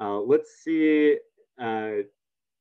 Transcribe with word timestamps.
Uh, 0.00 0.20
let's 0.20 0.62
see. 0.64 1.18
Uh, 1.60 1.90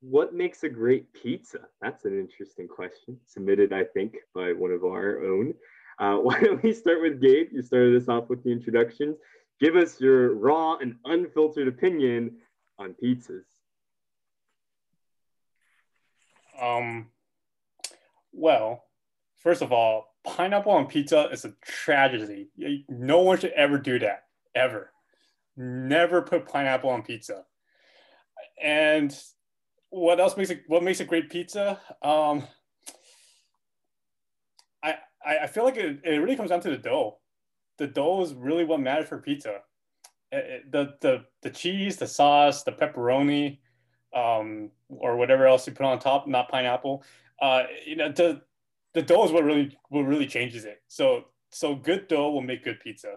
what 0.02 0.34
makes 0.34 0.64
a 0.64 0.70
great 0.70 1.12
pizza? 1.14 1.60
That's 1.82 2.06
an 2.06 2.20
interesting 2.20 2.68
question, 2.68 3.18
submitted, 3.26 3.74
I 3.74 3.84
think, 3.84 4.18
by 4.36 4.54
one 4.54 4.72
of 4.72 4.84
our 4.84 5.24
own. 5.24 5.54
Uh, 5.98 6.16
why 6.18 6.40
don't 6.40 6.62
we 6.64 6.74
start 6.74 7.02
with 7.02 7.22
Gabe? 7.22 7.50
You 7.52 7.62
started 7.62 8.02
us 8.02 8.10
off 8.10 8.30
with 8.30 8.44
the 8.44 8.52
introductions. 8.52 9.18
Give 9.60 9.76
us 9.76 10.00
your 10.00 10.36
raw 10.36 10.78
and 10.78 10.96
unfiltered 11.06 11.68
opinion 11.68 12.38
on 12.78 12.96
pizzas. 13.02 13.44
Um, 16.62 17.08
well, 18.32 18.84
first 19.38 19.62
of 19.62 19.72
all, 19.72 20.16
pineapple 20.24 20.72
on 20.72 20.88
pizza 20.88 21.30
is 21.32 21.46
a 21.46 21.54
tragedy. 21.62 22.50
No 22.88 23.20
one 23.22 23.40
should 23.40 23.52
ever 23.52 23.78
do 23.78 24.00
that, 24.00 24.26
ever. 24.56 24.92
Never 25.58 26.22
put 26.22 26.48
pineapple 26.48 26.90
on 26.90 27.04
pizza. 27.04 27.44
And 28.62 29.16
what 29.90 30.20
else 30.20 30.38
makes 30.38 30.50
it? 30.50 30.62
What 30.68 30.84
makes 30.84 31.00
a 31.00 31.06
great 31.06 31.30
pizza? 31.30 31.80
Um, 32.02 32.48
I 35.30 35.38
I 35.38 35.48
feel 35.48 35.64
like 35.64 35.78
it, 35.78 36.00
it 36.04 36.18
really 36.18 36.36
comes 36.36 36.50
down 36.50 36.62
to 36.62 36.70
the 36.70 36.78
dough. 36.78 37.20
The 37.78 37.88
dough 37.88 38.22
is 38.22 38.34
really 38.34 38.64
what 38.64 38.80
matters 38.80 39.08
for 39.08 39.20
pizza. 39.20 39.60
It, 40.32 40.72
the 40.72 40.96
the 41.02 41.26
the 41.42 41.50
cheese, 41.50 41.98
the 41.98 42.08
sauce, 42.08 42.64
the 42.64 42.72
pepperoni, 42.72 43.60
um, 44.16 44.72
or 44.90 45.18
whatever 45.18 45.46
else 45.48 45.68
you 45.68 45.74
put 45.74 45.86
on 45.86 46.00
top, 46.00 46.28
not 46.28 46.50
pineapple. 46.50 47.04
Uh, 47.42 47.64
you 47.86 47.96
know, 47.96 48.12
the 48.12 48.42
the 48.94 49.02
dough 49.02 49.26
is 49.26 49.32
what 49.32 49.44
really 49.44 49.78
what 49.90 50.02
really 50.02 50.28
changes 50.28 50.66
it. 50.66 50.82
So 50.88 51.26
so 51.52 51.76
good 51.76 52.08
dough 52.08 52.32
will 52.32 52.42
make 52.42 52.64
good 52.64 52.80
pizza. 52.80 53.16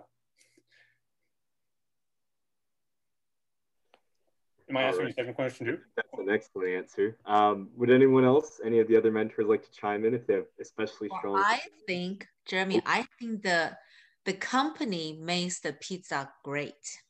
Am 4.72 4.78
I 4.78 4.84
answering 4.84 5.04
right. 5.04 5.14
your 5.18 5.24
second 5.24 5.34
question 5.34 5.66
too? 5.66 5.78
That's 5.96 6.08
an 6.16 6.30
excellent 6.30 6.70
answer. 6.70 7.18
Um, 7.26 7.68
would 7.76 7.90
anyone 7.90 8.24
else, 8.24 8.58
any 8.64 8.78
of 8.78 8.88
the 8.88 8.96
other 8.96 9.12
mentors, 9.12 9.46
like 9.46 9.62
to 9.64 9.70
chime 9.70 10.06
in 10.06 10.14
if 10.14 10.26
they 10.26 10.32
have 10.32 10.46
especially 10.58 11.08
strong? 11.18 11.34
Well, 11.34 11.44
I 11.44 11.60
think, 11.86 12.26
Jeremy, 12.46 12.80
I 12.86 13.04
think 13.18 13.42
the 13.42 13.76
the 14.24 14.32
company 14.32 15.18
makes 15.20 15.60
the 15.60 15.74
pizza 15.74 16.32
great. 16.42 17.02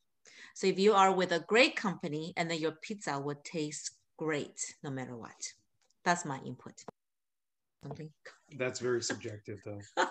So 0.54 0.66
if 0.66 0.76
you 0.76 0.92
are 0.92 1.14
with 1.14 1.30
a 1.30 1.38
great 1.46 1.76
company, 1.76 2.32
and 2.36 2.50
then 2.50 2.58
your 2.58 2.72
pizza 2.82 3.20
will 3.20 3.40
taste 3.44 3.92
great 4.18 4.74
no 4.82 4.90
matter 4.90 5.16
what. 5.16 5.52
That's 6.04 6.24
my 6.24 6.38
input. 6.38 6.82
Something. 7.84 8.10
That's 8.56 8.80
very 8.80 9.02
subjective, 9.02 9.60
though, 9.64 9.80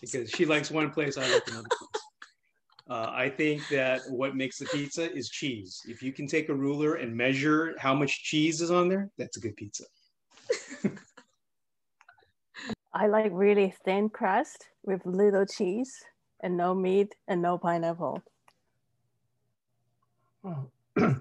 because 0.00 0.28
she 0.30 0.44
likes 0.44 0.72
one 0.72 0.90
place, 0.90 1.16
I 1.16 1.32
like 1.32 1.46
another 1.46 1.68
place. 1.68 2.02
Uh, 2.90 3.12
I 3.14 3.28
think 3.28 3.66
that 3.68 4.00
what 4.08 4.34
makes 4.34 4.60
a 4.60 4.64
pizza 4.64 5.12
is 5.14 5.30
cheese. 5.30 5.80
If 5.86 6.02
you 6.02 6.12
can 6.12 6.26
take 6.26 6.48
a 6.48 6.54
ruler 6.54 6.96
and 6.96 7.16
measure 7.16 7.76
how 7.78 7.94
much 7.94 8.24
cheese 8.24 8.60
is 8.60 8.72
on 8.72 8.88
there, 8.88 9.08
that's 9.16 9.36
a 9.36 9.40
good 9.40 9.56
pizza. 9.56 9.84
I 12.92 13.06
like 13.06 13.30
really 13.32 13.72
thin 13.84 14.08
crust 14.08 14.66
with 14.82 15.06
little 15.06 15.46
cheese 15.46 16.02
and 16.42 16.56
no 16.56 16.74
meat 16.74 17.14
and 17.28 17.40
no 17.40 17.58
pineapple. 17.58 18.24
Oh. 20.44 20.66
and 20.96 21.16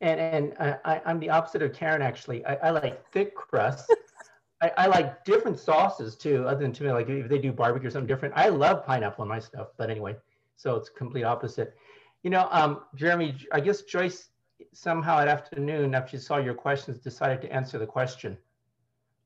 and 0.00 0.54
I, 0.58 1.00
I'm 1.06 1.20
the 1.20 1.30
opposite 1.30 1.62
of 1.62 1.72
Karen 1.72 2.02
actually. 2.02 2.44
I, 2.44 2.54
I 2.56 2.70
like 2.70 3.08
thick 3.12 3.36
crust. 3.36 3.94
I, 4.60 4.72
I, 4.76 4.86
like 4.86 5.24
different 5.24 5.58
sauces 5.58 6.16
too, 6.16 6.46
other 6.46 6.62
than 6.62 6.72
tomato. 6.72 6.94
like 6.94 7.08
if 7.08 7.28
they 7.28 7.38
do 7.38 7.52
barbecue 7.52 7.88
or 7.88 7.90
something 7.92 8.08
different. 8.08 8.34
I 8.36 8.48
love 8.48 8.84
pineapple 8.84 9.22
in 9.22 9.28
my 9.28 9.38
stuff, 9.38 9.68
but 9.76 9.88
anyway. 9.88 10.16
So 10.62 10.76
it's 10.76 10.88
complete 10.88 11.24
opposite. 11.24 11.74
You 12.22 12.30
know, 12.30 12.46
um, 12.52 12.82
Jeremy, 12.94 13.36
I 13.50 13.58
guess 13.58 13.82
Joyce 13.82 14.28
somehow 14.72 15.18
at 15.18 15.26
afternoon, 15.26 15.92
after 15.92 16.16
she 16.16 16.22
saw 16.22 16.36
your 16.36 16.54
questions, 16.54 17.00
decided 17.00 17.42
to 17.42 17.52
answer 17.52 17.80
the 17.80 17.86
question. 17.86 18.38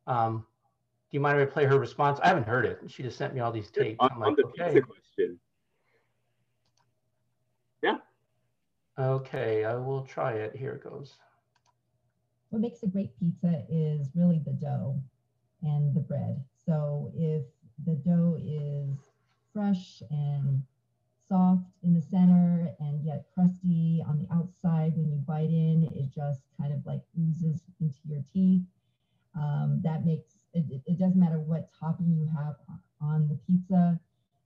Um, 0.07 0.47
do 1.11 1.17
you 1.17 1.21
mind 1.21 1.39
if 1.39 1.51
I 1.51 1.53
play 1.53 1.65
her 1.67 1.79
response? 1.79 2.19
I 2.23 2.29
haven't 2.29 2.47
heard 2.47 2.65
it. 2.65 2.81
She 2.89 3.03
just 3.03 3.19
sent 3.19 3.35
me 3.35 3.41
all 3.41 3.53
these 3.53 3.71
tapes. 3.71 3.99
On, 4.01 4.19
like, 4.19 4.29
on 4.29 4.37
the 4.37 4.45
okay. 4.47 4.81
pizza 4.81 4.87
question. 4.87 5.39
Yeah. 7.83 7.99
Okay, 8.99 9.67
I 9.67 9.75
will 9.75 10.05
try 10.05 10.33
it. 10.33 10.57
Here 10.57 10.73
it 10.73 10.83
goes. 10.83 11.17
What 12.49 12.63
makes 12.63 12.83
a 12.83 12.87
great 12.87 13.11
pizza 13.21 13.63
is 13.69 14.09
really 14.15 14.41
the 14.43 14.53
dough 14.53 14.99
and 15.63 15.95
the 15.95 16.01
bread. 16.01 16.43
So 16.65 17.13
if 17.15 17.43
the 17.85 17.97
dough 17.97 18.39
is 18.43 18.97
fresh 19.53 20.03
and 20.11 20.63
soft 21.29 21.65
in 21.83 21.95
the 21.95 22.03
center 22.03 22.75
and 22.81 23.05
yet 23.05 23.27
crusty 23.35 24.03
on 24.07 24.19
the 24.19 24.35
outside. 24.35 24.97
When 24.97 25.11
you 25.11 25.19
bite 25.27 25.51
in, 25.51 25.89
it 25.95 26.15
just 26.15 26.41
kind 26.61 26.73
of 26.73 26.85
like 26.87 27.03
oozes 27.19 27.61
into 27.81 27.99
your 28.05 28.23
teeth. 28.33 28.63
Um, 29.35 29.81
that 29.85 30.07
makes 30.07 30.39
it, 30.55 30.65
it 30.87 30.99
doesn't 30.99 31.21
matter 31.21 31.41
what 31.41 31.69
topping 31.79 32.17
you 32.17 32.29
have 32.37 32.57
on 33.01 33.29
the 33.29 33.39
pizza, 33.47 34.01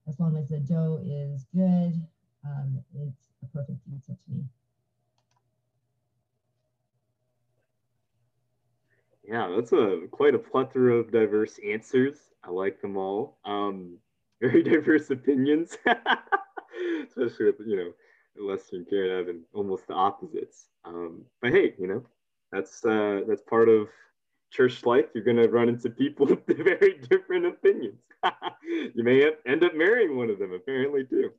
as 0.07 0.19
long 0.19 0.35
as 0.37 0.49
the 0.49 0.59
dough 0.59 0.99
is 1.05 1.45
good, 1.55 2.05
um, 2.45 2.83
it's 2.95 3.15
a 3.43 3.45
perfect 3.47 3.79
pizza 3.89 4.11
to 4.11 4.31
me. 4.31 4.43
Yeah, 9.23 9.53
that's 9.55 9.71
a 9.71 10.01
quite 10.11 10.35
a 10.35 10.39
plethora 10.39 10.95
of 10.95 11.11
diverse 11.11 11.59
answers. 11.65 12.17
I 12.43 12.49
like 12.49 12.81
them 12.81 12.97
all. 12.97 13.37
Um, 13.45 13.99
very 14.41 14.63
diverse 14.63 15.09
opinions. 15.11 15.77
especially 17.07 17.47
with 17.47 17.67
you 17.67 17.77
know 17.77 17.91
Lester 18.37 18.77
and 18.77 18.89
Karen 18.89 19.17
having 19.17 19.41
almost 19.53 19.87
the 19.87 19.93
opposites. 19.93 20.67
Um, 20.85 21.23
but 21.41 21.51
hey, 21.51 21.73
you 21.77 21.87
know 21.87 22.03
that's 22.51 22.83
uh, 22.85 23.21
that's 23.27 23.41
part 23.41 23.69
of 23.69 23.87
church 24.51 24.85
life. 24.85 25.05
You're 25.13 25.23
gonna 25.23 25.47
run 25.47 25.69
into 25.69 25.89
people 25.89 26.25
with 26.27 26.45
very 26.47 26.99
different 27.09 27.45
opinions. 27.45 27.99
you 28.63 29.03
may 29.03 29.31
end 29.45 29.63
up 29.63 29.75
marrying 29.75 30.15
one 30.15 30.29
of 30.29 30.39
them, 30.39 30.53
apparently 30.53 31.05
too. 31.05 31.31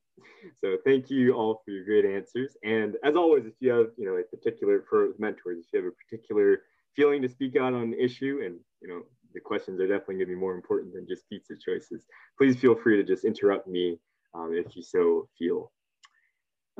So 0.61 0.77
thank 0.85 1.11
you 1.11 1.35
all 1.35 1.63
for 1.65 1.71
your 1.71 1.85
great 1.85 2.05
answers. 2.05 2.57
And 2.65 2.97
as 3.05 3.17
always, 3.17 3.47
if 3.47 3.55
you 3.61 3.71
have 3.71 3.89
you 3.97 4.07
know 4.07 4.17
a 4.17 4.37
particular 4.37 4.85
for 4.89 5.11
mentors, 5.19 5.59
if 5.59 5.67
you 5.73 5.85
have 5.85 5.93
a 5.93 5.97
particular 6.05 6.63
feeling 6.95 7.23
to 7.23 7.29
speak 7.29 7.57
out 7.57 7.73
on 7.73 7.83
an 7.83 7.95
issue 7.95 8.43
and 8.45 8.57
you 8.81 8.89
know 8.89 9.03
the 9.35 9.41
questions 9.41 9.81
are 9.81 9.87
definitely 9.87 10.19
to 10.19 10.27
be 10.27 10.35
more 10.35 10.55
important 10.55 10.93
than 10.93 11.07
just 11.09 11.29
pizza 11.29 11.55
choices. 11.57 12.05
Please 12.37 12.57
feel 12.57 12.75
free 12.75 12.97
to 12.97 13.03
just 13.03 13.25
interrupt 13.25 13.67
me 13.67 13.99
um, 14.35 14.53
if 14.55 14.77
you 14.77 14.83
so 14.83 15.29
feel. 15.39 15.73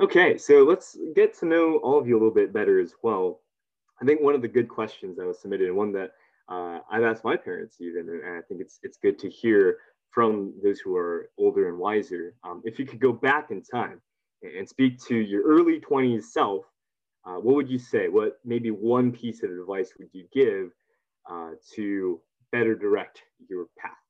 Okay, 0.01 0.37
so 0.37 0.63
let's 0.63 0.97
get 1.15 1.37
to 1.39 1.45
know 1.45 1.77
all 1.77 1.99
of 1.99 2.07
you 2.07 2.15
a 2.15 2.19
little 2.19 2.33
bit 2.33 2.53
better 2.53 2.79
as 2.79 2.93
well. 3.03 3.41
I 4.01 4.05
think 4.05 4.21
one 4.21 4.33
of 4.33 4.41
the 4.41 4.47
good 4.47 4.67
questions 4.67 5.17
that 5.17 5.25
was 5.25 5.39
submitted, 5.39 5.67
and 5.67 5.77
one 5.77 5.91
that 5.93 6.11
uh, 6.49 6.79
I've 6.91 7.03
asked 7.03 7.23
my 7.23 7.37
parents 7.37 7.77
even, 7.79 8.09
and 8.09 8.37
I 8.37 8.41
think 8.41 8.59
it's 8.59 8.79
it's 8.83 8.97
good 8.97 9.19
to 9.19 9.29
hear 9.29 9.77
from 10.09 10.53
those 10.63 10.79
who 10.79 10.95
are 10.95 11.29
older 11.37 11.69
and 11.69 11.77
wiser. 11.77 12.35
Um, 12.43 12.61
if 12.65 12.79
you 12.79 12.85
could 12.85 12.99
go 12.99 13.11
back 13.11 13.49
in 13.51 13.61
time 13.61 14.01
and 14.41 14.67
speak 14.67 15.01
to 15.05 15.15
your 15.15 15.43
early 15.43 15.79
20s 15.79 16.25
self, 16.25 16.65
uh, 17.25 17.35
what 17.35 17.55
would 17.55 17.69
you 17.69 17.79
say? 17.79 18.09
What 18.09 18.39
maybe 18.43 18.71
one 18.71 19.11
piece 19.11 19.43
of 19.43 19.51
advice 19.51 19.93
would 19.97 20.09
you 20.11 20.25
give 20.33 20.71
uh, 21.29 21.51
to 21.75 22.19
better 22.51 22.75
direct 22.75 23.21
your 23.49 23.67
path? 23.77 24.02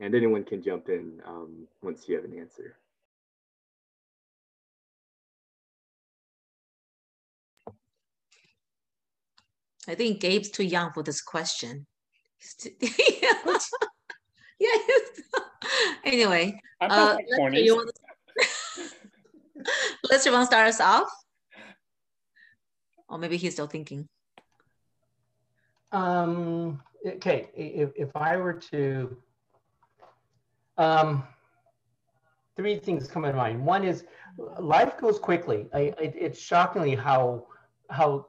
And 0.00 0.14
anyone 0.14 0.44
can 0.44 0.62
jump 0.62 0.88
in 0.88 1.20
um, 1.26 1.66
once 1.82 2.08
you 2.08 2.14
have 2.16 2.24
an 2.24 2.38
answer. 2.38 2.76
I 9.88 9.94
think 9.94 10.20
Gabe's 10.20 10.50
too 10.50 10.64
young 10.64 10.92
for 10.92 11.02
this 11.02 11.22
question. 11.22 11.86
Too, 12.58 12.70
yeah. 14.60 14.70
anyway, 16.04 16.60
uh, 16.80 17.16
Lester, 17.30 17.58
you 17.58 17.74
want 17.74 17.90
to, 17.90 18.84
Lester, 20.10 20.30
want 20.30 20.42
to 20.42 20.46
start 20.46 20.68
us 20.68 20.80
off? 20.80 21.08
Or 23.08 23.18
maybe 23.18 23.38
he's 23.38 23.54
still 23.54 23.66
thinking. 23.66 24.06
Um, 25.90 26.82
okay, 27.06 27.48
if, 27.56 27.90
if 27.96 28.14
I 28.14 28.36
were 28.36 28.52
to 28.52 29.16
um, 30.78 31.24
three 32.56 32.78
things 32.78 33.06
come 33.08 33.22
to 33.24 33.32
mind. 33.32 33.64
One 33.64 33.84
is 33.84 34.04
life 34.58 34.96
goes 34.98 35.18
quickly. 35.18 35.68
I, 35.74 35.92
I, 35.98 36.12
it's 36.14 36.40
shockingly 36.40 36.94
how 36.94 37.46
how 37.90 38.26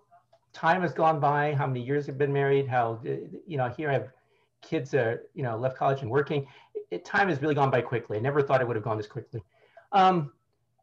time 0.54 0.82
has 0.82 0.94
gone 0.94 1.20
by, 1.20 1.54
how 1.54 1.68
many 1.68 1.82
years 1.82 2.06
have 2.08 2.18
been 2.18 2.34
married, 2.34 2.68
how 2.68 3.00
you 3.04 3.58
know 3.58 3.70
here 3.70 3.90
I 3.90 3.94
have 3.94 4.10
kids 4.62 4.92
that 4.92 5.22
you 5.34 5.44
know 5.44 5.58
left 5.58 5.78
college 5.78 6.02
and 6.02 6.12
working. 6.12 6.48
It, 6.92 7.06
time 7.06 7.30
has 7.30 7.42
really 7.42 7.56
gone 7.56 7.70
by 7.70 7.82
quickly. 7.82 8.18
I 8.18 8.20
never 8.20 8.42
thought 8.42 8.62
it 8.62 8.68
would 8.68 8.76
have 8.76 8.84
gone 8.84 8.98
this 8.98 9.08
quickly. 9.08 9.42
Um, 9.92 10.32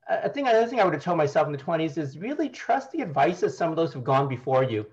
I 0.09 0.29
think 0.29 0.47
another 0.47 0.69
thing 0.69 0.81
I 0.81 0.85
would 0.85 0.95
have 0.95 1.03
told 1.03 1.19
myself 1.19 1.49
in 1.49 1.53
the 1.53 1.59
20s 1.59 1.99
is 1.99 2.17
really 2.17 2.49
trust 2.49 2.93
the 2.93 3.03
advice 3.03 3.43
of 3.43 3.51
some 3.51 3.71
of 3.71 3.77
those 3.77 3.93
who've 3.93 4.05
gone 4.05 4.29
before 4.29 4.63
you. 4.63 4.87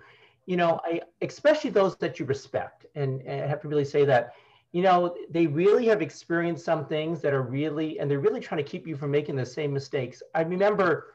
you 0.46 0.58
know, 0.58 0.80
I 0.84 1.02
especially 1.22 1.70
those 1.70 1.96
that 1.98 2.20
you 2.20 2.26
respect, 2.26 2.86
and, 2.96 3.22
and 3.22 3.42
I 3.42 3.48
have 3.48 3.62
to 3.62 3.68
really 3.68 3.86
say 3.86 4.06
that, 4.06 4.34
you 4.74 4.82
know, 4.82 5.16
they 5.30 5.48
really 5.48 5.86
have 5.86 6.02
experienced 6.02 6.66
some 6.66 6.86
things 6.86 7.22
that 7.22 7.32
are 7.34 7.44
really, 7.44 8.00
and 8.00 8.10
they're 8.10 8.20
really 8.20 8.42
trying 8.42 8.62
to 8.64 8.70
keep 8.70 8.86
you 8.86 8.98
from 8.98 9.12
making 9.12 9.36
the 9.36 9.46
same 9.46 9.72
mistakes. 9.72 10.22
I 10.34 10.42
remember 10.42 11.14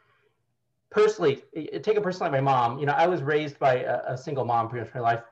personally, 0.90 1.42
take 1.82 1.96
a 1.96 2.00
person 2.00 2.20
like 2.22 2.32
my 2.32 2.40
mom, 2.40 2.78
you 2.78 2.86
know, 2.86 2.92
I 2.92 3.08
was 3.08 3.20
raised 3.20 3.58
by 3.58 3.80
a, 3.80 4.12
a 4.12 4.16
single 4.16 4.44
mom 4.44 4.68
pretty 4.68 4.84
much 4.84 4.94
my 4.94 5.00
life. 5.00 5.22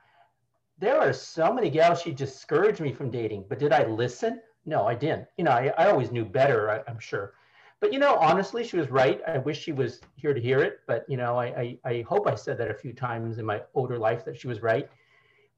There 0.78 0.98
are 0.98 1.12
so 1.12 1.52
many 1.52 1.70
gals 1.70 2.02
she 2.02 2.12
discouraged 2.12 2.80
me 2.80 2.92
from 2.92 3.10
dating, 3.10 3.44
but 3.48 3.60
did 3.60 3.72
I 3.72 3.86
listen? 3.86 4.42
No, 4.66 4.86
I 4.86 4.94
didn't. 4.96 5.28
You 5.38 5.44
know, 5.44 5.52
I, 5.52 5.72
I 5.78 5.88
always 5.88 6.10
knew 6.10 6.24
better, 6.24 6.70
I, 6.70 6.82
I'm 6.90 6.98
sure. 6.98 7.34
But 7.80 7.92
you 7.92 7.98
know, 7.98 8.16
honestly, 8.16 8.64
she 8.64 8.76
was 8.76 8.90
right. 8.90 9.20
I 9.26 9.38
wish 9.38 9.62
she 9.62 9.72
was 9.72 10.00
here 10.16 10.34
to 10.34 10.40
hear 10.40 10.60
it. 10.60 10.80
But 10.86 11.04
you 11.08 11.16
know, 11.16 11.38
I, 11.38 11.46
I, 11.46 11.78
I 11.84 12.04
hope 12.08 12.26
I 12.26 12.34
said 12.34 12.58
that 12.58 12.70
a 12.70 12.74
few 12.74 12.92
times 12.92 13.38
in 13.38 13.44
my 13.44 13.62
older 13.74 13.98
life 13.98 14.24
that 14.24 14.36
she 14.36 14.48
was 14.48 14.62
right. 14.62 14.88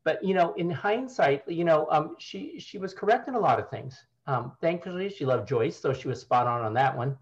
But 0.08 0.24
you 0.24 0.32
know, 0.32 0.54
in 0.54 0.70
hindsight, 0.70 1.46
you 1.46 1.64
know, 1.64 1.86
um, 1.90 2.16
she 2.18 2.58
she 2.58 2.78
was 2.78 2.94
correct 2.94 3.28
in 3.28 3.34
a 3.34 3.38
lot 3.38 3.58
of 3.58 3.68
things. 3.68 4.06
Um, 4.26 4.52
thankfully, 4.58 5.10
she 5.10 5.26
loved 5.26 5.46
Joyce, 5.46 5.78
so 5.78 5.92
she 5.92 6.08
was 6.08 6.18
spot 6.18 6.46
on 6.46 6.62
on 6.62 6.72
that 6.72 6.96
one. 6.96 7.14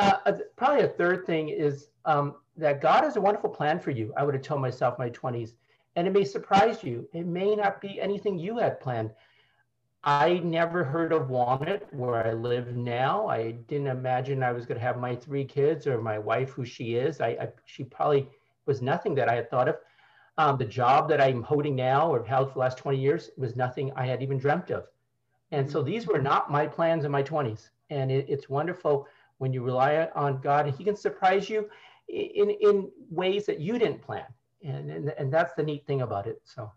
Uh, 0.00 0.32
probably 0.56 0.82
a 0.82 0.88
third 0.88 1.24
thing 1.26 1.48
is 1.48 1.90
um, 2.06 2.34
that 2.56 2.80
God 2.80 3.04
has 3.04 3.14
a 3.14 3.20
wonderful 3.20 3.48
plan 3.48 3.78
for 3.78 3.92
you. 3.92 4.12
I 4.16 4.24
would 4.24 4.34
have 4.34 4.42
told 4.42 4.60
myself 4.60 4.96
in 4.98 5.04
my 5.04 5.10
20s, 5.10 5.52
and 5.94 6.08
it 6.08 6.12
may 6.12 6.24
surprise 6.24 6.82
you. 6.82 7.08
It 7.12 7.24
may 7.24 7.54
not 7.54 7.80
be 7.80 8.00
anything 8.00 8.36
you 8.36 8.58
had 8.58 8.80
planned. 8.80 9.12
I 10.02 10.40
never 10.42 10.82
heard 10.82 11.12
of 11.12 11.30
Walnut 11.30 11.86
where 11.94 12.26
I 12.26 12.32
live 12.32 12.74
now. 12.74 13.28
I 13.28 13.52
didn't 13.68 13.86
imagine 13.86 14.42
I 14.42 14.50
was 14.50 14.66
going 14.66 14.80
to 14.80 14.84
have 14.84 14.98
my 14.98 15.14
three 15.14 15.44
kids 15.44 15.86
or 15.86 16.02
my 16.02 16.18
wife, 16.18 16.50
who 16.50 16.64
she 16.64 16.96
is. 16.96 17.20
I, 17.20 17.28
I 17.28 17.48
she 17.64 17.84
probably 17.84 18.28
was 18.66 18.82
nothing 18.82 19.14
that 19.14 19.28
I 19.28 19.36
had 19.36 19.48
thought 19.50 19.68
of. 19.68 19.76
Um, 20.38 20.56
the 20.56 20.64
job 20.64 21.08
that 21.08 21.20
I'm 21.20 21.42
holding 21.42 21.74
now 21.74 22.08
or 22.08 22.24
held 22.24 22.48
for 22.48 22.54
the 22.54 22.60
last 22.60 22.78
20 22.78 22.96
years 22.96 23.30
was 23.36 23.56
nothing 23.56 23.92
I 23.96 24.06
had 24.06 24.22
even 24.22 24.38
dreamt 24.38 24.70
of. 24.70 24.86
And 25.50 25.68
so 25.68 25.82
these 25.82 26.06
were 26.06 26.22
not 26.22 26.50
my 26.50 26.66
plans 26.66 27.04
in 27.04 27.10
my 27.10 27.24
20s. 27.24 27.70
And 27.90 28.10
it, 28.10 28.26
it's 28.28 28.48
wonderful 28.48 29.08
when 29.38 29.52
you 29.52 29.62
rely 29.62 30.08
on 30.14 30.40
God 30.40 30.66
and 30.66 30.74
He 30.74 30.84
can 30.84 30.94
surprise 30.94 31.50
you 31.50 31.68
in, 32.08 32.50
in 32.50 32.88
ways 33.10 33.46
that 33.46 33.58
you 33.58 33.78
didn't 33.78 34.00
plan. 34.00 34.24
And, 34.64 34.90
and, 34.90 35.08
and 35.18 35.32
that's 35.32 35.54
the 35.54 35.62
neat 35.62 35.86
thing 35.86 36.02
about 36.02 36.26
it. 36.26 36.40
So, 36.44 36.70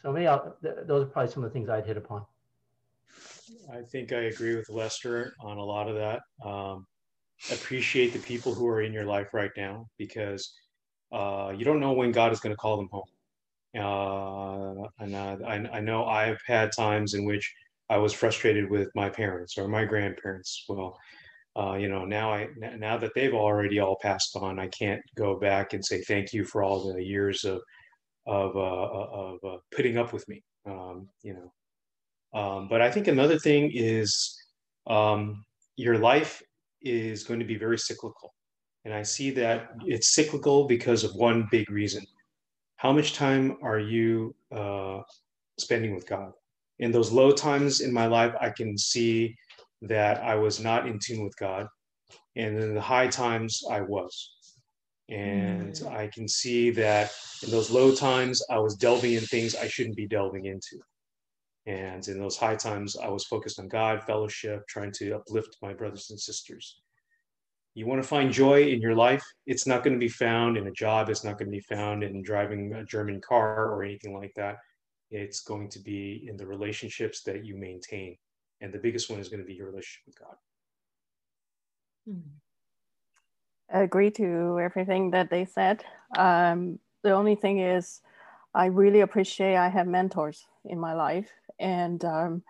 so 0.00 0.12
maybe 0.12 0.26
I'll, 0.26 0.56
th- 0.62 0.86
those 0.86 1.04
are 1.04 1.10
probably 1.10 1.30
some 1.30 1.44
of 1.44 1.50
the 1.50 1.52
things 1.52 1.68
I'd 1.68 1.86
hit 1.86 1.96
upon. 1.96 2.24
I 3.72 3.82
think 3.82 4.12
I 4.12 4.22
agree 4.22 4.56
with 4.56 4.70
Lester 4.70 5.34
on 5.40 5.58
a 5.58 5.64
lot 5.64 5.88
of 5.88 5.96
that. 5.96 6.20
Um, 6.42 6.86
appreciate 7.52 8.12
the 8.12 8.18
people 8.18 8.54
who 8.54 8.66
are 8.66 8.82
in 8.82 8.92
your 8.92 9.04
life 9.04 9.32
right 9.32 9.50
now 9.56 9.88
because 9.98 10.52
uh, 11.12 11.52
you 11.56 11.64
don't 11.64 11.80
know 11.80 11.92
when 11.92 12.12
God 12.12 12.32
is 12.32 12.40
going 12.40 12.52
to 12.52 12.56
call 12.56 12.76
them 12.76 12.88
home. 12.90 13.04
Uh, 13.76 14.88
and 14.98 15.14
uh, 15.14 15.36
I, 15.46 15.76
I, 15.76 15.80
know 15.80 16.06
I've 16.06 16.40
had 16.46 16.70
times 16.72 17.14
in 17.14 17.24
which 17.24 17.52
I 17.90 17.98
was 17.98 18.12
frustrated 18.12 18.70
with 18.70 18.88
my 18.94 19.10
parents 19.10 19.58
or 19.58 19.68
my 19.68 19.84
grandparents. 19.84 20.64
Well, 20.68 20.98
uh, 21.56 21.74
you 21.74 21.88
know, 21.88 22.04
now 22.04 22.32
I 22.32 22.48
now 22.76 22.96
that 22.98 23.12
they've 23.14 23.34
already 23.34 23.78
all 23.78 23.98
passed 24.00 24.36
on, 24.36 24.58
I 24.58 24.68
can't 24.68 25.02
go 25.16 25.38
back 25.38 25.74
and 25.74 25.84
say 25.84 26.00
thank 26.02 26.32
you 26.32 26.44
for 26.44 26.62
all 26.62 26.92
the 26.92 27.02
years 27.02 27.44
of 27.44 27.60
of 28.26 28.56
uh, 28.56 29.38
of 29.46 29.60
putting 29.74 29.98
up 29.98 30.12
with 30.12 30.26
me. 30.28 30.42
Um, 30.66 31.08
you 31.22 31.34
know, 31.34 32.40
um, 32.40 32.68
but 32.68 32.80
I 32.80 32.90
think 32.90 33.08
another 33.08 33.38
thing 33.38 33.70
is 33.74 34.36
um, 34.86 35.44
your 35.76 35.98
life 35.98 36.42
is 36.82 37.24
going 37.24 37.40
to 37.40 37.46
be 37.46 37.56
very 37.56 37.78
cyclical. 37.78 38.34
And 38.84 38.94
I 38.94 39.02
see 39.02 39.30
that 39.32 39.70
it's 39.84 40.14
cyclical 40.14 40.66
because 40.66 41.04
of 41.04 41.14
one 41.14 41.48
big 41.50 41.70
reason. 41.70 42.04
How 42.76 42.92
much 42.92 43.12
time 43.12 43.56
are 43.62 43.78
you 43.78 44.34
uh, 44.52 45.00
spending 45.58 45.94
with 45.94 46.06
God? 46.06 46.32
In 46.78 46.92
those 46.92 47.10
low 47.10 47.32
times 47.32 47.80
in 47.80 47.92
my 47.92 48.06
life, 48.06 48.34
I 48.40 48.50
can 48.50 48.78
see 48.78 49.36
that 49.82 50.22
I 50.22 50.36
was 50.36 50.60
not 50.60 50.86
in 50.86 50.98
tune 50.98 51.24
with 51.24 51.36
God. 51.36 51.66
And 52.36 52.56
in 52.56 52.74
the 52.74 52.80
high 52.80 53.08
times, 53.08 53.62
I 53.68 53.80
was. 53.80 54.32
And 55.08 55.72
mm. 55.72 55.92
I 55.92 56.06
can 56.08 56.28
see 56.28 56.70
that 56.70 57.10
in 57.42 57.50
those 57.50 57.70
low 57.70 57.94
times, 57.94 58.42
I 58.50 58.58
was 58.58 58.76
delving 58.76 59.14
in 59.14 59.22
things 59.22 59.56
I 59.56 59.66
shouldn't 59.66 59.96
be 59.96 60.06
delving 60.06 60.44
into. 60.44 60.78
And 61.66 62.06
in 62.08 62.18
those 62.18 62.36
high 62.36 62.56
times, 62.56 62.96
I 62.96 63.08
was 63.08 63.24
focused 63.24 63.58
on 63.58 63.68
God, 63.68 64.02
fellowship, 64.04 64.66
trying 64.68 64.92
to 64.92 65.16
uplift 65.16 65.56
my 65.60 65.74
brothers 65.74 66.10
and 66.10 66.20
sisters. 66.20 66.80
You 67.78 67.86
want 67.86 68.02
to 68.02 68.08
find 68.08 68.32
joy 68.32 68.64
in 68.64 68.80
your 68.80 68.96
life? 68.96 69.24
It's 69.46 69.64
not 69.64 69.84
going 69.84 69.92
to 69.92 70.00
be 70.00 70.08
found 70.08 70.56
in 70.56 70.66
a 70.66 70.72
job. 70.72 71.08
It's 71.08 71.22
not 71.22 71.38
going 71.38 71.46
to 71.46 71.56
be 71.56 71.60
found 71.60 72.02
in 72.02 72.24
driving 72.24 72.72
a 72.72 72.84
German 72.84 73.20
car 73.20 73.66
or 73.66 73.84
anything 73.84 74.12
like 74.12 74.32
that. 74.34 74.56
It's 75.12 75.42
going 75.42 75.68
to 75.68 75.78
be 75.78 76.26
in 76.28 76.36
the 76.36 76.44
relationships 76.44 77.22
that 77.22 77.44
you 77.44 77.56
maintain. 77.56 78.16
And 78.60 78.74
the 78.74 78.80
biggest 78.80 79.08
one 79.08 79.20
is 79.20 79.28
going 79.28 79.38
to 79.38 79.46
be 79.46 79.54
your 79.54 79.66
relationship 79.66 80.02
with 80.06 80.18
God. 80.18 80.34
Hmm. 82.08 82.30
I 83.72 83.82
agree 83.84 84.10
to 84.10 84.58
everything 84.60 85.12
that 85.12 85.30
they 85.30 85.44
said. 85.44 85.84
Um, 86.18 86.80
the 87.04 87.12
only 87.12 87.36
thing 87.36 87.60
is, 87.60 88.00
I 88.56 88.66
really 88.66 89.02
appreciate 89.02 89.54
I 89.54 89.68
have 89.68 89.86
mentors 89.86 90.48
in 90.64 90.80
my 90.80 90.94
life 90.94 91.30
and 91.60 92.04
um, 92.04 92.42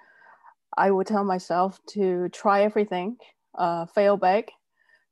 I 0.75 0.91
would 0.91 1.07
tell 1.07 1.25
myself 1.25 1.79
to 1.89 2.31
try 2.31 2.63
everything, 2.63 3.19
uh, 3.59 3.85
fail 3.85 4.17
back. 4.17 4.53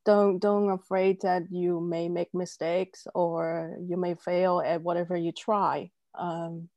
Don't 0.07 0.39
don't 0.39 0.71
afraid 0.71 1.21
that 1.23 1.51
you 1.51 1.81
may 1.81 2.09
make 2.09 2.33
mistakes 2.33 3.07
or 3.15 3.77
you 3.83 3.99
may 3.99 4.15
fail 4.15 4.63
at 4.65 4.83
whatever 4.83 5.17
you 5.17 5.33
try. 5.33 5.91
Um, 6.15 6.71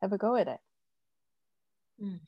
have 0.00 0.12
a 0.14 0.18
go 0.18 0.36
at 0.36 0.48
it. 0.48 0.60
Mm. 2.00 2.20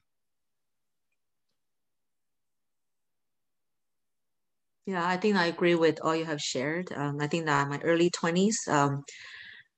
Yeah, 4.87 5.07
I 5.07 5.19
think 5.19 5.37
I 5.37 5.47
agree 5.47 5.75
with 5.75 6.01
all 6.03 6.17
you 6.17 6.25
have 6.25 6.41
shared. 6.41 6.91
Um, 6.93 7.19
I 7.21 7.27
think 7.27 7.47
that 7.47 7.65
in 7.65 7.69
my 7.69 7.79
early 7.81 8.11
20s, 8.11 8.67
um, 8.69 9.05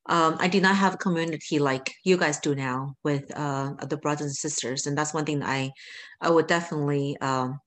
um, 0.07 0.37
I 0.41 0.49
did 0.49 0.63
not 0.63 0.77
have 0.77 0.95
a 0.95 0.99
community 0.99 1.59
like 1.59 1.93
you 2.05 2.17
guys 2.17 2.41
do 2.41 2.55
now 2.55 2.95
with 3.05 3.31
uh, 3.37 3.75
the 3.87 3.97
brothers 3.99 4.27
and 4.29 4.37
sisters, 4.37 4.87
and 4.87 4.97
that's 4.97 5.15
one 5.15 5.25
thing 5.27 5.43
I 5.43 5.73
I 6.21 6.31
would 6.31 6.47
definitely 6.47 7.17
um, 7.21 7.59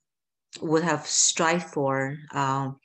would 0.62 0.83
have 0.83 1.06
strived 1.07 1.66
for 1.74 2.18
um, 2.33 2.77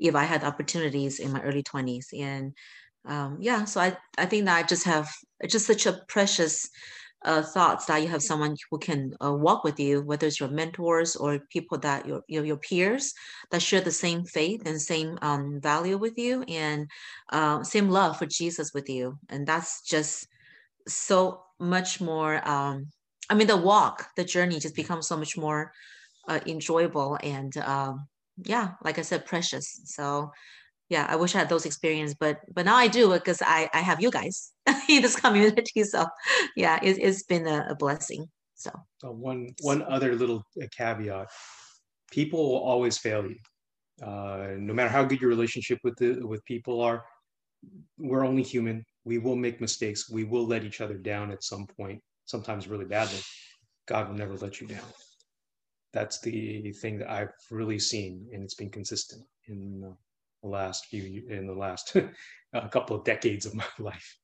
if 0.00 0.14
I 0.14 0.24
had 0.24 0.44
opportunities 0.44 1.20
in 1.20 1.32
my 1.32 1.40
early 1.42 1.62
twenties. 1.62 2.08
And 2.18 2.54
um, 3.06 3.38
yeah, 3.40 3.64
so 3.64 3.80
I 3.80 3.96
I 4.18 4.26
think 4.26 4.46
that 4.46 4.56
I 4.56 4.62
just 4.66 4.84
have 4.84 5.08
just 5.48 5.66
such 5.66 5.86
a 5.86 6.00
precious 6.08 6.68
uh, 7.24 7.42
thoughts 7.42 7.84
that 7.86 8.02
you 8.02 8.08
have 8.08 8.22
someone 8.22 8.56
who 8.70 8.78
can 8.78 9.14
uh, 9.22 9.32
walk 9.32 9.62
with 9.62 9.78
you, 9.78 10.00
whether 10.02 10.26
it's 10.26 10.40
your 10.40 10.48
mentors 10.48 11.16
or 11.16 11.38
people 11.50 11.78
that 11.78 12.06
your, 12.06 12.22
your, 12.28 12.44
your 12.44 12.56
peers 12.56 13.12
that 13.50 13.60
share 13.60 13.82
the 13.82 13.90
same 13.90 14.24
faith 14.24 14.62
and 14.64 14.80
same 14.80 15.18
um, 15.20 15.60
value 15.60 15.98
with 15.98 16.16
you 16.16 16.42
and 16.48 16.88
uh, 17.30 17.62
same 17.62 17.90
love 17.90 18.16
for 18.18 18.26
Jesus 18.26 18.72
with 18.72 18.88
you. 18.88 19.18
And 19.28 19.46
that's 19.46 19.82
just 19.82 20.26
so 20.88 21.42
much 21.58 22.00
more. 22.00 22.40
Um, 22.48 22.86
I 23.28 23.34
mean, 23.34 23.46
the 23.46 23.56
walk, 23.56 24.08
the 24.16 24.24
journey 24.24 24.58
just 24.58 24.74
becomes 24.74 25.06
so 25.06 25.16
much 25.16 25.36
more 25.36 25.72
uh, 26.26 26.40
enjoyable 26.46 27.18
and 27.22 27.54
um, 27.58 28.08
yeah, 28.44 28.72
like 28.84 28.98
I 28.98 29.02
said, 29.02 29.26
precious. 29.26 29.80
So 29.84 30.30
yeah 30.90 31.06
i 31.08 31.16
wish 31.16 31.34
i 31.34 31.38
had 31.38 31.48
those 31.48 31.64
experience 31.64 32.14
but 32.14 32.40
but 32.52 32.66
now 32.66 32.74
i 32.74 32.86
do 32.86 33.12
because 33.12 33.40
i 33.42 33.70
i 33.72 33.78
have 33.78 34.02
you 34.02 34.10
guys 34.10 34.52
in 34.88 35.02
this 35.02 35.16
community. 35.16 35.84
So 35.84 36.06
yeah 36.56 36.78
it, 36.82 37.02
has 37.02 37.22
been 37.22 37.46
a, 37.46 37.68
a, 37.70 37.74
blessing. 37.74 38.26
So. 38.54 38.70
Uh, 39.02 39.12
one 39.12 39.54
one 39.62 39.82
other 39.82 40.14
little 40.14 40.42
uh, 40.60 40.66
caveat. 40.76 41.28
People 42.10 42.50
will 42.50 42.58
always 42.58 42.98
fail 42.98 43.24
you. 43.24 43.36
Uh, 44.04 44.54
no 44.58 44.74
matter 44.74 44.88
how 44.88 45.04
good 45.04 45.20
your 45.20 45.30
relationship 45.30 45.78
with 45.84 45.96
the 45.96 46.20
with 46.26 46.44
people 46.44 46.80
are 46.80 47.04
we're 47.98 48.26
only 48.26 48.42
human. 48.42 48.84
We 49.04 49.18
will 49.18 49.36
make 49.36 49.60
mistakes. 49.60 50.10
We 50.10 50.24
will 50.24 50.46
let 50.46 50.64
each 50.64 50.80
other 50.80 50.98
down 50.98 51.30
at 51.30 51.42
some 51.42 51.66
point 51.66 52.02
sometimes 52.24 52.68
really 52.68 52.84
badly. 52.84 53.20
God 53.86 54.08
will 54.08 54.16
never 54.16 54.36
let 54.36 54.60
you 54.60 54.66
down 54.66 54.88
that's 55.92 56.20
the 56.20 56.72
thing 56.80 56.98
that 56.98 57.10
i've 57.10 57.32
really 57.50 57.78
seen 57.78 58.26
and 58.32 58.42
it's 58.42 58.54
been 58.54 58.70
consistent 58.70 59.24
in 59.48 59.80
the 60.42 60.48
last 60.48 60.86
few 60.86 61.22
in 61.28 61.46
the 61.46 61.52
last 61.52 61.96
a 62.52 62.68
couple 62.68 62.96
of 62.96 63.04
decades 63.04 63.46
of 63.46 63.54
my 63.54 63.64
life. 63.78 64.16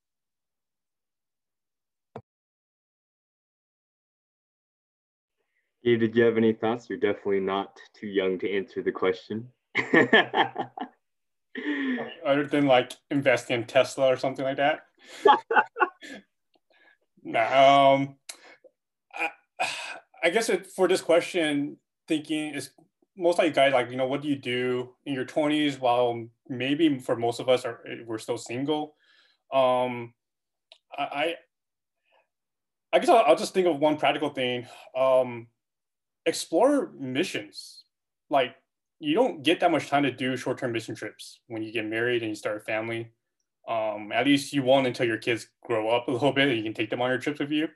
Gabe, 5.83 5.99
did 5.99 6.15
you 6.15 6.23
have 6.23 6.37
any 6.37 6.53
thoughts? 6.53 6.89
You're 6.89 6.99
definitely 6.99 7.39
not 7.39 7.79
too 7.93 8.07
young 8.07 8.39
to 8.39 8.51
answer 8.51 8.81
the 8.81 8.91
question. 8.91 9.47
Other 12.25 12.45
than 12.45 12.65
like 12.65 12.93
investing 13.09 13.61
in 13.61 13.65
Tesla 13.65 14.07
or 14.07 14.17
something 14.17 14.43
like 14.43 14.57
that. 14.57 14.81
no, 17.23 17.39
um, 17.39 18.15
I, 18.26 18.26
I 20.27 20.29
guess 20.29 20.49
it, 20.49 20.67
for 20.67 20.89
this 20.89 20.99
question, 20.99 21.77
thinking 22.05 22.53
is 22.53 22.71
most 23.15 23.37
like 23.37 23.53
guys 23.53 23.71
like 23.71 23.89
you 23.89 23.95
know 23.95 24.07
what 24.07 24.21
do 24.21 24.27
you 24.27 24.35
do 24.35 24.89
in 25.05 25.13
your 25.13 25.23
20s 25.23 25.79
while 25.79 26.27
maybe 26.49 26.99
for 26.99 27.15
most 27.15 27.39
of 27.39 27.47
us 27.47 27.63
are 27.63 27.79
we're 28.05 28.19
still 28.19 28.37
single 28.37 28.95
um 29.51 30.13
I, 30.97 31.35
I 32.91 32.99
guess 32.99 33.09
I'll, 33.09 33.23
I'll, 33.25 33.35
just 33.35 33.53
think 33.53 33.67
of 33.67 33.79
one 33.79 33.97
practical 33.97 34.29
thing. 34.29 34.65
Um, 34.95 35.47
explore 36.25 36.91
missions. 36.97 37.83
Like 38.29 38.55
you 38.99 39.13
don't 39.13 39.43
get 39.43 39.59
that 39.59 39.71
much 39.71 39.89
time 39.89 40.03
to 40.03 40.11
do 40.11 40.35
short-term 40.37 40.71
mission 40.71 40.95
trips 40.95 41.39
when 41.47 41.61
you 41.61 41.71
get 41.71 41.85
married 41.85 42.23
and 42.23 42.29
you 42.29 42.35
start 42.35 42.57
a 42.57 42.61
family. 42.61 43.11
Um, 43.67 44.11
at 44.11 44.25
least 44.25 44.53
you 44.53 44.63
won't 44.63 44.87
until 44.87 45.05
your 45.05 45.17
kids 45.17 45.47
grow 45.63 45.89
up 45.89 46.07
a 46.07 46.11
little 46.11 46.33
bit 46.33 46.47
and 46.47 46.57
you 46.57 46.63
can 46.63 46.73
take 46.73 46.89
them 46.89 47.01
on 47.01 47.09
your 47.09 47.19
trips 47.19 47.39
with 47.39 47.51
you. 47.51 47.67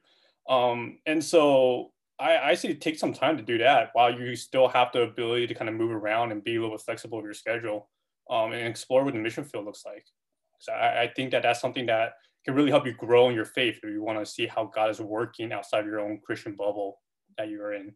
Um, 0.50 1.00
and 1.06 1.24
so 1.24 1.92
I, 2.22 2.50
I 2.50 2.54
say 2.54 2.74
take 2.76 3.00
some 3.00 3.14
time 3.14 3.36
to 3.38 3.44
do 3.44 3.58
that 3.58 3.90
while 3.94 4.14
you 4.14 4.36
still 4.36 4.68
have 4.68 4.90
the 4.94 5.02
ability 5.02 5.48
to 5.48 5.56
kind 5.56 5.70
of 5.70 5.76
move 5.76 5.92
around 5.92 6.32
and 6.32 6.44
be 6.44 6.56
a 6.56 6.62
little 6.62 6.78
bit 6.78 6.86
flexible 6.86 7.18
with 7.18 7.26
your 7.26 7.34
schedule 7.34 7.90
um, 8.30 8.52
and 8.52 8.68
explore 8.68 9.04
what 9.04 9.14
the 9.14 9.20
mission 9.20 9.44
field 9.44 9.66
looks 9.66 9.84
like. 9.86 10.06
So 10.60 10.72
I, 10.72 11.04
I 11.04 11.08
think 11.16 11.32
that 11.32 11.42
that's 11.42 11.60
something 11.60 11.88
that 11.88 12.14
can 12.46 12.54
really 12.54 12.70
help 12.70 12.86
you 12.86 12.94
grow 12.94 13.30
in 13.30 13.36
your 13.36 13.46
faith 13.46 13.80
if 13.82 13.90
you 13.90 14.04
want 14.04 14.20
to 14.20 14.26
see 14.26 14.46
how 14.46 14.66
God 14.66 14.92
is 14.92 15.02
working 15.02 15.52
outside 15.52 15.80
of 15.80 15.88
your 15.88 16.00
own 16.00 16.20
Christian 16.24 16.56
bubble 16.56 17.00
that 17.38 17.50
you're 17.50 17.74
in. 17.74 17.94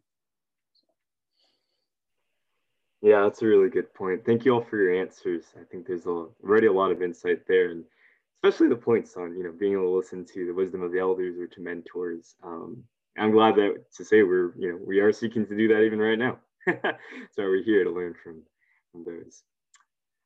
Yeah, 3.02 3.22
that's 3.22 3.42
a 3.42 3.46
really 3.46 3.68
good 3.68 3.92
point. 3.94 4.24
Thank 4.26 4.44
you 4.44 4.54
all 4.54 4.64
for 4.64 4.78
your 4.78 5.00
answers. 5.00 5.44
I 5.60 5.64
think 5.70 5.86
there's 5.86 6.06
a, 6.06 6.26
already 6.42 6.66
a 6.66 6.72
lot 6.72 6.90
of 6.90 7.02
insight 7.02 7.46
there, 7.46 7.70
and 7.70 7.84
especially 8.42 8.68
the 8.68 8.76
points 8.76 9.16
on 9.16 9.36
you 9.36 9.44
know 9.44 9.52
being 9.52 9.74
able 9.74 9.84
to 9.84 9.96
listen 9.96 10.24
to 10.24 10.46
the 10.46 10.54
wisdom 10.54 10.82
of 10.82 10.90
the 10.90 10.98
elders 10.98 11.38
or 11.38 11.46
to 11.46 11.60
mentors. 11.60 12.34
Um, 12.42 12.82
I'm 13.18 13.32
glad 13.32 13.56
that 13.56 13.84
to 13.96 14.04
say 14.04 14.22
we're 14.22 14.54
you 14.58 14.70
know 14.70 14.78
we 14.84 15.00
are 15.00 15.12
seeking 15.12 15.46
to 15.46 15.56
do 15.56 15.68
that 15.68 15.82
even 15.82 15.98
right 15.98 16.18
now. 16.18 16.38
so 16.66 17.42
we're 17.42 17.62
here 17.62 17.84
to 17.84 17.90
learn 17.90 18.14
from 18.22 18.42
from 18.92 19.04
those. 19.04 19.42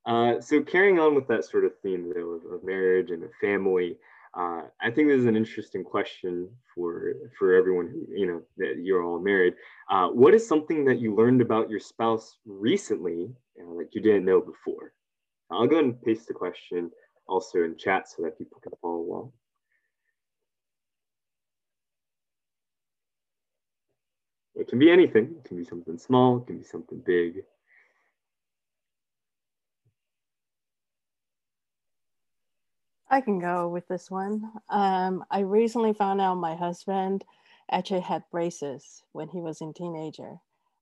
Uh, 0.07 0.41
so 0.41 0.63
carrying 0.63 0.99
on 0.99 1.15
with 1.15 1.29
that 1.29 1.45
sort 1.45 1.65
of 1.65 1.73
theme 1.83 2.13
though 2.15 2.31
of, 2.31 2.53
of 2.53 2.65
marriage 2.65 3.11
and 3.11 3.23
a 3.23 3.29
family, 3.41 3.99
uh, 4.35 4.63
I 4.81 4.91
think 4.91 5.09
this 5.09 5.19
is 5.19 5.27
an 5.27 5.37
interesting 5.37 5.85
question 5.85 6.49
for 6.75 7.15
for 7.39 7.55
everyone 7.55 7.89
who 7.89 8.07
you 8.17 8.27
know 8.27 8.43
that 8.59 8.77
you're 8.81 9.03
all 9.03 9.19
married. 9.19 9.55
Uh, 9.91 10.09
what 10.09 10.35
is 10.35 10.47
something 10.47 10.85
that 10.85 11.01
you 11.01 11.15
learned 11.15 11.41
about 11.41 11.69
your 11.69 11.81
spouse 11.81 12.37
recently 12.47 13.35
uh, 13.61 13.75
that 13.79 13.89
you 13.93 14.01
didn't 14.01 14.25
know 14.25 14.41
before? 14.41 14.93
I'll 15.51 15.67
go 15.67 15.81
and 15.81 16.01
paste 16.03 16.29
the 16.29 16.35
question 16.35 16.91
also 17.27 17.65
in 17.65 17.77
chat 17.77 18.09
so 18.09 18.23
that 18.23 18.39
people 18.39 18.61
can 18.61 18.73
follow 18.81 19.01
along. 19.01 19.33
Can 24.71 24.79
be 24.79 24.91
anything. 24.91 25.37
It 25.39 25.45
can 25.49 25.59
be 25.59 25.65
something 25.65 25.99
small. 25.99 26.39
It 26.39 26.47
can 26.47 26.59
be 26.59 26.65
something 26.65 27.01
big. 27.05 27.45
I 33.11 33.21
can 33.21 33.39
go 33.41 33.69
with 33.69 33.89
this 33.89 34.11
one. 34.11 34.53
Um, 34.69 35.25
I 35.31 35.41
recently 35.41 35.93
found 35.93 36.21
out 36.21 36.37
my 36.37 36.55
husband 36.57 37.25
actually 37.71 38.01
had 38.01 38.25
braces 38.31 39.03
when 39.13 39.29
he 39.29 39.41
was 39.41 39.61
a 39.61 39.73
teenager. 39.73 40.37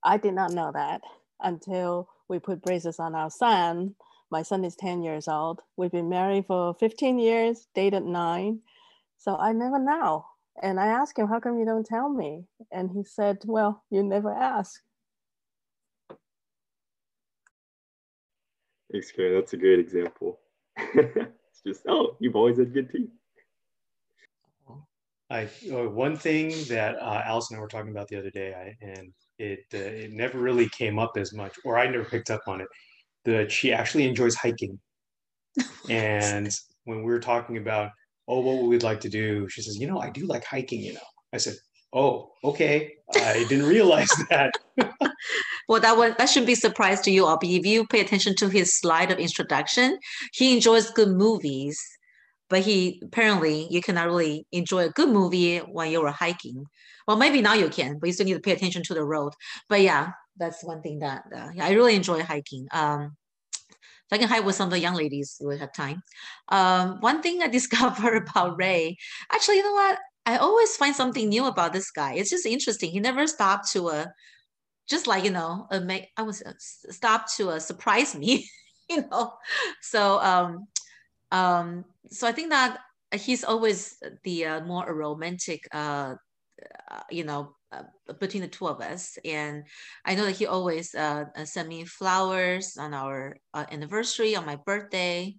I 0.04 0.18
did 0.18 0.34
not 0.34 0.52
know 0.52 0.70
that 0.72 1.02
until 1.40 2.08
we 2.28 2.38
put 2.38 2.62
braces 2.62 3.00
on 3.00 3.14
our 3.14 3.30
son. 3.30 3.94
My 4.30 4.42
son 4.42 4.64
is 4.64 4.76
10 4.76 5.02
years 5.02 5.28
old. 5.28 5.62
We've 5.76 5.90
been 5.92 6.10
married 6.10 6.46
for 6.46 6.74
15 6.74 7.18
years, 7.18 7.66
dated 7.74 8.04
nine. 8.04 8.60
So 9.18 9.36
I 9.36 9.52
never 9.52 9.78
know. 9.78 10.26
And 10.62 10.80
I 10.80 10.86
asked 10.86 11.18
him, 11.18 11.28
How 11.28 11.40
come 11.40 11.58
you 11.58 11.64
don't 11.64 11.86
tell 11.86 12.08
me? 12.08 12.44
And 12.72 12.90
he 12.90 13.04
said, 13.04 13.38
Well, 13.44 13.84
you 13.90 14.02
never 14.02 14.32
ask. 14.32 14.80
Thanks, 18.90 19.12
Karen. 19.12 19.34
That's 19.34 19.52
a 19.52 19.56
great 19.56 19.78
example. 19.78 20.40
It's 21.60 21.78
just, 21.78 21.86
oh, 21.88 22.16
you've 22.20 22.36
always 22.36 22.56
had 22.56 22.72
good 22.72 22.88
teeth. 22.88 23.08
I 25.30 25.48
uh, 25.72 25.88
one 25.88 26.16
thing 26.16 26.50
that 26.68 26.96
uh, 27.00 27.22
Alice 27.24 27.50
and 27.50 27.58
I 27.58 27.60
were 27.60 27.68
talking 27.68 27.90
about 27.90 28.08
the 28.08 28.16
other 28.16 28.30
day, 28.30 28.54
I, 28.54 28.84
and 28.84 29.12
it 29.38 29.64
uh, 29.74 29.78
it 29.78 30.12
never 30.12 30.38
really 30.38 30.68
came 30.70 30.98
up 30.98 31.16
as 31.16 31.34
much, 31.34 31.54
or 31.64 31.78
I 31.78 31.86
never 31.86 32.04
picked 32.04 32.30
up 32.30 32.42
on 32.46 32.60
it. 32.60 32.68
That 33.24 33.52
she 33.52 33.72
actually 33.72 34.06
enjoys 34.08 34.34
hiking, 34.34 34.78
and 35.90 36.50
when 36.84 36.98
we 36.98 37.12
were 37.12 37.20
talking 37.20 37.58
about 37.58 37.90
oh 38.28 38.40
what 38.40 38.62
would 38.62 38.68
we'd 38.68 38.82
like 38.82 39.00
to 39.00 39.08
do, 39.08 39.48
she 39.48 39.62
says, 39.62 39.78
you 39.78 39.86
know, 39.86 39.98
I 39.98 40.10
do 40.10 40.26
like 40.26 40.44
hiking. 40.44 40.80
You 40.80 40.94
know, 40.94 41.08
I 41.32 41.38
said, 41.38 41.54
oh 41.92 42.30
okay, 42.44 42.94
I 43.14 43.44
didn't 43.48 43.66
realize 43.76 44.10
that. 44.30 44.52
well, 45.68 45.80
that 45.80 45.96
one 45.96 46.14
that 46.18 46.28
shouldn't 46.28 46.46
be 46.46 46.52
a 46.52 46.56
surprise 46.56 47.00
to 47.02 47.10
you 47.10 47.26
all. 47.26 47.38
But 47.38 47.48
if 47.48 47.66
you 47.66 47.86
pay 47.86 48.00
attention 48.00 48.34
to 48.36 48.48
his 48.48 48.78
slide 48.78 49.10
of 49.10 49.18
introduction, 49.18 49.98
he 50.32 50.54
enjoys 50.54 50.90
good 50.90 51.08
movies, 51.08 51.80
but 52.50 52.60
he 52.60 53.00
apparently 53.04 53.66
you 53.70 53.80
cannot 53.80 54.06
really 54.06 54.46
enjoy 54.52 54.84
a 54.84 54.90
good 54.90 55.08
movie 55.08 55.58
when 55.58 55.90
you're 55.90 56.10
hiking. 56.10 56.64
Well, 57.06 57.16
maybe 57.16 57.40
now 57.40 57.54
you 57.54 57.70
can, 57.70 57.98
but 57.98 58.06
you 58.06 58.12
still 58.12 58.26
need 58.26 58.34
to 58.34 58.40
pay 58.40 58.52
attention 58.52 58.82
to 58.84 58.94
the 58.94 59.02
road. 59.02 59.32
But 59.70 59.80
yeah, 59.80 60.10
that's 60.36 60.62
one 60.62 60.82
thing 60.82 60.98
that 61.00 61.24
uh, 61.34 61.48
I 61.60 61.72
really 61.72 61.94
enjoy 61.94 62.22
hiking. 62.22 62.68
Um, 62.72 63.16
I 64.12 64.18
can 64.18 64.28
hike 64.28 64.44
with 64.44 64.54
some 64.56 64.68
of 64.68 64.72
the 64.72 64.80
young 64.80 64.94
ladies, 64.94 65.36
would 65.40 65.60
have 65.60 65.72
time. 65.72 66.02
Um, 66.48 66.98
one 67.00 67.22
thing 67.22 67.42
I 67.42 67.48
discovered 67.58 68.16
about 68.28 68.58
Ray, 68.58 68.96
actually, 69.32 69.58
you 69.58 69.64
know 69.64 69.72
what? 69.74 69.98
I 70.26 70.36
always 70.36 70.76
find 70.76 70.94
something 70.94 71.28
new 71.28 71.46
about 71.46 71.72
this 71.72 71.90
guy. 71.90 72.14
It's 72.14 72.30
just 72.30 72.46
interesting. 72.46 72.90
He 72.90 73.00
never 73.00 73.26
stopped 73.26 73.70
to 73.72 73.88
uh, 73.88 74.06
just 74.88 75.06
like 75.06 75.24
you 75.24 75.30
know 75.30 75.66
uh, 75.70 75.80
make 75.80 76.08
i 76.16 76.22
was 76.22 76.42
uh, 76.42 76.52
stopped 76.58 77.34
to 77.36 77.50
uh, 77.50 77.58
surprise 77.58 78.14
me 78.16 78.48
you 78.90 79.04
know 79.10 79.32
so 79.82 80.18
um 80.20 80.66
um 81.32 81.84
so 82.10 82.26
i 82.28 82.32
think 82.32 82.50
that 82.50 82.78
he's 83.14 83.44
always 83.44 83.98
the 84.24 84.46
uh, 84.46 84.60
more 84.64 84.92
romantic 84.94 85.60
uh, 85.72 86.14
uh 86.90 87.00
you 87.10 87.24
know 87.24 87.54
uh, 87.72 87.82
between 88.20 88.42
the 88.42 88.48
two 88.48 88.66
of 88.66 88.80
us 88.80 89.18
and 89.24 89.64
i 90.04 90.14
know 90.14 90.24
that 90.24 90.36
he 90.36 90.46
always 90.46 90.94
uh, 90.94 91.24
sent 91.44 91.68
me 91.68 91.84
flowers 91.84 92.76
on 92.76 92.94
our 92.94 93.36
anniversary 93.70 94.34
on 94.36 94.46
my 94.46 94.56
birthday 94.56 95.34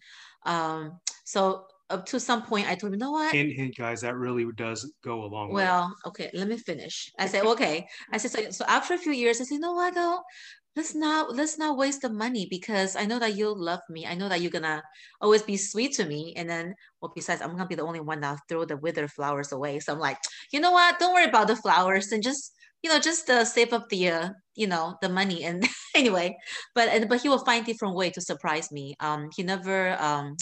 um 0.46 1.00
so 1.26 1.66
up 1.90 2.06
to 2.06 2.20
some 2.20 2.44
point, 2.44 2.68
I 2.68 2.76
told 2.76 2.94
him, 2.94 3.00
you 3.00 3.06
know 3.06 3.12
what? 3.12 3.34
Hint, 3.34 3.54
hint, 3.54 3.76
guys, 3.76 4.02
that 4.02 4.16
really 4.16 4.46
does 4.56 4.92
go 5.04 5.24
a 5.24 5.28
long 5.28 5.52
well, 5.52 5.56
way. 5.56 5.64
Well, 5.64 5.96
okay, 6.08 6.30
let 6.34 6.48
me 6.48 6.58
finish. 6.58 7.12
I 7.18 7.26
said, 7.26 7.44
okay. 7.46 7.88
I 8.12 8.18
said, 8.18 8.32
so, 8.32 8.52
so 8.52 8.66
after 8.68 8.94
a 8.94 8.98
few 8.98 9.12
years, 9.12 9.42
I 9.42 9.46
said, 9.46 9.56
you 9.56 9.60
know 9.60 9.74
what 9.74 9.96
though? 9.96 10.22
Let's 10.80 10.96
not 10.96 11.36
let's 11.36 11.58
not 11.58 11.76
waste 11.76 12.04
the 12.04 12.10
money 12.10 12.48
because 12.50 12.96
I 12.96 13.04
know 13.06 13.20
that 13.20 13.36
you'll 13.36 13.60
love 13.60 13.82
me. 13.90 14.08
I 14.08 14.16
know 14.16 14.30
that 14.30 14.40
you're 14.40 14.50
gonna 14.50 14.82
always 15.20 15.44
be 15.44 15.58
sweet 15.58 15.92
to 15.96 16.06
me. 16.06 16.34
And 16.38 16.50
then, 16.50 16.74
well, 17.02 17.12
besides, 17.14 17.42
I'm 17.42 17.52
gonna 17.52 17.68
be 17.68 17.76
the 17.76 17.84
only 17.84 18.00
one 18.00 18.22
that 18.22 18.40
throw 18.48 18.64
the 18.64 18.78
withered 18.78 19.12
flowers 19.12 19.52
away. 19.52 19.82
So 19.82 19.92
I'm 19.92 20.00
like, 20.00 20.20
you 20.54 20.62
know 20.62 20.72
what? 20.72 20.98
Don't 20.98 21.14
worry 21.14 21.26
about 21.26 21.48
the 21.48 21.58
flowers 21.58 22.14
and 22.14 22.24
just 22.24 22.54
you 22.82 22.90
know 22.90 22.98
just 22.98 23.30
uh, 23.30 23.44
save 23.44 23.74
up 23.74 23.90
the 23.90 24.08
uh, 24.08 24.30
you 24.56 24.68
know 24.68 24.96
the 25.02 25.10
money 25.10 25.44
and 25.44 25.68
anyway 25.96 26.38
but 26.76 26.88
but 27.10 27.22
he 27.22 27.28
will 27.28 27.44
find 27.44 27.66
different 27.66 27.96
way 27.96 28.10
to 28.10 28.22
surprise 28.22 28.72
me 28.72 28.96
um 29.02 29.28
he 29.36 29.44
never 29.44 30.02
um 30.02 30.38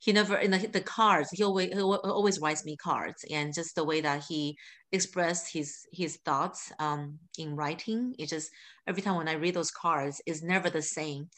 he 0.00 0.12
never 0.12 0.36
in 0.36 0.50
the, 0.50 0.66
the 0.68 0.80
cards 0.80 1.28
he 1.32 1.42
always 1.42 1.72
he 1.72 1.80
always 1.80 2.40
writes 2.40 2.64
me 2.64 2.76
cards 2.76 3.24
and 3.30 3.54
just 3.54 3.74
the 3.74 3.84
way 3.84 4.00
that 4.00 4.22
he 4.28 4.56
expressed 4.92 5.52
his 5.52 5.86
his 5.92 6.18
thoughts 6.24 6.72
um, 6.78 7.18
in 7.36 7.56
writing 7.56 8.14
it 8.18 8.28
just 8.28 8.50
every 8.86 9.02
time 9.02 9.16
when 9.16 9.28
i 9.28 9.32
read 9.32 9.54
those 9.54 9.70
cards 9.70 10.20
is 10.26 10.42
never 10.42 10.70
the 10.70 10.82
same 10.82 11.28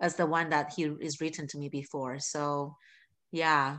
as 0.00 0.16
the 0.16 0.26
one 0.26 0.50
that 0.50 0.72
he 0.76 0.84
is 1.00 1.20
written 1.20 1.46
to 1.48 1.58
me 1.58 1.68
before. 1.68 2.18
So 2.18 2.76
yeah. 3.32 3.78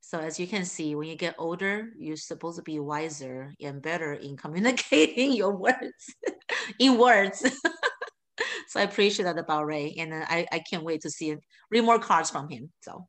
So 0.00 0.18
as 0.18 0.40
you 0.40 0.46
can 0.46 0.64
see 0.64 0.94
when 0.94 1.08
you 1.08 1.16
get 1.16 1.34
older 1.38 1.90
you're 1.98 2.16
supposed 2.16 2.56
to 2.56 2.62
be 2.62 2.78
wiser 2.78 3.52
and 3.60 3.82
better 3.82 4.14
in 4.14 4.36
communicating 4.38 5.32
your 5.40 5.54
words 5.54 6.14
in 6.78 6.96
words 6.96 7.44
so 8.68 8.78
I 8.78 8.82
appreciate 8.82 9.24
that 9.24 9.38
about 9.38 9.66
Ray, 9.66 9.94
and 9.98 10.14
I, 10.14 10.46
I 10.52 10.58
can't 10.58 10.84
wait 10.84 11.00
to 11.02 11.10
see 11.10 11.34
read 11.70 11.84
more 11.84 11.98
cards 11.98 12.30
from 12.30 12.48
him. 12.48 12.70
So. 12.82 13.06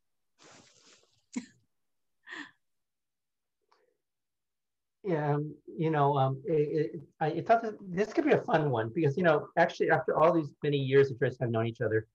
Yeah, 5.03 5.35
um, 5.35 5.55
you 5.65 5.89
know, 5.89 6.17
um, 6.17 6.41
it, 6.45 6.91
it, 6.93 7.01
I 7.19 7.41
thought 7.41 7.63
this 7.81 8.13
could 8.13 8.25
be 8.25 8.33
a 8.33 8.41
fun 8.41 8.69
one 8.69 8.91
because 8.93 9.17
you 9.17 9.23
know, 9.23 9.47
actually, 9.57 9.89
after 9.89 10.17
all 10.17 10.31
these 10.33 10.53
many 10.63 10.77
years 10.77 11.09
of 11.09 11.19
just 11.19 11.39
have 11.39 11.49
known 11.49 11.67
each 11.67 11.81
other, 11.81 12.05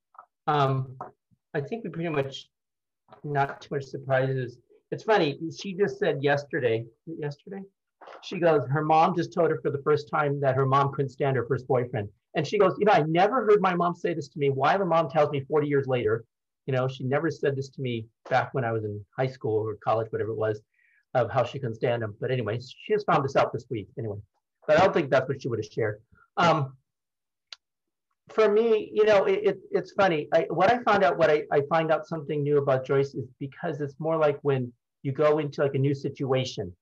um, 0.47 0.97
I 1.55 1.61
think 1.61 1.85
we 1.85 1.91
pretty 1.91 2.11
much 2.11 2.49
not 3.25 3.61
too 3.61 3.75
much 3.75 3.85
surprises. 3.85 4.59
It's 4.91 5.03
funny. 5.03 5.39
She 5.59 5.75
just 5.75 5.99
said 5.99 6.23
yesterday. 6.23 6.85
Yesterday, 7.07 7.63
she 8.25 8.39
goes. 8.39 8.67
Her 8.69 8.85
mom 8.85 9.15
just 9.17 9.33
told 9.33 9.51
her 9.51 9.61
for 9.61 9.71
the 9.71 9.83
first 9.83 10.09
time 10.09 10.41
that 10.41 10.55
her 10.55 10.67
mom 10.67 10.93
couldn't 10.93 11.11
stand 11.11 11.37
her 11.37 11.47
first 11.47 11.67
boyfriend. 11.69 12.09
And 12.35 12.47
she 12.47 12.59
goes, 12.59 12.75
you 12.79 12.87
know, 12.87 12.93
I 12.93 13.03
never 13.03 13.45
heard 13.45 13.61
my 13.61 13.75
mom 13.75 13.95
say 13.95 14.15
this 14.15 14.29
to 14.29 14.39
me. 14.39 14.51
Why 14.51 14.77
the 14.77 14.85
mom 14.85 15.09
tells 15.09 15.31
me 15.31 15.45
40 15.49 15.69
years 15.69 15.87
later, 15.87 16.25
you 16.67 16.73
know, 16.73 16.89
she 16.89 17.05
never 17.05 17.31
said 17.31 17.55
this 17.57 17.69
to 17.71 17.83
me 17.83 18.07
back 18.31 18.55
when 18.55 18.65
I 18.65 18.73
was 18.73 18.85
in 18.85 19.05
high 19.17 19.27
school 19.27 19.57
or 19.57 19.77
college, 19.85 20.11
whatever 20.11 20.31
it 20.31 20.39
was, 20.39 20.61
of 21.15 21.31
how 21.31 21.45
she 21.45 21.59
couldn't 21.59 21.77
stand 21.77 22.03
him. 22.03 22.15
But 22.21 22.31
anyway, 22.31 22.59
she 22.61 22.93
just 22.93 23.07
found 23.07 23.25
this 23.25 23.37
out 23.37 23.53
this 23.53 23.67
week 23.71 23.89
anyway. 23.99 24.19
But 24.67 24.79
I 24.79 24.81
don't 24.81 24.95
think 24.95 25.11
that's 25.11 25.29
what 25.29 25.43
she 25.43 25.49
would 25.49 25.59
have 25.59 25.73
shared. 25.73 26.01
Um, 26.37 26.77
for 28.31 28.51
me, 28.51 28.91
you 28.93 29.05
know, 29.05 29.25
it, 29.25 29.41
it, 29.45 29.59
it's 29.71 29.93
funny. 29.93 30.29
I, 30.33 30.47
what 30.49 30.71
I 30.71 30.83
found 30.83 31.05
out, 31.05 31.19
what 31.19 31.31
I, 31.31 31.43
I 31.53 31.61
find 31.69 31.93
out 31.93 32.07
something 32.07 32.43
new 32.43 32.59
about 32.59 32.87
Joyce 32.87 33.15
is 33.15 33.29
because 33.39 33.81
it's 33.81 33.95
more 33.99 34.17
like 34.17 34.39
when 34.43 34.73
you 35.03 35.13
go 35.13 35.39
into 35.39 35.63
like 35.63 35.75
a 35.75 35.79
new 35.79 35.95
situation. 35.95 36.75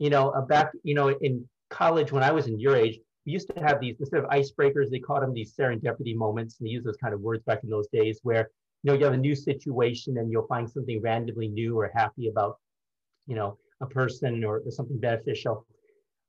You 0.00 0.10
know, 0.10 0.30
uh, 0.30 0.40
back, 0.40 0.72
you 0.82 0.94
know, 0.94 1.08
in 1.08 1.46
college 1.68 2.10
when 2.10 2.24
I 2.24 2.32
was 2.32 2.46
in 2.48 2.58
your 2.58 2.74
age, 2.74 2.98
we 3.26 3.32
used 3.32 3.54
to 3.54 3.62
have 3.62 3.80
these 3.80 3.96
instead 4.00 4.20
of 4.24 4.30
icebreakers, 4.30 4.90
they 4.90 4.98
called 4.98 5.22
them 5.22 5.34
these 5.34 5.54
serendipity 5.54 6.16
moments, 6.16 6.56
and 6.58 6.66
they 6.66 6.72
use 6.72 6.82
those 6.82 6.96
kind 6.96 7.14
of 7.14 7.20
words 7.20 7.44
back 7.44 7.62
in 7.62 7.70
those 7.70 7.86
days 7.88 8.18
where 8.22 8.50
you 8.82 8.90
know 8.90 8.98
you 8.98 9.04
have 9.04 9.12
a 9.14 9.24
new 9.28 9.36
situation 9.36 10.16
and 10.18 10.32
you'll 10.32 10.46
find 10.46 10.68
something 10.68 11.00
randomly 11.02 11.48
new 11.48 11.78
or 11.78 11.92
happy 11.94 12.28
about, 12.28 12.58
you 13.26 13.36
know, 13.36 13.58
a 13.82 13.86
person 13.86 14.42
or, 14.42 14.62
or 14.64 14.70
something 14.70 14.98
beneficial. 14.98 15.66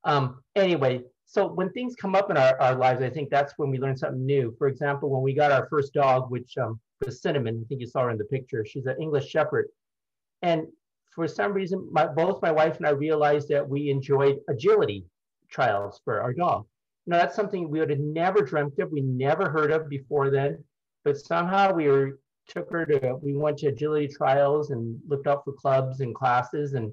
Um, 0.04 0.42
anyway, 0.56 1.02
so 1.26 1.48
when 1.48 1.72
things 1.72 1.96
come 1.96 2.14
up 2.14 2.30
in 2.30 2.36
our, 2.36 2.60
our 2.60 2.76
lives, 2.76 3.02
I 3.02 3.10
think 3.10 3.30
that's 3.30 3.54
when 3.56 3.70
we 3.70 3.80
learn 3.80 3.96
something 3.96 4.26
new. 4.26 4.54
For 4.58 4.68
example, 4.68 5.10
when 5.10 5.22
we 5.22 5.34
got 5.34 5.52
our 5.54 5.68
first 5.70 5.94
dog, 5.94 6.30
which 6.30 6.58
um, 6.58 6.78
was 7.06 7.22
Cinnamon, 7.22 7.64
I 7.64 7.68
think 7.70 7.80
you 7.80 7.88
saw 7.88 8.02
her 8.02 8.10
in 8.10 8.18
the 8.18 8.26
picture. 8.26 8.66
She's 8.66 8.86
an 8.86 8.98
English 9.00 9.30
Shepherd, 9.30 9.68
and 10.42 10.68
for 11.12 11.28
some 11.28 11.54
reason, 11.54 11.88
my, 11.92 12.08
both 12.08 12.42
my 12.42 12.52
wife 12.52 12.78
and 12.78 12.88
I 12.88 12.92
realized 12.92 13.50
that 13.50 13.68
we 13.68 13.90
enjoyed 13.90 14.40
agility 14.50 15.06
trials 15.50 16.00
for 16.04 16.22
our 16.22 16.34
dog. 16.34 16.66
You 17.06 17.12
know, 17.12 17.18
that's 17.18 17.36
something 17.36 17.70
we 17.70 17.80
would 17.80 17.90
have 17.90 18.00
never 18.00 18.42
dreamt 18.42 18.80
of, 18.80 18.92
we 18.92 19.02
never 19.02 19.50
heard 19.50 19.72
of 19.72 19.90
before 19.90 20.30
then, 20.30 20.64
but 21.04 21.18
somehow 21.18 21.74
we 21.74 21.88
were 21.88 22.20
took 22.48 22.70
her 22.72 22.86
to 22.86 23.16
we 23.22 23.36
went 23.36 23.58
to 23.58 23.68
agility 23.68 24.08
trials 24.08 24.72
and 24.72 25.00
looked 25.08 25.28
out 25.28 25.44
for 25.46 25.54
clubs 25.54 26.02
and 26.02 26.16
classes 26.16 26.74
and 26.74 26.92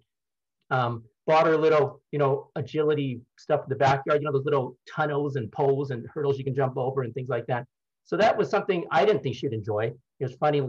um, 0.71 1.03
bought 1.27 1.47
her 1.47 1.57
little 1.57 2.01
you 2.13 2.19
know 2.19 2.51
agility 2.57 3.21
stuff 3.37 3.63
in 3.65 3.69
the 3.69 3.77
backyard 3.77 4.21
you 4.21 4.27
know 4.27 4.33
those 4.33 4.45
little 4.45 4.77
tunnels 4.89 5.37
and 5.37 5.51
poles 5.51 5.91
and 5.91 6.07
hurdles 6.13 6.39
you 6.39 6.45
can 6.45 6.55
jump 6.55 6.77
over 6.77 7.03
and 7.03 7.15
things 7.15 7.29
like 7.29 7.47
that 7.47 7.67
so 8.05 8.17
that 8.17 8.37
was 8.37 8.51
something 8.51 8.85
i 8.91 9.05
didn't 9.05 9.23
think 9.23 9.35
she'd 9.35 9.53
enjoy 9.53 9.85
it 9.85 10.25
was 10.25 10.35
funny 10.35 10.63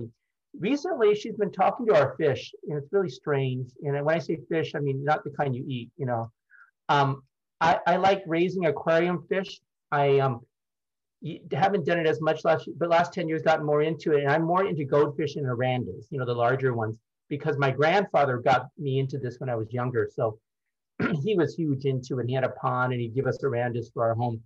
recently 0.57 1.15
she's 1.15 1.35
been 1.35 1.51
talking 1.51 1.85
to 1.85 1.95
our 1.95 2.15
fish 2.17 2.53
and 2.67 2.77
it's 2.77 2.91
really 2.91 3.09
strange. 3.09 3.69
And 3.83 3.93
when 4.05 4.15
i 4.15 4.19
say 4.19 4.37
fish 4.49 4.73
i 4.75 4.79
mean 4.79 5.03
not 5.03 5.23
the 5.23 5.31
kind 5.31 5.55
you 5.55 5.63
eat 5.67 5.89
you 5.97 6.05
know. 6.05 6.31
Um, 6.89 7.23
I, 7.61 7.77
I 7.85 7.97
like 7.97 8.23
raising 8.25 8.65
aquarium 8.65 9.25
fish. 9.29 9.59
I 9.91 10.19
um, 10.19 10.41
haven't 11.51 11.85
done 11.85 11.99
it 11.99 12.07
as 12.07 12.21
much 12.21 12.45
last 12.45 12.69
but 12.77 12.89
last 12.89 13.13
10 13.13 13.27
years 13.27 13.41
gotten 13.41 13.65
more 13.65 13.81
into 13.81 14.13
it. 14.13 14.23
And 14.23 14.31
i'm 14.31 14.43
more 14.43 14.65
into 14.65 14.85
goldfish 14.85 15.35
and 15.35 15.45
orandas 15.45 16.05
you 16.09 16.19
know 16.19 16.25
the 16.25 16.33
larger 16.33 16.73
ones 16.73 16.97
because 17.27 17.57
my 17.57 17.69
grandfather 17.69 18.37
got 18.37 18.67
me 18.77 18.99
into 18.99 19.17
this 19.17 19.39
when 19.39 19.49
i 19.49 19.55
was 19.55 19.71
younger. 19.71 20.09
So 20.13 20.39
he 21.23 21.35
was 21.35 21.55
huge 21.55 21.85
into 21.85 22.17
it. 22.17 22.21
And 22.21 22.29
he 22.29 22.35
had 22.35 22.43
a 22.43 22.49
pond 22.49 22.93
and 22.93 23.01
he'd 23.01 23.15
give 23.15 23.27
us 23.27 23.37
orandas 23.43 23.91
for 23.93 24.03
our 24.03 24.15
home 24.15 24.41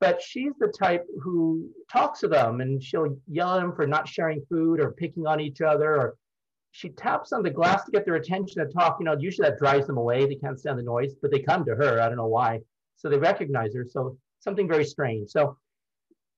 but 0.00 0.20
she's 0.20 0.52
the 0.58 0.68
type 0.68 1.06
who 1.22 1.68
talks 1.90 2.20
to 2.20 2.28
them 2.28 2.60
and 2.60 2.82
she'll 2.82 3.16
yell 3.28 3.54
at 3.54 3.60
them 3.60 3.74
for 3.74 3.86
not 3.86 4.08
sharing 4.08 4.44
food 4.48 4.80
or 4.80 4.92
picking 4.92 5.26
on 5.26 5.40
each 5.40 5.60
other 5.60 5.96
or 5.96 6.16
she 6.72 6.90
taps 6.90 7.32
on 7.32 7.42
the 7.42 7.50
glass 7.50 7.84
to 7.84 7.90
get 7.90 8.04
their 8.04 8.16
attention 8.16 8.64
to 8.64 8.72
talk 8.72 8.98
you 9.00 9.06
know 9.06 9.16
usually 9.18 9.48
that 9.48 9.58
drives 9.58 9.86
them 9.86 9.96
away. 9.96 10.26
They 10.26 10.34
can't 10.34 10.58
stand 10.58 10.78
the 10.78 10.82
noise 10.82 11.14
but 11.20 11.30
they 11.30 11.40
come 11.40 11.64
to 11.64 11.74
her. 11.74 12.00
I 12.00 12.08
don't 12.08 12.18
know 12.18 12.26
why. 12.26 12.60
So 12.96 13.08
they 13.08 13.18
recognize 13.18 13.74
her. 13.74 13.86
So 13.88 14.18
something 14.40 14.68
very 14.68 14.84
strange. 14.84 15.30
So 15.30 15.56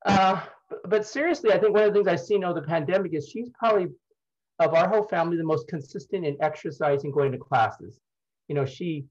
uh, 0.06 0.40
but 0.84 1.06
seriously, 1.06 1.52
I 1.52 1.58
think 1.58 1.74
one 1.74 1.84
of 1.84 1.92
the 1.92 1.94
things 1.94 2.08
I've 2.08 2.20
seen 2.20 2.44
over 2.44 2.60
the 2.60 2.66
pandemic 2.66 3.14
is 3.14 3.28
she's 3.28 3.50
probably 3.58 3.88
of 4.58 4.74
our 4.74 4.88
whole 4.88 5.04
family 5.04 5.36
the 5.36 5.44
most 5.44 5.68
consistent 5.68 6.26
in 6.26 6.36
exercise 6.40 7.04
and 7.04 7.12
going 7.12 7.32
to 7.32 7.38
classes. 7.38 8.00
You 8.48 8.54
know, 8.54 8.64
she 8.64 9.04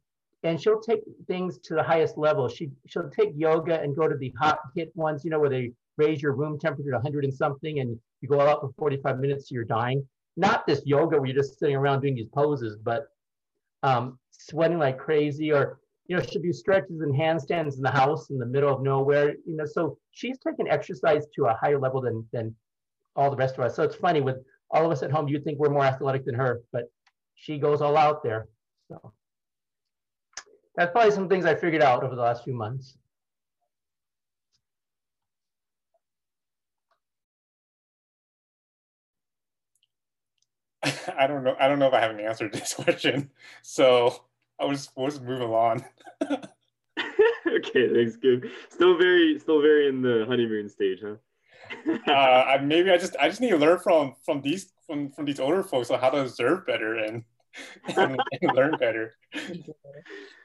and 0.44 0.62
she'll 0.62 0.79
take 0.79 1.01
things 1.27 1.60
to 1.60 1.75
the 1.75 1.84
highest 1.84 2.17
level. 2.17 2.48
She 2.48 2.70
she'll 2.88 3.10
take 3.10 3.32
yoga 3.36 3.82
and 3.82 3.96
go 3.96 4.08
to 4.08 4.15
the 4.15 4.34
hot 4.39 4.60
hit 4.75 4.91
ones, 4.96 5.24
you 5.24 5.32
know, 5.32 5.39
where 5.39 5.50
they 5.50 5.72
raise 5.98 6.22
your 6.22 6.34
room 6.34 6.60
temperature 6.60 6.91
to 6.91 6.98
100 6.98 7.24
and 7.24 7.34
something, 7.34 7.79
and 7.79 7.98
you 8.22 8.29
go 8.29 8.39
out 8.41 8.62
for 8.62 8.72
45 8.77 9.20
minutes, 9.20 9.51
you're 9.51 9.63
dying. 9.63 10.08
Not 10.36 10.67
this 10.67 10.82
yoga 10.86 11.17
where 11.17 11.25
you're 11.25 11.36
just 11.36 11.58
sitting 11.60 11.75
around 11.75 12.01
doing 12.01 12.15
these 12.15 12.29
poses, 12.29 12.77
but 12.77 13.08
um, 13.82 14.20
sweating 14.32 14.77
like 14.77 15.00
crazy, 15.00 15.51
or 15.51 15.79
you 16.08 16.15
know, 16.15 16.24
she'll 16.24 16.41
do 16.41 16.53
stretches 16.53 17.01
and 17.01 17.13
handstands 17.13 17.75
in 17.75 17.82
the 17.82 17.91
house 17.91 18.29
in 18.29 18.38
the 18.38 18.46
middle 18.46 18.74
of 18.74 18.81
nowhere. 18.81 19.35
You 19.46 19.57
know, 19.57 19.66
so 19.66 19.98
she's 20.11 20.38
taken 20.40 20.68
exercise 20.68 21.25
to 21.35 21.46
a 21.46 21.57
higher 21.59 21.79
level 21.79 22.01
than 22.01 22.27
than 22.31 22.55
all 23.16 23.31
the 23.31 23.38
rest 23.38 23.57
of 23.57 23.64
us. 23.64 23.75
So 23.75 23.83
it's 23.83 23.96
funny 23.96 24.22
with 24.22 24.38
all 24.70 24.85
of 24.85 24.92
us 24.92 25.01
at 25.01 25.11
home, 25.11 25.27
you'd 25.27 25.44
think 25.44 25.59
we're 25.59 25.70
more 25.70 25.83
athletic 25.85 26.25
than 26.25 26.35
her, 26.35 26.61
but 26.72 26.83
she 27.35 27.57
goes 27.57 27.81
all 27.81 27.98
out 27.98 28.24
there. 28.24 28.48
So 28.90 29.14
that's 30.77 30.92
probably 30.92 31.11
some 31.11 31.27
things 31.27 31.46
I 31.46 31.55
figured 31.55 31.81
out 31.81 32.03
over 32.03 32.16
the 32.16 32.22
last 32.22 32.44
few 32.44 32.53
months. 32.53 32.98
I 41.18 41.25
don't 41.25 41.44
know. 41.44 41.55
I 41.59 41.68
don't 41.68 41.79
know 41.79 41.87
if 41.87 41.94
I 41.94 42.00
have 42.00 42.11
an 42.11 42.20
answer 42.20 42.48
to 42.48 42.57
this 42.57 42.74
question. 42.79 43.31
So 43.63 44.24
I 44.59 44.66
was 44.66 44.90
was 44.96 45.20
moving 45.20 45.50
on. 45.50 45.83
okay, 46.22 47.94
thanks. 47.94 48.16
Good. 48.18 48.51
Still 48.70 48.98
very, 48.98 49.40
still 49.40 49.61
very 49.61 49.87
in 49.90 50.03
the 50.03 50.25
honeymoon 50.27 50.70
stage, 50.70 51.00
huh? 51.03 51.16
uh, 52.11 52.59
maybe 52.61 52.92
I 52.92 52.98
just 52.98 53.16
I 53.20 53.27
just 53.27 53.42
need 53.42 53.50
to 53.50 53.57
learn 53.57 53.79
from 53.79 54.13
from 54.24 54.42
these 54.42 54.72
from 54.85 55.11
from 55.11 55.25
these 55.25 55.40
older 55.40 55.63
folks 55.63 55.90
on 55.90 56.00
how 56.00 56.11
to 56.11 56.22
observe 56.22 56.66
better 56.68 56.96
and, 56.96 57.24
and, 57.96 58.20
and 58.41 58.55
learn 58.55 58.75
better. 58.79 59.13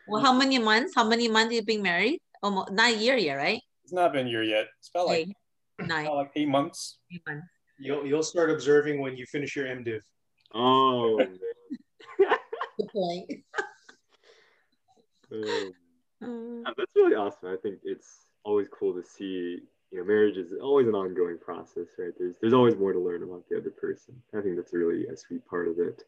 Well, 0.09 0.23
how 0.23 0.33
many 0.33 0.59
months? 0.59 0.93
How 0.95 1.09
many 1.09 1.29
months 1.29 1.55
you've 1.55 1.67
been 1.67 1.83
married? 1.83 2.21
Almost 2.43 2.73
not 2.73 2.93
a 2.93 2.97
year 2.97 3.17
yet, 3.17 3.35
right? 3.35 3.61
It's 3.85 3.93
not 3.93 4.13
been 4.13 4.27
a 4.27 4.31
year 4.31 4.43
yet. 4.43 4.67
It's 4.79 4.91
about 4.91 5.07
like 5.07 5.29
nine, 5.79 6.07
about 6.07 6.17
like 6.17 6.31
eight 6.37 6.49
months. 6.49 6.99
Eight 7.15 7.23
months. 7.27 7.47
You'll 7.79 8.07
you'll 8.07 8.23
start 8.23 8.51
observing 8.51 9.01
when 9.01 9.17
you 9.17 9.27
finish 9.27 9.57
your 9.57 9.67
MDiv. 9.67 10.01
Oh. 10.55 11.19
Good 12.79 12.89
point. 12.93 13.31
um, 16.23 16.65
that's 16.77 16.93
really 16.95 17.15
awesome. 17.15 17.49
I 17.49 17.57
think 17.63 17.79
it's 17.85 18.27
always 18.45 18.69
cool 18.69 18.95
to 18.95 19.03
see. 19.03 19.61
You 19.91 19.99
know, 19.99 20.05
marriage 20.05 20.39
is 20.39 20.53
always 20.61 20.89
an 20.89 20.95
ongoing 20.95 21.39
process, 21.39 21.87
right? 21.99 22.13
There's 22.19 22.35
there's 22.41 22.55
always 22.55 22.77
more 22.77 22.93
to 22.93 22.99
learn 22.99 23.23
about 23.23 23.45
the 23.49 23.59
other 23.59 23.71
person. 23.71 24.15
I 24.37 24.41
think 24.41 24.57
that's 24.57 24.73
really 24.73 25.07
a 25.07 25.17
sweet 25.17 25.47
part 25.47 25.69
of 25.69 25.79
it. 25.79 26.03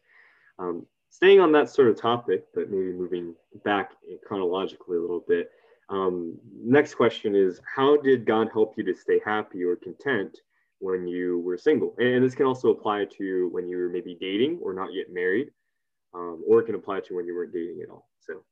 Um, 0.59 0.87
staying 1.15 1.39
on 1.39 1.53
that 1.53 1.71
sort 1.71 1.87
of 1.89 1.97
topic, 1.97 2.45
but 2.55 2.69
maybe 2.71 2.93
moving 2.93 3.37
back 3.65 3.93
chronologically 4.27 4.97
a 4.97 5.01
little 5.01 5.25
bit. 5.29 5.49
Um, 5.89 6.37
next 6.61 6.97
question 6.97 7.37
is 7.37 7.61
How 7.77 7.97
did 7.97 8.27
God 8.27 8.49
help 8.53 8.75
you 8.77 8.83
to 8.83 8.95
stay 8.95 9.21
happy 9.25 9.63
or 9.63 9.77
content 9.77 10.37
when 10.81 11.07
you 11.07 11.39
were 11.39 11.57
single? 11.57 11.95
And 11.99 12.25
this 12.25 12.35
can 12.35 12.47
also 12.47 12.71
apply 12.71 13.05
to 13.19 13.49
when 13.53 13.69
you 13.69 13.77
were 13.77 13.89
maybe 13.89 14.17
dating 14.21 14.59
or 14.61 14.75
not 14.75 14.93
yet 14.93 15.07
married, 15.13 15.51
um, 16.15 16.43
or 16.49 16.61
it 16.61 16.65
can 16.65 16.75
apply 16.75 16.99
to 17.01 17.15
when 17.15 17.27
you 17.27 17.35
weren't 17.37 17.53
dating 17.53 17.81
at 17.81 17.91
all. 17.91 18.09
So 18.19 18.43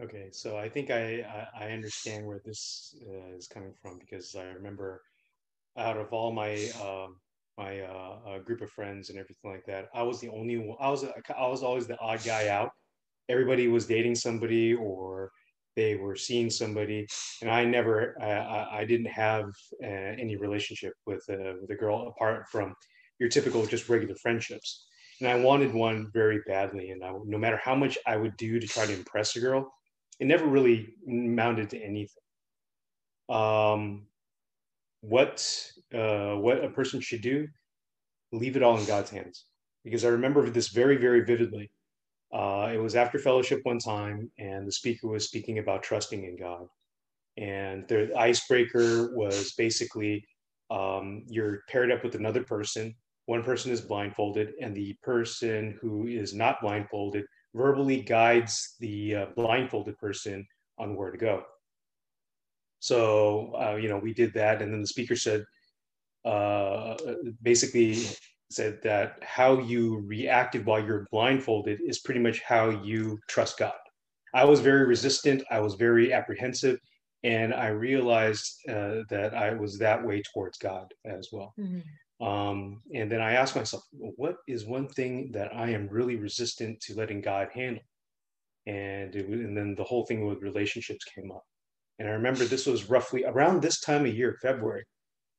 Okay, 0.00 0.28
so 0.30 0.56
I 0.56 0.68
think 0.68 0.90
I 0.90 1.26
I, 1.58 1.70
understand 1.72 2.24
where 2.24 2.40
this 2.44 2.94
uh, 3.04 3.36
is 3.36 3.48
coming 3.48 3.72
from 3.82 3.98
because 3.98 4.36
I 4.36 4.44
remember 4.44 5.02
out 5.76 5.96
of 5.96 6.12
all 6.12 6.30
my 6.32 6.70
uh, 6.80 7.08
my 7.56 7.80
uh, 7.80 8.18
uh, 8.28 8.38
group 8.38 8.60
of 8.60 8.70
friends 8.70 9.10
and 9.10 9.18
everything 9.18 9.50
like 9.50 9.66
that, 9.66 9.88
I 9.92 10.02
was 10.04 10.20
the 10.20 10.28
only 10.28 10.56
one. 10.56 10.76
I 10.78 10.88
was 10.88 11.04
I 11.04 11.48
was 11.48 11.64
always 11.64 11.88
the 11.88 11.98
odd 11.98 12.22
guy 12.24 12.46
out. 12.46 12.70
Everybody 13.28 13.66
was 13.66 13.86
dating 13.86 14.14
somebody 14.14 14.72
or 14.72 15.32
they 15.74 15.96
were 15.96 16.14
seeing 16.14 16.48
somebody, 16.48 17.08
and 17.42 17.50
I 17.50 17.64
never 17.64 18.14
I, 18.22 18.80
I 18.80 18.84
didn't 18.84 19.10
have 19.10 19.46
uh, 19.82 20.14
any 20.22 20.36
relationship 20.36 20.92
with 21.06 21.24
uh, 21.28 21.54
with 21.60 21.70
a 21.70 21.76
girl 21.76 22.06
apart 22.06 22.46
from 22.52 22.72
your 23.18 23.30
typical 23.30 23.66
just 23.66 23.88
regular 23.88 24.14
friendships. 24.14 24.86
And 25.20 25.28
I 25.28 25.34
wanted 25.34 25.74
one 25.74 26.08
very 26.12 26.40
badly, 26.46 26.90
and 26.90 27.02
I, 27.02 27.12
no 27.24 27.38
matter 27.38 27.60
how 27.60 27.74
much 27.74 27.98
I 28.06 28.16
would 28.16 28.36
do 28.36 28.60
to 28.60 28.66
try 28.68 28.86
to 28.86 28.94
impress 28.94 29.34
a 29.34 29.40
girl, 29.40 29.72
it 30.20 30.26
never 30.26 30.46
really 30.46 30.94
mounted 31.06 31.70
to 31.70 31.78
anything. 31.82 32.22
Um, 33.28 34.06
what 35.00 35.70
uh, 35.94 36.34
what 36.34 36.64
a 36.64 36.70
person 36.70 37.00
should 37.00 37.22
do, 37.22 37.46
leave 38.32 38.56
it 38.56 38.62
all 38.62 38.78
in 38.78 38.84
God's 38.84 39.10
hands. 39.10 39.46
Because 39.84 40.04
I 40.04 40.08
remember 40.08 40.48
this 40.50 40.68
very, 40.68 40.96
very 40.96 41.24
vividly. 41.24 41.70
Uh, 42.32 42.70
it 42.72 42.78
was 42.78 42.94
after 42.94 43.18
fellowship 43.18 43.60
one 43.62 43.78
time, 43.78 44.30
and 44.38 44.66
the 44.66 44.72
speaker 44.72 45.08
was 45.08 45.24
speaking 45.26 45.58
about 45.58 45.82
trusting 45.82 46.24
in 46.24 46.36
God. 46.36 46.66
And 47.38 47.86
the 47.88 48.12
icebreaker 48.18 49.16
was 49.16 49.54
basically 49.54 50.24
um, 50.70 51.22
you're 51.28 51.62
paired 51.70 51.90
up 51.90 52.04
with 52.04 52.16
another 52.16 52.42
person. 52.42 52.94
One 53.26 53.42
person 53.42 53.70
is 53.70 53.80
blindfolded, 53.80 54.54
and 54.60 54.74
the 54.74 54.96
person 55.02 55.78
who 55.80 56.06
is 56.06 56.34
not 56.34 56.60
blindfolded 56.60 57.24
verbally 57.54 58.02
guides 58.02 58.76
the 58.80 59.14
uh, 59.14 59.26
blindfolded 59.36 59.98
person 59.98 60.46
on 60.78 60.96
where 60.96 61.10
to 61.10 61.18
go. 61.18 61.44
So, 62.80 63.52
uh, 63.60 63.76
you 63.76 63.88
know, 63.88 63.98
we 63.98 64.14
did 64.14 64.32
that. 64.34 64.62
And 64.62 64.72
then 64.72 64.80
the 64.80 64.86
speaker 64.86 65.16
said, 65.16 65.44
uh, 66.24 66.96
basically 67.42 68.04
said 68.50 68.80
that 68.82 69.18
how 69.22 69.58
you 69.58 70.00
reacted 70.06 70.64
while 70.64 70.84
you're 70.84 71.06
blindfolded 71.10 71.80
is 71.84 72.00
pretty 72.00 72.20
much 72.20 72.40
how 72.40 72.70
you 72.70 73.18
trust 73.28 73.58
God. 73.58 73.72
I 74.34 74.44
was 74.44 74.60
very 74.60 74.86
resistant. 74.86 75.42
I 75.50 75.60
was 75.60 75.74
very 75.74 76.12
apprehensive, 76.12 76.78
and 77.24 77.54
I 77.54 77.68
realized 77.68 78.56
uh, 78.68 79.02
that 79.08 79.34
I 79.34 79.54
was 79.54 79.78
that 79.78 80.04
way 80.04 80.22
towards 80.32 80.58
God 80.58 80.92
as 81.04 81.28
well. 81.32 81.54
Mm-hmm. 81.58 81.80
Um, 82.20 82.82
and 82.94 83.10
then 83.10 83.20
I 83.20 83.32
asked 83.34 83.54
myself, 83.54 83.84
what 83.92 84.36
is 84.48 84.66
one 84.66 84.88
thing 84.88 85.30
that 85.32 85.54
I 85.54 85.70
am 85.70 85.88
really 85.88 86.16
resistant 86.16 86.80
to 86.80 86.94
letting 86.94 87.20
God 87.20 87.48
handle? 87.54 87.82
And 88.66 89.14
it, 89.14 89.28
and 89.28 89.56
then 89.56 89.74
the 89.76 89.84
whole 89.84 90.04
thing 90.04 90.26
with 90.26 90.42
relationships 90.42 91.04
came 91.04 91.30
up. 91.30 91.44
And 91.98 92.08
I 92.08 92.12
remember 92.12 92.44
this 92.44 92.66
was 92.66 92.90
roughly 92.90 93.24
around 93.24 93.62
this 93.62 93.80
time 93.80 94.04
of 94.04 94.14
year, 94.14 94.36
February. 94.42 94.84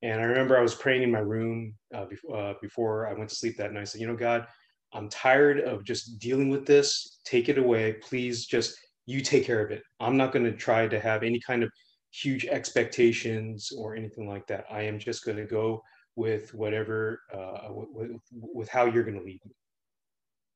And 0.02 0.22
I 0.22 0.24
remember 0.24 0.58
I 0.58 0.62
was 0.62 0.76
praying 0.76 1.04
in 1.04 1.12
my 1.12 1.20
room 1.20 1.74
uh, 1.94 2.06
uh, 2.34 2.54
before 2.62 3.08
I 3.08 3.14
went 3.14 3.30
to 3.30 3.36
sleep 3.36 3.58
that 3.58 3.74
night. 3.74 3.82
I 3.82 3.84
said, 3.84 4.02
you 4.02 4.08
know, 4.08 4.16
God, 4.16 4.48
I'm 4.94 5.10
tired 5.10 5.60
of 5.60 5.84
just 5.84 6.20
dealing 6.20 6.50
with 6.50 6.66
this. 6.66 7.20
Take 7.26 7.50
it 7.50 7.58
away. 7.58 7.94
Please 8.02 8.46
just, 8.46 8.76
you 9.06 9.22
take 9.22 9.46
care 9.46 9.64
of 9.64 9.72
it. 9.72 9.84
I'm 10.00 10.18
not 10.18 10.32
going 10.32 10.46
to 10.46 10.54
try 10.54 10.88
to 10.88 11.00
have 11.00 11.24
any 11.24 11.40
kind 11.46 11.64
of 11.64 11.72
huge 12.12 12.46
expectations 12.46 13.72
or 13.78 13.96
anything 13.96 14.28
like 14.28 14.48
that. 14.48 14.66
I 14.72 14.84
am 14.84 14.98
just 14.98 15.26
going 15.26 15.38
to 15.38 15.46
go 15.46 15.84
with 16.20 16.54
whatever, 16.54 17.22
uh, 17.34 17.70
with, 17.70 18.12
with 18.32 18.68
how 18.68 18.84
you're 18.86 19.06
going 19.06 19.18
to 19.18 19.24
lead 19.24 19.40
me. 19.46 19.54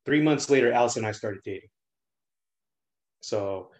Three 0.05 0.21
months 0.21 0.49
later, 0.49 0.73
Alice 0.73 0.97
and 0.97 1.05
I 1.05 1.13
started 1.13 1.39
dating. 1.45 1.69
So 3.21 3.71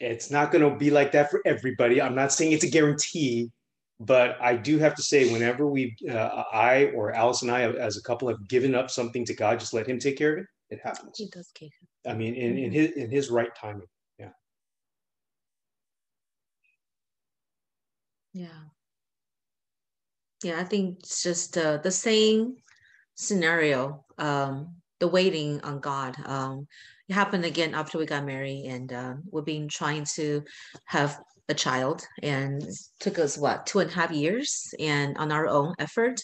it's 0.00 0.32
not 0.32 0.50
going 0.50 0.68
to 0.68 0.76
be 0.76 0.90
like 0.90 1.12
that 1.12 1.30
for 1.30 1.40
everybody. 1.46 2.02
I'm 2.02 2.16
not 2.16 2.32
saying 2.32 2.50
it's 2.50 2.64
a 2.64 2.70
guarantee, 2.70 3.52
but 4.00 4.36
I 4.40 4.56
do 4.56 4.78
have 4.78 4.96
to 4.96 5.02
say, 5.02 5.32
whenever 5.32 5.68
we, 5.68 5.94
uh, 6.10 6.42
I 6.52 6.86
or 6.86 7.12
Alice 7.12 7.42
and 7.42 7.52
I, 7.52 7.62
as 7.62 7.96
a 7.96 8.02
couple, 8.02 8.26
have 8.26 8.48
given 8.48 8.74
up 8.74 8.90
something 8.90 9.24
to 9.26 9.34
God, 9.34 9.60
just 9.60 9.74
let 9.74 9.86
Him 9.86 10.00
take 10.00 10.18
care 10.18 10.32
of 10.32 10.38
it. 10.40 10.46
It 10.70 10.80
happens. 10.82 11.16
He 11.16 11.28
does 11.32 11.52
care. 11.54 11.68
I 12.04 12.14
mean, 12.14 12.34
in, 12.34 12.58
in 12.58 12.72
his 12.72 12.90
in 12.96 13.10
His 13.12 13.30
right 13.30 13.54
timing. 13.54 13.86
Yeah. 14.18 14.30
Yeah. 18.32 18.75
Yeah, 20.42 20.60
I 20.60 20.64
think 20.64 20.98
it's 21.00 21.22
just 21.22 21.56
uh, 21.56 21.78
the 21.78 21.90
same 21.90 22.56
scenario. 23.14 24.04
Um, 24.18 24.76
the 24.98 25.08
waiting 25.08 25.60
on 25.62 25.80
God. 25.80 26.16
Um, 26.24 26.66
it 27.08 27.12
happened 27.12 27.44
again 27.44 27.74
after 27.74 27.98
we 27.98 28.06
got 28.06 28.24
married, 28.24 28.66
and 28.66 28.92
uh, 28.92 29.14
we've 29.30 29.44
been 29.44 29.68
trying 29.68 30.04
to 30.16 30.42
have 30.86 31.20
a 31.48 31.54
child, 31.54 32.06
and 32.22 32.62
took 32.98 33.18
us 33.18 33.38
what 33.38 33.66
two 33.66 33.78
and 33.78 33.90
a 33.90 33.94
half 33.94 34.10
years, 34.10 34.74
and 34.80 35.16
on 35.18 35.30
our 35.30 35.46
own 35.46 35.74
effort, 35.78 36.20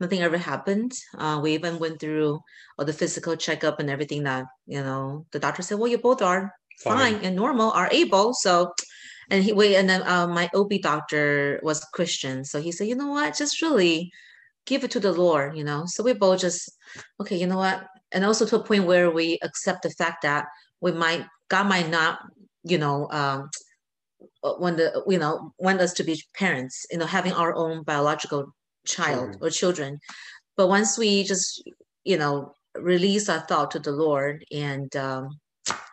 nothing 0.00 0.22
ever 0.22 0.38
happened. 0.38 0.92
Uh, 1.16 1.40
we 1.42 1.54
even 1.54 1.78
went 1.78 2.00
through 2.00 2.40
all 2.78 2.84
the 2.84 2.92
physical 2.92 3.36
checkup 3.36 3.78
and 3.78 3.90
everything 3.90 4.24
that 4.24 4.46
you 4.66 4.82
know. 4.82 5.26
The 5.32 5.38
doctor 5.38 5.62
said, 5.62 5.78
"Well, 5.78 5.90
you 5.90 5.98
both 5.98 6.22
are 6.22 6.52
fine, 6.80 7.14
fine 7.14 7.24
and 7.24 7.36
normal, 7.36 7.70
are 7.70 7.88
able." 7.92 8.34
So 8.34 8.72
and 9.30 9.44
he 9.44 9.52
wait 9.52 9.76
and 9.76 9.88
then 9.88 10.02
uh, 10.06 10.26
my 10.26 10.48
ob 10.54 10.72
doctor 10.82 11.60
was 11.62 11.84
christian. 11.92 12.44
So 12.44 12.60
he 12.60 12.72
said 12.72 12.88
you 12.88 12.96
know 12.96 13.08
what? 13.08 13.36
Just 13.36 13.62
really 13.62 14.10
give 14.66 14.84
it 14.84 14.90
to 14.92 15.00
the 15.00 15.12
lord 15.12 15.56
you 15.56 15.64
know? 15.64 15.84
So 15.86 16.02
we 16.02 16.12
both 16.12 16.40
just 16.40 16.70
okay 17.20 17.36
you 17.36 17.46
know 17.46 17.58
what? 17.58 17.86
And 18.12 18.24
also 18.24 18.46
to 18.46 18.56
a 18.56 18.64
point 18.64 18.84
where 18.84 19.10
we 19.10 19.38
accept 19.42 19.82
the 19.82 19.90
fact 19.90 20.22
that 20.22 20.46
we 20.80 20.92
might 20.92 21.26
God 21.48 21.66
might 21.66 21.88
not, 21.88 22.18
you 22.62 22.78
know, 22.78 23.08
um, 23.10 23.50
uh, 24.44 24.54
when 24.54 24.76
the 24.76 25.02
you 25.06 25.18
know 25.18 25.52
want 25.58 25.80
us 25.80 25.92
to 25.94 26.04
be 26.04 26.22
parents, 26.34 26.86
you 26.90 26.98
know, 26.98 27.06
having 27.06 27.32
our 27.32 27.54
own 27.54 27.82
biological 27.82 28.54
child 28.86 29.30
mm-hmm. 29.30 29.44
or 29.44 29.50
children, 29.50 29.98
but 30.56 30.68
once 30.68 30.98
we 30.98 31.24
just 31.24 31.62
you 32.04 32.16
know 32.16 32.52
release 32.76 33.28
our 33.28 33.40
thought 33.40 33.70
to 33.72 33.78
the 33.78 33.92
Lord 33.92 34.44
and 34.52 34.94
um, 34.96 35.38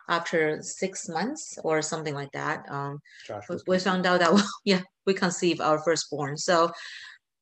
after 0.08 0.62
six 0.62 1.08
months 1.08 1.58
or 1.64 1.82
something 1.82 2.14
like 2.14 2.32
that, 2.32 2.64
um, 2.68 3.00
we, 3.48 3.56
we 3.66 3.78
found 3.78 4.06
out 4.06 4.20
that 4.20 4.44
yeah 4.64 4.82
we 5.06 5.14
conceived 5.14 5.60
our 5.60 5.78
firstborn. 5.78 6.36
So 6.36 6.72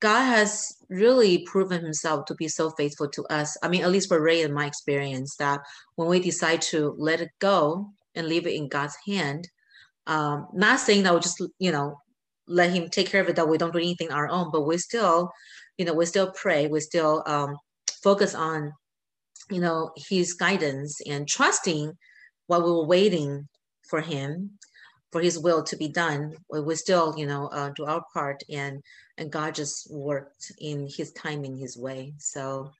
God 0.00 0.24
has 0.24 0.76
really 0.90 1.38
proven 1.46 1.82
himself 1.82 2.26
to 2.26 2.34
be 2.34 2.48
so 2.48 2.70
faithful 2.70 3.08
to 3.08 3.24
us. 3.30 3.56
I 3.62 3.68
mean, 3.68 3.82
at 3.82 3.90
least 3.90 4.08
for 4.08 4.20
Ray 4.20 4.42
and 4.42 4.54
my 4.54 4.66
experience, 4.66 5.36
that 5.36 5.60
when 5.96 6.08
we 6.08 6.20
decide 6.20 6.60
to 6.62 6.94
let 6.98 7.20
it 7.20 7.30
go 7.38 7.90
and 8.14 8.28
leave 8.28 8.46
it 8.46 8.54
in 8.54 8.68
God's 8.68 8.96
hand, 9.06 9.48
um, 10.06 10.48
not 10.52 10.80
saying 10.80 11.04
that 11.04 11.14
we 11.14 11.20
just, 11.20 11.42
you 11.58 11.72
know, 11.72 11.96
let 12.46 12.70
him 12.70 12.90
take 12.90 13.08
care 13.08 13.22
of 13.22 13.28
it, 13.28 13.36
that 13.36 13.48
we 13.48 13.56
don't 13.56 13.72
do 13.72 13.78
anything 13.78 14.10
our 14.10 14.28
own, 14.28 14.50
but 14.52 14.66
we 14.66 14.76
still, 14.76 15.30
you 15.78 15.86
know, 15.86 15.94
we 15.94 16.04
still 16.04 16.30
pray, 16.32 16.66
we 16.66 16.80
still 16.80 17.22
um, 17.26 17.56
focus 18.02 18.34
on, 18.34 18.72
you 19.50 19.60
know, 19.60 19.90
his 19.96 20.34
guidance 20.34 21.00
and 21.06 21.26
trusting 21.26 21.96
while 22.46 22.62
we 22.62 22.70
were 22.70 22.86
waiting 22.86 23.48
for 23.88 24.00
him 24.00 24.58
for 25.12 25.20
his 25.20 25.38
will 25.38 25.62
to 25.62 25.76
be 25.76 25.88
done 25.88 26.34
we 26.50 26.74
still 26.74 27.14
you 27.16 27.26
know 27.26 27.46
uh, 27.48 27.70
do 27.76 27.84
our 27.84 28.02
part 28.12 28.42
and 28.50 28.82
and 29.18 29.30
god 29.30 29.54
just 29.54 29.88
worked 29.90 30.52
in 30.58 30.88
his 30.88 31.12
time 31.12 31.44
in 31.44 31.56
his 31.56 31.76
way. 31.76 32.12
So 32.18 32.72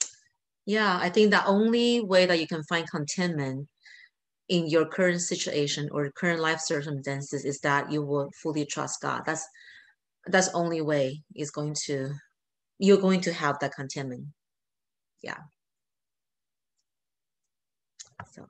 yeah 0.67 0.99
i 1.01 1.09
think 1.09 1.31
the 1.31 1.45
only 1.47 2.01
way 2.01 2.27
that 2.27 2.41
you 2.41 2.47
can 2.47 2.63
find 2.65 2.91
contentment 2.91 3.69
in 4.49 4.67
your 4.67 4.87
current 4.87 5.21
situation 5.21 5.89
or 5.93 6.11
current 6.11 6.41
life 6.41 6.61
circumstances 6.61 7.45
is 7.45 7.61
that 7.61 7.91
you 7.91 8.03
will 8.03 8.31
fully 8.43 8.67
trust 8.67 9.01
god. 9.01 9.23
That's 9.27 9.47
that's 10.27 10.49
only 10.55 10.81
way 10.81 11.23
is 11.35 11.51
going 11.51 11.75
to 11.87 12.11
you're 12.79 13.01
going 13.01 13.21
to 13.23 13.33
have 13.33 13.59
that 13.61 13.75
contentment. 13.75 14.27
Yeah 15.23 15.39
so 18.33 18.47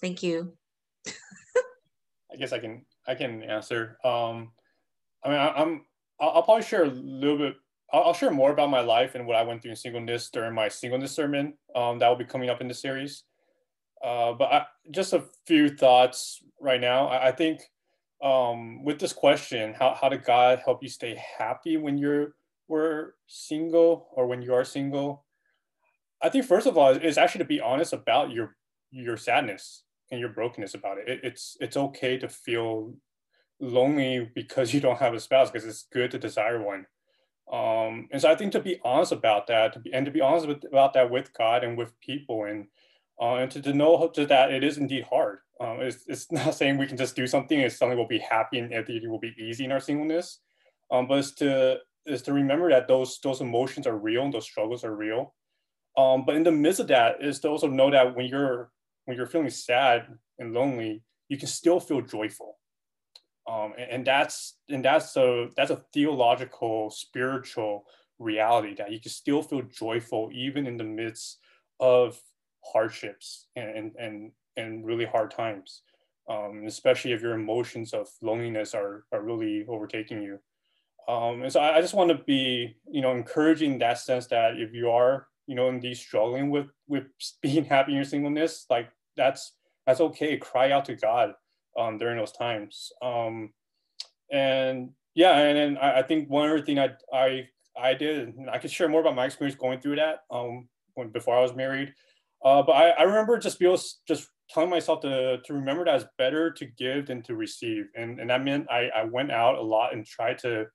Thank 0.00 0.22
you. 0.22 0.54
I 2.32 2.36
guess 2.38 2.52
I 2.52 2.58
can 2.58 2.84
I 3.06 3.14
can 3.14 3.42
answer. 3.42 3.98
Um, 4.04 4.52
I 5.24 5.28
mean, 5.28 5.38
I, 5.38 5.60
am 5.60 5.84
I'll, 6.20 6.30
I'll, 6.30 6.42
probably 6.42 6.62
share 6.62 6.84
a 6.84 6.90
little 6.90 7.38
bit. 7.38 7.54
I'll, 7.92 8.04
I'll, 8.04 8.14
share 8.14 8.30
more 8.30 8.52
about 8.52 8.70
my 8.70 8.80
life 8.80 9.14
and 9.14 9.26
what 9.26 9.36
I 9.36 9.42
went 9.42 9.62
through 9.62 9.72
in 9.72 9.76
singleness 9.76 10.30
during 10.30 10.54
my 10.54 10.68
singleness 10.68 11.12
sermon. 11.12 11.54
Um, 11.74 11.98
that 11.98 12.08
will 12.08 12.16
be 12.16 12.24
coming 12.24 12.48
up 12.48 12.60
in 12.60 12.68
the 12.68 12.74
series. 12.74 13.24
Uh, 14.02 14.32
but 14.32 14.52
I, 14.52 14.66
just 14.90 15.12
a 15.12 15.24
few 15.46 15.68
thoughts 15.68 16.42
right 16.60 16.80
now. 16.80 17.08
I, 17.08 17.28
I 17.28 17.32
think 17.32 17.60
um, 18.22 18.84
with 18.84 18.98
this 18.98 19.12
question, 19.12 19.74
how 19.74 19.96
how 20.00 20.08
did 20.08 20.24
God 20.24 20.60
help 20.64 20.82
you 20.82 20.88
stay 20.88 21.20
happy 21.38 21.76
when 21.76 21.98
you're 21.98 22.34
were 22.68 23.16
single 23.26 24.08
or 24.12 24.26
when 24.26 24.40
you 24.40 24.54
are 24.54 24.64
single? 24.64 25.24
I 26.22 26.28
think 26.28 26.44
first 26.44 26.66
of 26.66 26.78
all 26.78 26.90
is 26.90 27.18
actually 27.18 27.40
to 27.40 27.44
be 27.46 27.60
honest 27.60 27.92
about 27.92 28.30
your 28.30 28.56
your 28.90 29.16
sadness 29.16 29.84
and 30.10 30.20
your 30.20 30.30
brokenness 30.30 30.74
about 30.74 30.98
it. 30.98 31.08
it. 31.08 31.20
It's 31.22 31.56
it's 31.60 31.76
okay 31.76 32.18
to 32.18 32.28
feel 32.28 32.94
lonely 33.60 34.30
because 34.34 34.74
you 34.74 34.80
don't 34.80 34.98
have 34.98 35.14
a 35.14 35.20
spouse 35.20 35.50
because 35.50 35.66
it's 35.66 35.86
good 35.92 36.10
to 36.12 36.18
desire 36.18 36.62
one. 36.62 36.86
Um, 37.52 38.08
and 38.12 38.22
so 38.22 38.30
I 38.30 38.36
think 38.36 38.52
to 38.52 38.60
be 38.60 38.78
honest 38.84 39.10
about 39.10 39.48
that, 39.48 39.72
to 39.72 39.80
be, 39.80 39.92
and 39.92 40.06
to 40.06 40.12
be 40.12 40.20
honest 40.20 40.46
with, 40.46 40.64
about 40.64 40.94
that 40.94 41.10
with 41.10 41.32
God 41.32 41.64
and 41.64 41.76
with 41.76 41.98
people, 42.00 42.44
and 42.44 42.66
uh, 43.20 43.36
and 43.36 43.50
to, 43.50 43.60
to 43.62 43.72
know 43.72 44.08
to 44.14 44.26
that 44.26 44.52
it 44.52 44.64
is 44.64 44.78
indeed 44.78 45.04
hard. 45.10 45.38
Um, 45.60 45.80
it's, 45.80 46.04
it's 46.06 46.30
not 46.32 46.54
saying 46.54 46.78
we 46.78 46.86
can 46.86 46.96
just 46.96 47.16
do 47.16 47.26
something 47.26 47.60
and 47.60 47.72
suddenly 47.72 47.96
we'll 47.96 48.06
be 48.06 48.18
happy 48.18 48.58
and 48.58 48.72
everything 48.72 49.10
will 49.10 49.18
be 49.18 49.34
easy 49.38 49.64
in 49.64 49.72
our 49.72 49.80
singleness, 49.80 50.40
um, 50.90 51.06
but 51.06 51.18
it's 51.18 51.32
to 51.32 51.78
is 52.06 52.22
to 52.22 52.32
remember 52.32 52.70
that 52.70 52.88
those 52.88 53.18
those 53.22 53.40
emotions 53.40 53.86
are 53.86 53.98
real 53.98 54.24
and 54.24 54.32
those 54.32 54.44
struggles 54.44 54.84
are 54.84 54.94
real. 54.94 55.34
Um, 55.96 56.24
but 56.24 56.36
in 56.36 56.44
the 56.44 56.52
midst 56.52 56.80
of 56.80 56.88
that 56.88 57.22
is 57.22 57.40
to 57.40 57.48
also 57.48 57.66
know 57.66 57.90
that 57.90 58.16
when 58.16 58.26
you're 58.26 58.70
when 59.10 59.16
you're 59.16 59.26
feeling 59.26 59.50
sad 59.50 60.06
and 60.38 60.54
lonely, 60.54 61.02
you 61.28 61.36
can 61.36 61.48
still 61.48 61.80
feel 61.80 62.00
joyful. 62.00 62.58
Um, 63.50 63.72
and, 63.76 63.90
and, 63.90 64.06
that's 64.06 64.54
and 64.68 64.84
that's 64.84 65.16
a 65.16 65.48
that's 65.56 65.72
a 65.72 65.82
theological, 65.92 66.90
spiritual 66.90 67.86
reality 68.20 68.76
that 68.76 68.92
you 68.92 69.00
can 69.00 69.10
still 69.10 69.42
feel 69.42 69.62
joyful 69.62 70.30
even 70.32 70.68
in 70.68 70.76
the 70.76 70.84
midst 70.84 71.38
of 71.80 72.20
hardships 72.64 73.48
and 73.56 73.90
and 73.98 74.30
and 74.56 74.86
really 74.86 75.06
hard 75.06 75.32
times. 75.32 75.82
Um, 76.28 76.62
especially 76.68 77.10
if 77.10 77.20
your 77.20 77.32
emotions 77.32 77.92
of 77.92 78.08
loneliness 78.22 78.72
are, 78.72 79.02
are 79.10 79.22
really 79.22 79.64
overtaking 79.68 80.22
you. 80.22 80.38
Um, 81.08 81.42
and 81.42 81.52
so 81.52 81.58
I, 81.58 81.78
I, 81.78 81.80
just 81.80 81.94
want 81.94 82.10
to 82.10 82.22
be, 82.24 82.76
you 82.88 83.00
know, 83.00 83.10
encouraging 83.10 83.80
that 83.80 83.98
sense 83.98 84.28
that 84.28 84.60
if 84.60 84.72
you 84.72 84.90
are, 84.90 85.26
you 85.48 85.56
know, 85.56 85.68
indeed 85.68 85.96
struggling 85.96 86.50
with 86.50 86.68
with 86.86 87.06
being 87.42 87.64
happy 87.64 87.90
in 87.90 87.96
your 87.96 88.04
singleness, 88.04 88.66
like 88.70 88.90
that's 89.16 89.54
that's 89.86 90.00
okay. 90.00 90.36
Cry 90.36 90.70
out 90.70 90.84
to 90.86 90.94
God 90.94 91.34
um, 91.78 91.98
during 91.98 92.16
those 92.16 92.32
times. 92.32 92.92
Um, 93.02 93.52
and 94.30 94.90
yeah, 95.14 95.36
and 95.38 95.56
then 95.56 95.78
I, 95.78 96.00
I, 96.00 96.02
think 96.02 96.30
one 96.30 96.48
other 96.48 96.62
thing 96.62 96.78
I 96.78 96.90
I 97.12 97.48
I 97.80 97.94
did, 97.94 98.34
I 98.50 98.58
could 98.58 98.70
share 98.70 98.88
more 98.88 99.00
about 99.00 99.16
my 99.16 99.26
experience 99.26 99.58
going 99.58 99.80
through 99.80 99.96
that 99.96 100.20
um, 100.30 100.68
when 100.94 101.10
before 101.10 101.36
I 101.36 101.40
was 101.40 101.54
married. 101.54 101.92
Uh, 102.44 102.62
but 102.62 102.72
I, 102.72 102.90
I 102.90 103.02
remember 103.02 103.38
just 103.38 103.58
being 103.58 103.76
just 104.06 104.28
telling 104.48 104.70
myself 104.70 105.00
to 105.00 105.38
to 105.44 105.52
remember 105.52 105.84
that 105.84 105.96
it's 105.96 106.10
better 106.18 106.50
to 106.52 106.66
give 106.66 107.06
than 107.06 107.22
to 107.24 107.34
receive, 107.34 107.86
and 107.96 108.20
and 108.20 108.30
that 108.30 108.44
meant 108.44 108.70
I 108.70 108.88
I 108.94 109.04
went 109.04 109.32
out 109.32 109.58
a 109.58 109.62
lot 109.62 109.92
and 109.92 110.06
tried 110.06 110.38
to. 110.40 110.66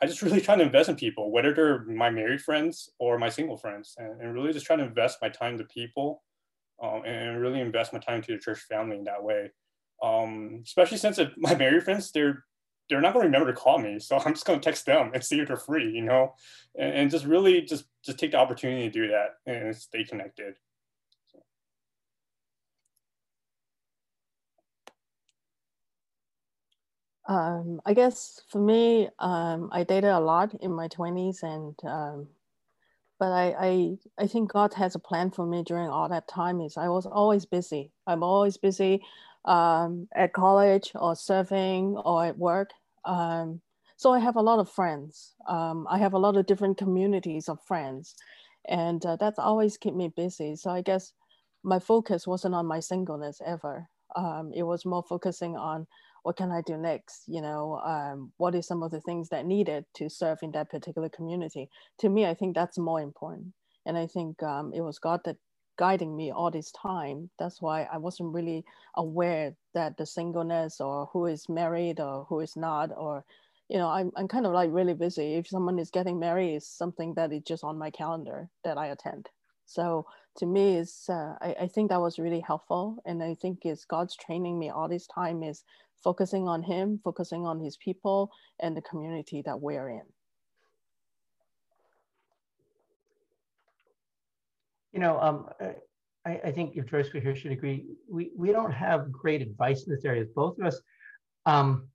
I 0.00 0.06
just 0.06 0.22
really 0.22 0.40
trying 0.40 0.58
to 0.58 0.64
invest 0.64 0.88
in 0.88 0.96
people, 0.96 1.30
whether 1.30 1.54
they're 1.54 1.84
my 1.84 2.10
married 2.10 2.40
friends 2.40 2.90
or 2.98 3.18
my 3.18 3.28
single 3.28 3.56
friends, 3.56 3.94
and, 3.98 4.20
and 4.20 4.34
really 4.34 4.52
just 4.52 4.66
trying 4.66 4.80
to 4.80 4.86
invest 4.86 5.18
my 5.22 5.28
time 5.28 5.58
to 5.58 5.64
people 5.64 6.22
um, 6.82 7.02
and 7.06 7.40
really 7.40 7.60
invest 7.60 7.92
my 7.92 7.98
time 7.98 8.20
to 8.22 8.32
the 8.32 8.38
church 8.38 8.58
family 8.60 8.98
in 8.98 9.04
that 9.04 9.22
way. 9.22 9.50
Um, 10.02 10.62
especially 10.64 10.98
since 10.98 11.20
my 11.36 11.54
married 11.54 11.84
friends, 11.84 12.10
they're 12.12 12.44
they're 12.90 13.00
not 13.00 13.14
going 13.14 13.22
to 13.22 13.28
remember 13.28 13.52
to 13.52 13.58
call 13.58 13.78
me, 13.78 13.98
so 14.00 14.18
I'm 14.18 14.34
just 14.34 14.44
going 14.44 14.60
to 14.60 14.64
text 14.64 14.84
them 14.84 15.12
and 15.14 15.24
see 15.24 15.40
if 15.40 15.48
they're 15.48 15.56
free, 15.56 15.90
you 15.90 16.02
know, 16.02 16.34
and, 16.78 16.94
and 16.94 17.10
just 17.10 17.24
really 17.24 17.62
just 17.62 17.84
just 18.04 18.18
take 18.18 18.32
the 18.32 18.38
opportunity 18.38 18.90
to 18.90 18.90
do 18.90 19.08
that 19.08 19.36
and 19.46 19.74
stay 19.74 20.04
connected. 20.04 20.56
Um, 27.28 27.80
I 27.86 27.94
guess 27.94 28.42
for 28.50 28.58
me, 28.58 29.08
um, 29.20 29.70
I 29.72 29.84
dated 29.84 30.10
a 30.10 30.18
lot 30.18 30.54
in 30.60 30.72
my 30.72 30.88
20s, 30.88 31.42
and 31.44 31.74
um, 31.84 32.26
but 33.22 33.30
I, 33.30 33.54
I 33.60 34.24
I 34.24 34.26
think 34.26 34.50
God 34.50 34.74
has 34.74 34.96
a 34.96 34.98
plan 34.98 35.30
for 35.30 35.46
me 35.46 35.62
during 35.62 35.88
all 35.88 36.08
that 36.08 36.26
time. 36.26 36.60
Is 36.60 36.76
I 36.76 36.88
was 36.88 37.06
always 37.06 37.46
busy. 37.46 37.92
I'm 38.04 38.24
always 38.24 38.56
busy 38.56 39.00
um, 39.44 40.08
at 40.16 40.32
college 40.32 40.90
or 40.96 41.14
serving 41.14 41.96
or 42.04 42.24
at 42.24 42.36
work. 42.36 42.70
Um, 43.04 43.60
so 43.96 44.12
I 44.12 44.18
have 44.18 44.34
a 44.34 44.42
lot 44.42 44.58
of 44.58 44.68
friends. 44.68 45.36
Um, 45.46 45.86
I 45.88 45.98
have 45.98 46.14
a 46.14 46.18
lot 46.18 46.36
of 46.36 46.46
different 46.46 46.78
communities 46.78 47.48
of 47.48 47.62
friends, 47.62 48.16
and 48.66 49.06
uh, 49.06 49.14
that's 49.14 49.38
always 49.38 49.76
keep 49.76 49.94
me 49.94 50.08
busy. 50.08 50.56
So 50.56 50.70
I 50.70 50.82
guess 50.82 51.12
my 51.62 51.78
focus 51.78 52.26
wasn't 52.26 52.56
on 52.56 52.66
my 52.66 52.80
singleness 52.80 53.40
ever. 53.46 53.86
it 54.52 54.64
was 54.64 54.84
more 54.84 55.04
focusing 55.08 55.54
on 55.56 55.86
what 56.22 56.36
can 56.36 56.50
I 56.50 56.62
do 56.62 56.76
next? 56.76 57.24
You 57.26 57.42
know, 57.42 57.80
um, 57.84 58.32
what 58.36 58.54
is 58.54 58.66
some 58.66 58.82
of 58.82 58.90
the 58.90 59.00
things 59.00 59.28
that 59.30 59.46
needed 59.46 59.84
to 59.94 60.08
serve 60.08 60.38
in 60.42 60.52
that 60.52 60.70
particular 60.70 61.08
community? 61.08 61.68
To 62.00 62.08
me, 62.08 62.26
I 62.26 62.34
think 62.34 62.54
that's 62.54 62.78
more 62.78 63.00
important. 63.00 63.48
And 63.86 63.98
I 63.98 64.06
think 64.06 64.42
um, 64.42 64.72
it 64.74 64.82
was 64.82 64.98
God 64.98 65.20
that 65.24 65.36
guiding 65.78 66.14
me 66.16 66.30
all 66.30 66.50
this 66.50 66.70
time. 66.72 67.30
That's 67.38 67.60
why 67.60 67.88
I 67.92 67.98
wasn't 67.98 68.32
really 68.32 68.64
aware 68.96 69.54
that 69.74 69.96
the 69.96 70.06
singleness 70.06 70.80
or 70.80 71.08
who 71.12 71.26
is 71.26 71.48
married 71.48 71.98
or 71.98 72.24
who 72.28 72.40
is 72.40 72.56
not, 72.56 72.90
or, 72.96 73.24
you 73.68 73.78
know, 73.78 73.88
I'm, 73.88 74.12
I'm 74.16 74.28
kind 74.28 74.46
of 74.46 74.52
like 74.52 74.70
really 74.72 74.94
busy. 74.94 75.34
If 75.34 75.48
someone 75.48 75.78
is 75.78 75.90
getting 75.90 76.20
married, 76.20 76.54
it's 76.54 76.68
something 76.68 77.14
that 77.14 77.32
is 77.32 77.42
just 77.42 77.64
on 77.64 77.78
my 77.78 77.90
calendar 77.90 78.48
that 78.64 78.78
I 78.78 78.88
attend. 78.88 79.28
So 79.66 80.06
to 80.36 80.46
me, 80.46 80.76
is 80.76 81.06
uh, 81.08 81.34
I, 81.40 81.56
I 81.62 81.66
think 81.66 81.90
that 81.90 82.00
was 82.00 82.18
really 82.18 82.40
helpful, 82.40 83.02
and 83.04 83.22
I 83.22 83.34
think 83.40 83.64
is 83.64 83.84
God's 83.84 84.16
training 84.16 84.58
me 84.58 84.70
all 84.70 84.88
this 84.88 85.06
time 85.06 85.42
is 85.42 85.64
focusing 86.02 86.48
on 86.48 86.62
him, 86.62 87.00
focusing 87.02 87.46
on 87.46 87.60
his 87.60 87.76
people 87.76 88.30
and 88.60 88.76
the 88.76 88.82
community 88.82 89.42
that 89.42 89.60
we're 89.60 89.88
in. 89.88 90.02
You 94.92 95.00
know, 95.00 95.18
um, 95.20 95.48
I, 96.26 96.40
I, 96.44 96.52
think 96.52 96.76
if 96.76 96.86
Joyce 96.86 97.10
here 97.10 97.34
should 97.34 97.52
agree, 97.52 97.86
we, 98.08 98.30
we 98.36 98.52
don't 98.52 98.72
have 98.72 99.10
great 99.10 99.40
advice 99.40 99.84
in 99.84 99.94
this 99.94 100.04
area. 100.04 100.26
Both 100.34 100.58
of 100.58 100.66
us 100.66 100.80
um, 101.46 101.88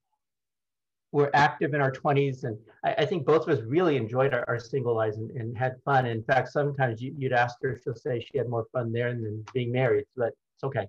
were 1.12 1.30
active 1.36 1.76
in 1.76 1.82
our 1.82 1.92
20s, 1.92 2.44
and 2.44 2.58
I, 2.84 2.96
I 3.00 3.06
think 3.06 3.26
both 3.26 3.48
of 3.48 3.50
us 3.50 3.64
really 3.64 3.98
enjoyed 3.98 4.34
our, 4.34 4.44
our 4.48 4.60
single 4.60 4.96
lives 4.96 5.18
and, 5.18 5.30
and, 5.32 5.56
had 5.56 5.76
fun. 5.86 6.08
In 6.08 6.24
fact, 6.24 6.50
sometimes 6.52 7.02
you, 7.02 7.14
would 7.20 7.34
ask 7.34 7.58
her, 7.62 7.80
she'll 7.84 7.96
say 7.96 8.20
she 8.20 8.40
had 8.40 8.50
more 8.50 8.66
fun 8.74 8.92
there 8.92 9.12
than 9.12 9.46
being 9.54 9.72
married, 9.72 10.06
but 10.16 10.34
it's 10.56 10.64
okay. 10.64 10.88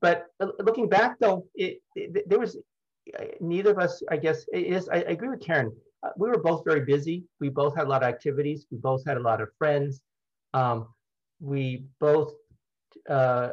But 0.00 0.26
uh, 0.40 0.48
looking 0.60 0.88
back, 0.88 1.18
though, 1.18 1.46
it, 1.54 1.80
it, 1.94 2.28
there 2.28 2.38
was 2.38 2.56
uh, 3.18 3.24
neither 3.40 3.70
of 3.70 3.78
us. 3.78 4.02
I 4.10 4.16
guess 4.16 4.46
is. 4.52 4.88
I, 4.88 4.96
I 4.96 5.12
agree 5.12 5.28
with 5.28 5.40
Karen. 5.40 5.72
Uh, 6.02 6.10
we 6.16 6.28
were 6.28 6.38
both 6.38 6.62
very 6.64 6.84
busy. 6.84 7.24
We 7.40 7.48
both 7.48 7.74
had 7.76 7.86
a 7.86 7.90
lot 7.90 8.02
of 8.02 8.08
activities. 8.08 8.66
We 8.70 8.78
both 8.78 9.04
had 9.04 9.16
a 9.16 9.20
lot 9.20 9.40
of 9.40 9.48
friends. 9.58 10.00
Um, 10.54 10.88
we 11.40 11.84
both 12.00 12.34
uh, 13.08 13.50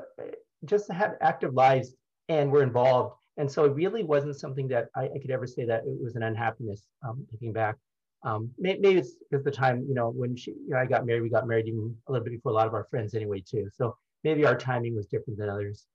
just 0.65 0.91
had 0.91 1.17
active 1.21 1.53
lives 1.53 1.93
and 2.29 2.51
were 2.51 2.63
involved. 2.63 3.15
And 3.37 3.51
so 3.51 3.65
it 3.65 3.73
really 3.73 4.03
wasn't 4.03 4.39
something 4.39 4.67
that 4.69 4.87
I, 4.95 5.05
I 5.05 5.19
could 5.21 5.31
ever 5.31 5.47
say 5.47 5.65
that 5.65 5.83
it 5.85 6.01
was 6.01 6.15
an 6.15 6.23
unhappiness. 6.23 6.87
Um, 7.07 7.25
looking 7.31 7.51
back, 7.51 7.75
um, 8.23 8.49
maybe, 8.57 8.79
maybe, 8.79 8.99
it's 8.99 9.15
because 9.29 9.43
the 9.43 9.51
time 9.51 9.85
you 9.87 9.93
know 9.93 10.09
when 10.09 10.35
she, 10.35 10.51
you 10.51 10.69
know, 10.69 10.77
I 10.77 10.85
got 10.85 11.05
married, 11.05 11.21
we 11.21 11.29
got 11.29 11.47
married 11.47 11.67
even 11.67 11.95
a 12.07 12.11
little 12.11 12.23
bit 12.23 12.31
before 12.31 12.51
a 12.51 12.55
lot 12.55 12.67
of 12.67 12.73
our 12.73 12.87
friends 12.89 13.13
anyway 13.13 13.43
too. 13.47 13.69
So 13.73 13.95
maybe 14.23 14.45
our 14.45 14.55
timing 14.57 14.95
was 14.95 15.05
different 15.07 15.37
than 15.37 15.49
others. 15.49 15.85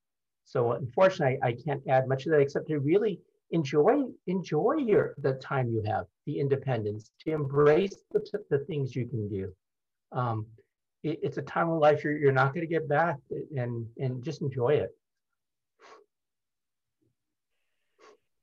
So 0.50 0.72
unfortunately, 0.72 1.38
I 1.44 1.52
can't 1.52 1.80
add 1.88 2.08
much 2.08 2.26
of 2.26 2.32
that 2.32 2.40
except 2.40 2.66
to 2.66 2.80
really 2.80 3.20
enjoy 3.52 4.02
enjoy 4.26 4.78
your 4.78 5.14
the 5.18 5.34
time 5.34 5.68
you 5.68 5.80
have, 5.86 6.06
the 6.26 6.40
independence, 6.40 7.12
to 7.20 7.30
embrace 7.30 7.94
the, 8.10 8.20
the 8.50 8.58
things 8.58 8.96
you 8.96 9.06
can 9.06 9.28
do. 9.28 9.52
Um, 10.10 10.46
it, 11.04 11.20
it's 11.22 11.38
a 11.38 11.42
time 11.42 11.70
of 11.70 11.78
life 11.78 12.02
you're, 12.02 12.18
you're 12.18 12.32
not 12.32 12.52
going 12.52 12.66
to 12.66 12.72
get 12.72 12.88
back, 12.88 13.18
and 13.56 13.86
and 13.98 14.24
just 14.24 14.42
enjoy 14.42 14.70
it. 14.70 14.90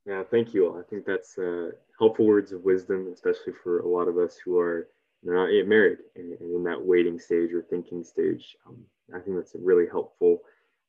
Yeah, 0.06 0.22
thank 0.30 0.54
you. 0.54 0.78
I 0.78 0.82
think 0.88 1.04
that's 1.04 1.36
uh, 1.36 1.72
helpful 1.98 2.24
words 2.24 2.52
of 2.52 2.64
wisdom, 2.64 3.10
especially 3.12 3.52
for 3.62 3.80
a 3.80 3.86
lot 3.86 4.08
of 4.08 4.16
us 4.16 4.38
who 4.42 4.58
are 4.58 4.88
not 5.22 5.48
yet 5.48 5.68
married 5.68 5.98
and, 6.16 6.32
and 6.40 6.54
in 6.56 6.64
that 6.64 6.80
waiting 6.80 7.18
stage 7.18 7.52
or 7.52 7.60
thinking 7.60 8.02
stage. 8.02 8.56
Um, 8.66 8.78
I 9.14 9.18
think 9.18 9.36
that's 9.36 9.54
really 9.54 9.86
helpful 9.86 10.40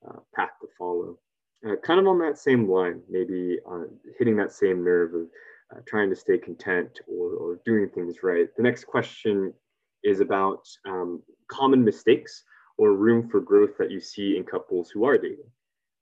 uh, 0.07 0.19
path 0.35 0.51
to 0.61 0.67
follow. 0.77 1.17
Uh, 1.67 1.75
kind 1.83 1.99
of 1.99 2.07
on 2.07 2.19
that 2.19 2.37
same 2.37 2.69
line, 2.69 3.01
maybe 3.09 3.57
uh, 3.69 3.83
hitting 4.17 4.37
that 4.37 4.51
same 4.51 4.83
nerve 4.83 5.13
of 5.13 5.27
uh, 5.75 5.79
trying 5.85 6.09
to 6.09 6.15
stay 6.15 6.37
content 6.37 6.99
or, 7.07 7.33
or 7.33 7.59
doing 7.65 7.89
things 7.89 8.23
right. 8.23 8.47
The 8.55 8.63
next 8.63 8.85
question 8.85 9.53
is 10.03 10.21
about 10.21 10.65
um, 10.87 11.21
common 11.49 11.83
mistakes 11.83 12.43
or 12.77 12.93
room 12.93 13.27
for 13.29 13.41
growth 13.41 13.77
that 13.77 13.91
you 13.91 13.99
see 13.99 14.37
in 14.37 14.43
couples 14.43 14.89
who 14.89 15.03
are 15.03 15.17
dating. 15.17 15.51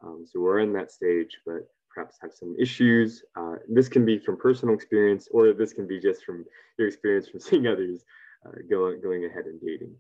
Um, 0.04 0.26
so 0.28 0.40
we're 0.40 0.60
in 0.60 0.74
that 0.74 0.92
stage, 0.92 1.36
but 1.46 1.68
perhaps 1.94 2.18
have 2.22 2.32
some 2.34 2.56
issues. 2.60 3.24
Uh, 3.36 3.56
this 3.68 3.90
can 3.90 4.06
be 4.06 4.20
from 4.20 4.38
personal 4.38 4.76
experience, 4.76 5.28
or 5.32 5.52
this 5.54 5.74
can 5.74 5.88
be 5.88 6.00
just 6.00 6.24
from 6.24 6.46
your 6.78 6.88
experience 6.88 7.28
from 7.28 7.40
seeing 7.48 7.66
others 7.66 8.04
uh, 8.46 8.52
going 8.70 9.02
going 9.02 9.26
ahead 9.26 9.46
and 9.46 9.60
dating. 9.60 9.96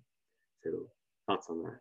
So 0.63 0.69
thoughts 1.25 1.47
on 1.49 1.63
that? 1.63 1.79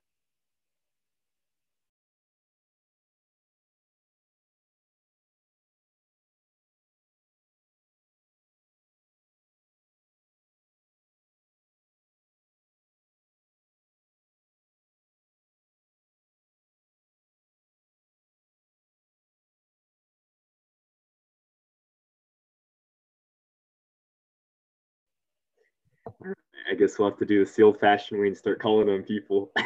I 26.71 26.75
guess 26.75 26.99
we'll 26.99 27.11
have 27.11 27.19
to 27.19 27.25
do 27.25 27.45
the 27.45 27.63
old 27.63 27.79
fashioned 27.79 28.21
way 28.21 28.29
and 28.29 28.37
start 28.37 28.61
calling 28.61 28.89
on 28.89 29.03
people. 29.03 29.51
uh, 29.57 29.61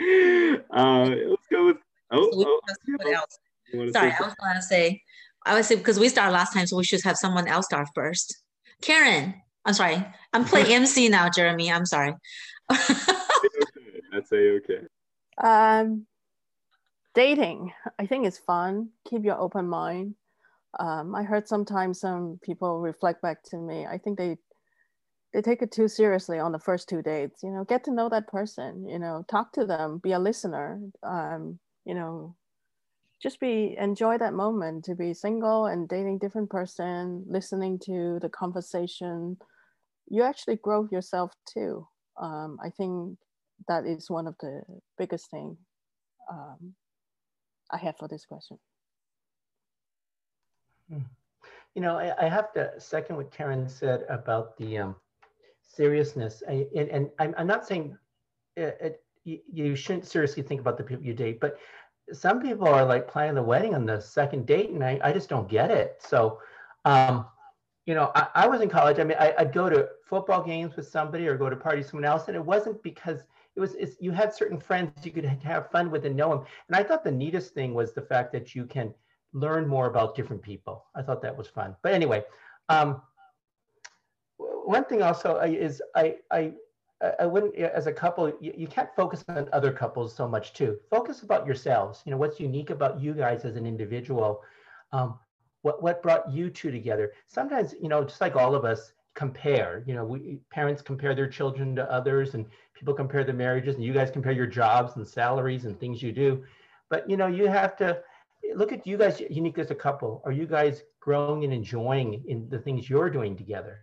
let's 0.00 1.46
go 1.50 1.66
with 1.66 1.76
oh, 2.10 2.30
so 2.30 2.60
oh 3.72 3.90
Sorry, 3.92 4.12
I 4.12 4.22
was 4.22 4.34
going 4.34 4.56
to 4.56 4.62
say, 4.62 5.02
I 5.46 5.54
would 5.54 5.64
say 5.64 5.76
because 5.76 5.98
we 5.98 6.08
started 6.08 6.32
last 6.32 6.52
time, 6.52 6.66
so 6.66 6.76
we 6.76 6.84
should 6.84 7.02
have 7.04 7.16
someone 7.16 7.48
else 7.48 7.66
start 7.66 7.88
first. 7.94 8.42
Karen, 8.82 9.34
I'm 9.64 9.74
sorry, 9.74 10.04
I'm 10.32 10.44
playing 10.44 10.66
MC 10.72 11.08
now, 11.08 11.28
Jeremy. 11.30 11.70
I'm 11.70 11.86
sorry. 11.86 12.14
That's 12.68 14.32
a 14.32 14.56
okay. 14.56 14.80
Um, 15.42 16.06
dating, 17.14 17.72
I 17.98 18.04
think 18.04 18.26
it's 18.26 18.36
fun. 18.36 18.90
Keep 19.08 19.24
your 19.24 19.40
open 19.40 19.66
mind. 19.66 20.16
Um, 20.78 21.14
I 21.14 21.22
heard 21.22 21.48
sometimes 21.48 22.00
some 22.00 22.38
people 22.42 22.78
reflect 22.80 23.22
back 23.22 23.42
to 23.44 23.56
me. 23.56 23.86
I 23.86 23.96
think 23.96 24.18
they 24.18 24.36
they 25.32 25.42
take 25.42 25.62
it 25.62 25.70
too 25.70 25.88
seriously 25.88 26.38
on 26.38 26.52
the 26.52 26.58
first 26.58 26.88
two 26.88 27.02
dates 27.02 27.42
you 27.42 27.50
know 27.50 27.64
get 27.64 27.84
to 27.84 27.92
know 27.92 28.08
that 28.08 28.26
person 28.28 28.88
you 28.88 28.98
know 28.98 29.24
talk 29.28 29.52
to 29.52 29.64
them 29.64 29.98
be 29.98 30.12
a 30.12 30.18
listener 30.18 30.80
um, 31.02 31.58
you 31.84 31.94
know 31.94 32.34
just 33.22 33.38
be 33.38 33.76
enjoy 33.78 34.16
that 34.16 34.32
moment 34.32 34.84
to 34.84 34.94
be 34.94 35.12
single 35.12 35.66
and 35.66 35.88
dating 35.88 36.18
different 36.18 36.48
person 36.48 37.22
listening 37.28 37.78
to 37.78 38.18
the 38.22 38.30
conversation. 38.30 39.36
You 40.08 40.22
actually 40.22 40.56
grow 40.56 40.88
yourself 40.90 41.32
too. 41.46 41.86
Um, 42.20 42.58
i 42.62 42.70
think 42.70 43.18
that 43.68 43.86
is 43.86 44.10
one 44.10 44.26
of 44.26 44.34
the 44.40 44.62
biggest 44.98 45.30
thing 45.30 45.56
um, 46.30 46.74
i 47.70 47.78
have 47.78 47.96
for 47.98 48.08
this 48.08 48.26
question. 48.26 48.58
Hmm. 50.88 50.98
you 51.74 51.82
know 51.82 51.96
I, 51.96 52.26
I, 52.26 52.28
have 52.28 52.52
to 52.54 52.72
second 52.78 53.16
what 53.16 53.30
karen 53.30 53.68
said 53.68 54.04
about 54.08 54.56
the 54.58 54.78
um, 54.78 54.96
seriousness. 55.74 56.42
I, 56.48 56.66
and, 56.76 56.88
and 56.88 57.10
I'm, 57.18 57.34
I'm, 57.38 57.46
not 57.46 57.66
saying 57.66 57.96
it, 58.56 58.78
uh, 58.80 58.86
it, 58.86 59.02
you, 59.24 59.38
you 59.52 59.76
shouldn't 59.76 60.06
seriously 60.06 60.42
think 60.42 60.60
about 60.60 60.76
the 60.76 60.84
people 60.84 61.04
you 61.04 61.14
date, 61.14 61.40
but 61.40 61.58
some 62.12 62.40
people 62.40 62.66
are 62.66 62.84
like 62.84 63.08
planning 63.08 63.34
the 63.34 63.42
wedding 63.42 63.74
on 63.74 63.86
the 63.86 64.00
second 64.00 64.46
date, 64.46 64.70
and 64.70 64.82
I, 64.82 64.98
I 65.02 65.12
just 65.12 65.28
don't 65.28 65.48
get 65.48 65.70
it. 65.70 65.96
So, 66.00 66.40
um, 66.84 67.26
you 67.86 67.94
know, 67.94 68.10
I, 68.14 68.28
I, 68.34 68.48
was 68.48 68.60
in 68.60 68.68
college. 68.68 68.98
I 68.98 69.04
mean, 69.04 69.16
I, 69.18 69.34
would 69.38 69.52
go 69.52 69.68
to 69.68 69.88
football 70.08 70.42
games 70.42 70.76
with 70.76 70.88
somebody 70.88 71.26
or 71.28 71.36
go 71.36 71.50
to 71.50 71.56
parties 71.56 71.84
with 71.84 71.90
someone 71.90 72.04
else, 72.04 72.28
and 72.28 72.36
it 72.36 72.44
wasn't 72.44 72.82
because 72.82 73.20
it 73.20 73.26
it 73.56 73.60
was 73.60 73.96
you 74.00 74.12
had 74.12 74.34
certain 74.34 74.58
friends 74.58 75.04
you 75.04 75.12
could 75.12 75.24
have 75.24 75.70
fun 75.70 75.90
with 75.90 76.04
and 76.06 76.16
know 76.16 76.30
them. 76.30 76.46
And 76.68 76.76
I 76.76 76.82
thought 76.82 77.04
the 77.04 77.10
neatest 77.10 77.52
thing 77.54 77.74
was 77.74 77.92
the 77.92 78.02
fact 78.02 78.32
that 78.32 78.54
you 78.54 78.64
can 78.64 78.94
learn 79.32 79.66
more 79.66 79.86
about 79.86 80.14
different 80.14 80.42
people. 80.42 80.86
I 80.94 81.02
thought 81.02 81.22
that 81.22 81.36
was 81.36 81.48
fun. 81.48 81.76
But 81.82 81.92
anyway, 81.92 82.24
um, 82.68 83.02
one 84.70 84.84
thing 84.84 85.02
also 85.02 85.36
is 85.38 85.82
I, 85.94 86.16
I, 86.30 86.52
I 87.18 87.26
wouldn't, 87.26 87.56
as 87.56 87.86
a 87.86 87.92
couple, 87.92 88.32
you, 88.40 88.52
you, 88.56 88.66
can't 88.66 88.88
focus 88.94 89.24
on 89.28 89.48
other 89.52 89.72
couples 89.72 90.14
so 90.14 90.28
much 90.28 90.52
too. 90.52 90.78
Focus 90.90 91.22
about 91.22 91.46
yourselves. 91.46 92.02
You 92.04 92.12
know, 92.12 92.18
what's 92.18 92.38
unique 92.38 92.70
about 92.70 93.00
you 93.00 93.12
guys 93.14 93.44
as 93.44 93.56
an 93.56 93.66
individual. 93.66 94.42
Um, 94.92 95.18
what, 95.62 95.82
what 95.82 96.02
brought 96.02 96.30
you 96.30 96.50
two 96.50 96.70
together? 96.70 97.12
Sometimes, 97.26 97.74
you 97.82 97.88
know, 97.88 98.04
just 98.04 98.20
like 98.20 98.36
all 98.36 98.54
of 98.54 98.64
us 98.64 98.92
compare, 99.14 99.82
you 99.86 99.94
know, 99.94 100.04
we, 100.04 100.38
parents 100.50 100.82
compare 100.82 101.14
their 101.14 101.28
children 101.28 101.74
to 101.76 101.90
others 101.90 102.34
and 102.34 102.46
people 102.74 102.94
compare 102.94 103.24
their 103.24 103.34
marriages 103.34 103.74
and 103.74 103.84
you 103.84 103.92
guys 103.92 104.10
compare 104.10 104.32
your 104.32 104.46
jobs 104.46 104.96
and 104.96 105.06
salaries 105.06 105.64
and 105.64 105.78
things 105.80 106.02
you 106.02 106.12
do. 106.12 106.44
But, 106.88 107.08
you 107.10 107.16
know, 107.16 107.26
you 107.26 107.48
have 107.48 107.76
to, 107.78 108.02
look 108.54 108.72
at 108.72 108.86
you 108.86 108.96
guys 108.96 109.20
unique 109.30 109.58
as 109.58 109.70
a 109.70 109.74
couple. 109.74 110.22
Are 110.24 110.32
you 110.32 110.46
guys 110.46 110.82
growing 110.98 111.44
and 111.44 111.52
enjoying 111.52 112.24
in 112.26 112.48
the 112.48 112.58
things 112.58 112.88
you're 112.88 113.10
doing 113.10 113.36
together? 113.36 113.82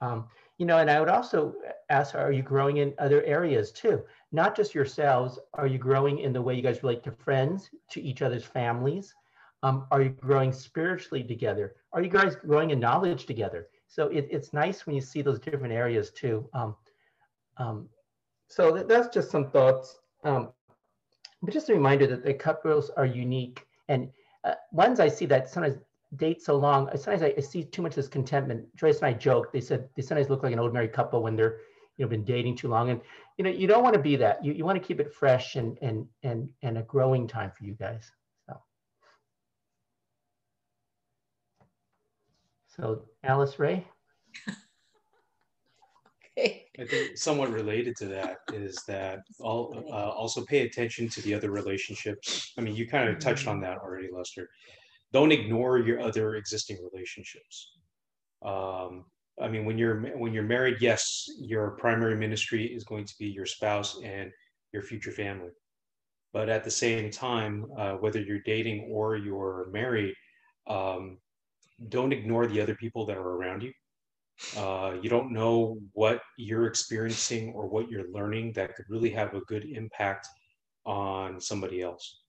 Um, 0.00 0.26
you 0.58 0.66
know, 0.66 0.78
and 0.78 0.90
I 0.90 1.00
would 1.00 1.08
also 1.08 1.54
ask, 1.90 2.14
are 2.14 2.32
you 2.32 2.42
growing 2.42 2.78
in 2.78 2.94
other 2.98 3.22
areas 3.24 3.72
too? 3.72 4.02
Not 4.32 4.56
just 4.56 4.74
yourselves. 4.74 5.38
Are 5.54 5.66
you 5.66 5.78
growing 5.78 6.18
in 6.18 6.32
the 6.32 6.42
way 6.42 6.54
you 6.54 6.62
guys 6.62 6.82
relate 6.82 7.02
to 7.04 7.12
friends, 7.12 7.70
to 7.90 8.00
each 8.00 8.22
other's 8.22 8.44
families? 8.44 9.14
Um, 9.62 9.86
are 9.90 10.02
you 10.02 10.10
growing 10.10 10.52
spiritually 10.52 11.24
together? 11.24 11.76
Are 11.92 12.02
you 12.02 12.10
guys 12.10 12.36
growing 12.36 12.70
in 12.70 12.80
knowledge 12.80 13.26
together? 13.26 13.68
So 13.88 14.08
it, 14.08 14.28
it's 14.30 14.52
nice 14.52 14.86
when 14.86 14.94
you 14.94 15.00
see 15.00 15.22
those 15.22 15.38
different 15.38 15.72
areas 15.72 16.10
too. 16.10 16.48
Um, 16.52 16.76
um, 17.56 17.88
so 18.48 18.72
that, 18.72 18.88
that's 18.88 19.08
just 19.08 19.30
some 19.30 19.50
thoughts. 19.50 19.98
Um, 20.24 20.50
but 21.42 21.52
just 21.52 21.68
a 21.68 21.74
reminder 21.74 22.06
that 22.06 22.24
the 22.24 22.34
couples 22.34 22.90
are 22.96 23.06
unique 23.06 23.66
and 23.88 24.10
uh, 24.44 24.54
ones 24.72 25.00
I 25.00 25.08
see 25.08 25.26
that 25.26 25.50
sometimes 25.50 25.76
date 26.14 26.42
so 26.42 26.56
long, 26.56 26.88
sometimes 26.96 27.22
I, 27.22 27.34
I 27.36 27.40
see 27.40 27.64
too 27.64 27.82
much 27.82 27.92
of 27.92 27.96
this 27.96 28.08
contentment. 28.08 28.64
Joyce 28.76 28.98
and 28.98 29.06
I 29.06 29.12
joke, 29.12 29.52
they 29.52 29.60
said 29.60 29.88
they 29.96 30.02
sometimes 30.02 30.30
look 30.30 30.42
like 30.42 30.52
an 30.52 30.58
old 30.58 30.72
married 30.72 30.92
couple 30.92 31.22
when 31.22 31.36
they're 31.36 31.58
you 31.96 32.04
know 32.04 32.08
been 32.08 32.24
dating 32.24 32.56
too 32.56 32.68
long. 32.68 32.90
And 32.90 33.00
you 33.38 33.44
know, 33.44 33.50
you 33.50 33.66
don't 33.66 33.82
want 33.82 33.94
to 33.94 34.00
be 34.00 34.16
that. 34.16 34.44
You, 34.44 34.52
you 34.52 34.64
want 34.64 34.80
to 34.80 34.86
keep 34.86 35.00
it 35.00 35.12
fresh 35.12 35.56
and 35.56 35.76
and 35.82 36.06
and 36.22 36.48
and 36.62 36.78
a 36.78 36.82
growing 36.82 37.26
time 37.26 37.50
for 37.56 37.64
you 37.64 37.74
guys. 37.74 38.10
So 38.46 38.60
so 42.76 43.02
Alice 43.24 43.58
Ray. 43.58 43.86
Okay 46.38 46.66
i 46.78 46.84
think 46.84 47.16
somewhat 47.16 47.50
related 47.50 47.96
to 47.96 48.06
that 48.06 48.38
is 48.52 48.82
that 48.86 49.20
all, 49.40 49.84
uh, 49.90 50.10
also 50.10 50.44
pay 50.44 50.66
attention 50.66 51.08
to 51.08 51.22
the 51.22 51.32
other 51.32 51.50
relationships. 51.50 52.52
I 52.58 52.60
mean, 52.60 52.76
you 52.76 52.86
kind 52.86 53.08
of 53.08 53.18
touched 53.18 53.46
on 53.46 53.60
that 53.60 53.78
already, 53.78 54.08
Lester. 54.12 54.48
Don't 55.16 55.32
ignore 55.32 55.78
your 55.78 56.00
other 56.00 56.26
existing 56.34 56.78
relationships. 56.88 57.56
Um, 58.44 58.92
I 59.40 59.48
mean, 59.48 59.64
when 59.64 59.76
you're 59.78 59.98
when 60.22 60.32
you're 60.34 60.52
married, 60.56 60.76
yes, 60.80 61.02
your 61.38 61.64
primary 61.84 62.16
ministry 62.16 62.64
is 62.66 62.84
going 62.84 63.06
to 63.06 63.14
be 63.18 63.28
your 63.38 63.46
spouse 63.46 63.90
and 64.02 64.30
your 64.72 64.82
future 64.82 65.14
family. 65.22 65.52
But 66.32 66.48
at 66.48 66.64
the 66.64 66.70
same 66.70 67.10
time, 67.10 67.54
uh, 67.78 67.94
whether 68.02 68.20
you're 68.20 68.46
dating 68.54 68.78
or 68.90 69.16
you're 69.16 69.68
married, 69.72 70.14
um, 70.66 71.18
don't 71.88 72.12
ignore 72.12 72.46
the 72.46 72.60
other 72.60 72.74
people 72.74 73.06
that 73.06 73.16
are 73.16 73.32
around 73.38 73.62
you 73.62 73.72
uh, 74.56 74.94
you 75.02 75.08
don't 75.08 75.32
know 75.32 75.78
what 75.92 76.20
you're 76.36 76.66
experiencing 76.66 77.52
or 77.54 77.66
what 77.66 77.88
you're 77.88 78.10
learning 78.12 78.52
that 78.52 78.74
could 78.74 78.84
really 78.88 79.10
have 79.10 79.34
a 79.34 79.40
good 79.42 79.64
impact 79.64 80.28
on 80.84 81.40
somebody 81.40 81.80
else. 81.80 82.20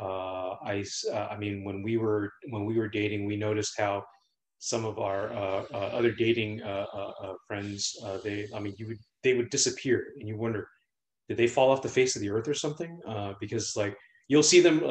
Uh, 0.00 0.56
I, 0.64 0.84
uh, 1.12 1.28
I 1.30 1.36
mean, 1.36 1.64
when 1.64 1.82
we 1.82 1.96
were 1.96 2.32
when 2.50 2.64
we 2.64 2.78
were 2.78 2.88
dating, 2.88 3.26
we 3.26 3.36
noticed 3.36 3.74
how 3.78 4.04
some 4.58 4.84
of 4.84 4.98
our 4.98 5.32
uh, 5.32 5.64
uh, 5.72 5.90
other 5.92 6.12
dating 6.12 6.62
uh, 6.62 6.86
friends, 7.46 7.96
they, 8.24 8.48
I 8.54 8.60
mean, 8.60 8.74
you 8.78 8.88
would 8.88 8.98
they 9.22 9.34
would 9.34 9.50
disappear, 9.50 10.04
and 10.18 10.28
you 10.28 10.36
wonder, 10.36 10.68
did 11.28 11.36
they 11.36 11.46
fall 11.46 11.70
off 11.70 11.82
the 11.82 11.88
face 11.88 12.16
of 12.16 12.22
the 12.22 12.30
earth 12.30 12.48
or 12.48 12.54
something? 12.54 13.00
because 13.40 13.76
like 13.76 13.96
you'll 14.28 14.42
see 14.42 14.60
them, 14.60 14.82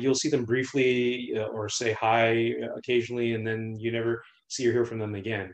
you'll 0.00 0.14
see 0.14 0.28
them 0.30 0.44
briefly 0.44 1.32
or 1.52 1.68
say 1.68 1.92
hi 1.92 2.54
occasionally, 2.76 3.34
and 3.34 3.46
then 3.46 3.76
you 3.78 3.92
never 3.92 4.22
see 4.48 4.68
or 4.68 4.72
hear 4.72 4.84
from 4.84 4.98
them 4.98 5.14
again 5.14 5.52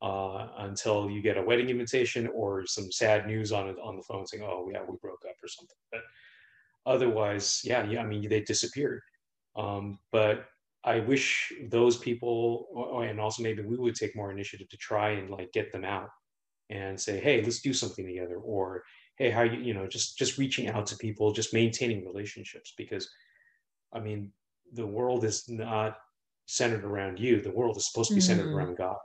uh, 0.00 0.48
until 0.58 1.10
you 1.10 1.20
get 1.22 1.36
a 1.36 1.42
wedding 1.42 1.68
invitation 1.70 2.28
or 2.34 2.64
some 2.66 2.90
sad 2.92 3.26
news 3.26 3.52
on 3.52 3.68
on 3.82 3.96
the 3.96 4.02
phone 4.02 4.26
saying, 4.26 4.44
"Oh, 4.44 4.68
yeah, 4.72 4.82
we 4.88 4.96
broke 5.02 5.22
up" 5.28 5.34
or 5.42 5.48
something. 5.48 5.76
But 5.90 6.02
otherwise, 6.86 7.60
yeah, 7.64 7.84
yeah, 7.84 8.02
I 8.02 8.06
mean, 8.06 8.28
they 8.28 8.40
disappeared. 8.40 9.00
Um, 9.56 9.98
but 10.12 10.46
I 10.84 11.00
wish 11.00 11.52
those 11.68 11.96
people, 11.96 13.02
and 13.06 13.20
also 13.20 13.42
maybe 13.42 13.62
we 13.62 13.76
would 13.76 13.94
take 13.94 14.14
more 14.16 14.30
initiative 14.30 14.68
to 14.68 14.76
try 14.76 15.10
and 15.10 15.30
like 15.30 15.52
get 15.52 15.72
them 15.72 15.84
out 15.84 16.08
and 16.70 17.00
say, 17.00 17.18
"Hey, 17.20 17.42
let's 17.42 17.60
do 17.60 17.72
something 17.72 18.06
together," 18.06 18.36
or 18.36 18.84
"Hey, 19.16 19.30
how 19.30 19.42
you, 19.42 19.60
you 19.60 19.74
know, 19.74 19.86
just 19.86 20.16
just 20.16 20.38
reaching 20.38 20.68
out 20.68 20.86
to 20.86 20.96
people, 20.96 21.32
just 21.32 21.52
maintaining 21.52 22.06
relationships," 22.06 22.74
because, 22.76 23.08
I 23.92 24.00
mean, 24.00 24.32
the 24.72 24.86
world 24.86 25.24
is 25.24 25.48
not 25.48 25.98
centered 26.46 26.84
around 26.84 27.18
you. 27.18 27.40
The 27.40 27.50
world 27.50 27.76
is 27.76 27.90
supposed 27.90 28.10
to 28.10 28.14
be 28.14 28.20
centered 28.20 28.46
mm-hmm. 28.46 28.56
around 28.56 28.76
God. 28.78 28.96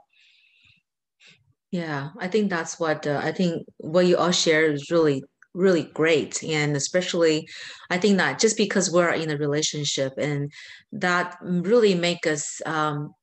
Yeah, 1.70 2.10
I 2.18 2.28
think 2.28 2.50
that's 2.50 2.78
what 2.78 3.06
uh, 3.06 3.20
I 3.22 3.32
think 3.32 3.66
what 3.78 4.06
you 4.06 4.16
all 4.16 4.30
share 4.30 4.70
is 4.70 4.90
really 4.92 5.24
really 5.54 5.84
great 5.94 6.42
and 6.42 6.76
especially 6.76 7.48
i 7.90 7.96
think 7.96 8.18
that 8.18 8.38
just 8.38 8.56
because 8.56 8.90
we're 8.90 9.10
in 9.10 9.30
a 9.30 9.36
relationship 9.36 10.12
and 10.18 10.52
that 10.92 11.38
really 11.42 11.94
make 11.94 12.26
us 12.26 12.60
um 12.66 13.14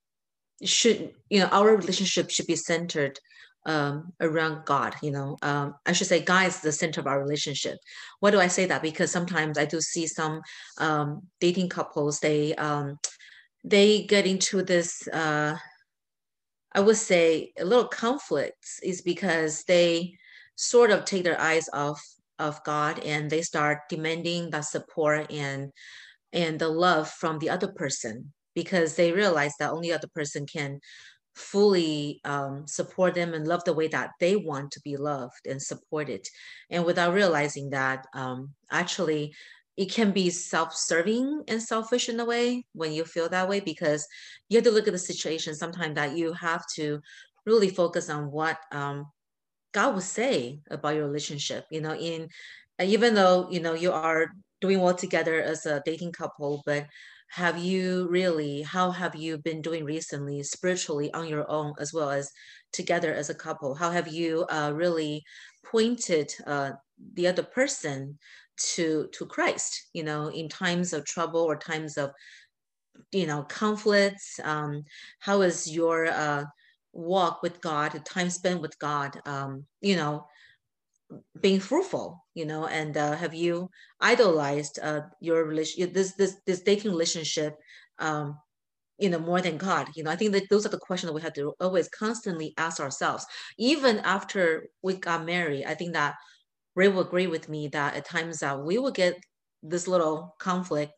should 0.64 1.14
you 1.30 1.40
know 1.40 1.48
our 1.48 1.76
relationship 1.76 2.30
should 2.30 2.48
be 2.48 2.56
centered 2.56 3.20
um 3.66 4.12
around 4.22 4.66
god 4.66 4.96
you 5.04 5.12
know 5.12 5.38
um 5.44 5.76
i 5.86 5.92
should 5.92 6.08
say 6.08 6.22
god 6.22 6.48
is 6.48 6.62
the 6.62 6.72
center 6.72 7.00
of 7.00 7.06
our 7.06 7.22
relationship. 7.22 7.78
Why 8.20 8.32
do 8.32 8.40
i 8.40 8.48
say 8.48 8.66
that? 8.66 8.82
Because 8.82 9.12
sometimes 9.12 9.58
i 9.58 9.66
do 9.66 9.80
see 9.82 10.08
some 10.08 10.42
um 10.80 11.22
dating 11.40 11.70
couples 11.70 12.20
they 12.20 12.56
um 12.56 12.98
they 13.64 14.04
get 14.04 14.26
into 14.26 14.64
this 14.64 15.08
uh 15.10 15.58
I 16.74 16.80
would 16.80 16.98
say 16.98 17.52
a 17.60 17.66
little 17.66 17.88
conflicts 17.88 18.80
is 18.82 19.02
because 19.02 19.64
they 19.66 20.14
sort 20.56 20.90
of 20.90 21.04
take 21.06 21.24
their 21.26 21.40
eyes 21.40 21.68
off 21.74 22.02
of 22.42 22.64
God 22.64 23.00
and 23.00 23.30
they 23.30 23.42
start 23.42 23.90
demanding 23.90 24.50
the 24.50 24.62
support 24.62 25.32
and 25.32 25.72
and 26.34 26.60
the 26.60 26.70
love 26.70 27.10
from 27.10 27.40
the 27.40 27.50
other 27.50 27.68
person 27.68 28.34
because 28.56 28.96
they 28.96 29.12
realize 29.12 29.54
that 29.60 29.72
only 29.72 29.92
other 29.92 30.10
person 30.16 30.46
can 30.46 30.80
fully 31.36 32.20
um, 32.26 32.66
support 32.68 33.16
them 33.16 33.34
and 33.34 33.48
love 33.48 33.64
the 33.64 33.74
way 33.74 33.88
that 33.88 34.12
they 34.20 34.36
want 34.36 34.72
to 34.72 34.82
be 34.82 34.98
loved 34.98 35.48
and 35.48 35.62
supported. 35.62 36.26
And 36.70 36.86
without 36.86 37.14
realizing 37.14 37.70
that 37.70 38.06
um, 38.14 38.52
actually 38.70 39.34
it 39.78 39.92
can 39.92 40.12
be 40.12 40.30
self-serving 40.30 41.44
and 41.48 41.62
selfish 41.62 42.10
in 42.10 42.20
a 42.20 42.26
way 42.26 42.66
when 42.74 42.92
you 42.92 43.06
feel 43.06 43.30
that 43.30 43.48
way 43.48 43.62
because 43.62 44.06
you 44.50 44.58
have 44.58 44.66
to 44.66 44.72
look 44.72 44.88
at 44.88 44.94
the 44.94 45.00
situation 45.00 45.56
sometimes 45.56 45.96
that 45.96 46.18
you 46.18 46.34
have 46.34 46.64
to 46.76 47.00
really 47.46 47.70
focus 47.70 48.10
on 48.10 48.30
what 48.32 48.58
um, 48.72 49.06
God 49.74 49.96
would 49.96 50.04
say 50.04 50.60
about 50.70 50.96
your 50.96 51.08
relationship. 51.08 51.66
You 51.72 51.82
know, 51.82 51.96
in 51.96 52.30
even 52.82 53.16
though 53.16 53.48
you 53.50 53.60
know 53.60 53.74
you 53.74 53.92
are 53.92 54.28
doing 54.60 54.80
well 54.80 54.96
together 54.96 55.42
as 55.42 55.66
a 55.66 55.82
dating 55.86 56.12
couple, 56.12 56.62
but 56.66 56.88
have 57.30 57.58
you 57.58 58.08
really 58.10 58.62
how 58.62 58.92
have 58.92 59.16
you 59.16 59.38
been 59.38 59.62
doing 59.62 59.86
recently 59.86 60.44
spiritually 60.44 61.14
on 61.14 61.28
your 61.28 61.50
own 61.50 61.74
as 61.80 61.94
well 61.94 62.10
as 62.12 62.30
together 62.74 63.14
as 63.14 63.30
a 63.30 63.34
couple 63.34 63.74
how 63.74 63.90
have 63.90 64.10
you 64.10 64.46
uh, 64.50 64.70
really 64.76 65.24
pointed 65.66 66.34
uh, 66.46 66.72
the 67.14 67.28
other 67.28 67.44
person 67.44 68.18
to 68.58 69.08
to 69.14 69.26
Christ, 69.26 69.90
you 69.94 70.04
know, 70.04 70.28
in 70.28 70.50
times 70.50 70.94
of 70.94 71.06
trouble 71.06 71.42
or 71.42 71.56
times 71.56 71.98
of 71.98 72.12
you 73.12 73.26
know 73.26 73.44
conflicts. 73.44 74.40
Um, 74.44 74.84
how 75.20 75.42
is 75.42 75.70
your 75.70 76.08
uh, 76.08 76.46
walk 76.94 77.42
with 77.42 77.62
God, 77.62 78.00
time 78.06 78.30
spent 78.30 78.62
with 78.62 78.78
God, 78.80 79.20
um, 79.26 79.66
you 79.82 79.96
know, 79.96 80.26
being 81.42 81.60
fruitful, 81.60 82.26
you 82.34 82.46
know, 82.46 82.68
and 82.68 82.96
uh, 82.96 83.16
have 83.16 83.34
you 83.34 83.70
idolized 84.00 84.80
uh, 84.82 85.02
your 85.20 85.46
relation, 85.46 85.92
this 85.94 86.14
this 86.14 86.38
this 86.46 86.62
dating 86.62 86.92
relationship, 86.92 87.56
um, 88.00 88.38
you 88.98 89.10
know, 89.10 89.20
more 89.20 89.42
than 89.42 89.58
God? 89.58 89.90
You 89.96 90.04
know, 90.04 90.12
I 90.12 90.16
think 90.16 90.32
that 90.34 90.50
those 90.50 90.66
are 90.66 90.70
the 90.70 90.78
questions 90.78 91.10
that 91.10 91.16
we 91.16 91.22
have 91.22 91.34
to 91.34 91.54
always 91.60 91.90
constantly 91.90 92.54
ask 92.58 92.80
ourselves, 92.80 93.26
even 93.58 94.00
after 94.00 94.68
we 94.82 94.96
got 94.96 95.26
married. 95.26 95.66
I 95.66 95.76
think 95.76 95.94
that 95.94 96.16
Ray 96.76 96.88
will 96.88 97.02
agree 97.02 97.28
with 97.28 97.50
me 97.50 97.68
that 97.70 97.96
at 97.96 98.06
times 98.06 98.40
that 98.40 98.64
we 98.64 98.78
will 98.78 98.92
get 98.92 99.16
this 99.64 99.88
little 99.88 100.36
conflict 100.40 100.94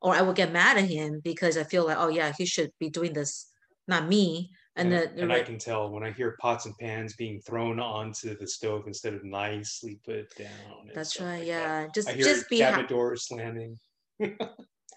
or 0.00 0.14
I 0.14 0.22
will 0.22 0.32
get 0.32 0.52
mad 0.52 0.78
at 0.78 0.84
him 0.84 1.20
because 1.22 1.56
I 1.56 1.64
feel 1.64 1.86
like, 1.86 1.96
oh 1.98 2.08
yeah, 2.08 2.32
he 2.36 2.46
should 2.46 2.70
be 2.78 2.88
doing 2.88 3.12
this, 3.12 3.48
not 3.86 4.08
me. 4.08 4.50
And, 4.78 4.92
and, 4.92 5.16
the, 5.16 5.22
and 5.22 5.32
I 5.32 5.42
can 5.42 5.58
tell 5.58 5.90
when 5.90 6.04
I 6.04 6.12
hear 6.12 6.36
pots 6.40 6.66
and 6.66 6.76
pans 6.78 7.14
being 7.14 7.40
thrown 7.40 7.80
onto 7.80 8.38
the 8.38 8.46
stove 8.46 8.84
instead 8.86 9.14
of 9.14 9.24
nicely 9.24 9.98
put 10.04 10.34
down. 10.36 10.90
that's 10.94 11.20
right. 11.20 11.38
like 11.38 11.40
that. 11.40 11.46
Yeah. 11.46 11.86
Just 11.94 12.08
I 12.08 12.12
hear 12.12 12.24
just 12.24 12.48
be 12.48 12.60
happy. 12.60 12.86
doors 12.86 13.26
slamming. 13.26 13.76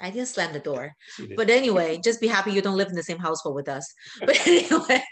I 0.01 0.09
didn't 0.09 0.27
slam 0.27 0.53
the 0.53 0.59
door. 0.59 0.93
But 1.35 1.49
anyway, 1.49 1.99
just 2.03 2.21
be 2.21 2.27
happy 2.27 2.51
you 2.51 2.61
don't 2.61 2.77
live 2.77 2.89
in 2.89 2.95
the 2.95 3.03
same 3.03 3.19
household 3.19 3.55
with 3.55 3.69
us. 3.69 3.91
But 4.19 4.47
anyway, 4.47 5.03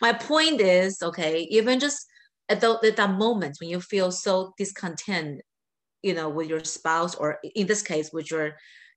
my 0.00 0.12
point 0.12 0.60
is, 0.60 1.02
okay, 1.02 1.46
even 1.50 1.80
just 1.80 2.06
at, 2.48 2.60
the, 2.60 2.78
at 2.84 2.96
that 2.96 3.18
moment 3.18 3.56
when 3.60 3.70
you 3.70 3.80
feel 3.80 4.10
so 4.10 4.52
discontent, 4.58 5.40
you 6.02 6.14
know, 6.14 6.28
with 6.28 6.48
your 6.48 6.62
spouse, 6.64 7.14
or 7.14 7.38
in 7.54 7.66
this 7.66 7.82
case, 7.82 8.10
with 8.12 8.30
your 8.30 8.56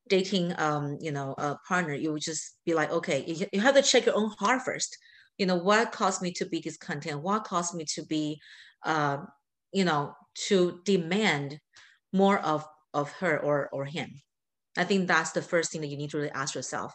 dating, 0.09 0.53
um, 0.59 0.97
you 1.01 1.11
know, 1.11 1.35
uh, 1.37 1.55
partner, 1.67 1.93
you 1.93 2.11
would 2.11 2.21
just 2.21 2.57
be 2.65 2.73
like, 2.73 2.91
okay, 2.91 3.23
you, 3.25 3.45
you 3.51 3.61
have 3.61 3.75
to 3.75 3.81
check 3.81 4.05
your 4.05 4.15
own 4.15 4.31
heart 4.39 4.61
first. 4.63 4.97
You 5.37 5.45
know, 5.45 5.55
what 5.55 5.91
caused 5.91 6.21
me 6.21 6.31
to 6.33 6.45
be 6.45 6.59
discontent? 6.59 7.21
What 7.21 7.43
caused 7.43 7.75
me 7.75 7.85
to 7.95 8.05
be, 8.05 8.39
uh, 8.83 9.17
you 9.71 9.85
know, 9.85 10.15
to 10.47 10.81
demand 10.83 11.59
more 12.13 12.39
of 12.39 12.65
of 12.93 13.11
her 13.13 13.39
or 13.39 13.69
or 13.71 13.85
him? 13.85 14.09
I 14.77 14.83
think 14.83 15.07
that's 15.07 15.31
the 15.31 15.41
first 15.41 15.71
thing 15.71 15.81
that 15.81 15.87
you 15.87 15.97
need 15.97 16.11
to 16.11 16.17
really 16.17 16.31
ask 16.31 16.55
yourself, 16.55 16.93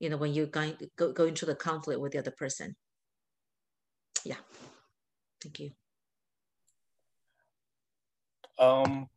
you 0.00 0.08
know, 0.08 0.16
when 0.16 0.32
you're 0.32 0.46
going 0.46 0.76
go, 0.96 1.12
go 1.12 1.24
into 1.24 1.46
the 1.46 1.54
conflict 1.54 2.00
with 2.00 2.12
the 2.12 2.18
other 2.18 2.30
person. 2.30 2.76
Yeah. 4.24 4.36
Thank 5.40 5.60
you. 5.60 5.70
Um, 8.58 9.08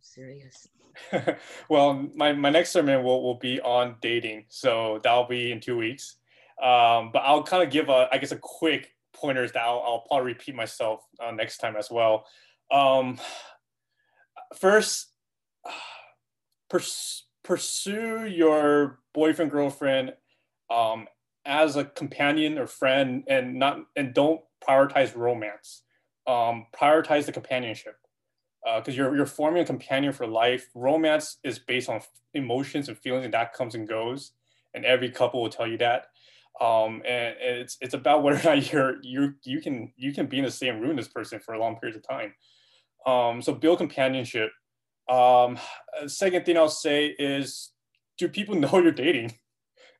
serious. 0.00 0.66
well, 1.68 2.08
my, 2.14 2.32
my 2.32 2.50
next 2.50 2.70
sermon 2.70 3.02
will, 3.02 3.22
will 3.22 3.38
be 3.38 3.60
on 3.60 3.96
dating. 4.00 4.44
So 4.48 5.00
that'll 5.02 5.26
be 5.26 5.52
in 5.52 5.60
two 5.60 5.76
weeks. 5.76 6.16
Um, 6.62 7.10
but 7.12 7.20
I'll 7.20 7.42
kind 7.42 7.62
of 7.62 7.70
give 7.70 7.88
a, 7.88 8.08
I 8.12 8.18
guess, 8.18 8.32
a 8.32 8.38
quick 8.40 8.94
pointers 9.14 9.52
that 9.52 9.62
I'll, 9.62 9.82
I'll 9.84 10.04
probably 10.08 10.32
repeat 10.32 10.54
myself 10.54 11.04
uh, 11.24 11.30
next 11.30 11.58
time 11.58 11.76
as 11.76 11.90
well. 11.90 12.26
Um, 12.70 13.18
first, 14.56 15.12
pers- 16.70 17.26
pursue 17.44 18.26
your 18.26 19.00
boyfriend, 19.14 19.50
girlfriend 19.50 20.14
um, 20.70 21.06
as 21.44 21.76
a 21.76 21.84
companion 21.84 22.58
or 22.58 22.66
friend 22.66 23.24
and 23.28 23.54
not, 23.58 23.80
and 23.96 24.12
don't 24.12 24.40
prioritize 24.66 25.16
romance. 25.16 25.82
Um, 26.26 26.66
prioritize 26.78 27.24
the 27.24 27.32
companionship 27.32 27.96
because 28.76 28.94
uh, 28.94 28.96
you're 28.96 29.16
you're 29.16 29.26
forming 29.26 29.62
a 29.62 29.66
companion 29.66 30.12
for 30.12 30.26
life. 30.26 30.68
Romance 30.74 31.38
is 31.44 31.58
based 31.58 31.88
on 31.88 32.00
emotions 32.34 32.88
and 32.88 32.98
feelings, 32.98 33.24
and 33.24 33.34
that 33.34 33.52
comes 33.52 33.74
and 33.74 33.88
goes. 33.88 34.32
And 34.74 34.84
every 34.84 35.10
couple 35.10 35.42
will 35.42 35.50
tell 35.50 35.66
you 35.66 35.78
that. 35.78 36.06
Um, 36.60 37.02
and, 37.08 37.36
it's 37.40 37.76
it's 37.80 37.94
about 37.94 38.22
whether 38.22 38.38
or 38.38 38.56
not 38.56 38.72
you're 38.72 38.96
you 39.02 39.34
you 39.44 39.60
can 39.60 39.92
you 39.96 40.12
can 40.12 40.26
be 40.26 40.38
in 40.38 40.44
the 40.44 40.50
same 40.50 40.80
room 40.80 40.98
as 40.98 41.06
this 41.06 41.12
person 41.12 41.40
for 41.40 41.54
a 41.54 41.60
long 41.60 41.76
period 41.76 41.96
of 41.96 42.06
time. 42.06 42.34
Um, 43.06 43.42
so 43.42 43.54
build 43.54 43.78
companionship. 43.78 44.50
Um, 45.08 45.58
second 46.06 46.44
thing 46.44 46.58
I'll 46.58 46.68
say 46.68 47.06
is, 47.18 47.72
do 48.18 48.28
people 48.28 48.54
know 48.56 48.78
you're 48.78 48.92
dating? 48.92 49.34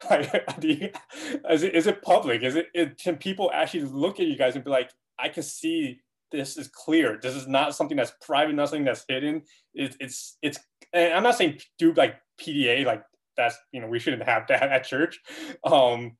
like, 0.11 0.33
is 0.63 1.63
it 1.63 1.75
is 1.75 1.87
it 1.87 2.03
public? 2.03 2.43
Is 2.43 2.57
it, 2.57 2.67
it 2.75 2.99
can 2.99 3.17
people 3.17 3.51
actually 3.53 3.83
look 3.83 4.21
at 4.21 4.27
you 4.27 4.37
guys 4.37 4.55
and 4.55 4.65
be 4.65 4.71
like, 4.71 4.91
I 5.19 5.29
can 5.29 5.43
see 5.43 6.01
this 6.31 6.57
is 6.57 6.69
clear. 6.69 7.19
This 7.21 7.35
is 7.35 7.47
not 7.47 7.75
something 7.75 7.97
that's 7.97 8.13
private, 8.21 8.55
not 8.55 8.69
something 8.69 8.85
that's 8.85 9.05
hidden. 9.09 9.43
It, 9.75 9.97
it's 10.01 10.37
it's. 10.43 10.59
And 10.93 11.15
I'm 11.15 11.23
not 11.23 11.37
saying 11.37 11.61
do 11.79 11.93
like 11.93 12.17
PDA, 12.41 12.85
like 12.85 13.03
that's 13.37 13.57
you 13.73 13.81
know 13.81 13.89
we 13.89 13.99
shouldn't 13.99 14.25
have 14.25 14.47
that 14.49 14.63
at 14.71 14.85
church. 14.85 15.21
Um, 15.65 16.17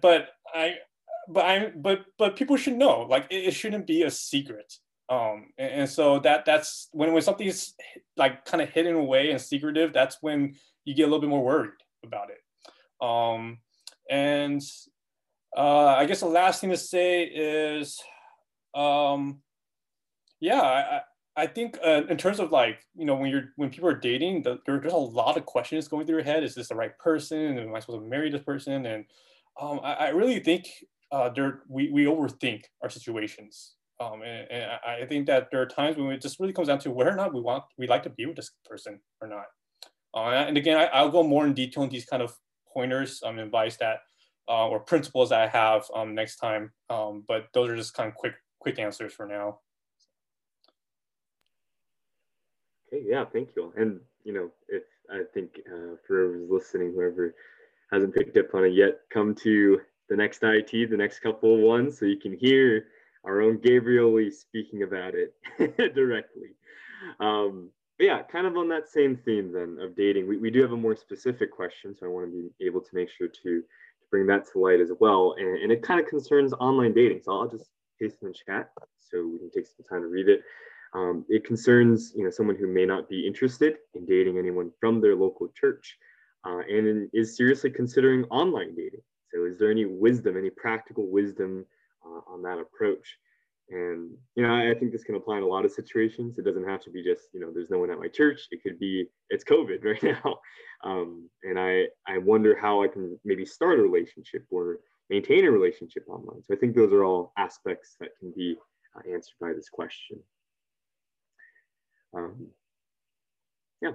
but 0.00 0.28
I, 0.54 0.76
but 1.28 1.44
I, 1.44 1.72
but 1.74 2.04
but 2.18 2.36
people 2.36 2.56
should 2.56 2.76
know. 2.76 3.02
Like 3.02 3.26
it, 3.30 3.46
it 3.46 3.50
shouldn't 3.52 3.86
be 3.86 4.02
a 4.02 4.10
secret. 4.10 4.72
Um, 5.08 5.50
and, 5.56 5.72
and, 5.72 5.88
so 5.88 6.18
that 6.20 6.44
that's 6.44 6.88
when 6.90 7.12
when 7.12 7.22
something's 7.22 7.74
like 8.16 8.44
kind 8.44 8.60
of 8.60 8.70
hidden 8.70 8.96
away 8.96 9.30
and 9.30 9.40
secretive. 9.40 9.92
That's 9.92 10.18
when 10.20 10.56
you 10.84 10.94
get 10.94 11.04
a 11.04 11.06
little 11.06 11.20
bit 11.20 11.30
more 11.30 11.44
worried 11.44 11.70
about 12.04 12.30
it. 12.30 12.38
Um, 13.00 13.58
and 14.10 14.60
uh, 15.56 15.86
I 15.86 16.06
guess 16.06 16.20
the 16.20 16.26
last 16.26 16.60
thing 16.60 16.70
to 16.70 16.76
say 16.76 17.24
is. 17.24 17.98
Um, 18.74 19.40
yeah 20.40 20.60
I, 20.60 21.00
I 21.36 21.46
think 21.46 21.78
uh, 21.84 22.02
in 22.08 22.16
terms 22.16 22.40
of 22.40 22.50
like 22.50 22.80
you 22.96 23.04
know 23.04 23.14
when 23.14 23.30
you're 23.30 23.52
when 23.56 23.68
people 23.68 23.88
are 23.90 23.98
dating 23.98 24.42
the, 24.42 24.58
there, 24.64 24.80
there's 24.80 24.92
a 24.92 24.96
lot 24.96 25.36
of 25.36 25.44
questions 25.44 25.86
going 25.86 26.06
through 26.06 26.16
your 26.16 26.24
head. 26.24 26.42
Is 26.42 26.54
this 26.54 26.68
the 26.68 26.74
right 26.74 26.98
person? 26.98 27.58
Am 27.58 27.74
i 27.74 27.80
supposed 27.80 28.00
to 28.00 28.08
marry 28.08 28.30
this 28.30 28.42
person? 28.42 28.86
And 28.86 29.04
um, 29.60 29.80
I, 29.82 29.92
I, 29.92 30.08
really 30.08 30.40
think 30.40 30.66
uh, 31.12 31.28
there 31.28 31.60
we, 31.68 31.90
we 31.90 32.04
overthink 32.04 32.62
our 32.82 32.88
situations. 32.88 33.74
Um, 34.00 34.22
and, 34.22 34.50
and, 34.50 34.70
I 34.86 35.06
think 35.06 35.26
that 35.26 35.48
there 35.50 35.60
are 35.60 35.66
times 35.66 35.96
when 35.96 36.10
it 36.10 36.20
just 36.20 36.40
really 36.40 36.52
comes 36.52 36.68
down 36.68 36.78
to 36.80 36.90
whether 36.90 37.10
or 37.10 37.16
not 37.16 37.34
we 37.34 37.40
want 37.40 37.64
we 37.78 37.86
like 37.86 38.02
to 38.04 38.10
be 38.10 38.26
with 38.26 38.36
this 38.36 38.50
person 38.64 39.00
or 39.20 39.28
not. 39.28 39.46
Uh, 40.14 40.30
and 40.30 40.56
again 40.56 40.88
I, 40.92 41.02
will 41.02 41.10
go 41.10 41.22
more 41.22 41.46
in 41.46 41.52
detail 41.52 41.82
on 41.82 41.90
these 41.90 42.06
kind 42.06 42.22
of 42.22 42.34
pointers 42.72 43.22
um, 43.24 43.38
advice 43.38 43.76
that 43.76 43.98
uh, 44.48 44.68
or 44.68 44.80
principles 44.80 45.30
that 45.30 45.40
i 45.40 45.46
have 45.48 45.84
um, 45.94 46.14
next 46.14 46.36
time. 46.36 46.72
Um, 46.88 47.24
but 47.28 47.48
those 47.52 47.68
are 47.68 47.76
just 47.76 47.92
kind 47.92 48.08
of 48.08 48.14
quick 48.14 48.34
quick 48.58 48.78
answers 48.78 49.12
for 49.12 49.26
now 49.26 49.58
Okay, 52.92 53.04
yeah, 53.06 53.24
thank 53.24 53.50
you. 53.56 53.72
And 53.76 54.00
you 54.24 54.32
know, 54.32 54.50
if 54.68 54.82
I 55.10 55.22
think 55.34 55.60
uh, 55.66 55.96
for 56.06 56.32
whoever's 56.32 56.50
listening, 56.50 56.92
whoever 56.94 57.34
hasn't 57.92 58.14
picked 58.14 58.36
up 58.36 58.54
on 58.54 58.64
it 58.64 58.74
yet, 58.74 59.00
come 59.10 59.34
to 59.36 59.80
the 60.08 60.16
next 60.16 60.42
IT, 60.42 60.70
the 60.90 60.96
next 60.96 61.20
couple 61.20 61.56
ones, 61.58 61.98
so 61.98 62.06
you 62.06 62.18
can 62.18 62.36
hear 62.36 62.86
our 63.24 63.40
own 63.40 63.58
Gabriel 63.58 64.18
speaking 64.30 64.82
about 64.82 65.14
it 65.14 65.34
directly. 65.94 66.50
Um, 67.20 67.70
yeah, 67.98 68.22
kind 68.22 68.46
of 68.46 68.56
on 68.56 68.68
that 68.68 68.88
same 68.88 69.16
theme 69.16 69.52
then 69.52 69.78
of 69.80 69.96
dating, 69.96 70.28
we, 70.28 70.36
we 70.36 70.50
do 70.50 70.60
have 70.62 70.72
a 70.72 70.76
more 70.76 70.94
specific 70.94 71.50
question, 71.50 71.96
so 71.98 72.06
I 72.06 72.08
want 72.08 72.26
to 72.26 72.50
be 72.58 72.66
able 72.66 72.80
to 72.80 72.94
make 72.94 73.08
sure 73.10 73.28
to, 73.28 73.42
to 73.42 73.62
bring 74.10 74.26
that 74.26 74.50
to 74.52 74.58
light 74.58 74.80
as 74.80 74.90
well. 75.00 75.34
And, 75.38 75.58
and 75.58 75.72
it 75.72 75.82
kind 75.82 75.98
of 75.98 76.06
concerns 76.06 76.52
online 76.54 76.92
dating. 76.92 77.22
So 77.24 77.32
I'll 77.32 77.48
just 77.48 77.70
paste 78.00 78.18
in 78.22 78.28
the 78.28 78.34
chat 78.34 78.70
so 79.00 79.26
we 79.26 79.38
can 79.38 79.50
take 79.50 79.66
some 79.66 79.84
time 79.88 80.02
to 80.02 80.08
read 80.08 80.28
it. 80.28 80.42
Um, 80.94 81.24
it 81.28 81.44
concerns 81.44 82.12
you 82.16 82.24
know 82.24 82.30
someone 82.30 82.56
who 82.56 82.66
may 82.66 82.86
not 82.86 83.08
be 83.08 83.26
interested 83.26 83.76
in 83.94 84.06
dating 84.06 84.38
anyone 84.38 84.70
from 84.80 85.00
their 85.00 85.16
local 85.16 85.48
church 85.48 85.96
uh, 86.46 86.60
and 86.68 87.08
is 87.12 87.36
seriously 87.36 87.70
considering 87.70 88.24
online 88.24 88.74
dating. 88.74 89.02
So 89.32 89.44
is 89.44 89.58
there 89.58 89.70
any 89.70 89.84
wisdom, 89.84 90.36
any 90.36 90.50
practical 90.50 91.08
wisdom 91.10 91.66
uh, 92.04 92.20
on 92.32 92.42
that 92.42 92.58
approach? 92.58 93.18
And 93.68 94.12
you 94.36 94.44
know, 94.44 94.54
I, 94.54 94.70
I 94.70 94.74
think 94.74 94.92
this 94.92 95.02
can 95.02 95.16
apply 95.16 95.38
in 95.38 95.42
a 95.42 95.48
lot 95.48 95.64
of 95.64 95.72
situations. 95.72 96.38
It 96.38 96.44
doesn't 96.44 96.68
have 96.68 96.82
to 96.82 96.90
be 96.90 97.02
just 97.02 97.24
you 97.32 97.40
know, 97.40 97.50
there's 97.52 97.70
no 97.70 97.78
one 97.78 97.90
at 97.90 97.98
my 97.98 98.08
church. 98.08 98.42
It 98.52 98.62
could 98.62 98.78
be 98.78 99.06
it's 99.28 99.44
COVID 99.44 99.84
right 99.84 100.02
now, 100.02 100.38
um, 100.84 101.28
and 101.42 101.58
I 101.58 101.86
I 102.06 102.18
wonder 102.18 102.56
how 102.56 102.82
I 102.82 102.88
can 102.88 103.18
maybe 103.24 103.44
start 103.44 103.80
a 103.80 103.82
relationship 103.82 104.44
or 104.50 104.78
maintain 105.10 105.44
a 105.44 105.50
relationship 105.50 106.04
online. 106.08 106.42
So 106.44 106.54
I 106.54 106.56
think 106.56 106.74
those 106.74 106.92
are 106.92 107.04
all 107.04 107.32
aspects 107.36 107.96
that 108.00 108.10
can 108.20 108.32
be 108.36 108.56
uh, 108.94 109.12
answered 109.12 109.34
by 109.40 109.52
this 109.52 109.68
question. 109.68 110.18
Um, 112.14 112.48
yeah. 113.80 113.92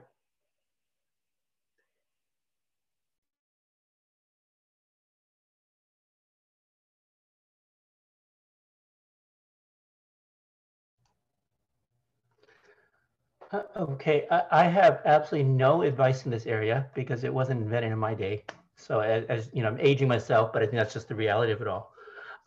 Uh, 13.51 13.63
okay, 13.75 14.27
I, 14.31 14.43
I, 14.51 14.63
have 14.63 15.01
absolutely 15.05 15.49
no 15.49 15.81
advice 15.81 16.25
in 16.25 16.31
this 16.31 16.45
area 16.45 16.87
because 16.95 17.23
it 17.23 17.33
wasn't 17.33 17.61
invented 17.61 17.91
in 17.91 17.99
my 17.99 18.13
day. 18.13 18.45
So 18.77 19.01
as, 19.01 19.25
as, 19.25 19.49
you 19.53 19.61
know, 19.61 19.69
I'm 19.69 19.79
aging 19.79 20.07
myself, 20.07 20.53
but 20.53 20.61
I 20.61 20.65
think 20.65 20.77
that's 20.77 20.93
just 20.93 21.09
the 21.09 21.15
reality 21.15 21.51
of 21.51 21.61
it 21.61 21.67
all. 21.67 21.91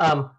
Um, 0.01 0.31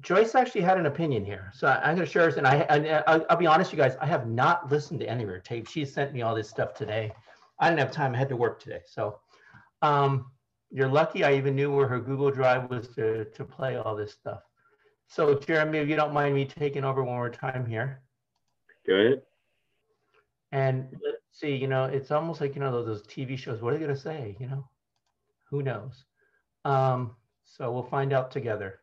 Joyce 0.00 0.34
actually 0.34 0.60
had 0.60 0.78
an 0.78 0.86
opinion 0.86 1.24
here, 1.24 1.50
so 1.54 1.66
I, 1.66 1.90
am 1.90 1.96
going 1.96 2.06
to 2.06 2.12
share 2.12 2.26
this. 2.26 2.36
And 2.36 2.46
I, 2.46 3.02
I, 3.06 3.16
will 3.16 3.36
be 3.36 3.46
honest, 3.46 3.72
you 3.72 3.76
guys, 3.76 3.96
I 4.00 4.06
have 4.06 4.28
not 4.28 4.70
listened 4.70 5.00
to 5.00 5.08
any 5.08 5.24
of 5.24 5.28
her 5.28 5.40
tapes. 5.40 5.72
She 5.72 5.84
sent 5.84 6.12
me 6.12 6.22
all 6.22 6.36
this 6.36 6.48
stuff 6.48 6.72
today. 6.72 7.12
I 7.58 7.68
didn't 7.68 7.80
have 7.80 7.90
time; 7.90 8.14
I 8.14 8.18
had 8.18 8.28
to 8.28 8.36
work 8.36 8.62
today. 8.62 8.80
So, 8.86 9.18
um, 9.82 10.30
you're 10.70 10.88
lucky. 10.88 11.24
I 11.24 11.34
even 11.34 11.56
knew 11.56 11.74
where 11.74 11.88
her 11.88 11.98
Google 11.98 12.30
Drive 12.30 12.70
was 12.70 12.88
to 12.94 13.24
to 13.24 13.44
play 13.44 13.76
all 13.76 13.96
this 13.96 14.12
stuff. 14.12 14.42
So, 15.08 15.34
Jeremy, 15.34 15.78
if 15.78 15.88
you 15.88 15.96
don't 15.96 16.12
mind 16.12 16.34
me 16.34 16.44
taking 16.44 16.84
over 16.84 17.02
one 17.02 17.16
more 17.16 17.30
time 17.30 17.66
here. 17.66 18.02
Go 18.86 18.94
ahead. 18.94 19.22
And 20.52 20.88
let's 21.04 21.18
see, 21.32 21.54
you 21.54 21.66
know, 21.66 21.84
it's 21.84 22.10
almost 22.10 22.40
like 22.40 22.54
you 22.54 22.60
know 22.60 22.70
those, 22.70 22.86
those 22.86 23.02
TV 23.02 23.36
shows. 23.36 23.60
What 23.60 23.74
are 23.74 23.78
they 23.78 23.84
going 23.84 23.94
to 23.94 24.00
say? 24.00 24.36
You 24.38 24.46
know, 24.46 24.68
who 25.50 25.62
knows? 25.62 26.04
Um, 26.64 27.16
so 27.44 27.72
we'll 27.72 27.82
find 27.82 28.12
out 28.12 28.30
together. 28.30 28.80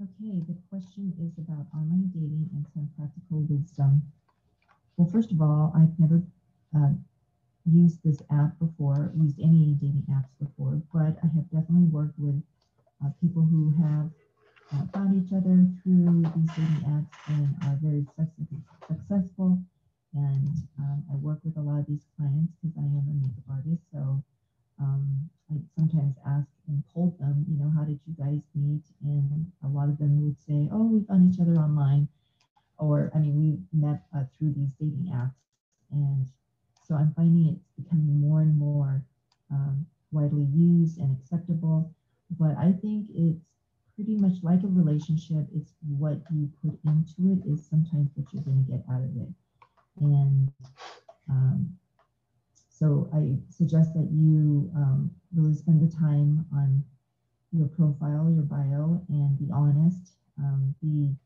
Okay, 0.00 0.38
the 0.46 0.54
question 0.70 1.12
is 1.18 1.38
about 1.38 1.66
online 1.74 2.06
dating 2.14 2.48
and 2.54 2.64
some 2.72 2.88
practical 2.96 3.40
wisdom. 3.50 4.02
Well, 4.96 5.08
first 5.08 5.32
of 5.32 5.42
all, 5.42 5.72
I've 5.74 5.98
never 5.98 6.22
uh, 6.76 6.94
used 7.64 8.02
this 8.04 8.22
app 8.30 8.58
before, 8.60 9.12
used 9.16 9.40
any 9.40 9.74
dating 9.74 10.06
apps 10.10 10.30
before, 10.38 10.82
but 10.92 11.18
I 11.22 11.26
have 11.34 11.50
definitely 11.50 11.88
worked 11.90 12.18
with 12.18 12.42
uh, 13.04 13.10
people 13.20 13.42
who 13.42 13.74
have 13.82 14.10
uh, 14.72 14.86
found 14.92 15.18
each 15.18 15.32
other 15.32 15.66
through 15.82 16.22
these 16.22 16.50
dating 16.54 16.84
apps 16.86 17.10
and 17.26 17.54
are 17.66 17.78
very 17.82 18.06
successful. 18.86 19.58
And 20.14 20.48
um, 20.78 21.04
I 21.10 21.16
work 21.16 21.40
with 21.42 21.56
a 21.56 21.60
lot 21.60 21.80
of 21.80 21.86
these 21.86 22.06
clients 22.16 22.52
because 22.62 22.76
I 22.78 22.86
am 22.86 23.02
a 23.02 23.14
makeup 23.18 23.50
artist. 23.50 23.82
So 23.92 24.22
um, 24.80 25.30
I 25.50 25.56
sometimes 25.76 26.16
ask 26.26 26.48
and 26.66 26.82
poll 26.92 27.16
them, 27.18 27.44
you 27.48 27.56
know, 27.56 27.70
how 27.74 27.84
did 27.84 28.00
you 28.06 28.14
guys 28.14 28.42
meet? 28.54 28.82
And 29.02 29.50
a 29.64 29.68
lot 29.68 29.88
of 29.88 29.98
them 29.98 30.22
would 30.24 30.38
say, 30.40 30.68
oh, 30.70 30.84
we 30.84 31.02
found 31.02 31.32
each 31.32 31.40
other 31.40 31.56
online. 31.56 32.08
Or, 32.78 33.10
I 33.14 33.18
mean, 33.18 33.36
we 33.36 33.58
met 33.72 34.02
uh, 34.14 34.24
through 34.36 34.52
these 34.52 34.70
dating 34.78 35.10
apps. 35.12 35.34
And 35.90 36.26
so 36.86 36.94
I'm 36.94 37.12
finding 37.14 37.48
it's 37.48 37.64
becoming 37.76 38.20
more 38.20 38.42
and 38.42 38.56
more 38.56 39.04
um, 39.50 39.86
widely 40.12 40.44
used 40.44 40.98
and 40.98 41.16
acceptable. 41.18 41.92
But 42.38 42.56
I 42.56 42.72
think 42.72 43.08
it's 43.14 43.44
pretty 43.94 44.16
much 44.16 44.42
like 44.42 44.62
a 44.62 44.68
relationship. 44.68 45.48
It's 45.54 45.72
what 45.88 46.20
you 46.30 46.50
put 46.62 46.78
into 46.84 47.32
it 47.32 47.50
is 47.50 47.66
sometimes 47.66 48.10
what 48.14 48.32
you're 48.32 48.42
going 48.42 48.64
to 48.64 48.70
get 48.70 48.84
out 48.90 49.02
of 49.02 49.16
it. 49.16 49.28
And 50.00 50.52
um, 51.28 51.76
so 52.78 53.10
I 53.12 53.38
suggest 53.50 53.94
that 53.94 54.10
you 54.12 54.70
um, 54.76 55.10
really 55.34 55.54
spend 55.54 55.82
the 55.82 55.96
time 55.96 56.46
on 56.52 56.84
your 57.52 57.66
profile, 57.66 58.30
your 58.30 58.44
bio, 58.44 59.04
and 59.08 59.38
be 59.38 59.50
honest. 59.50 60.18
Um, 60.38 60.74
be, 60.80 61.16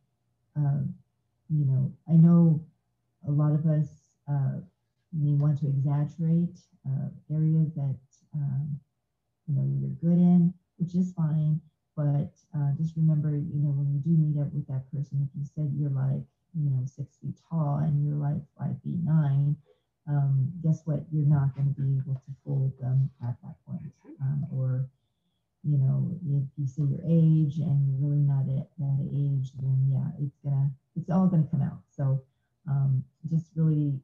uh, 0.56 0.80
you 1.50 1.64
know, 1.66 1.92
I 2.08 2.16
know 2.16 2.64
a 3.26 3.32
lot 3.32 3.52
of 3.54 3.66
us 3.66 4.10
uh, 4.28 4.60
may 5.12 5.34
want 5.34 5.58
to 5.58 5.68
exaggerate 5.68 6.60
uh, 6.88 7.08
areas 7.30 7.74
that 7.74 7.98
um, 8.34 8.80
you 9.46 9.54
know 9.54 9.64
you're 9.80 9.90
good 10.00 10.18
in, 10.18 10.54
which 10.78 10.94
is 10.94 11.12
fine. 11.12 11.60
But 11.96 12.32
uh, 12.54 12.72
just 12.76 12.96
remember, 12.96 13.36
you 13.36 13.60
know, 13.60 13.70
when 13.70 13.92
you 13.92 14.00
do 14.00 14.10
meet 14.16 14.38
up 14.40 14.52
with 14.54 14.66
that 14.68 14.90
person, 14.92 15.20
if 15.22 15.36
you 15.38 15.44
said 15.44 15.72
you're 15.76 15.90
like, 15.90 16.24
you 16.54 16.70
know, 16.70 16.84
six 16.86 17.18
feet 17.18 17.38
tall 17.48 17.78
and 17.78 18.04
you're 18.04 18.16
like 18.16 18.42
five 18.58 18.80
feet 18.82 19.02
nine, 19.04 19.56
um, 20.08 20.52
guess 20.62 20.82
what? 20.84 21.04
You're 21.12 21.26
not 21.26 21.54
going 21.54 21.72
to 21.74 21.80
be 21.80 21.98
able 21.98 22.14
to 22.14 22.32
fool 22.44 22.72
them 22.80 23.10
at 23.22 23.36
that 23.42 23.56
point. 23.66 23.92
Um, 24.20 24.46
or, 24.52 24.88
you 25.62 25.78
know, 25.78 26.18
if 26.26 26.44
you 26.56 26.66
say 26.66 26.82
your 26.82 27.02
age 27.04 27.58
and 27.58 27.86
you're 27.88 28.10
really 28.10 28.22
not 28.22 28.48
at 28.48 28.68
that 28.78 29.08
age, 29.12 29.52
then 29.60 29.88
yeah, 29.90 30.10
it's 30.24 30.38
gonna, 30.44 30.70
it's 30.96 31.10
all 31.10 31.28
gonna 31.28 31.46
come 31.50 31.62
out. 31.62 31.82
So 31.90 32.22
um, 32.68 33.04
just 33.30 33.46
really, 33.54 34.00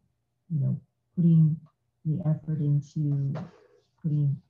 you 0.51 0.61
know, 0.61 0.81
putting 1.17 1.57
the 2.05 2.21
effort 2.27 2.61
into 2.61 3.35
putting 4.03 4.41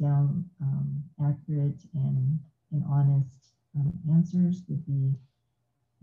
down 0.00 0.44
um, 0.60 1.02
accurate 1.24 1.82
and, 1.94 2.38
and 2.72 2.84
honest 2.88 3.54
um, 3.76 3.92
answers 4.10 4.62
would 4.68 4.84
be 4.86 5.14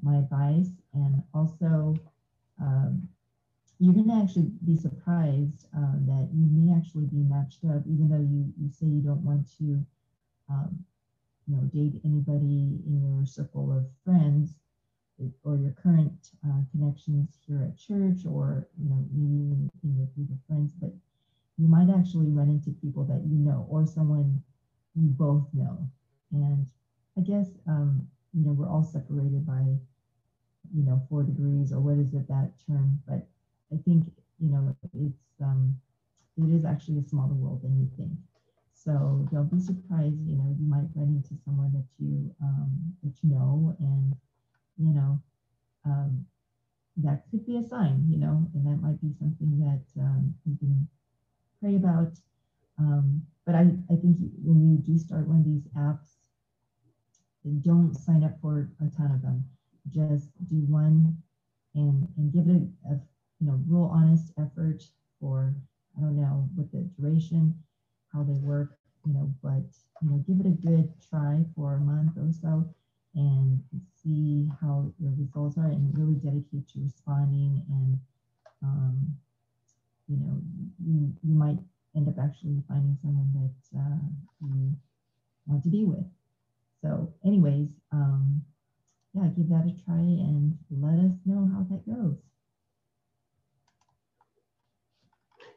my 0.02 0.18
advice. 0.18 0.70
And 0.94 1.22
also, 1.34 1.96
um, 2.62 3.08
you're 3.84 3.94
going 3.94 4.08
to 4.08 4.14
actually 4.14 4.50
be 4.64 4.78
surprised 4.78 5.68
uh, 5.76 6.00
that 6.08 6.30
you 6.34 6.48
may 6.48 6.74
actually 6.74 7.06
be 7.06 7.18
matched 7.18 7.66
up, 7.66 7.84
even 7.86 8.08
though 8.08 8.16
you, 8.22 8.54
you 8.58 8.70
say 8.70 8.86
you 8.86 9.02
don't 9.02 9.26
want 9.26 9.46
to, 9.58 9.86
um, 10.50 10.86
you 11.46 11.58
know, 11.58 11.64
date 11.64 12.00
anybody 12.06 12.82
in 12.88 13.02
your 13.04 13.26
circle 13.26 13.74
of 13.74 13.86
friends 14.06 14.56
or 15.44 15.58
your 15.58 15.72
current 15.72 16.30
uh, 16.48 16.62
connections 16.72 17.38
here 17.46 17.62
at 17.62 17.78
church 17.78 18.26
or, 18.26 18.70
you 18.82 18.90
know, 18.90 19.06
maybe 19.12 19.70
in 19.84 19.98
your 19.98 20.08
group 20.16 20.32
of 20.32 20.38
friends, 20.48 20.72
but 20.80 20.94
you 21.58 21.68
might 21.68 21.90
actually 21.90 22.30
run 22.30 22.50
into 22.50 22.72
people 22.72 23.04
that 23.04 23.26
you 23.28 23.38
know 23.38 23.68
or 23.70 23.86
someone 23.86 24.42
you 24.96 25.08
both 25.10 25.46
know. 25.54 25.90
And 26.32 26.66
I 27.18 27.22
guess, 27.22 27.50
um, 27.68 28.08
you 28.34 28.46
know, 28.46 28.54
we're 28.54 28.70
all 28.70 28.84
separated 28.84 29.46
by, 29.46 29.78
you 30.74 30.84
know, 30.84 31.02
four 31.10 31.24
degrees 31.24 31.74
or 31.74 31.82
what 31.82 31.98
is 31.98 32.14
it, 32.14 32.30
that 32.30 32.54
term, 32.66 33.02
but 33.06 33.28
I 33.72 33.78
think, 33.86 34.06
you 34.40 34.50
know, 34.50 34.76
it's, 34.94 35.42
um, 35.42 35.80
it 36.38 36.50
is 36.54 36.66
actually 36.66 37.00
a 37.00 37.04
smaller 37.04 37.34
world 37.34 37.62
than 37.62 37.80
you 37.80 37.90
think. 37.98 38.12
So 38.74 39.28
don't 39.32 39.52
be 39.52 39.60
surprised, 39.60 40.28
you 40.28 40.36
know, 40.36 40.56
you 40.60 40.68
might 40.68 40.90
run 40.96 41.10
into 41.16 41.42
someone 41.46 41.72
that 41.72 41.86
you, 42.00 42.34
um, 42.42 42.70
that 43.04 43.14
you 43.24 43.30
know, 43.30 43.76
and, 43.80 44.16
you 44.78 44.94
know, 44.94 45.22
um, 45.86 46.26
that 46.98 47.24
could 47.32 47.46
be 47.46 47.58
a 47.58 47.64
sign, 47.64 48.06
you 48.10 48.18
know, 48.18 48.46
and 48.54 48.66
that 48.66 48.82
might 48.82 49.02
be 49.02 49.14
something 49.20 49.60
that 49.60 50.02
um, 50.02 50.34
you 50.46 50.58
can 50.58 50.88
pray 51.62 51.76
about. 51.76 52.12
Um, 52.78 53.24
but 53.46 53.56
I, 53.56 53.72
I 53.90 53.96
think 53.96 54.18
when 54.44 54.70
you 54.70 54.78
do 54.78 54.98
start 54.98 55.28
one 55.28 55.40
of 55.40 55.46
these 55.46 55.68
apps, 55.78 56.18
don't 57.62 57.94
sign 57.96 58.24
up 58.24 58.40
for 58.42 58.70
a 58.80 58.90
ton 58.96 59.12
of 59.12 59.22
them. 59.22 59.44
Just 59.90 60.30
do 60.50 60.58
one 60.68 61.18
and, 61.76 62.08
and 62.18 62.32
give 62.32 62.48
it 62.48 62.62
a, 62.90 62.94
a 62.94 63.00
you 63.40 63.48
know 63.48 63.62
real 63.68 63.86
honest 63.94 64.34
effort 64.38 64.84
for 65.20 65.56
I 65.98 66.02
don't 66.02 66.16
know 66.16 66.50
what 66.56 66.72
the 66.72 66.82
duration, 66.98 67.56
how 68.12 68.24
they 68.24 68.34
work, 68.34 68.78
you 69.06 69.14
know, 69.14 69.34
but 69.44 69.64
you 70.02 70.10
know, 70.10 70.18
give 70.28 70.40
it 70.40 70.46
a 70.48 70.50
good 70.50 70.94
try 71.02 71.46
for 71.56 71.76
a 71.76 71.80
month 71.80 72.18
or 72.18 72.32
so 72.32 72.74
and 73.16 73.62
see 74.04 74.50
how 74.60 74.92
your 75.00 75.12
results 75.18 75.58
are 75.58 75.68
and 75.68 75.98
really 75.98 76.16
dedicate 76.16 76.68
to 76.70 76.82
responding 76.82 77.64
and 77.70 78.00
um, 78.64 79.18
you 80.08 80.18
know, 80.18 80.42
you, 80.84 81.14
you 81.24 81.36
might 81.36 81.60
end 81.96 82.08
up 82.08 82.16
actually 82.20 82.62
finding 82.68 82.98
someone 83.02 83.32
that 83.34 83.80
uh, 83.80 84.00
you 84.42 84.76
want 85.48 85.64
to 85.64 85.70
be 85.70 85.86
with. 85.86 86.06
So, 86.82 87.14
anyways, 87.26 87.70
um, 87.92 88.44
yeah, 89.14 89.28
give 89.28 89.50
that 89.50 89.66
a 89.68 89.84
try 89.86 90.00
and 90.00 90.58
let 90.72 91.00
us 91.00 91.14
know 91.26 91.50
how 91.52 91.64
that 91.70 91.86
goes. 91.88 92.18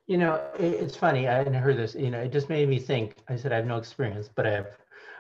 You 0.07 0.19
know, 0.19 0.41
it's 0.59 0.97
funny. 0.97 1.27
I 1.27 1.39
hadn't 1.39 1.55
heard 1.55 1.77
this. 1.77 1.95
You 1.95 2.11
know, 2.11 2.21
it 2.21 2.33
just 2.33 2.49
made 2.49 2.69
me 2.69 2.79
think. 2.79 3.17
I 3.29 3.37
said 3.37 3.53
I 3.53 3.57
have 3.57 3.67
no 3.67 3.77
experience, 3.77 4.31
but 4.33 4.47
I 4.47 4.51
have. 4.51 4.79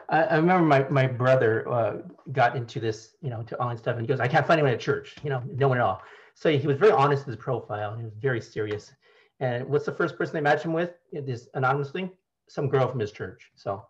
I, 0.08 0.22
I 0.22 0.36
remember 0.36 0.64
my 0.64 0.88
my 0.88 1.06
brother 1.08 1.68
uh, 1.68 1.96
got 2.32 2.54
into 2.56 2.78
this, 2.78 3.16
you 3.20 3.30
know, 3.30 3.42
to 3.42 3.58
online 3.58 3.76
stuff, 3.78 3.96
and 3.96 4.02
he 4.02 4.06
goes, 4.06 4.20
"I 4.20 4.28
can't 4.28 4.46
find 4.46 4.60
anyone 4.60 4.74
at 4.74 4.80
church." 4.80 5.16
You 5.24 5.30
know, 5.30 5.42
no 5.52 5.68
one 5.68 5.78
at 5.78 5.82
all. 5.82 6.02
So 6.36 6.50
he 6.50 6.66
was 6.66 6.76
very 6.76 6.92
honest 6.92 7.26
with 7.26 7.34
his 7.34 7.42
profile, 7.42 7.96
he 7.96 8.04
was 8.04 8.12
very 8.20 8.42
serious. 8.42 8.92
And 9.40 9.66
what's 9.66 9.86
the 9.86 9.92
first 9.92 10.16
person 10.18 10.34
they 10.34 10.42
match 10.42 10.62
him 10.62 10.74
with? 10.74 10.92
This 11.10 11.48
anonymous 11.54 11.90
thing, 11.90 12.10
some 12.46 12.68
girl 12.68 12.86
from 12.88 13.00
his 13.00 13.10
church. 13.10 13.50
So, 13.54 13.86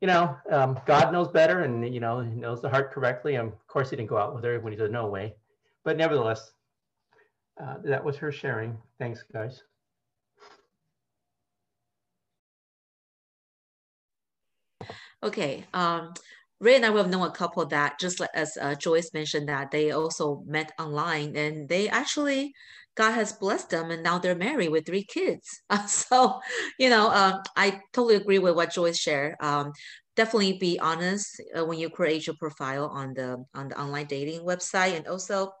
you 0.00 0.06
know, 0.06 0.36
um, 0.50 0.78
God 0.86 1.12
knows 1.12 1.28
better, 1.28 1.62
and 1.62 1.92
you 1.92 2.00
know, 2.00 2.20
he 2.20 2.30
knows 2.30 2.62
the 2.62 2.68
heart 2.68 2.92
correctly. 2.92 3.34
And 3.34 3.48
of 3.48 3.66
course, 3.66 3.90
he 3.90 3.96
didn't 3.96 4.08
go 4.08 4.16
out 4.16 4.34
with 4.34 4.44
her 4.44 4.60
when 4.60 4.72
he 4.72 4.78
said 4.78 4.92
no 4.92 5.08
way. 5.08 5.34
But 5.84 5.96
nevertheless, 5.96 6.52
uh, 7.60 7.76
that 7.84 8.02
was 8.02 8.16
her 8.16 8.30
sharing. 8.30 8.78
Thanks, 8.98 9.24
guys. 9.32 9.62
Okay. 15.22 15.64
Um, 15.72 16.14
Ray 16.60 16.76
and 16.76 16.86
I 16.86 16.90
will 16.90 17.08
know 17.08 17.24
a 17.24 17.30
couple 17.30 17.64
that 17.66 17.98
just 17.98 18.20
as 18.34 18.56
uh, 18.60 18.74
Joyce 18.76 19.10
mentioned 19.12 19.48
that 19.48 19.70
they 19.70 19.90
also 19.90 20.42
met 20.46 20.72
online 20.78 21.36
and 21.36 21.68
they 21.68 21.88
actually 21.88 22.52
God 22.94 23.12
has 23.12 23.32
blessed 23.32 23.70
them 23.70 23.90
and 23.90 24.02
now 24.02 24.18
they're 24.18 24.34
married 24.34 24.68
with 24.68 24.84
three 24.86 25.04
kids. 25.04 25.46
Uh, 25.70 25.86
so, 25.86 26.40
you 26.78 26.90
know, 26.90 27.10
um, 27.10 27.40
I 27.56 27.80
totally 27.92 28.16
agree 28.16 28.38
with 28.38 28.54
what 28.54 28.72
Joyce 28.72 28.98
shared. 28.98 29.34
Um, 29.40 29.72
definitely 30.14 30.58
be 30.58 30.78
honest 30.78 31.40
uh, 31.56 31.64
when 31.64 31.78
you 31.78 31.88
create 31.88 32.26
your 32.26 32.36
profile 32.38 32.86
on 32.92 33.14
the 33.14 33.42
on 33.54 33.68
the 33.68 33.80
online 33.80 34.06
dating 34.06 34.42
website, 34.42 34.94
and 34.96 35.06
also, 35.08 35.52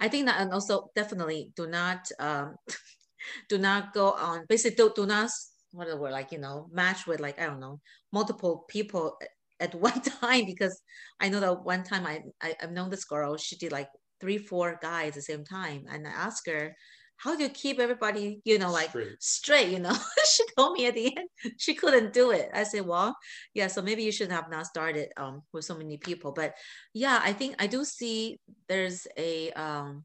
I 0.00 0.08
think 0.08 0.26
that 0.26 0.40
and 0.40 0.52
also 0.52 0.90
definitely 0.94 1.50
do 1.56 1.66
not 1.66 2.08
um, 2.18 2.56
do 3.48 3.58
not 3.58 3.92
go 3.92 4.12
on 4.12 4.46
basically 4.48 4.76
do, 4.76 4.92
do 4.94 5.06
not 5.06 5.30
what 5.72 5.88
the 5.88 5.96
word 5.96 6.12
like 6.12 6.32
you 6.32 6.38
know 6.38 6.68
match 6.72 7.06
with 7.06 7.20
like 7.20 7.40
I 7.40 7.46
don't 7.46 7.60
know 7.60 7.80
multiple 8.12 8.64
people 8.68 9.18
at 9.60 9.74
one 9.88 10.00
time 10.00 10.46
because 10.46 10.80
I 11.20 11.28
know 11.28 11.40
that 11.40 11.64
one 11.64 11.82
time 11.82 12.06
I, 12.06 12.22
I 12.40 12.54
I've 12.62 12.72
known 12.72 12.90
this 12.90 13.04
girl 13.04 13.36
she 13.36 13.56
did 13.56 13.72
like 13.72 13.88
three, 14.22 14.38
four 14.38 14.78
guys 14.80 15.08
at 15.08 15.14
the 15.14 15.22
same 15.22 15.44
time. 15.44 15.84
And 15.90 16.06
I 16.06 16.10
asked 16.10 16.48
her, 16.48 16.74
how 17.16 17.36
do 17.36 17.42
you 17.42 17.50
keep 17.50 17.78
everybody, 17.78 18.40
you 18.44 18.58
know, 18.58 18.70
like 18.70 18.90
straight, 18.90 19.16
straight 19.20 19.68
you 19.68 19.80
know? 19.80 19.94
she 20.32 20.44
told 20.56 20.74
me 20.74 20.86
at 20.86 20.94
the 20.94 21.06
end 21.06 21.28
she 21.58 21.74
couldn't 21.74 22.12
do 22.12 22.30
it. 22.30 22.48
I 22.54 22.62
said, 22.62 22.86
well, 22.86 23.16
yeah, 23.52 23.66
so 23.66 23.82
maybe 23.82 24.02
you 24.04 24.12
should 24.12 24.30
have 24.30 24.48
not 24.48 24.66
started 24.66 25.08
um, 25.16 25.42
with 25.52 25.64
so 25.64 25.76
many 25.76 25.98
people. 25.98 26.32
But 26.32 26.54
yeah, 26.94 27.20
I 27.22 27.32
think 27.32 27.56
I 27.58 27.66
do 27.66 27.84
see 27.84 28.38
there's 28.68 29.06
a, 29.18 29.50
um, 29.52 30.04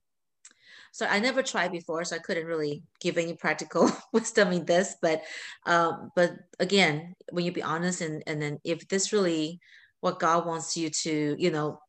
so 0.97 1.05
I 1.05 1.19
never 1.19 1.43
tried 1.43 1.71
before, 1.71 2.03
so 2.03 2.15
I 2.15 2.19
couldn't 2.19 2.47
really 2.47 2.81
give 2.99 3.19
any 3.19 3.35
practical 3.35 3.91
wisdom 4.13 4.51
in 4.51 4.65
this. 4.65 4.95
But, 4.99 5.21
um, 5.67 6.09
but 6.15 6.31
again, 6.59 7.13
when 7.29 7.45
you 7.45 7.51
be 7.51 7.61
honest, 7.61 8.01
and 8.01 8.23
and 8.25 8.41
then 8.41 8.57
if 8.63 8.87
this 8.87 9.13
really 9.13 9.59
what 9.99 10.17
God 10.19 10.47
wants 10.47 10.75
you 10.75 10.89
to, 10.89 11.35
you 11.37 11.51
know, 11.51 11.79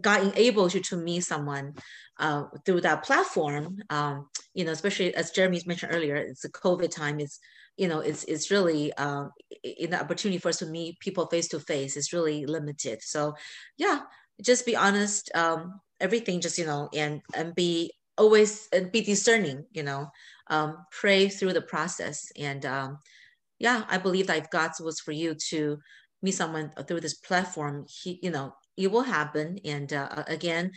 God 0.00 0.24
enables 0.24 0.74
you 0.74 0.80
to 0.80 0.96
meet 0.96 1.20
someone 1.20 1.74
uh, 2.18 2.46
through 2.66 2.80
that 2.80 3.04
platform. 3.04 3.78
Um, 3.90 4.28
you 4.54 4.64
know, 4.64 4.72
especially 4.72 5.14
as 5.14 5.30
Jeremy 5.30 5.62
mentioned 5.64 5.94
earlier, 5.94 6.16
it's 6.16 6.44
a 6.44 6.50
COVID 6.50 6.90
time. 6.90 7.20
It's 7.20 7.38
you 7.76 7.86
know, 7.86 8.00
it's 8.00 8.24
it's 8.24 8.50
really 8.50 8.92
uh, 8.94 9.26
in 9.62 9.90
the 9.90 10.00
opportunity 10.00 10.38
for 10.38 10.48
us 10.48 10.58
to 10.58 10.66
meet 10.66 10.98
people 10.98 11.26
face 11.26 11.46
to 11.50 11.60
face 11.60 11.96
is 11.96 12.12
really 12.12 12.44
limited. 12.44 13.02
So 13.02 13.36
yeah, 13.76 14.00
just 14.42 14.66
be 14.66 14.74
honest. 14.74 15.30
Um, 15.32 15.80
everything 16.00 16.40
just 16.40 16.58
you 16.58 16.66
know 16.66 16.88
and 16.94 17.20
and 17.34 17.54
be 17.54 17.92
always 18.18 18.68
be 18.92 19.00
discerning. 19.02 19.64
You 19.72 19.84
know, 19.84 20.10
um, 20.48 20.84
pray 20.90 21.28
through 21.28 21.54
the 21.54 21.62
process 21.62 22.30
and 22.38 22.64
um, 22.66 22.98
yeah, 23.58 23.84
I 23.88 23.98
believe 23.98 24.26
that 24.28 24.38
if 24.38 24.50
God 24.50 24.72
was 24.80 25.00
for 25.00 25.12
you 25.12 25.34
to 25.50 25.78
meet 26.22 26.34
someone 26.34 26.72
through 26.86 27.00
this 27.00 27.14
platform, 27.14 27.86
he 27.88 28.18
you 28.22 28.30
know 28.30 28.54
it 28.76 28.90
will 28.90 29.02
happen. 29.02 29.58
And 29.64 29.92
uh, 29.92 30.24
again, 30.28 30.72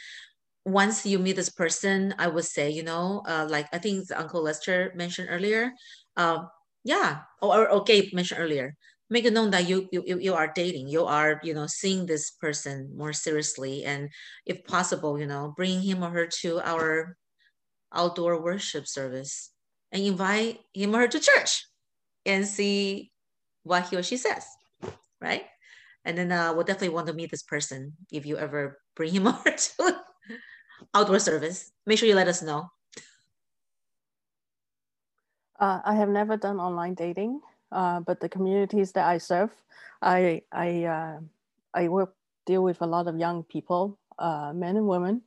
once 0.65 1.05
you 1.05 1.19
meet 1.19 1.35
this 1.35 1.49
person, 1.49 2.13
I 2.17 2.27
would 2.27 2.45
say, 2.45 2.69
you 2.69 2.83
know, 2.83 3.23
uh, 3.27 3.47
like 3.49 3.67
I 3.73 3.79
think 3.79 4.07
Uncle 4.15 4.43
Lester 4.43 4.91
mentioned 4.95 5.29
earlier, 5.31 5.71
uh, 6.17 6.45
yeah, 6.83 7.21
or, 7.41 7.69
or 7.69 7.83
Gabe 7.83 8.13
mentioned 8.13 8.41
earlier, 8.41 8.75
make 9.09 9.25
it 9.25 9.33
known 9.33 9.51
that 9.51 9.67
you, 9.67 9.87
you 9.91 10.03
you 10.19 10.33
are 10.33 10.51
dating, 10.53 10.87
you 10.87 11.05
are, 11.05 11.39
you 11.43 11.53
know, 11.53 11.67
seeing 11.67 12.05
this 12.05 12.31
person 12.31 12.91
more 12.95 13.13
seriously, 13.13 13.85
and 13.85 14.09
if 14.45 14.63
possible, 14.65 15.19
you 15.19 15.25
know, 15.27 15.53
bring 15.57 15.81
him 15.81 16.03
or 16.03 16.09
her 16.11 16.27
to 16.41 16.61
our 16.61 17.17
outdoor 17.93 18.41
worship 18.41 18.87
service 18.87 19.51
and 19.91 20.01
invite 20.03 20.59
him 20.73 20.95
or 20.95 20.99
her 20.99 21.07
to 21.07 21.19
church 21.19 21.65
and 22.25 22.45
see 22.45 23.11
what 23.63 23.89
he 23.89 23.97
or 23.97 24.03
she 24.03 24.17
says, 24.17 24.45
right? 25.19 25.43
And 26.05 26.17
then 26.17 26.31
uh, 26.31 26.53
we'll 26.53 26.63
definitely 26.63 26.95
want 26.95 27.07
to 27.07 27.13
meet 27.13 27.29
this 27.29 27.43
person 27.43 27.93
if 28.11 28.25
you 28.25 28.37
ever 28.37 28.79
bring 28.95 29.13
him 29.13 29.27
over 29.31 29.51
to 29.51 30.01
outdoor 30.93 31.19
service. 31.19 31.71
Make 31.85 31.99
sure 31.99 32.07
you 32.07 32.15
let 32.15 32.27
us 32.27 32.41
know. 32.41 32.69
Uh, 35.59 35.79
I 35.85 35.93
have 35.93 36.09
never 36.09 36.37
done 36.37 36.59
online 36.59 36.95
dating, 36.95 37.41
uh, 37.71 37.99
but 37.99 38.19
the 38.19 38.29
communities 38.29 38.93
that 38.93 39.05
I 39.05 39.19
serve, 39.19 39.51
I 40.01 40.41
I 40.51 40.85
uh, 40.85 41.19
I 41.75 41.87
work 41.87 42.15
deal 42.47 42.63
with 42.63 42.81
a 42.81 42.89
lot 42.89 43.07
of 43.07 43.19
young 43.19 43.43
people, 43.43 43.99
uh, 44.17 44.53
men 44.55 44.75
and 44.75 44.87
women, 44.87 45.21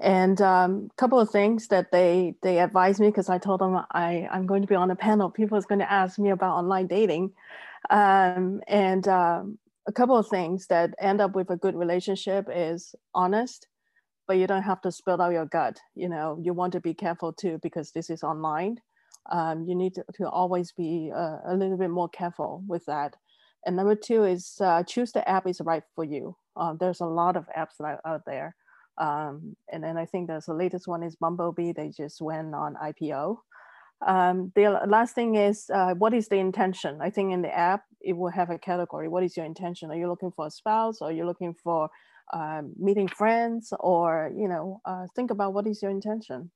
and 0.00 0.40
a 0.40 0.48
um, 0.48 0.90
couple 0.96 1.20
of 1.20 1.30
things 1.30 1.68
that 1.68 1.92
they 1.92 2.34
they 2.42 2.58
advised 2.58 3.00
me 3.00 3.08
because 3.08 3.28
I 3.28 3.38
told 3.38 3.60
them 3.60 3.80
I 3.92 4.28
I'm 4.30 4.46
going 4.46 4.62
to 4.62 4.68
be 4.68 4.74
on 4.74 4.90
a 4.90 4.96
panel. 4.96 5.30
People 5.30 5.58
is 5.58 5.66
going 5.66 5.78
to 5.80 5.92
ask 5.92 6.18
me 6.18 6.30
about 6.30 6.56
online 6.56 6.86
dating, 6.86 7.32
um, 7.90 8.60
and 8.66 9.06
um, 9.08 9.58
a 9.86 9.92
couple 9.92 10.16
of 10.16 10.28
things 10.28 10.66
that 10.68 10.94
end 10.98 11.20
up 11.20 11.34
with 11.34 11.50
a 11.50 11.56
good 11.56 11.76
relationship 11.76 12.48
is 12.50 12.94
honest 13.14 13.68
but 14.26 14.38
you 14.38 14.46
don't 14.46 14.62
have 14.62 14.80
to 14.82 14.92
spill 14.92 15.20
out 15.20 15.32
your 15.32 15.46
gut. 15.46 15.78
You 15.94 16.08
know, 16.08 16.38
you 16.40 16.52
want 16.52 16.72
to 16.72 16.80
be 16.80 16.94
careful 16.94 17.32
too 17.32 17.58
because 17.62 17.90
this 17.90 18.10
is 18.10 18.22
online. 18.22 18.80
Um, 19.30 19.64
you 19.64 19.74
need 19.74 19.94
to, 19.94 20.04
to 20.16 20.28
always 20.28 20.72
be 20.72 21.10
uh, 21.14 21.38
a 21.46 21.54
little 21.54 21.76
bit 21.76 21.90
more 21.90 22.08
careful 22.08 22.62
with 22.66 22.84
that. 22.86 23.16
And 23.66 23.76
number 23.76 23.94
two 23.94 24.24
is 24.24 24.56
uh, 24.60 24.82
choose 24.82 25.12
the 25.12 25.26
app 25.28 25.46
is 25.46 25.60
right 25.60 25.82
for 25.94 26.04
you. 26.04 26.36
Uh, 26.56 26.74
there's 26.74 27.00
a 27.00 27.06
lot 27.06 27.36
of 27.36 27.46
apps 27.56 27.80
out 28.04 28.22
there. 28.26 28.54
Um, 28.98 29.56
and 29.72 29.82
then 29.82 29.96
I 29.96 30.06
think 30.06 30.28
there's 30.28 30.46
the 30.46 30.54
latest 30.54 30.86
one 30.86 31.02
is 31.02 31.16
Bumblebee. 31.16 31.72
They 31.72 31.90
just 31.90 32.20
went 32.20 32.54
on 32.54 32.76
IPO. 32.76 33.38
Um, 34.06 34.52
the 34.54 34.80
last 34.86 35.14
thing 35.14 35.36
is 35.36 35.70
uh, 35.72 35.94
what 35.94 36.14
is 36.14 36.28
the 36.28 36.36
intention? 36.36 36.98
I 37.00 37.10
think 37.10 37.32
in 37.32 37.42
the 37.42 37.56
app, 37.56 37.84
it 38.00 38.12
will 38.12 38.30
have 38.30 38.50
a 38.50 38.58
category. 38.58 39.08
What 39.08 39.24
is 39.24 39.36
your 39.36 39.46
intention? 39.46 39.90
Are 39.90 39.96
you 39.96 40.08
looking 40.08 40.30
for 40.30 40.46
a 40.46 40.50
spouse? 40.50 41.00
Or 41.00 41.08
are 41.08 41.12
you 41.12 41.24
looking 41.24 41.54
for 41.54 41.90
um, 42.32 42.72
meeting 42.78 43.08
friends 43.08 43.72
or 43.80 44.32
you 44.36 44.48
know 44.48 44.80
uh, 44.84 45.06
think 45.14 45.30
about 45.30 45.52
what 45.52 45.66
is 45.66 45.82
your 45.82 45.90
intention 45.90 46.50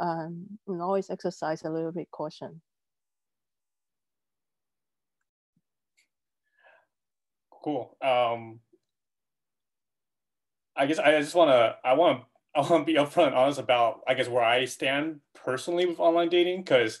um, 0.00 0.46
and 0.66 0.80
always 0.80 1.10
exercise 1.10 1.62
a 1.64 1.70
little 1.70 1.92
bit 1.92 2.10
caution 2.10 2.60
cool 7.62 7.96
um, 8.02 8.60
i 10.82 10.86
guess 10.86 10.98
i 10.98 11.18
just 11.18 11.34
want 11.34 11.50
to 11.50 11.76
i 11.84 11.92
want 11.92 12.20
to 12.20 12.26
i 12.54 12.60
want 12.60 12.86
to 12.86 12.92
be 12.92 12.98
upfront 12.98 13.28
and 13.28 13.34
honest 13.34 13.58
about 13.58 14.00
i 14.06 14.14
guess 14.14 14.28
where 14.28 14.44
i 14.44 14.64
stand 14.64 15.20
personally 15.34 15.86
with 15.86 16.00
online 16.00 16.28
dating 16.28 16.62
because 16.62 17.00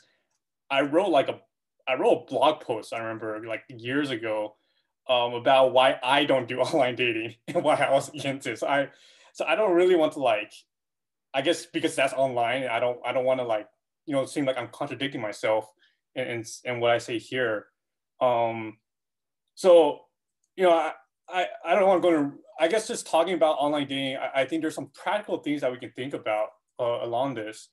i 0.70 0.80
wrote 0.80 1.10
like 1.10 1.28
a 1.28 1.38
i 1.86 1.94
wrote 1.94 2.22
a 2.22 2.30
blog 2.32 2.60
post 2.60 2.92
i 2.92 2.98
remember 2.98 3.42
like 3.46 3.62
years 3.68 4.10
ago 4.10 4.54
um, 5.08 5.34
about 5.34 5.72
why 5.72 5.98
I 6.02 6.24
don't 6.24 6.48
do 6.48 6.60
online 6.60 6.94
dating 6.94 7.34
and 7.48 7.62
why 7.62 7.76
I 7.76 7.90
was 7.90 8.08
against 8.10 8.44
this. 8.44 8.62
I, 8.62 8.88
so 9.32 9.44
I 9.44 9.54
don't 9.54 9.74
really 9.74 9.96
want 9.96 10.12
to 10.12 10.20
like, 10.20 10.52
I 11.34 11.42
guess 11.42 11.66
because 11.66 11.96
that's 11.96 12.12
online, 12.12 12.64
I 12.64 12.78
don't, 12.78 12.98
I 13.04 13.12
don't 13.12 13.24
want 13.24 13.40
to 13.40 13.44
like, 13.44 13.66
you 14.06 14.14
know, 14.14 14.26
seem 14.26 14.44
like 14.44 14.58
I'm 14.58 14.68
contradicting 14.68 15.20
myself 15.20 15.66
and 16.14 16.28
and, 16.28 16.46
and 16.64 16.80
what 16.80 16.90
I 16.90 16.98
say 16.98 17.18
here. 17.18 17.66
Um, 18.20 18.76
so, 19.54 20.00
you 20.56 20.64
know, 20.64 20.72
I, 20.72 20.92
I, 21.28 21.46
I 21.64 21.74
don't 21.74 21.88
want 21.88 22.02
to 22.02 22.08
go 22.08 22.16
to, 22.16 22.32
I 22.58 22.68
guess 22.68 22.88
just 22.88 23.06
talking 23.06 23.34
about 23.34 23.56
online 23.58 23.86
dating, 23.86 24.16
I, 24.16 24.42
I 24.42 24.44
think 24.44 24.62
there's 24.62 24.74
some 24.74 24.90
practical 24.94 25.38
things 25.38 25.60
that 25.60 25.72
we 25.72 25.78
can 25.78 25.90
think 25.92 26.14
about 26.14 26.48
uh, 26.78 26.98
along 27.02 27.34
this. 27.34 27.68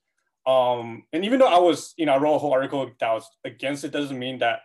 Um, 0.48 1.04
and 1.14 1.26
even 1.26 1.40
though 1.40 1.48
I 1.48 1.60
was, 1.60 1.94
you 1.98 2.06
know, 2.06 2.14
I 2.14 2.18
wrote 2.18 2.36
a 2.36 2.40
whole 2.40 2.54
article 2.54 2.90
that 3.00 3.14
was 3.14 3.30
against 3.46 3.84
it, 3.84 3.92
doesn't 3.92 4.18
mean 4.18 4.40
that 4.40 4.62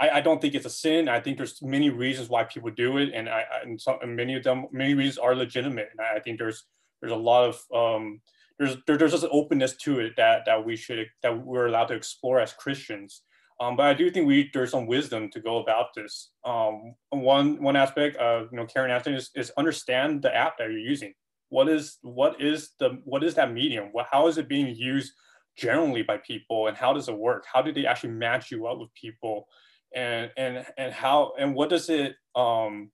I, 0.00 0.10
I, 0.10 0.20
don't 0.20 0.40
think 0.40 0.54
it's 0.54 0.66
a 0.66 0.70
sin. 0.70 1.08
I 1.08 1.20
think 1.20 1.36
there's 1.36 1.60
many 1.62 1.90
reasons 1.90 2.28
why 2.28 2.44
people 2.44 2.70
do 2.70 2.98
it, 2.98 3.10
and 3.12 3.28
I 3.28 3.44
and, 3.62 3.80
some, 3.80 3.98
and 4.02 4.14
many 4.14 4.34
of 4.34 4.44
them, 4.44 4.66
many 4.72 4.94
reasons 4.94 5.18
are 5.18 5.34
legitimate. 5.34 5.88
And 5.90 6.00
I, 6.00 6.16
I 6.16 6.20
think 6.20 6.38
there's 6.38 6.64
there's 7.00 7.12
a 7.12 7.16
lot 7.16 7.48
of 7.48 7.60
um, 7.74 8.20
there's 8.58 8.76
there, 8.86 8.96
there's 8.96 9.12
just 9.12 9.24
an 9.24 9.30
openness 9.32 9.76
to 9.78 10.00
it 10.00 10.14
that 10.16 10.44
that 10.46 10.64
we 10.64 10.76
should 10.76 11.06
that 11.22 11.44
we're 11.44 11.66
allowed 11.66 11.86
to 11.86 11.94
explore 11.94 12.40
as 12.40 12.52
Christians. 12.52 13.22
Um, 13.58 13.76
but 13.76 13.86
I 13.86 13.94
do 13.94 14.10
think 14.10 14.26
we 14.26 14.50
there's 14.52 14.70
some 14.70 14.86
wisdom 14.86 15.30
to 15.30 15.40
go 15.40 15.58
about 15.58 15.86
this. 15.94 16.30
Um, 16.44 16.94
one 17.10 17.62
one 17.62 17.76
aspect, 17.76 18.16
of 18.16 18.48
you 18.50 18.58
know, 18.58 18.66
Karen 18.66 18.90
asked 18.90 19.06
is, 19.06 19.30
is 19.34 19.52
understand 19.56 20.22
the 20.22 20.34
app 20.34 20.58
that 20.58 20.70
you're 20.70 20.78
using. 20.78 21.14
What 21.48 21.68
is 21.68 21.98
what 22.02 22.40
is 22.40 22.70
the 22.78 23.00
what 23.04 23.24
is 23.24 23.34
that 23.34 23.52
medium? 23.52 23.88
What 23.92 24.06
how 24.10 24.28
is 24.28 24.36
it 24.36 24.48
being 24.48 24.74
used 24.74 25.12
generally 25.56 26.02
by 26.02 26.18
people, 26.18 26.66
and 26.66 26.76
how 26.76 26.92
does 26.92 27.08
it 27.08 27.16
work? 27.16 27.44
How 27.50 27.62
do 27.62 27.72
they 27.72 27.86
actually 27.86 28.10
match 28.10 28.50
you 28.50 28.66
up 28.66 28.78
with 28.78 28.92
people? 28.94 29.48
and 29.94 30.30
and 30.36 30.64
and 30.76 30.92
how 30.92 31.32
and 31.38 31.54
what 31.54 31.68
does 31.68 31.88
it 31.88 32.16
um 32.34 32.90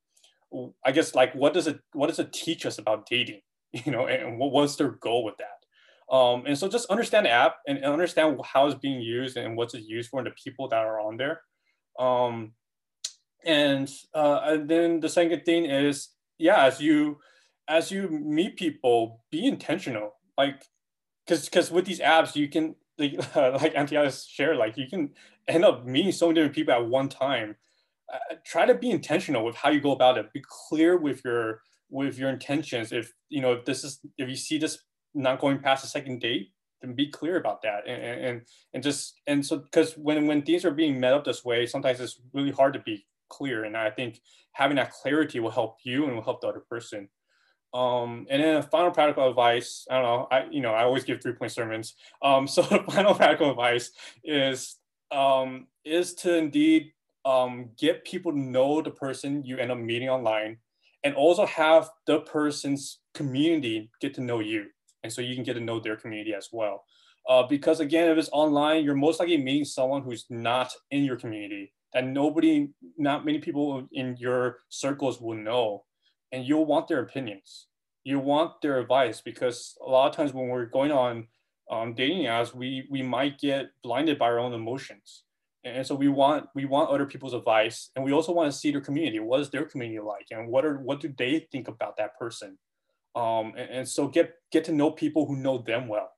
i 0.84 0.92
guess 0.92 1.14
like 1.14 1.34
what 1.34 1.52
does 1.52 1.66
it 1.66 1.80
what 1.92 2.08
does 2.08 2.18
it 2.18 2.32
teach 2.32 2.66
us 2.66 2.78
about 2.78 3.06
dating 3.06 3.40
you 3.72 3.92
know 3.92 4.06
and 4.06 4.38
what 4.38 4.52
was 4.52 4.76
their 4.76 4.90
goal 4.90 5.24
with 5.24 5.36
that 5.38 5.61
um 6.12 6.44
and 6.46 6.56
so 6.56 6.68
just 6.68 6.90
understand 6.90 7.26
the 7.26 7.30
app 7.30 7.56
and 7.66 7.84
understand 7.84 8.38
how 8.44 8.66
it's 8.66 8.78
being 8.78 9.00
used 9.00 9.36
and 9.36 9.56
what's 9.56 9.74
it 9.74 9.82
used 9.82 10.10
for 10.10 10.20
and 10.20 10.26
the 10.26 10.34
people 10.42 10.68
that 10.68 10.84
are 10.84 11.00
on 11.00 11.16
there 11.16 11.40
um 11.98 12.52
and 13.44 13.90
uh 14.14 14.40
and 14.44 14.68
then 14.68 15.00
the 15.00 15.08
second 15.08 15.42
thing 15.44 15.64
is 15.64 16.10
yeah 16.38 16.64
as 16.64 16.80
you 16.80 17.18
as 17.68 17.90
you 17.90 18.08
meet 18.08 18.56
people 18.56 19.24
be 19.30 19.46
intentional 19.46 20.14
like 20.38 20.62
because 21.26 21.46
because 21.46 21.70
with 21.70 21.84
these 21.84 22.00
apps 22.00 22.36
you 22.36 22.48
can 22.48 22.74
like 22.98 23.36
uh, 23.36 23.52
like 23.62 23.74
Antias 23.74 24.26
shared, 24.28 24.56
like 24.56 24.76
you 24.76 24.86
can 24.88 25.10
end 25.48 25.64
up 25.64 25.84
meeting 25.84 26.12
so 26.12 26.28
many 26.28 26.36
different 26.36 26.54
people 26.54 26.74
at 26.74 26.86
one 26.86 27.08
time. 27.08 27.56
Uh, 28.12 28.36
try 28.44 28.66
to 28.66 28.74
be 28.74 28.90
intentional 28.90 29.44
with 29.44 29.56
how 29.56 29.70
you 29.70 29.80
go 29.80 29.92
about 29.92 30.18
it. 30.18 30.32
Be 30.32 30.42
clear 30.68 30.96
with 30.96 31.22
your 31.24 31.60
with 31.90 32.18
your 32.18 32.30
intentions. 32.30 32.92
If 32.92 33.12
you 33.28 33.40
know 33.40 33.52
if 33.52 33.64
this 33.64 33.84
is 33.84 34.00
if 34.18 34.28
you 34.28 34.36
see 34.36 34.58
this 34.58 34.78
not 35.14 35.40
going 35.40 35.58
past 35.58 35.82
the 35.82 35.88
second 35.88 36.20
date, 36.20 36.52
then 36.80 36.94
be 36.94 37.06
clear 37.06 37.36
about 37.36 37.62
that. 37.62 37.86
And 37.86 38.02
and 38.02 38.42
and 38.74 38.82
just 38.82 39.20
and 39.26 39.44
so 39.44 39.58
because 39.58 39.94
when 39.94 40.26
when 40.26 40.42
things 40.42 40.64
are 40.64 40.70
being 40.70 40.98
met 40.98 41.14
up 41.14 41.24
this 41.24 41.44
way, 41.44 41.66
sometimes 41.66 42.00
it's 42.00 42.20
really 42.32 42.52
hard 42.52 42.72
to 42.74 42.80
be 42.80 43.06
clear. 43.28 43.64
And 43.64 43.76
I 43.76 43.90
think 43.90 44.20
having 44.52 44.76
that 44.76 44.92
clarity 44.92 45.40
will 45.40 45.50
help 45.50 45.78
you 45.84 46.04
and 46.04 46.14
will 46.14 46.22
help 46.22 46.40
the 46.40 46.48
other 46.48 46.60
person. 46.60 47.08
Um, 47.74 48.26
and 48.28 48.42
then 48.42 48.56
a 48.56 48.62
final 48.62 48.90
practical 48.90 49.28
advice, 49.30 49.86
I 49.90 49.94
don't 49.94 50.02
know, 50.02 50.28
I, 50.30 50.44
you 50.50 50.60
know, 50.60 50.74
I 50.74 50.84
always 50.84 51.04
give 51.04 51.22
three 51.22 51.32
point 51.32 51.52
sermons. 51.52 51.94
Um, 52.20 52.46
so 52.54 52.62
the 52.62 52.80
final 52.80 53.14
practical 53.14 53.50
advice 53.50 53.92
is, 54.22 54.76
um, 55.10 55.66
is 55.84 56.14
to 56.16 56.36
indeed 56.36 56.92
um, 57.24 57.70
get 57.78 58.04
people 58.04 58.32
to 58.32 58.38
know 58.38 58.82
the 58.82 58.90
person 58.90 59.42
you 59.44 59.56
end 59.56 59.72
up 59.72 59.78
meeting 59.78 60.10
online 60.10 60.58
and 61.04 61.14
also 61.14 61.46
have 61.46 61.90
the 62.06 62.20
person's 62.20 62.98
community 63.14 63.90
get 64.00 64.14
to 64.14 64.20
know 64.20 64.40
you. 64.40 64.66
And 65.03 65.12
so 65.12 65.20
you 65.20 65.34
can 65.34 65.44
get 65.44 65.55
to 65.55 65.61
know 65.61 65.80
their 65.80 65.96
community 65.96 66.34
as 66.34 66.48
well. 66.53 66.84
Uh, 67.28 67.44
because 67.44 67.80
again, 67.80 68.09
if 68.09 68.18
it's 68.18 68.30
online, 68.32 68.84
you're 68.84 68.94
most 68.94 69.20
likely 69.20 69.36
meeting 69.36 69.64
someone 69.64 70.03
who's 70.03 70.26
not 70.28 70.72
in 70.90 71.05
your 71.05 71.16
community 71.16 71.72
that 71.92 72.07
nobody, 72.07 72.68
not 72.96 73.24
many 73.24 73.38
people 73.38 73.86
in 73.92 74.16
your 74.18 74.59
circles 74.68 75.20
will 75.20 75.36
know 75.36 75.84
and 76.32 76.46
you'll 76.46 76.64
want 76.64 76.88
their 76.88 77.00
opinions. 77.00 77.66
You 78.05 78.18
want 78.18 78.61
their 78.62 78.80
advice 78.80 79.20
because 79.20 79.76
a 79.84 79.88
lot 79.88 80.09
of 80.09 80.16
times 80.16 80.32
when 80.32 80.48
we're 80.48 80.66
going 80.66 80.90
on 80.90 81.28
um, 81.70 81.94
dating 81.94 82.24
apps, 82.24 82.55
we 82.55 82.86
we 82.90 83.03
might 83.03 83.38
get 83.38 83.70
blinded 83.82 84.18
by 84.18 84.26
our 84.26 84.40
own 84.40 84.53
emotions, 84.53 85.22
and 85.62 85.86
so 85.86 85.94
we 85.94 86.09
want 86.09 86.46
we 86.55 86.64
want 86.64 86.90
other 86.90 87.07
people's 87.07 87.32
advice, 87.32 87.90
and 87.94 88.05
we 88.05 88.12
also 88.12 88.32
want 88.32 88.53
to 88.53 88.59
see 88.59 88.72
their 88.72 88.80
community. 88.80 89.20
What 89.20 89.40
is 89.40 89.50
their 89.50 89.64
community 89.64 90.00
like, 90.00 90.26
and 90.32 90.48
what 90.48 90.64
are 90.64 90.78
what 90.78 91.00
do 91.00 91.14
they 91.16 91.46
think 91.53 91.68
about 91.68 91.96
that 91.98 92.18
person? 92.18 92.59
Um, 93.14 93.52
and, 93.56 93.70
and, 93.70 93.88
so 93.88 94.08
get 94.08 94.34
get 94.50 94.64
to 94.64 94.72
know 94.72 94.90
people 94.90 95.26
who 95.26 95.36
know 95.36 95.58
them 95.58 95.86
well, 95.86 96.10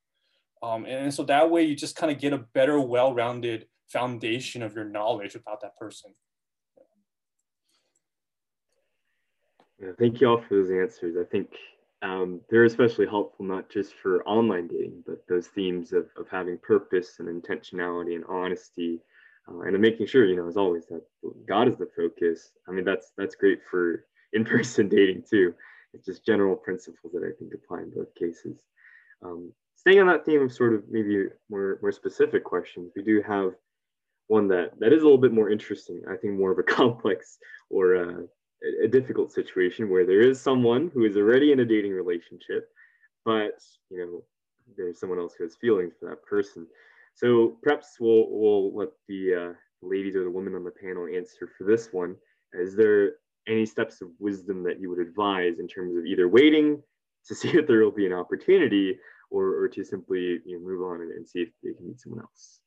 um, 0.62 0.84
and, 0.84 1.05
and 1.05 1.14
so 1.14 1.24
that 1.24 1.51
way 1.51 1.64
you 1.64 1.74
just 1.74 1.97
kind 1.97 2.12
of 2.12 2.20
get 2.20 2.32
a 2.32 2.38
better, 2.38 2.80
well-rounded 2.80 3.66
foundation 3.88 4.62
of 4.62 4.74
your 4.74 4.84
knowledge 4.84 5.34
about 5.34 5.61
that 5.62 5.76
person. 5.76 6.14
Yeah, 9.80 9.90
thank 9.99 10.20
you 10.20 10.28
all 10.28 10.40
for 10.40 10.55
those 10.55 10.70
answers. 10.70 11.16
I 11.20 11.24
think 11.24 11.49
um, 12.03 12.40
they're 12.51 12.64
especially 12.64 13.07
helpful 13.07 13.45
not 13.45 13.70
just 13.70 13.95
for 13.95 14.26
online 14.26 14.68
dating, 14.68 15.03
but 15.07 15.26
those 15.28 15.49
themes 15.49 15.92
of, 15.92 16.07
of 16.16 16.26
having 16.30 16.59
purpose 16.59 17.16
and 17.18 17.28
intentionality 17.28 18.14
and 18.14 18.24
honesty, 18.28 19.01
uh, 19.49 19.61
and 19.61 19.78
making 19.78 20.07
sure, 20.07 20.26
you 20.26 20.36
know, 20.36 20.47
as 20.47 20.57
always, 20.57 20.86
that 20.86 21.03
God 21.49 21.68
is 21.68 21.76
the 21.76 21.88
focus. 21.97 22.53
I 22.68 22.72
mean, 22.72 22.84
that's 22.84 23.12
that's 23.16 23.34
great 23.34 23.61
for 23.70 24.07
in-person 24.32 24.88
dating 24.90 25.24
too. 25.28 25.55
It's 25.95 26.07
just 26.07 26.26
general 26.26 26.57
principles 26.57 27.12
that 27.12 27.22
I 27.22 27.32
think 27.38 27.53
apply 27.55 27.82
in 27.82 27.90
both 27.90 28.14
cases. 28.14 28.62
Um, 29.24 29.53
staying 29.76 30.01
on 30.01 30.07
that 30.09 30.24
theme 30.24 30.42
of 30.42 30.53
sort 30.53 30.74
of 30.74 30.84
maybe 30.90 31.26
more 31.51 31.78
more 31.80 31.92
specific 31.92 32.45
questions, 32.45 32.92
we 32.97 33.03
do 33.03 33.22
have 33.22 33.53
one 34.28 34.49
that 34.49 34.78
that 34.80 34.92
is 34.92 35.03
a 35.03 35.05
little 35.05 35.18
bit 35.18 35.32
more 35.32 35.51
interesting. 35.51 36.03
I 36.11 36.16
think 36.16 36.34
more 36.34 36.53
of 36.53 36.59
a 36.59 36.62
complex 36.80 37.38
or 37.70 37.97
uh, 37.97 38.22
a, 38.82 38.84
a 38.84 38.88
difficult 38.88 39.32
situation 39.32 39.90
where 39.90 40.07
there 40.07 40.20
is 40.20 40.40
someone 40.40 40.90
who 40.92 41.05
is 41.05 41.16
already 41.16 41.53
in 41.53 41.61
a 41.61 41.64
dating 41.64 41.92
relationship, 41.92 42.68
but 43.24 43.59
you 43.90 43.99
know 43.99 44.24
there's 44.76 44.99
someone 44.99 45.18
else 45.18 45.34
who 45.36 45.45
has 45.45 45.57
feelings 45.57 45.95
for 45.99 46.09
that 46.09 46.22
person. 46.24 46.66
So 47.14 47.59
perhaps 47.62 47.97
we'll 48.01 48.26
we'll 48.30 48.74
let 48.74 48.88
the 49.09 49.34
uh, 49.34 49.53
ladies 49.82 50.16
or 50.16 50.24
the 50.24 50.30
women 50.30 50.55
on 50.55 50.64
the 50.64 50.70
panel 50.70 51.07
answer 51.07 51.51
for 51.57 51.64
this 51.64 51.92
one. 51.92 52.16
Is 52.53 52.74
there 52.74 53.16
any 53.47 53.66
steps 53.66 54.01
of 54.01 54.09
wisdom 54.18 54.62
that 54.64 54.80
you 54.80 54.90
would 54.90 54.99
advise 54.99 55.59
in 55.59 55.68
terms 55.68 55.97
of 55.97 56.07
either 56.07 56.28
waiting 56.28 56.82
to 57.26 57.34
see 57.40 57.49
if 57.51 57.66
there 57.66 57.80
will 57.80 57.90
be 57.90 58.07
an 58.07 58.12
opportunity 58.12 58.99
or, 59.30 59.62
or 59.62 59.68
to 59.68 59.84
simply 59.84 60.40
you 60.45 60.59
know, 60.59 60.66
move 60.66 60.82
on 60.82 61.01
and, 61.01 61.12
and 61.12 61.28
see 61.28 61.40
if 61.40 61.49
they 61.62 61.72
can 61.72 61.86
meet 61.86 62.01
someone 62.01 62.20
else? 62.20 62.61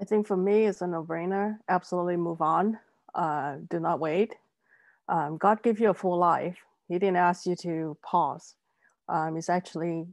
I 0.00 0.04
think 0.04 0.26
for 0.26 0.36
me, 0.36 0.66
it's 0.66 0.80
a 0.80 0.86
no-brainer. 0.86 1.58
Absolutely 1.68 2.16
move 2.16 2.40
on. 2.40 2.78
Uh, 3.14 3.56
do 3.68 3.80
not 3.80 3.98
wait. 3.98 4.34
Um, 5.08 5.38
God 5.38 5.62
gave 5.62 5.80
you 5.80 5.90
a 5.90 5.94
full 5.94 6.18
life. 6.18 6.56
He 6.88 6.98
didn't 6.98 7.16
ask 7.16 7.46
you 7.46 7.56
to 7.62 7.96
pause. 8.02 8.54
Um, 9.08 9.36
it's 9.36 9.48
actually 9.48 10.06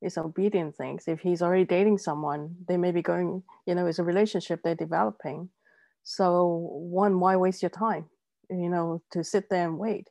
it's 0.00 0.18
obedient 0.18 0.76
things. 0.76 1.04
If 1.08 1.20
he's 1.20 1.42
already 1.42 1.64
dating 1.64 1.98
someone, 1.98 2.54
they 2.68 2.76
may 2.76 2.92
be 2.92 3.02
going. 3.02 3.42
You 3.66 3.74
know, 3.74 3.86
it's 3.86 3.98
a 3.98 4.04
relationship 4.04 4.60
they're 4.62 4.74
developing. 4.74 5.50
So 6.04 6.68
one, 6.72 7.20
why 7.20 7.36
waste 7.36 7.62
your 7.62 7.70
time? 7.70 8.06
You 8.50 8.70
know, 8.70 9.02
to 9.12 9.24
sit 9.24 9.50
there 9.50 9.66
and 9.66 9.78
wait. 9.78 10.08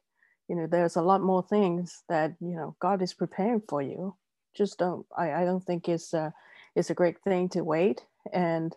You 0.47 0.55
know, 0.55 0.67
there's 0.67 0.95
a 0.95 1.01
lot 1.01 1.21
more 1.21 1.43
things 1.43 2.03
that 2.09 2.35
you 2.39 2.55
know 2.55 2.75
God 2.79 3.01
is 3.01 3.13
preparing 3.13 3.61
for 3.67 3.81
you. 3.81 4.15
Just 4.55 4.77
don't. 4.79 5.05
I, 5.17 5.33
I 5.33 5.45
don't 5.45 5.63
think 5.63 5.87
it's 5.89 6.13
a, 6.13 6.33
it's 6.75 6.89
a 6.89 6.95
great 6.95 7.19
thing 7.23 7.49
to 7.49 7.63
wait 7.63 8.03
and 8.33 8.75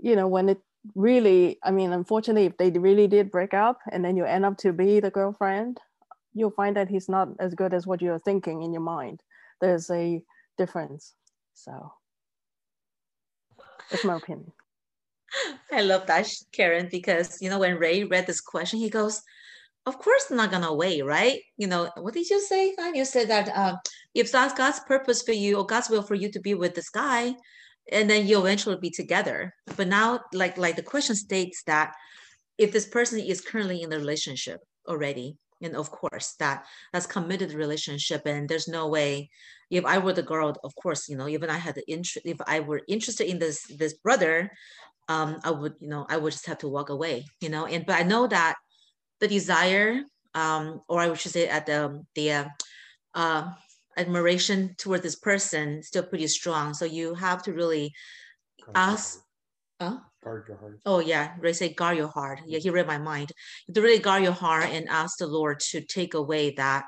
you 0.00 0.16
know, 0.16 0.28
when 0.28 0.48
it 0.48 0.58
really, 0.94 1.58
I 1.62 1.70
mean, 1.70 1.92
unfortunately, 1.92 2.46
if 2.46 2.56
they 2.56 2.70
really 2.70 3.06
did 3.06 3.30
break 3.30 3.54
up 3.54 3.78
and 3.90 4.04
then 4.04 4.16
you 4.16 4.24
end 4.24 4.44
up 4.44 4.56
to 4.58 4.72
be 4.72 5.00
the 5.00 5.10
girlfriend, 5.10 5.80
you'll 6.34 6.50
find 6.50 6.76
that 6.76 6.88
he's 6.88 7.08
not 7.08 7.28
as 7.38 7.54
good 7.54 7.72
as 7.72 7.86
what 7.86 8.02
you're 8.02 8.18
thinking 8.18 8.62
in 8.62 8.72
your 8.72 8.82
mind. 8.82 9.22
There's 9.60 9.90
a 9.90 10.22
difference. 10.58 11.14
So 11.54 11.92
that's 13.90 14.04
my 14.04 14.16
opinion. 14.16 14.52
I 15.72 15.82
love 15.82 16.06
that, 16.06 16.28
Karen, 16.52 16.88
because 16.90 17.40
you 17.42 17.50
know 17.50 17.58
when 17.58 17.78
Ray 17.78 18.04
read 18.04 18.26
this 18.26 18.40
question, 18.40 18.78
he 18.78 18.90
goes, 18.90 19.22
"Of 19.84 19.98
course, 19.98 20.30
not 20.30 20.50
gonna 20.50 20.74
wait, 20.74 21.04
right? 21.04 21.40
You 21.56 21.66
know 21.66 21.90
what 21.96 22.14
did 22.14 22.28
you 22.30 22.40
say? 22.40 22.74
You 22.94 23.04
said 23.04 23.28
that 23.28 23.48
uh, 23.48 23.76
if 24.14 24.32
that's 24.32 24.54
God's 24.54 24.80
purpose 24.80 25.22
for 25.22 25.32
you 25.32 25.58
or 25.58 25.66
God's 25.66 25.90
will 25.90 26.02
for 26.02 26.14
you 26.14 26.30
to 26.32 26.40
be 26.40 26.54
with 26.54 26.74
this 26.74 26.90
guy, 26.90 27.34
and 27.92 28.08
then 28.10 28.26
you 28.26 28.38
eventually 28.38 28.76
be 28.76 28.90
together 28.90 29.54
but 29.76 29.88
now 29.88 30.20
like 30.32 30.56
like 30.58 30.76
the 30.76 30.82
question 30.82 31.14
states 31.14 31.62
that 31.66 31.94
if 32.58 32.72
this 32.72 32.86
person 32.86 33.20
is 33.20 33.40
currently 33.40 33.82
in 33.82 33.92
a 33.92 33.98
relationship 33.98 34.60
already 34.88 35.36
and 35.62 35.76
of 35.76 35.90
course 35.90 36.34
that 36.38 36.64
that's 36.92 37.06
committed 37.06 37.52
relationship 37.52 38.22
and 38.26 38.48
there's 38.48 38.68
no 38.68 38.88
way 38.88 39.30
if 39.70 39.84
i 39.84 39.98
were 39.98 40.12
the 40.12 40.22
girl 40.22 40.54
of 40.64 40.74
course 40.76 41.08
you 41.08 41.16
know 41.16 41.28
even 41.28 41.50
i 41.50 41.56
had 41.56 41.74
the 41.74 41.88
interest 41.90 42.26
if 42.26 42.38
i 42.46 42.60
were 42.60 42.82
interested 42.88 43.28
in 43.28 43.38
this 43.38 43.64
this 43.78 43.94
brother 43.94 44.50
um 45.08 45.38
i 45.44 45.50
would 45.50 45.74
you 45.80 45.88
know 45.88 46.06
i 46.08 46.16
would 46.16 46.32
just 46.32 46.46
have 46.46 46.58
to 46.58 46.68
walk 46.68 46.90
away 46.90 47.24
you 47.40 47.48
know 47.48 47.66
and 47.66 47.86
but 47.86 47.96
i 47.96 48.02
know 48.02 48.26
that 48.26 48.54
the 49.20 49.28
desire 49.28 50.02
um 50.34 50.80
or 50.88 51.00
i 51.00 51.12
should 51.14 51.32
say 51.32 51.48
at 51.48 51.66
the 51.66 52.04
the 52.14 52.32
uh, 52.32 52.44
uh 53.14 53.50
admiration 53.96 54.74
toward 54.76 55.02
this 55.02 55.16
person 55.16 55.82
still 55.82 56.02
pretty 56.02 56.26
strong. 56.26 56.74
So 56.74 56.84
you 56.84 57.14
have 57.14 57.42
to 57.44 57.52
really 57.52 57.94
ask. 58.74 59.22
Huh? 59.80 59.98
Guard 60.24 60.44
your 60.48 60.56
heart. 60.56 60.80
Oh 60.86 61.00
yeah, 61.00 61.34
Ray 61.38 61.52
say 61.52 61.72
guard 61.72 61.96
your 61.96 62.08
heart. 62.08 62.40
Yeah, 62.46 62.58
he 62.58 62.70
read 62.70 62.86
my 62.86 62.98
mind. 62.98 63.32
You 63.66 63.72
have 63.72 63.74
to 63.74 63.82
really 63.82 63.98
guard 63.98 64.22
your 64.22 64.32
heart 64.32 64.66
and 64.70 64.88
ask 64.88 65.18
the 65.18 65.26
Lord 65.26 65.60
to 65.70 65.80
take 65.80 66.14
away 66.14 66.52
that, 66.52 66.84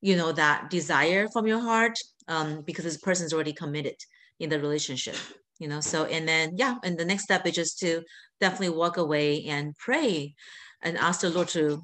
you 0.00 0.16
know, 0.16 0.32
that 0.32 0.70
desire 0.70 1.28
from 1.28 1.46
your 1.46 1.60
heart, 1.60 1.98
um, 2.28 2.62
because 2.62 2.84
this 2.84 2.98
person's 2.98 3.32
already 3.32 3.52
committed 3.52 3.96
in 4.40 4.50
the 4.50 4.58
relationship. 4.58 5.16
You 5.58 5.68
know, 5.68 5.80
so 5.80 6.04
and 6.04 6.26
then 6.26 6.54
yeah, 6.56 6.76
and 6.82 6.98
the 6.98 7.04
next 7.04 7.24
step 7.24 7.46
is 7.46 7.54
just 7.54 7.78
to 7.80 8.02
definitely 8.40 8.76
walk 8.76 8.96
away 8.96 9.44
and 9.44 9.76
pray 9.76 10.34
and 10.82 10.98
ask 10.98 11.20
the 11.20 11.30
Lord 11.30 11.48
to, 11.48 11.82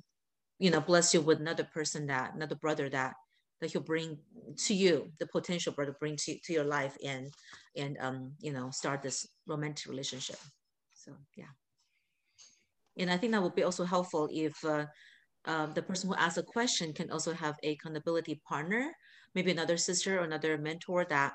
you 0.58 0.70
know, 0.70 0.80
bless 0.80 1.14
you 1.14 1.20
with 1.20 1.40
another 1.40 1.64
person 1.64 2.06
that 2.06 2.34
another 2.34 2.56
brother 2.56 2.88
that 2.88 3.14
that 3.60 3.70
he'll 3.70 3.82
bring 3.82 4.18
to 4.56 4.74
you 4.74 5.10
the 5.18 5.26
potential 5.26 5.72
brother 5.72 5.94
bring 6.00 6.16
to, 6.16 6.38
to 6.44 6.52
your 6.52 6.64
life 6.64 6.96
and 7.04 7.30
and 7.76 7.96
um 8.00 8.32
you 8.40 8.52
know 8.52 8.70
start 8.70 9.02
this 9.02 9.26
romantic 9.46 9.90
relationship. 9.90 10.38
So 10.94 11.12
yeah. 11.36 11.52
And 12.98 13.10
i 13.10 13.16
think 13.16 13.32
that 13.32 13.42
would 13.42 13.54
be 13.54 13.62
also 13.62 13.84
helpful 13.84 14.28
if 14.30 14.62
uh, 14.64 14.86
uh, 15.46 15.66
the 15.66 15.82
person 15.82 16.08
who 16.08 16.16
asks 16.16 16.38
a 16.38 16.42
question 16.42 16.92
can 16.92 17.10
also 17.10 17.32
have 17.32 17.56
a 17.62 17.72
accountability 17.72 18.40
partner 18.46 18.92
maybe 19.34 19.50
another 19.50 19.76
sister 19.76 20.18
or 20.18 20.24
another 20.24 20.58
mentor 20.58 21.04
that 21.08 21.32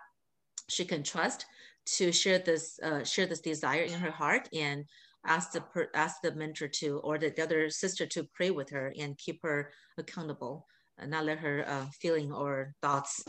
she 0.69 0.86
can 0.86 1.03
trust 1.03 1.45
to 1.86 2.11
share 2.11 2.39
this 2.39 2.80
uh, 2.84 3.03
share 3.03 3.26
this 3.26 3.41
desire 3.41 3.84
in 3.84 3.99
her 3.99 4.11
heart 4.11 4.49
and 4.53 4.86
ask 5.26 5.51
the 5.51 5.61
per, 5.61 5.89
ask 5.93 6.21
the 6.21 6.34
mentor 6.34 6.67
to 6.67 6.99
or 7.03 7.17
the, 7.17 7.30
the 7.30 7.43
other 7.43 7.69
sister 7.69 8.05
to 8.05 8.28
pray 8.34 8.51
with 8.51 8.69
her 8.69 8.93
and 8.99 9.17
keep 9.17 9.39
her 9.43 9.71
accountable 9.97 10.65
and 10.97 11.11
not 11.11 11.25
let 11.25 11.39
her 11.39 11.65
uh, 11.67 11.85
feeling 11.99 12.31
or 12.31 12.73
thoughts 12.81 13.23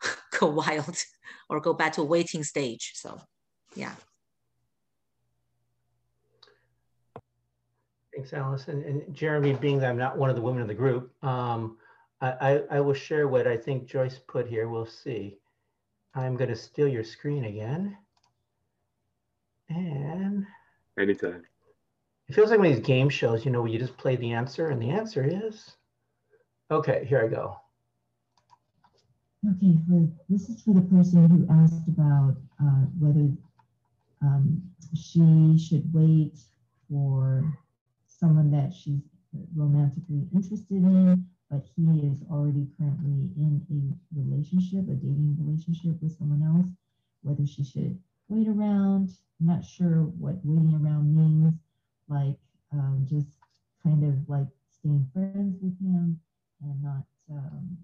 go 0.38 0.48
wild 0.48 0.96
or 1.48 1.60
go 1.60 1.72
back 1.72 1.92
to 1.94 2.02
a 2.02 2.04
waiting 2.04 2.44
stage. 2.44 2.92
So, 2.94 3.20
yeah. 3.74 3.94
Thanks, 8.14 8.32
Allison. 8.32 8.82
And 8.84 9.14
Jeremy, 9.14 9.54
being 9.54 9.78
that 9.80 9.90
I'm 9.90 9.98
not 9.98 10.16
one 10.16 10.30
of 10.30 10.36
the 10.36 10.42
women 10.42 10.62
in 10.62 10.68
the 10.68 10.74
group, 10.74 11.12
um, 11.22 11.76
I, 12.22 12.30
I, 12.30 12.62
I 12.70 12.80
will 12.80 12.94
share 12.94 13.28
what 13.28 13.46
I 13.46 13.56
think 13.56 13.86
Joyce 13.86 14.18
put 14.26 14.46
here. 14.46 14.68
We'll 14.68 14.86
see. 14.86 15.36
I'm 16.14 16.34
going 16.36 16.48
to 16.48 16.56
steal 16.56 16.88
your 16.88 17.04
screen 17.04 17.44
again. 17.44 17.96
And 19.68 20.46
anytime. 20.98 21.42
It 22.28 22.34
feels 22.34 22.50
like 22.50 22.58
one 22.58 22.68
of 22.68 22.74
these 22.74 22.86
game 22.86 23.08
shows, 23.08 23.44
you 23.44 23.50
know, 23.50 23.60
where 23.60 23.70
you 23.70 23.78
just 23.78 23.96
play 23.98 24.16
the 24.16 24.32
answer, 24.32 24.68
and 24.70 24.80
the 24.80 24.90
answer 24.90 25.24
is 25.24 25.76
Okay, 26.68 27.06
here 27.08 27.22
I 27.22 27.28
go. 27.28 27.56
Okay, 29.48 29.78
for, 29.88 30.08
this 30.28 30.48
is 30.48 30.62
for 30.62 30.74
the 30.74 30.80
person 30.80 31.30
who 31.30 31.46
asked 31.62 31.86
about 31.86 32.34
uh, 32.60 32.86
whether 32.98 33.30
um, 34.20 34.60
she 34.92 35.56
should 35.56 35.86
wait 35.94 36.36
for 36.90 37.44
someone 38.08 38.50
that 38.50 38.74
she's 38.74 38.98
romantically 39.54 40.26
interested 40.34 40.82
in, 40.82 41.24
but 41.48 41.64
he 41.76 42.00
is 42.00 42.18
already 42.32 42.66
currently 42.76 43.30
in 43.38 43.62
a 43.70 44.18
relationship, 44.18 44.88
a 44.90 44.98
dating 44.98 45.36
relationship 45.38 45.94
with 46.02 46.18
someone 46.18 46.42
else, 46.42 46.66
whether 47.22 47.46
she 47.46 47.62
should 47.62 47.96
wait 48.28 48.48
around. 48.48 49.10
I'm 49.38 49.46
not 49.46 49.64
sure 49.64 50.10
what 50.18 50.40
waiting 50.42 50.74
around 50.74 51.14
means, 51.14 51.54
like 52.08 52.38
um, 52.72 53.06
just 53.08 53.28
kind 53.84 54.02
of 54.02 54.28
like 54.28 54.48
staying 54.72 55.06
friends 55.14 55.58
with 55.62 55.78
him 55.78 56.18
and 56.62 56.82
not 56.82 57.04
um, 57.30 57.78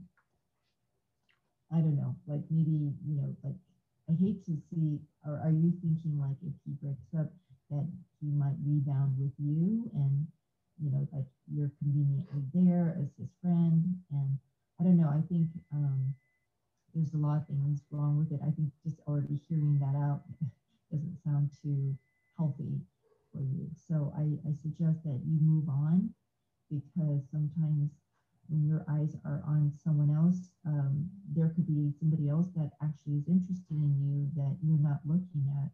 I 1.70 1.80
don't 1.80 1.96
know, 1.96 2.16
like 2.26 2.42
maybe, 2.50 2.94
you 3.04 3.16
know, 3.16 3.36
like 3.42 3.56
I 4.08 4.12
hate 4.12 4.44
to 4.44 4.56
see, 4.56 5.00
or 5.24 5.38
are 5.38 5.50
you 5.50 5.72
thinking 5.80 6.18
like 6.18 6.36
if 6.42 6.54
he 6.64 6.72
breaks 6.72 7.14
up 7.14 7.32
that 7.70 7.88
he 8.20 8.30
might 8.30 8.56
rebound 8.62 9.18
with 9.18 9.32
you 9.38 9.90
and, 9.94 10.28
you 10.78 10.90
know, 10.90 11.08
like 11.12 11.26
you're 11.46 11.72
conveniently 11.78 12.42
there 12.52 12.96
as 13.00 13.14
his 13.16 13.32
friend? 13.40 14.02
And 14.10 14.38
I 14.78 14.84
don't 14.84 14.96
know, 14.98 15.08
I 15.08 15.22
think 15.22 15.48
um, 15.72 16.14
there's 16.94 17.14
a 17.14 17.18
lot 17.18 17.38
of 17.38 17.46
things 17.46 17.86
wrong 17.90 18.16
with 18.18 18.32
it. 18.32 18.40
I 18.44 18.50
think 18.50 18.72
just 18.82 19.00
already 19.06 19.36
hearing 19.36 19.78
that 19.80 19.96
out 19.96 20.24
doesn't 20.92 21.18
sound 21.24 21.52
too 21.62 21.96
healthy 22.36 22.82
for 23.32 23.42
you. 23.42 23.70
So 23.74 24.12
I, 24.16 24.38
I 24.48 24.52
suggest 24.52 25.04
that 25.04 25.22
you 25.24 25.40
move 25.40 25.68
on 25.68 26.14
because 26.70 27.28
sometimes 27.30 28.01
when 28.52 28.68
your 28.68 28.84
eyes 28.88 29.16
are 29.24 29.42
on 29.48 29.72
someone 29.82 30.10
else, 30.10 30.52
um, 30.66 31.08
there 31.34 31.48
could 31.48 31.66
be 31.66 31.90
somebody 31.98 32.28
else 32.28 32.48
that 32.54 32.72
actually 32.82 33.16
is 33.16 33.28
interested 33.28 33.72
in 33.80 33.96
you 33.98 34.28
that 34.36 34.56
you're 34.62 34.78
not 34.78 35.00
looking 35.06 35.48
at. 35.64 35.72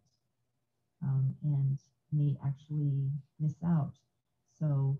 Um, 1.03 1.35
and 1.43 1.79
may 2.11 2.37
actually 2.45 3.09
miss 3.39 3.55
out. 3.65 3.93
So 4.59 4.99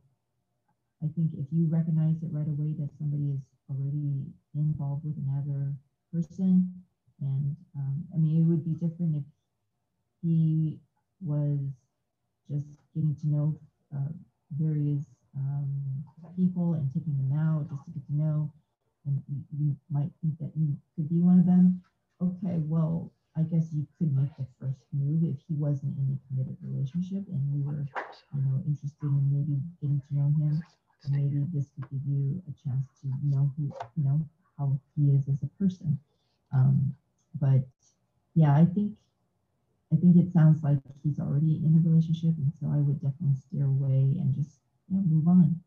I 1.03 1.07
think 1.15 1.31
if 1.33 1.47
you 1.51 1.67
recognize 1.67 2.21
it 2.23 2.31
right 2.31 2.47
away 2.47 2.73
that 2.79 2.89
somebody 2.97 3.31
is 3.31 3.41
already 3.69 4.25
involved 4.55 5.05
with 5.05 5.17
another 5.17 5.73
person, 6.13 6.71
and 7.21 7.55
um, 7.75 8.03
I 8.13 8.17
mean, 8.17 8.37
it 8.41 8.45
would 8.45 8.63
be 8.63 8.73
different 8.73 9.15
if 9.15 9.23
he 10.21 10.79
was 11.21 11.59
just 12.49 12.67
getting 12.93 13.15
to 13.15 13.27
know 13.27 13.59
uh, 13.95 14.11
various 14.57 15.05
um, 15.35 16.03
people 16.35 16.73
and 16.73 16.91
taking 16.93 17.17
them 17.17 17.37
out 17.37 17.69
just 17.69 17.85
to 17.85 17.91
get 17.91 18.05
to 18.07 18.15
know, 18.15 18.51
and 19.05 19.21
you, 19.27 19.43
you 19.57 19.77
might 19.89 20.11
think 20.21 20.37
that 20.39 20.51
you 20.55 20.77
could 20.95 21.09
be 21.09 21.19
one 21.19 21.39
of 21.39 21.45
them. 21.45 21.81
Okay, 22.21 22.57
well, 22.59 23.11
I 23.35 23.43
guess 23.43 23.71
you 23.73 23.87
could 23.97 24.15
make 24.15 24.35
the 24.37 24.45
first 24.59 24.85
move 24.93 25.23
if 25.23 25.39
he 25.47 25.55
wasn't 25.55 25.97
in 25.97 26.11
a 26.17 26.27
committed 26.27 26.57
relationship 26.61 27.25
and 27.27 27.41
you 27.53 27.63
were, 27.63 27.85
you 28.35 28.41
know, 28.41 28.61
interested 28.65 29.03
in 29.03 29.31
maybe 29.31 29.61
getting 29.81 30.01
to 30.09 30.15
know 30.15 30.33
him. 30.39 30.61
Maybe 31.09 31.45
this 31.53 31.69
could 31.71 31.89
give 31.89 32.05
you 32.05 32.43
a 32.47 32.51
chance 32.51 32.87
to 33.01 33.07
know 33.23 33.53
who, 33.57 33.71
you 33.95 34.03
know, 34.03 34.27
how 34.57 34.79
he 34.95 35.11
is 35.11 35.29
as 35.29 35.41
a 35.43 35.47
person. 35.59 35.97
Um, 36.51 36.95
but 37.39 37.67
yeah, 38.35 38.53
I 38.55 38.65
think 38.65 38.97
I 39.93 39.95
think 39.97 40.17
it 40.17 40.31
sounds 40.31 40.63
like 40.63 40.79
he's 41.03 41.19
already 41.19 41.63
in 41.63 41.75
a 41.75 41.79
relationship, 41.79 42.35
and 42.37 42.53
so 42.53 42.67
I 42.71 42.77
would 42.81 42.99
definitely 43.01 43.35
steer 43.35 43.65
away 43.65 44.17
and 44.19 44.33
just 44.33 44.61
yeah, 44.89 44.99
move 45.01 45.27
on. 45.27 45.61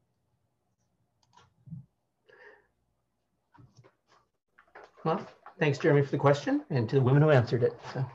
Well, 5.04 5.26
thanks, 5.58 5.71
Jeremy, 5.82 6.02
for 6.02 6.12
the 6.12 6.18
question, 6.18 6.62
and 6.70 6.88
to 6.88 6.96
the 6.96 7.02
women 7.02 7.22
who 7.22 7.30
answered 7.30 7.64
it. 7.64 7.74
So. 7.92 8.06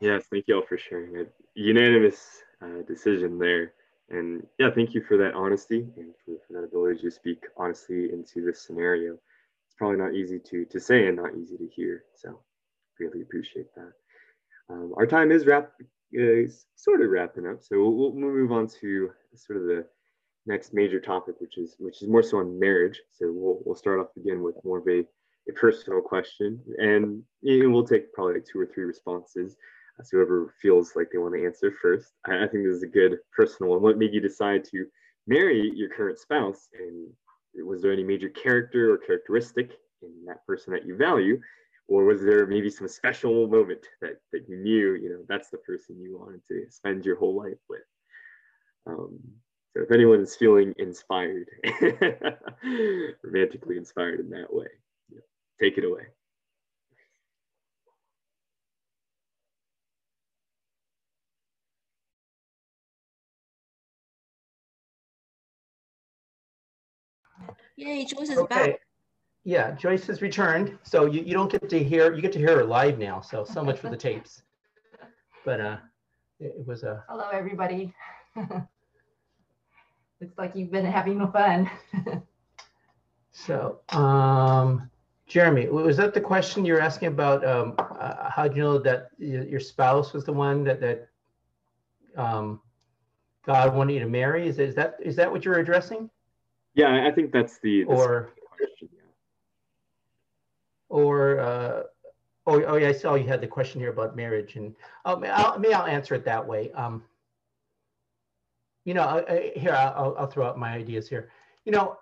Yes, 0.00 0.24
thank 0.30 0.46
you 0.48 0.56
all 0.56 0.66
for 0.66 0.76
sharing 0.76 1.14
it. 1.14 1.32
Unanimous 1.54 2.42
uh, 2.60 2.82
decision 2.86 3.38
there. 3.38 3.74
And 4.08 4.44
yeah, 4.58 4.70
thank 4.74 4.92
you 4.92 5.02
for 5.06 5.16
that 5.18 5.34
honesty 5.34 5.86
and 5.96 6.12
for, 6.24 6.34
for, 6.46 6.54
that 6.54 6.66
ability 6.66 7.00
to 7.02 7.10
speak 7.12 7.44
honestly 7.56 8.10
into 8.12 8.44
this 8.44 8.66
scenario. 8.66 9.12
It's 9.12 9.76
probably 9.78 9.98
not 9.98 10.14
easy 10.14 10.40
to, 10.40 10.64
to 10.64 10.80
say 10.80 11.06
and 11.06 11.16
not 11.16 11.36
easy 11.40 11.56
to 11.56 11.68
hear. 11.68 12.02
So 12.16 12.40
really 12.98 13.22
appreciate 13.22 13.72
that. 13.76 13.92
Um, 14.68 14.92
our 14.96 15.06
time 15.06 15.30
is 15.30 15.46
wrap, 15.46 15.70
uh, 16.18 16.50
sort 16.74 17.02
of 17.02 17.10
wrapping 17.10 17.46
up. 17.46 17.62
So 17.62 17.78
we'll, 17.78 17.92
we'll 17.92 18.14
move 18.14 18.50
on 18.50 18.66
to 18.80 19.10
sort 19.36 19.60
of 19.60 19.64
the 19.66 19.86
next 20.44 20.74
major 20.74 20.98
topic, 20.98 21.36
which 21.38 21.56
is 21.56 21.76
which 21.78 22.02
is 22.02 22.08
more 22.08 22.24
so 22.24 22.38
on 22.38 22.58
marriage. 22.58 23.00
So 23.12 23.30
we'll, 23.32 23.60
we'll 23.64 23.76
start 23.76 24.00
off 24.00 24.08
again 24.16 24.42
with 24.42 24.56
more 24.64 24.78
of 24.78 24.88
a, 24.88 25.04
a 25.50 25.52
personal 25.52 26.00
question, 26.00 26.60
and, 26.78 27.22
and 27.42 27.72
we'll 27.72 27.86
take 27.86 28.12
probably 28.12 28.34
like 28.34 28.46
two 28.50 28.60
or 28.60 28.66
three 28.66 28.84
responses. 28.84 29.56
So 30.02 30.16
whoever 30.16 30.54
feels 30.62 30.96
like 30.96 31.08
they 31.12 31.18
want 31.18 31.34
to 31.34 31.44
answer 31.44 31.72
first. 31.82 32.12
I, 32.26 32.44
I 32.44 32.48
think 32.48 32.64
this 32.64 32.76
is 32.76 32.82
a 32.82 32.86
good 32.86 33.18
personal 33.36 33.72
one. 33.72 33.82
What 33.82 33.98
made 33.98 34.14
you 34.14 34.20
decide 34.20 34.64
to 34.66 34.86
marry 35.26 35.70
your 35.74 35.90
current 35.90 36.18
spouse? 36.18 36.68
And 36.78 37.08
was 37.66 37.82
there 37.82 37.92
any 37.92 38.04
major 38.04 38.30
character 38.30 38.92
or 38.92 38.98
characteristic 38.98 39.72
in 40.02 40.24
that 40.26 40.46
person 40.46 40.72
that 40.72 40.86
you 40.86 40.96
value? 40.96 41.38
Or 41.88 42.04
was 42.04 42.22
there 42.22 42.46
maybe 42.46 42.70
some 42.70 42.88
special 42.88 43.48
moment 43.48 43.86
that, 44.00 44.18
that 44.32 44.48
you 44.48 44.56
knew, 44.56 44.94
you 44.94 45.10
know, 45.10 45.24
that's 45.28 45.50
the 45.50 45.58
person 45.58 46.00
you 46.00 46.18
wanted 46.18 46.40
to 46.48 46.66
spend 46.70 47.04
your 47.04 47.16
whole 47.16 47.36
life 47.36 47.58
with? 47.68 47.82
Um, 48.86 49.18
so 49.72 49.82
if 49.82 49.90
anyone 49.92 50.20
is 50.20 50.36
feeling 50.36 50.74
inspired, 50.78 51.48
romantically 53.24 53.76
inspired 53.76 54.20
in 54.20 54.30
that 54.30 54.52
way, 54.52 54.66
take 55.60 55.78
it 55.78 55.84
away. 55.84 56.06
Yay, 67.76 68.04
Joyce 68.04 68.30
is 68.30 68.38
okay. 68.38 68.72
back. 68.72 68.80
Yeah, 69.44 69.70
Joyce 69.72 70.06
has 70.06 70.20
returned. 70.20 70.78
So 70.82 71.06
you, 71.06 71.22
you 71.22 71.32
don't 71.32 71.50
get 71.50 71.68
to 71.70 71.82
hear, 71.82 72.14
you 72.14 72.20
get 72.20 72.32
to 72.32 72.38
hear 72.38 72.56
her 72.56 72.64
live 72.64 72.98
now. 72.98 73.20
So, 73.20 73.44
so 73.44 73.64
much 73.64 73.78
for 73.78 73.88
the 73.88 73.96
tapes. 73.96 74.42
But 75.46 75.60
uh, 75.60 75.76
it, 76.38 76.54
it 76.58 76.66
was 76.66 76.82
a. 76.82 77.02
Hello, 77.08 77.28
everybody. 77.32 77.94
Looks 78.36 78.66
like 80.36 80.54
you've 80.54 80.70
been 80.70 80.84
having 80.84 81.26
fun. 81.32 81.70
so, 83.30 83.80
um, 83.88 84.90
Jeremy, 85.30 85.68
was 85.68 85.96
that 85.96 86.12
the 86.12 86.20
question 86.20 86.64
you're 86.64 86.80
asking 86.80 87.06
about? 87.06 87.46
Um, 87.46 87.74
uh, 87.78 88.28
how 88.28 88.48
do 88.48 88.56
you 88.56 88.62
know 88.64 88.78
that 88.78 89.10
your 89.16 89.60
spouse 89.60 90.12
was 90.12 90.24
the 90.24 90.32
one 90.32 90.64
that 90.64 90.80
that 90.80 91.08
um, 92.16 92.60
God 93.46 93.76
wanted 93.76 93.92
you 93.92 94.00
to 94.00 94.08
marry? 94.08 94.48
Is, 94.48 94.58
is 94.58 94.74
that 94.74 94.96
is 95.00 95.14
that 95.14 95.30
what 95.30 95.44
you're 95.44 95.60
addressing? 95.60 96.10
Yeah, 96.74 97.06
I 97.06 97.12
think 97.12 97.30
that's 97.30 97.60
the, 97.60 97.84
the 97.84 97.90
or 97.90 98.30
question. 98.44 98.88
Yeah. 98.92 99.02
Or 100.88 101.38
uh, 101.38 101.82
oh, 102.48 102.64
oh 102.64 102.76
yeah, 102.76 102.88
I 102.88 102.92
saw 102.92 103.14
you 103.14 103.28
had 103.28 103.40
the 103.40 103.46
question 103.46 103.80
here 103.80 103.90
about 103.90 104.16
marriage, 104.16 104.56
and 104.56 104.74
I'll, 105.04 105.20
maybe 105.20 105.72
I'll 105.72 105.86
answer 105.86 106.16
it 106.16 106.24
that 106.24 106.44
way. 106.44 106.72
Um, 106.72 107.04
you 108.84 108.94
know, 108.94 109.02
I, 109.02 109.32
I, 109.32 109.52
here 109.54 109.74
I'll, 109.74 110.16
I'll 110.18 110.26
throw 110.26 110.48
out 110.48 110.58
my 110.58 110.72
ideas 110.72 111.08
here. 111.08 111.30
You 111.64 111.70
know, 111.70 111.98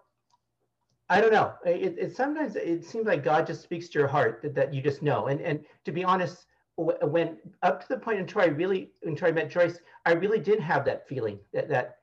I 1.11 1.21
don't 1.21 1.33
know. 1.33 1.55
It, 1.65 1.97
it, 1.99 2.17
sometimes 2.17 2.55
it 2.57 2.85
seems 2.85 3.07
like 3.07 3.25
God 3.25 3.47
just 3.47 3.63
speaks 3.63 3.89
to 3.91 3.99
your 3.99 4.09
heart 4.09 4.41
that, 4.43 4.55
that 4.55 4.75
you 4.75 4.83
just 4.83 5.03
know. 5.03 5.27
And 5.27 5.41
and 5.41 5.65
to 5.85 5.93
be 5.93 6.05
honest, 6.05 6.47
when 6.77 7.39
up 7.63 7.81
to 7.81 7.89
the 7.89 7.99
point 7.99 8.21
until 8.21 8.43
I 8.43 8.47
really 8.47 8.91
until 9.03 9.29
I 9.29 9.33
met 9.33 9.51
Joyce, 9.51 9.79
I 10.05 10.13
really 10.13 10.39
did 10.39 10.61
have 10.61 10.85
that 10.85 11.09
feeling 11.09 11.39
that 11.53 11.69
that 11.69 11.99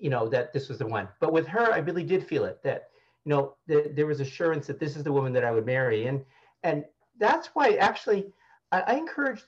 you 0.00 0.10
know, 0.10 0.28
that 0.28 0.52
this 0.52 0.68
was 0.68 0.78
the 0.78 0.86
one. 0.86 1.08
But 1.20 1.32
with 1.32 1.46
her, 1.46 1.72
I 1.72 1.78
really 1.78 2.02
did 2.02 2.26
feel 2.26 2.44
it 2.44 2.62
that, 2.64 2.88
you 3.24 3.30
know, 3.30 3.54
the, 3.66 3.92
there 3.94 4.06
was 4.06 4.20
assurance 4.20 4.66
that 4.66 4.80
this 4.80 4.96
is 4.96 5.04
the 5.04 5.12
woman 5.12 5.32
that 5.34 5.44
I 5.44 5.50
would 5.50 5.66
marry. 5.66 6.06
And, 6.06 6.24
and 6.62 6.84
that's 7.18 7.48
why 7.48 7.74
actually 7.74 8.32
I, 8.72 8.80
I 8.80 8.94
encourage, 8.94 9.42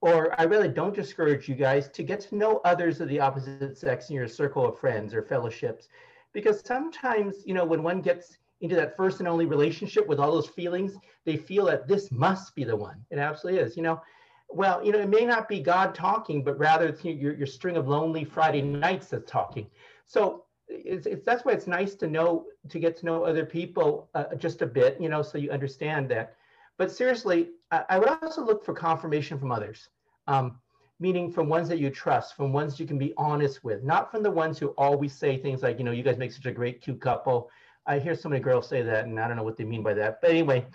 or 0.00 0.40
I 0.40 0.44
really 0.44 0.68
don't 0.68 0.94
discourage 0.94 1.48
you 1.48 1.56
guys 1.56 1.88
to 1.88 2.04
get 2.04 2.20
to 2.20 2.36
know 2.36 2.60
others 2.64 3.00
of 3.00 3.08
the 3.08 3.18
opposite 3.18 3.76
sex 3.76 4.08
in 4.08 4.16
your 4.16 4.28
circle 4.28 4.66
of 4.66 4.78
friends 4.78 5.12
or 5.12 5.22
fellowships. 5.22 5.88
Because 6.32 6.62
sometimes, 6.64 7.36
you 7.44 7.54
know, 7.54 7.64
when 7.64 7.82
one 7.82 8.00
gets 8.00 8.36
into 8.60 8.76
that 8.76 8.96
first 8.96 9.20
and 9.20 9.28
only 9.28 9.46
relationship 9.46 10.06
with 10.06 10.18
all 10.18 10.32
those 10.32 10.48
feelings, 10.48 10.96
they 11.24 11.36
feel 11.36 11.64
that 11.66 11.86
this 11.86 12.10
must 12.10 12.54
be 12.54 12.64
the 12.64 12.76
one. 12.76 13.04
It 13.10 13.18
absolutely 13.18 13.60
is. 13.60 13.76
You 13.76 13.82
know, 13.82 14.02
well, 14.48 14.84
you 14.84 14.92
know, 14.92 14.98
it 14.98 15.08
may 15.08 15.24
not 15.24 15.48
be 15.48 15.60
God 15.60 15.94
talking, 15.94 16.42
but 16.42 16.58
rather 16.58 16.88
it's 16.88 17.04
your, 17.04 17.34
your 17.34 17.46
string 17.46 17.76
of 17.76 17.88
lonely 17.88 18.24
Friday 18.24 18.62
nights 18.62 19.08
that's 19.08 19.30
talking. 19.30 19.66
So 20.06 20.44
it's, 20.68 21.06
it's 21.06 21.24
that's 21.24 21.44
why 21.44 21.52
it's 21.52 21.66
nice 21.66 21.94
to 21.96 22.06
know 22.06 22.46
to 22.68 22.78
get 22.78 22.96
to 22.98 23.06
know 23.06 23.24
other 23.24 23.44
people 23.44 24.08
uh, 24.14 24.34
just 24.36 24.62
a 24.62 24.66
bit, 24.66 25.00
you 25.00 25.08
know, 25.08 25.22
so 25.22 25.38
you 25.38 25.50
understand 25.50 26.08
that. 26.10 26.34
But 26.78 26.90
seriously, 26.90 27.50
I, 27.70 27.84
I 27.90 27.98
would 27.98 28.08
also 28.08 28.44
look 28.44 28.64
for 28.64 28.74
confirmation 28.74 29.38
from 29.38 29.52
others, 29.52 29.88
um, 30.26 30.58
meaning 31.00 31.30
from 31.30 31.48
ones 31.48 31.68
that 31.68 31.78
you 31.78 31.90
trust, 31.90 32.36
from 32.36 32.52
ones 32.52 32.80
you 32.80 32.86
can 32.86 32.98
be 32.98 33.14
honest 33.16 33.62
with, 33.62 33.82
not 33.84 34.10
from 34.10 34.22
the 34.22 34.30
ones 34.30 34.58
who 34.58 34.68
always 34.70 35.12
say 35.12 35.36
things 35.36 35.62
like, 35.62 35.78
you 35.78 35.84
know, 35.84 35.92
you 35.92 36.02
guys 36.02 36.18
make 36.18 36.32
such 36.32 36.46
a 36.46 36.52
great, 36.52 36.80
cute 36.80 37.00
couple. 37.00 37.50
I 37.86 37.98
hear 37.98 38.14
so 38.14 38.28
many 38.28 38.42
girls 38.42 38.68
say 38.68 38.82
that, 38.82 39.06
and 39.06 39.18
I 39.18 39.28
don't 39.28 39.36
know 39.36 39.44
what 39.44 39.56
they 39.56 39.64
mean 39.64 39.82
by 39.82 39.94
that. 39.94 40.20
But 40.20 40.30
anyway, 40.30 40.66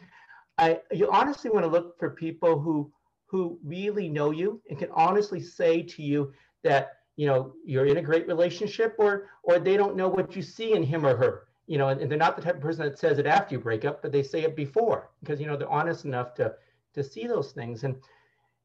I 0.57 0.79
you 0.91 1.09
honestly 1.11 1.49
want 1.49 1.65
to 1.65 1.71
look 1.71 1.97
for 1.99 2.11
people 2.11 2.59
who 2.59 2.91
who 3.25 3.59
really 3.63 4.09
know 4.09 4.31
you 4.31 4.61
and 4.69 4.77
can 4.77 4.89
honestly 4.93 5.41
say 5.41 5.81
to 5.81 6.03
you 6.03 6.31
that 6.63 6.99
you 7.15 7.25
know 7.27 7.53
you're 7.65 7.87
in 7.87 7.97
a 7.97 8.01
great 8.01 8.27
relationship 8.27 8.95
or 8.99 9.29
or 9.43 9.59
they 9.59 9.77
don't 9.77 9.95
know 9.95 10.07
what 10.07 10.35
you 10.35 10.41
see 10.41 10.73
in 10.73 10.83
him 10.83 11.05
or 11.05 11.15
her 11.15 11.47
you 11.65 11.77
know 11.77 11.89
and, 11.89 12.01
and, 12.01 12.11
they're 12.11 12.17
not 12.17 12.35
the 12.35 12.41
type 12.41 12.55
of 12.55 12.61
person 12.61 12.85
that 12.85 12.99
says 12.99 13.17
it 13.17 13.25
after 13.25 13.55
you 13.55 13.59
break 13.59 13.85
up 13.85 14.01
but 14.01 14.11
they 14.11 14.21
say 14.21 14.43
it 14.43 14.55
before 14.55 15.09
because 15.19 15.39
you 15.39 15.47
know 15.47 15.57
they're 15.57 15.69
honest 15.69 16.05
enough 16.05 16.35
to 16.35 16.53
to 16.93 17.03
see 17.03 17.25
those 17.25 17.51
things 17.51 17.83
and 17.83 17.95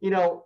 you 0.00 0.10
know 0.10 0.44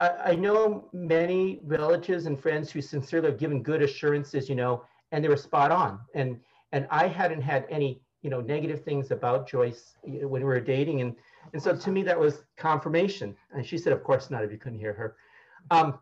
I, 0.00 0.10
I 0.26 0.34
know 0.34 0.88
many 0.92 1.60
relatives 1.64 2.26
and 2.26 2.40
friends 2.40 2.70
who 2.70 2.80
sincerely 2.80 3.30
have 3.30 3.38
given 3.38 3.62
good 3.62 3.82
assurances 3.82 4.48
you 4.48 4.54
know 4.54 4.84
and 5.12 5.22
they 5.22 5.28
were 5.28 5.36
spot 5.36 5.70
on 5.70 6.00
and 6.14 6.40
and 6.72 6.86
i 6.90 7.06
hadn't 7.06 7.42
had 7.42 7.66
any 7.70 8.00
you 8.22 8.30
know 8.30 8.40
negative 8.40 8.82
things 8.82 9.10
about 9.10 9.48
joyce 9.48 9.96
when 10.02 10.30
we 10.30 10.44
were 10.44 10.60
dating 10.60 11.00
and 11.00 11.14
and 11.52 11.62
so 11.62 11.76
to 11.76 11.90
me 11.90 12.02
that 12.02 12.18
was 12.18 12.44
confirmation 12.56 13.36
and 13.52 13.64
she 13.66 13.78
said 13.78 13.92
of 13.92 14.02
course 14.02 14.30
not 14.30 14.44
if 14.44 14.50
you 14.50 14.58
couldn't 14.58 14.78
hear 14.78 14.92
her 14.92 15.16
um, 15.70 15.98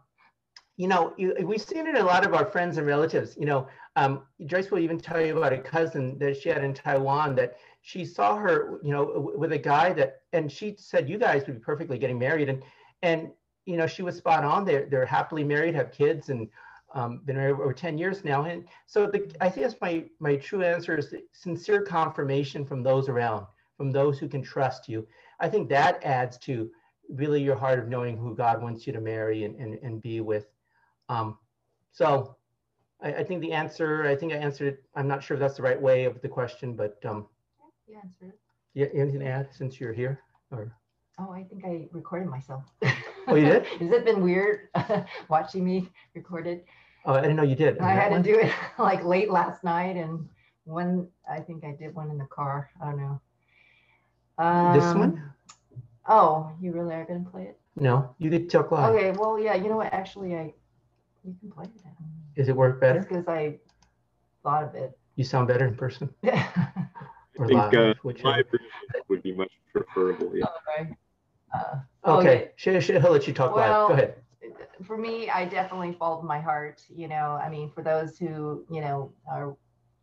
you 0.77 0.89
know, 0.89 1.13
you, 1.17 1.35
we've 1.45 1.61
seen 1.61 1.87
it 1.87 1.91
in 1.91 1.97
a 1.97 2.05
lot 2.05 2.25
of 2.25 2.35
our 2.35 2.47
friends 2.47 2.79
and 2.79 2.87
relatives. 2.87 3.37
You 3.39 3.47
know, 3.47 3.69
um, 3.97 4.23
Joyce 4.47 4.71
will 4.71 4.79
even 4.79 4.99
tell 4.99 5.21
you 5.21 5.37
about 5.37 5.53
a 5.53 5.59
cousin 5.59 6.19
that 6.19 6.41
she 6.41 6.49
had 6.49 6.65
in 6.65 6.73
Taiwan 6.73 7.35
that 7.37 7.57
she 7.83 8.05
saw 8.05 8.37
her, 8.37 8.81
you 8.83 8.91
know, 8.91 9.33
with 9.37 9.53
a 9.53 9.59
guy 9.59 9.93
that, 9.93 10.23
and 10.33 10.51
she 10.51 10.75
said, 10.79 11.09
you 11.09 11.19
guys 11.19 11.47
would 11.47 11.57
be 11.57 11.61
perfectly 11.61 11.99
getting 11.99 12.19
married. 12.19 12.49
And, 12.49 12.63
and, 13.03 13.31
you 13.67 13.77
know, 13.77 13.87
she 13.87 14.03
was 14.03 14.17
spot 14.17 14.45
on. 14.45 14.65
They're, 14.65 14.87
they're 14.87 15.07
happily 15.07 15.45
married, 15.45 15.75
have 15.75 15.93
kids, 15.93 16.29
and 16.29 16.49
um, 16.95 17.21
been 17.25 17.37
married 17.37 17.53
over 17.53 17.73
10 17.73 17.99
years 17.99 18.25
now. 18.25 18.45
And 18.45 18.67
so 18.87 19.07
the, 19.07 19.35
I 19.41 19.49
think 19.49 19.67
that's 19.67 19.81
my, 19.81 20.05
my 20.19 20.37
true 20.37 20.63
answer 20.63 20.97
is 20.97 21.15
sincere 21.33 21.83
confirmation 21.83 22.65
from 22.65 22.83
those 22.83 23.09
around, 23.09 23.47
from 23.77 23.91
those 23.91 24.19
who 24.19 24.29
can 24.29 24.43
trust 24.43 24.89
you. 24.89 25.07
I 25.41 25.49
think 25.49 25.69
that 25.71 26.03
adds 26.05 26.39
to 26.39 26.71
really 27.09 27.43
your 27.43 27.57
heart 27.57 27.79
of 27.79 27.89
knowing 27.89 28.17
who 28.17 28.35
God 28.35 28.63
wants 28.63 28.87
you 28.87 28.93
to 28.93 29.01
marry 29.01 29.45
and, 29.45 29.57
and, 29.57 29.79
and 29.83 30.03
be 30.03 30.21
with. 30.21 30.47
Um, 31.09 31.39
so 31.93 32.37
I, 33.03 33.15
I, 33.15 33.25
think 33.25 33.41
the 33.41 33.53
answer, 33.53 34.07
I 34.07 34.17
think 34.17 34.33
I 34.33 34.37
answered 34.37 34.69
it. 34.69 34.85
I'm 34.95 35.09
not 35.09 35.23
sure 35.23 35.35
if 35.37 35.41
that's 35.41 35.57
the 35.57 35.63
right 35.63 35.81
way 35.81 36.05
of 36.05 36.21
the 36.23 36.29
question, 36.29 36.75
but 36.75 36.99
um, 37.05 37.27
you 37.87 37.99
answered 38.03 38.29
it. 38.29 38.39
Yeah, 38.75 38.87
anything 38.95 39.21
to 39.21 39.27
add 39.27 39.49
since 39.53 39.79
you're 39.79 39.93
here? 39.93 40.21
Or 40.51 40.75
oh, 41.19 41.31
I 41.31 41.45
think 41.45 41.65
I 41.65 41.89
recorded 41.93 42.29
myself. 42.29 42.65
oh, 43.29 43.35
you 43.35 43.47
did? 43.47 43.67
Has 43.81 43.91
it 43.91 44.05
been 44.05 44.23
weird 44.23 44.69
watching 45.29 45.65
me 45.65 45.89
recorded? 46.15 46.63
Oh, 47.05 47.15
I 47.15 47.21
didn't 47.21 47.37
know 47.37 47.43
you 47.43 47.57
did. 47.57 47.79
I 47.79 47.91
had 47.91 48.13
one? 48.13 48.23
to 48.23 48.33
do 48.33 48.39
it 48.39 48.53
like 48.79 49.05
late 49.05 49.31
last 49.31 49.65
night, 49.65 49.97
and 49.97 50.29
one 50.65 51.09
I 51.29 51.41
think 51.41 51.65
I 51.65 51.73
did 51.73 51.95
one 51.95 52.11
in 52.11 52.19
the 52.19 52.27
car. 52.27 52.71
I 52.81 52.87
don't 52.87 52.99
know. 52.99 53.21
Um, 54.39 54.79
this 54.79 54.95
one? 54.95 55.33
Oh, 56.09 56.53
you 56.61 56.73
really 56.73 56.95
are 56.95 57.05
going 57.05 57.25
to 57.25 57.31
play 57.31 57.43
it? 57.43 57.59
No, 57.77 58.15
you 58.19 58.31
did 58.31 58.51
talk 58.51 58.71
live. 58.71 58.95
Okay, 58.95 59.11
well, 59.13 59.39
yeah, 59.39 59.55
you 59.55 59.69
know 59.69 59.77
what? 59.77 59.93
Actually, 59.93 60.35
I 60.37 60.53
you 61.25 61.35
can 61.41 61.51
play 61.51 61.65
it. 61.65 61.71
Does 62.37 62.49
it 62.49 62.57
work 62.57 62.81
better? 62.81 63.01
Because 63.01 63.29
I 63.29 63.59
thought 64.43 64.65
of 64.65 64.75
it. 64.75 64.99
You 65.17 65.25
sound 65.25 65.49
better 65.49 65.67
in 65.67 65.77
person. 65.77 66.13
Yeah. 66.23 66.49
I 67.41 67.47
think 67.47 67.73
live, 67.73 67.75
uh, 67.75 67.95
live 68.25 68.45
would 69.09 69.23
be 69.23 69.33
much 69.33 69.51
preferable. 69.73 70.33
Yeah. 70.35 70.45
Okay. 70.79 70.91
Uh, 71.55 71.77
okay. 72.05 72.29
okay. 72.29 72.51
Should, 72.57 72.83
he'll 72.83 73.13
let 73.13 73.27
you 73.27 73.35
talk 73.35 73.55
well. 73.55 73.89
Go 73.89 73.95
ahead. 73.95 74.15
For 74.85 74.97
me, 74.97 75.31
I 75.31 75.45
definitely 75.45 75.93
followed 75.93 76.25
my 76.25 76.41
heart. 76.41 76.83
You 76.95 77.09
know, 77.09 77.39
I 77.43 77.49
mean, 77.49 77.71
for 77.71 77.83
those 77.83 78.19
who 78.19 78.65
you 78.71 78.81
know 78.81 79.13
are, 79.31 79.57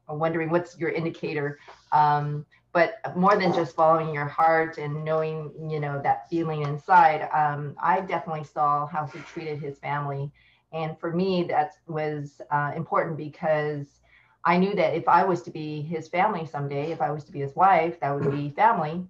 are 0.08 0.18
wondering 0.18 0.50
what's 0.50 0.78
your 0.78 0.90
indicator, 0.90 1.60
um, 1.92 2.46
but 2.72 3.16
more 3.16 3.36
than 3.36 3.54
just 3.54 3.76
following 3.76 4.14
your 4.14 4.26
heart 4.26 4.78
and 4.78 5.04
knowing 5.04 5.52
you 5.70 5.80
know 5.80 6.00
that 6.02 6.30
feeling 6.30 6.64
inside 6.64 7.28
um, 7.34 7.76
i 7.82 8.00
definitely 8.02 8.44
saw 8.44 8.86
how 8.88 9.06
he 9.06 9.20
treated 9.20 9.60
his 9.60 9.78
family 9.80 10.32
and 10.72 10.98
for 11.00 11.12
me 11.12 11.44
that 11.44 11.74
was 11.88 12.42
uh, 12.52 12.72
important 12.76 13.18
because 13.18 14.02
i 14.46 14.58
knew 14.58 14.76
that 14.76 14.94
if 14.94 15.08
i 15.08 15.24
was 15.24 15.42
to 15.42 15.52
be 15.52 15.82
his 15.82 16.08
family 16.08 16.46
someday 16.46 16.92
if 16.92 17.02
i 17.02 17.12
was 17.12 17.24
to 17.24 17.32
be 17.32 17.40
his 17.40 17.56
wife 17.56 18.00
that 18.00 18.14
would 18.14 18.32
be 18.32 18.50
family 18.52 19.04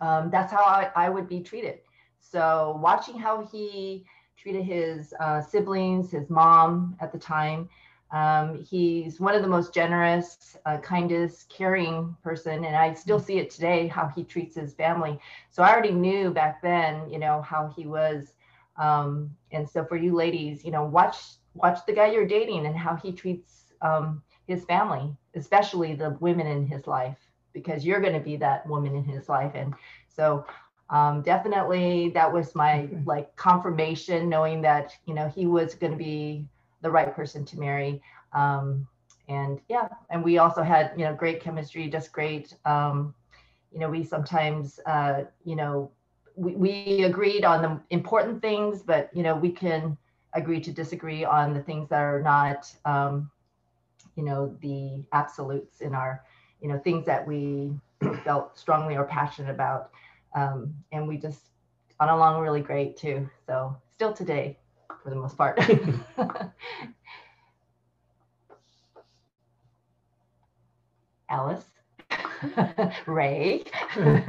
um, 0.00 0.30
that's 0.30 0.52
how 0.52 0.64
I, 0.64 0.90
I, 0.96 1.08
would 1.08 1.28
be 1.28 1.40
treated 1.40 1.80
so 2.18 2.78
watching 2.82 3.18
how 3.18 3.46
he 3.46 4.04
treated 4.36 4.64
his 4.64 5.14
uh, 5.20 5.40
siblings 5.40 6.10
his 6.10 6.30
mom 6.30 6.96
at 7.00 7.12
the 7.12 7.18
time 7.18 7.68
um, 8.12 8.64
he's 8.64 9.20
one 9.20 9.36
of 9.36 9.42
the 9.42 9.48
most 9.48 9.72
generous, 9.72 10.56
uh, 10.66 10.78
kindest, 10.78 11.48
caring 11.48 12.16
person, 12.24 12.64
and 12.64 12.74
I 12.74 12.92
still 12.94 13.20
see 13.20 13.38
it 13.38 13.50
today 13.50 13.86
how 13.86 14.08
he 14.08 14.24
treats 14.24 14.56
his 14.56 14.74
family. 14.74 15.18
So 15.50 15.62
I 15.62 15.72
already 15.72 15.92
knew 15.92 16.30
back 16.30 16.60
then, 16.60 17.08
you 17.08 17.18
know, 17.18 17.40
how 17.42 17.72
he 17.76 17.86
was. 17.86 18.34
Um, 18.76 19.30
and 19.52 19.68
so 19.68 19.84
for 19.84 19.96
you 19.96 20.14
ladies, 20.14 20.64
you 20.64 20.72
know, 20.72 20.84
watch 20.84 21.16
watch 21.54 21.78
the 21.86 21.92
guy 21.92 22.10
you're 22.10 22.26
dating 22.26 22.66
and 22.66 22.76
how 22.76 22.96
he 22.96 23.12
treats 23.12 23.72
um, 23.82 24.22
his 24.46 24.64
family, 24.64 25.16
especially 25.36 25.94
the 25.94 26.16
women 26.20 26.46
in 26.46 26.66
his 26.66 26.86
life, 26.86 27.18
because 27.52 27.84
you're 27.84 28.00
going 28.00 28.14
to 28.14 28.20
be 28.20 28.36
that 28.36 28.66
woman 28.66 28.94
in 28.94 29.04
his 29.04 29.28
life. 29.28 29.52
And 29.54 29.74
so 30.08 30.44
um, 30.90 31.22
definitely 31.22 32.10
that 32.10 32.32
was 32.32 32.54
my 32.54 32.88
like 33.04 33.34
confirmation, 33.36 34.28
knowing 34.28 34.60
that 34.62 34.92
you 35.06 35.14
know 35.14 35.28
he 35.28 35.46
was 35.46 35.74
going 35.74 35.92
to 35.92 35.98
be 35.98 36.44
the 36.82 36.90
right 36.90 37.14
person 37.14 37.44
to 37.44 37.58
marry. 37.58 38.02
Um, 38.32 38.86
and 39.28 39.60
yeah, 39.68 39.88
and 40.10 40.24
we 40.24 40.38
also 40.38 40.62
had, 40.62 40.92
you 40.96 41.04
know, 41.04 41.14
great 41.14 41.40
chemistry, 41.40 41.88
just 41.88 42.12
great. 42.12 42.54
Um, 42.64 43.14
you 43.72 43.78
know, 43.78 43.88
we 43.88 44.02
sometimes, 44.02 44.80
uh, 44.86 45.22
you 45.44 45.54
know, 45.54 45.90
we, 46.34 46.56
we 46.56 47.04
agreed 47.04 47.44
on 47.44 47.62
the 47.62 47.80
important 47.90 48.42
things, 48.42 48.82
but, 48.82 49.08
you 49.14 49.22
know, 49.22 49.36
we 49.36 49.50
can 49.50 49.96
agree 50.32 50.60
to 50.60 50.72
disagree 50.72 51.24
on 51.24 51.54
the 51.54 51.62
things 51.62 51.88
that 51.90 52.00
are 52.00 52.22
not, 52.22 52.72
um, 52.84 53.30
you 54.16 54.24
know, 54.24 54.56
the 54.60 55.04
absolutes 55.12 55.80
in 55.80 55.94
our, 55.94 56.24
you 56.60 56.68
know, 56.68 56.78
things 56.78 57.06
that 57.06 57.26
we 57.26 57.72
felt 58.24 58.58
strongly 58.58 58.96
or 58.96 59.04
passionate 59.04 59.50
about. 59.50 59.90
Um, 60.34 60.74
and 60.92 61.08
we 61.08 61.16
just 61.16 61.46
got 61.98 62.08
along 62.08 62.40
really 62.40 62.60
great 62.60 62.96
too. 62.96 63.28
So 63.46 63.76
still 63.94 64.12
today, 64.12 64.58
for 65.02 65.10
the 65.10 65.16
most 65.16 65.36
part. 65.36 65.58
Alice, 71.30 71.64
Ray. 73.06 73.64
so 73.94 74.24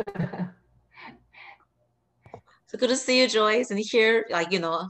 good 2.78 2.90
to 2.90 2.96
see 2.96 3.22
you, 3.22 3.28
Joyce, 3.28 3.72
and 3.72 3.80
hear 3.80 4.26
like 4.30 4.52
you 4.52 4.60
know 4.60 4.88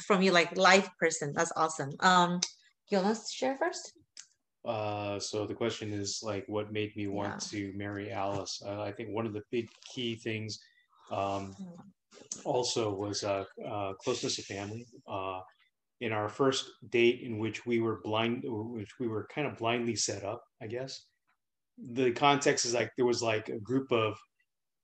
from 0.00 0.20
you 0.20 0.30
like 0.30 0.54
live 0.58 0.90
person. 0.98 1.32
That's 1.34 1.52
awesome. 1.56 1.92
Um, 2.00 2.40
you 2.88 2.98
want 2.98 3.16
to 3.16 3.32
share 3.32 3.56
first? 3.58 3.94
Uh, 4.64 5.18
so 5.18 5.46
the 5.46 5.54
question 5.54 5.92
is 5.92 6.20
like, 6.22 6.44
what 6.48 6.72
made 6.72 6.96
me 6.96 7.06
want 7.06 7.50
yeah. 7.52 7.58
to 7.58 7.72
marry 7.76 8.10
Alice? 8.10 8.62
Uh, 8.64 8.80
I 8.80 8.92
think 8.92 9.10
one 9.10 9.26
of 9.26 9.32
the 9.32 9.42
big 9.50 9.68
key 9.94 10.16
things 10.16 10.58
um, 11.10 11.54
hmm 11.58 11.80
also 12.44 12.92
was 12.92 13.24
uh, 13.24 13.44
uh, 13.66 13.92
closeness 13.94 14.38
of 14.38 14.44
family. 14.44 14.86
Uh, 15.06 15.40
in 16.00 16.12
our 16.12 16.28
first 16.28 16.70
date, 16.90 17.20
in 17.22 17.38
which 17.38 17.64
we 17.64 17.80
were 17.80 18.00
blind, 18.02 18.42
which 18.44 18.90
we 18.98 19.06
were 19.06 19.28
kind 19.32 19.46
of 19.46 19.56
blindly 19.56 19.94
set 19.94 20.24
up, 20.24 20.42
I 20.60 20.66
guess. 20.66 21.06
The 21.78 22.10
context 22.12 22.64
is 22.64 22.74
like 22.74 22.90
there 22.96 23.06
was 23.06 23.22
like 23.22 23.48
a 23.48 23.60
group 23.60 23.90
of 23.92 24.16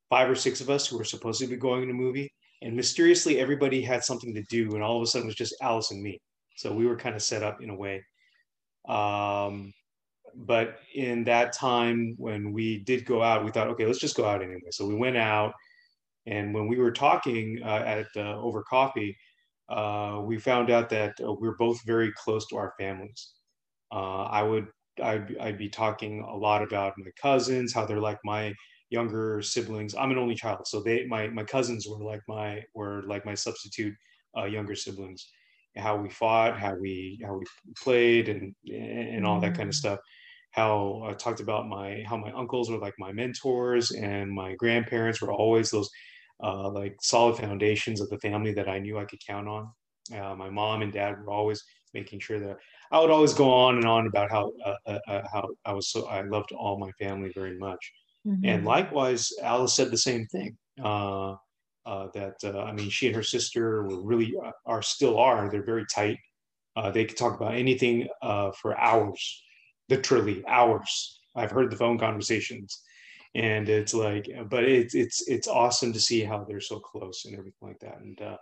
five 0.08 0.30
or 0.30 0.34
six 0.34 0.60
of 0.60 0.70
us 0.70 0.86
who 0.86 0.96
were 0.96 1.04
supposed 1.04 1.40
to 1.40 1.46
be 1.46 1.56
going 1.56 1.82
to 1.82 1.90
a 1.90 1.94
movie, 1.94 2.32
and 2.62 2.74
mysteriously 2.74 3.38
everybody 3.38 3.82
had 3.82 4.04
something 4.04 4.32
to 4.34 4.42
do, 4.44 4.74
and 4.74 4.82
all 4.82 4.96
of 4.96 5.02
a 5.02 5.06
sudden 5.06 5.26
it 5.26 5.30
was 5.30 5.34
just 5.34 5.56
Alice 5.60 5.90
and 5.90 6.02
me. 6.02 6.18
So 6.56 6.72
we 6.72 6.86
were 6.86 6.96
kind 6.96 7.16
of 7.16 7.22
set 7.22 7.42
up 7.42 7.60
in 7.60 7.70
a 7.70 7.76
way. 7.76 8.02
Um, 8.88 9.72
but 10.34 10.78
in 10.94 11.24
that 11.24 11.52
time 11.52 12.14
when 12.18 12.52
we 12.52 12.78
did 12.84 13.04
go 13.04 13.22
out, 13.22 13.44
we 13.44 13.50
thought, 13.50 13.68
okay, 13.68 13.86
let's 13.86 13.98
just 13.98 14.16
go 14.16 14.24
out 14.24 14.42
anyway. 14.42 14.70
So 14.70 14.86
we 14.86 14.94
went 14.94 15.16
out 15.16 15.54
and 16.26 16.54
when 16.54 16.68
we 16.68 16.78
were 16.78 16.92
talking 16.92 17.60
uh, 17.64 17.82
at 17.86 18.06
uh, 18.16 18.40
over 18.40 18.62
coffee, 18.62 19.16
uh, 19.68 20.20
we 20.24 20.38
found 20.38 20.70
out 20.70 20.88
that 20.90 21.14
uh, 21.24 21.32
we're 21.32 21.56
both 21.56 21.84
very 21.86 22.12
close 22.12 22.46
to 22.48 22.56
our 22.56 22.74
families. 22.78 23.32
Uh, 23.92 24.24
I 24.24 24.42
would 24.42 24.68
I'd, 25.02 25.36
I'd 25.38 25.58
be 25.58 25.68
talking 25.68 26.20
a 26.22 26.36
lot 26.36 26.62
about 26.62 26.94
my 26.98 27.10
cousins, 27.20 27.72
how 27.72 27.86
they're 27.86 28.00
like 28.00 28.18
my 28.24 28.52
younger 28.90 29.40
siblings. 29.40 29.94
I'm 29.94 30.10
an 30.10 30.18
only 30.18 30.34
child, 30.34 30.66
so 30.66 30.82
they 30.82 31.06
my 31.06 31.28
my 31.28 31.44
cousins 31.44 31.86
were 31.88 32.04
like 32.04 32.20
my 32.28 32.62
were 32.74 33.02
like 33.06 33.24
my 33.24 33.34
substitute 33.34 33.94
uh, 34.36 34.44
younger 34.44 34.74
siblings. 34.74 35.26
How 35.76 35.96
we 35.96 36.10
fought, 36.10 36.58
how 36.58 36.74
we 36.74 37.20
how 37.24 37.34
we 37.34 37.44
played, 37.82 38.28
and 38.28 38.54
and 38.68 39.26
all 39.26 39.40
that 39.40 39.54
kind 39.54 39.68
of 39.68 39.74
mm. 39.74 39.78
stuff 39.78 39.98
how 40.52 41.02
I 41.06 41.12
talked 41.12 41.40
about 41.40 41.68
my 41.68 42.02
how 42.06 42.16
my 42.16 42.32
uncles 42.32 42.70
were 42.70 42.78
like 42.78 42.94
my 42.98 43.12
mentors 43.12 43.92
and 43.92 44.30
my 44.30 44.54
grandparents 44.54 45.20
were 45.20 45.32
always 45.32 45.70
those 45.70 45.88
uh, 46.42 46.68
like 46.70 46.96
solid 47.00 47.36
foundations 47.36 48.00
of 48.00 48.08
the 48.08 48.18
family 48.18 48.52
that 48.54 48.68
I 48.68 48.78
knew 48.78 48.98
I 48.98 49.04
could 49.04 49.24
count 49.24 49.48
on. 49.48 49.70
Uh, 50.14 50.34
my 50.34 50.50
mom 50.50 50.82
and 50.82 50.92
dad 50.92 51.16
were 51.20 51.30
always 51.30 51.62
making 51.94 52.20
sure 52.20 52.40
that 52.40 52.56
I 52.90 53.00
would 53.00 53.10
always 53.10 53.34
go 53.34 53.52
on 53.52 53.76
and 53.76 53.84
on 53.84 54.06
about 54.06 54.30
how 54.30 54.52
uh, 54.64 54.74
uh, 54.86 54.98
uh 55.06 55.22
how 55.32 55.48
I 55.64 55.72
was 55.72 55.90
so 55.90 56.06
I 56.06 56.22
loved 56.22 56.52
all 56.52 56.78
my 56.78 56.90
family 56.92 57.30
very 57.34 57.56
much. 57.58 57.92
Mm-hmm. 58.26 58.44
And 58.44 58.64
likewise, 58.64 59.28
Alice 59.42 59.74
said 59.74 59.90
the 59.90 59.98
same 59.98 60.26
thing. 60.26 60.56
Uh, 61.90 62.06
that 62.14 62.34
I 62.44 62.72
mean, 62.72 62.88
she 62.88 63.08
and 63.08 63.16
her 63.16 63.22
sister 63.22 63.82
were 63.82 64.02
really 64.02 64.32
are 64.64 64.82
still 64.82 65.18
are. 65.18 65.50
They're 65.50 65.72
very 65.74 65.86
tight. 65.92 66.18
they 66.94 67.04
could 67.04 67.16
talk 67.16 67.34
about 67.38 67.54
anything 67.54 68.08
for 68.60 68.78
hours, 68.78 69.42
literally 69.88 70.44
hours. 70.46 71.20
I've 71.34 71.50
heard 71.50 71.70
the 71.70 71.76
phone 71.76 71.98
conversations 71.98 72.80
and 73.34 73.68
it's 73.68 73.94
like 73.94 74.28
but 74.48 74.64
it's 74.64 74.94
it's 74.94 75.28
it's 75.28 75.48
awesome 75.48 75.92
to 75.92 76.00
see 76.00 76.22
how 76.22 76.44
they're 76.44 76.60
so 76.60 76.80
close 76.80 77.24
and 77.24 77.36
everything 77.36 77.68
like 77.68 77.78
that 77.78 77.98
and 78.00 78.20
uh, 78.20 78.36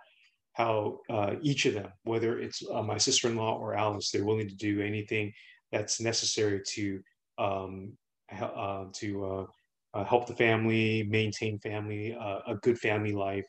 how 0.55 1.01
uh, 1.11 1.35
each 1.43 1.67
of 1.67 1.75
them 1.75 1.93
whether 2.05 2.39
it's 2.39 2.63
uh, 2.73 2.83
my 2.83 2.97
sister-in-law 2.97 3.59
or 3.59 3.75
alice 3.75 4.11
they're 4.11 4.25
willing 4.25 4.49
to 4.49 4.57
do 4.57 4.81
anything 4.81 5.33
that's 5.73 6.01
necessary 6.01 6.63
to 6.67 7.01
um, 7.37 7.93
uh, 8.41 8.85
to 8.95 9.47
uh, 9.95 9.99
uh, 9.99 10.05
help 10.05 10.27
the 10.27 10.35
family 10.35 11.05
maintain 11.09 11.59
family 11.59 12.17
a 12.47 12.55
good 12.63 12.79
family 12.79 13.13
life 13.13 13.47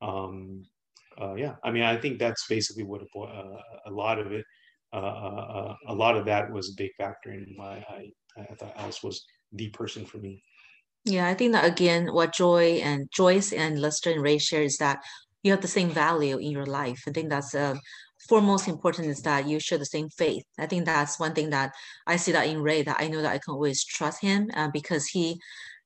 um, 0.00 0.62
yeah 1.36 1.54
i 1.64 1.70
mean 1.70 1.82
i 1.82 1.96
think 1.96 2.18
that's 2.18 2.46
basically 2.48 2.82
what 2.82 3.02
a, 3.02 3.58
a 3.86 3.90
lot 3.90 4.18
of 4.18 4.32
it 4.32 4.44
a 4.92 5.94
lot 5.94 6.16
of 6.16 6.24
that 6.24 6.50
was 6.50 6.70
a 6.70 6.76
big 6.76 6.90
factor 6.98 7.32
in 7.32 7.54
why 7.56 7.84
I, 7.88 8.40
I 8.40 8.54
thought 8.54 8.74
alice 8.76 9.02
was 9.02 9.24
the 9.52 9.68
person 9.70 10.04
for 10.04 10.18
me 10.18 10.42
yeah, 11.04 11.28
I 11.28 11.34
think 11.34 11.52
that 11.52 11.64
again, 11.64 12.12
what 12.12 12.32
Joy 12.32 12.80
and 12.82 13.10
Joyce 13.10 13.52
and 13.52 13.80
Lester 13.80 14.10
and 14.10 14.22
Ray 14.22 14.38
share 14.38 14.62
is 14.62 14.76
that 14.76 15.02
you 15.42 15.50
have 15.50 15.60
the 15.60 15.68
same 15.68 15.90
value 15.90 16.38
in 16.38 16.52
your 16.52 16.66
life. 16.66 17.02
I 17.08 17.10
think 17.10 17.28
that's 17.28 17.54
uh, 17.54 17.74
foremost 18.28 18.68
important 18.68 19.08
is 19.08 19.20
that 19.22 19.48
you 19.48 19.58
share 19.58 19.78
the 19.78 19.84
same 19.84 20.08
faith. 20.10 20.44
I 20.58 20.66
think 20.66 20.84
that's 20.84 21.18
one 21.18 21.34
thing 21.34 21.50
that 21.50 21.72
I 22.06 22.16
see 22.16 22.30
that 22.32 22.46
in 22.46 22.62
Ray 22.62 22.82
that 22.82 23.00
I 23.00 23.08
know 23.08 23.20
that 23.22 23.32
I 23.32 23.38
can 23.38 23.54
always 23.54 23.84
trust 23.84 24.22
him 24.22 24.48
uh, 24.54 24.68
because 24.72 25.06
he 25.06 25.40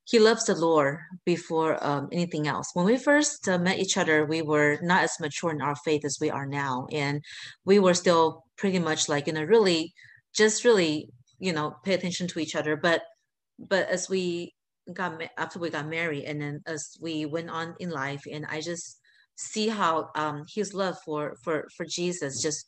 he 0.07 0.21
loves 0.21 0.45
the 0.45 0.55
Lord 0.55 1.01
before 1.25 1.85
um, 1.85 2.09
anything 2.13 2.47
else. 2.47 2.71
When 2.75 2.87
we 2.87 2.97
first 2.97 3.49
uh, 3.49 3.59
met 3.59 3.81
each 3.81 3.97
other, 3.97 4.25
we 4.25 4.41
were 4.41 4.79
not 4.81 5.03
as 5.03 5.19
mature 5.19 5.51
in 5.51 5.61
our 5.61 5.75
faith 5.75 6.05
as 6.05 6.19
we 6.21 6.31
are 6.31 6.47
now, 6.47 6.87
and 6.93 7.23
we 7.65 7.81
were 7.81 7.95
still 7.95 8.45
pretty 8.57 8.79
much 8.79 9.09
like 9.09 9.27
you 9.27 9.33
know 9.33 9.43
really 9.43 9.93
just 10.33 10.65
really 10.65 11.09
you 11.41 11.53
know 11.53 11.75
pay 11.85 11.95
attention 11.95 12.29
to 12.29 12.39
each 12.39 12.55
other. 12.55 12.77
But 12.77 13.03
but 13.59 13.89
as 13.89 14.09
we 14.09 14.55
got 14.93 15.21
after 15.37 15.59
we 15.59 15.71
got 15.71 15.89
married, 15.89 16.25
and 16.25 16.41
then 16.41 16.63
as 16.67 16.97
we 17.01 17.27
went 17.27 17.51
on 17.51 17.75
in 17.81 17.91
life, 17.91 18.23
and 18.31 18.47
I 18.47 18.61
just 18.61 19.01
see 19.35 19.67
how 19.67 20.11
um, 20.15 20.45
his 20.55 20.73
love 20.73 20.97
for 21.05 21.37
for 21.43 21.67
for 21.77 21.85
Jesus 21.85 22.41
just 22.41 22.65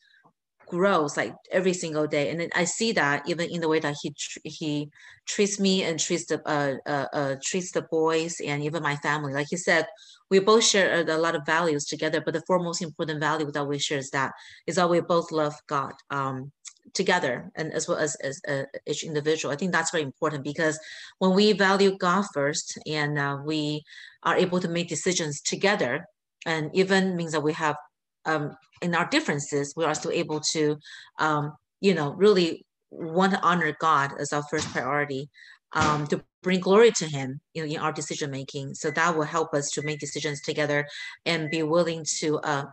grows 0.69 1.17
like 1.17 1.35
every 1.51 1.73
single 1.73 2.07
day. 2.07 2.31
And 2.31 2.51
i 2.55 2.65
see 2.65 2.93
that 2.93 3.29
even 3.29 3.51
in 3.51 3.61
the 3.61 3.69
way 3.69 3.81
that 3.81 3.97
he 4.03 4.15
he 4.45 4.91
treats 5.27 5.59
me 5.61 5.83
and 5.83 5.99
treats 5.99 6.27
the 6.27 6.41
uh, 6.49 6.77
uh, 6.87 7.07
uh, 7.13 7.37
treats 7.43 7.73
the 7.73 7.83
boys 7.83 8.41
and 8.45 8.63
even 8.63 8.83
my 8.83 8.97
family. 8.97 9.33
Like 9.33 9.49
he 9.51 9.57
said 9.57 9.87
we 10.31 10.39
both 10.41 10.65
share 10.65 11.07
a, 11.09 11.19
lot 11.19 11.35
of 11.35 11.47
values 11.47 11.87
together 11.87 12.21
but 12.25 12.35
the 12.35 12.43
four 12.47 12.59
most 12.59 12.83
important 12.83 13.19
value 13.21 13.51
that 13.51 13.65
we 13.65 13.79
share 13.79 13.99
is 13.99 14.11
that 14.11 14.33
is 14.67 14.77
that 14.77 14.91
we 14.91 15.01
both 15.01 15.33
love 15.33 15.55
god 15.67 15.95
um, 16.11 16.53
together 16.95 17.51
and 17.57 17.73
as 17.73 17.89
well 17.89 17.99
as, 17.99 18.15
as 18.17 18.41
uh, 18.49 18.65
each 18.87 19.05
individual. 19.05 19.53
I 19.53 19.57
think 19.57 19.73
that's 19.73 19.91
very 19.91 20.05
important 20.05 20.45
because 20.45 20.79
when 21.19 21.35
we 21.35 21.53
value 21.53 21.97
god 21.97 22.25
first 22.33 22.79
and 22.87 23.19
uh, 23.19 23.39
we 23.45 23.83
are 24.23 24.37
able 24.37 24.61
to 24.61 24.69
make 24.69 24.89
decisions 24.89 25.41
together 25.41 26.07
and 26.47 26.71
even 26.75 27.17
means 27.17 27.33
that 27.33 27.43
we 27.43 27.53
have 27.53 27.77
um, 28.25 28.57
in 28.83 28.95
our 28.95 29.09
differences, 29.09 29.75
we 29.77 29.85
are 29.85 29.95
still 29.95 30.13
able 30.13 30.41
to, 30.53 30.77
um, 31.19 31.53
you 31.81 31.95
know, 31.95 32.13
really 32.13 32.65
want 32.91 33.33
to 33.33 33.41
honor 33.43 33.77
God 33.81 34.13
as 34.19 34.33
our 34.33 34.43
first 34.51 34.69
priority, 34.69 35.29
um, 35.73 36.07
to 36.07 36.23
bring 36.43 36.61
glory 36.61 36.91
to 36.93 37.07
Him 37.07 37.41
you 37.55 37.63
know, 37.63 37.73
in 37.73 37.79
our 37.79 37.93
decision 37.93 38.31
making. 38.31 38.75
So 38.75 38.91
that 38.91 39.15
will 39.17 39.25
help 39.25 39.55
us 39.55 39.71
to 39.73 39.83
make 39.83 40.01
decisions 40.01 40.41
together 40.41 40.87
and 41.27 41.51
be 41.51 41.63
willing 41.63 42.05
to, 42.21 42.39
uh, 42.39 42.65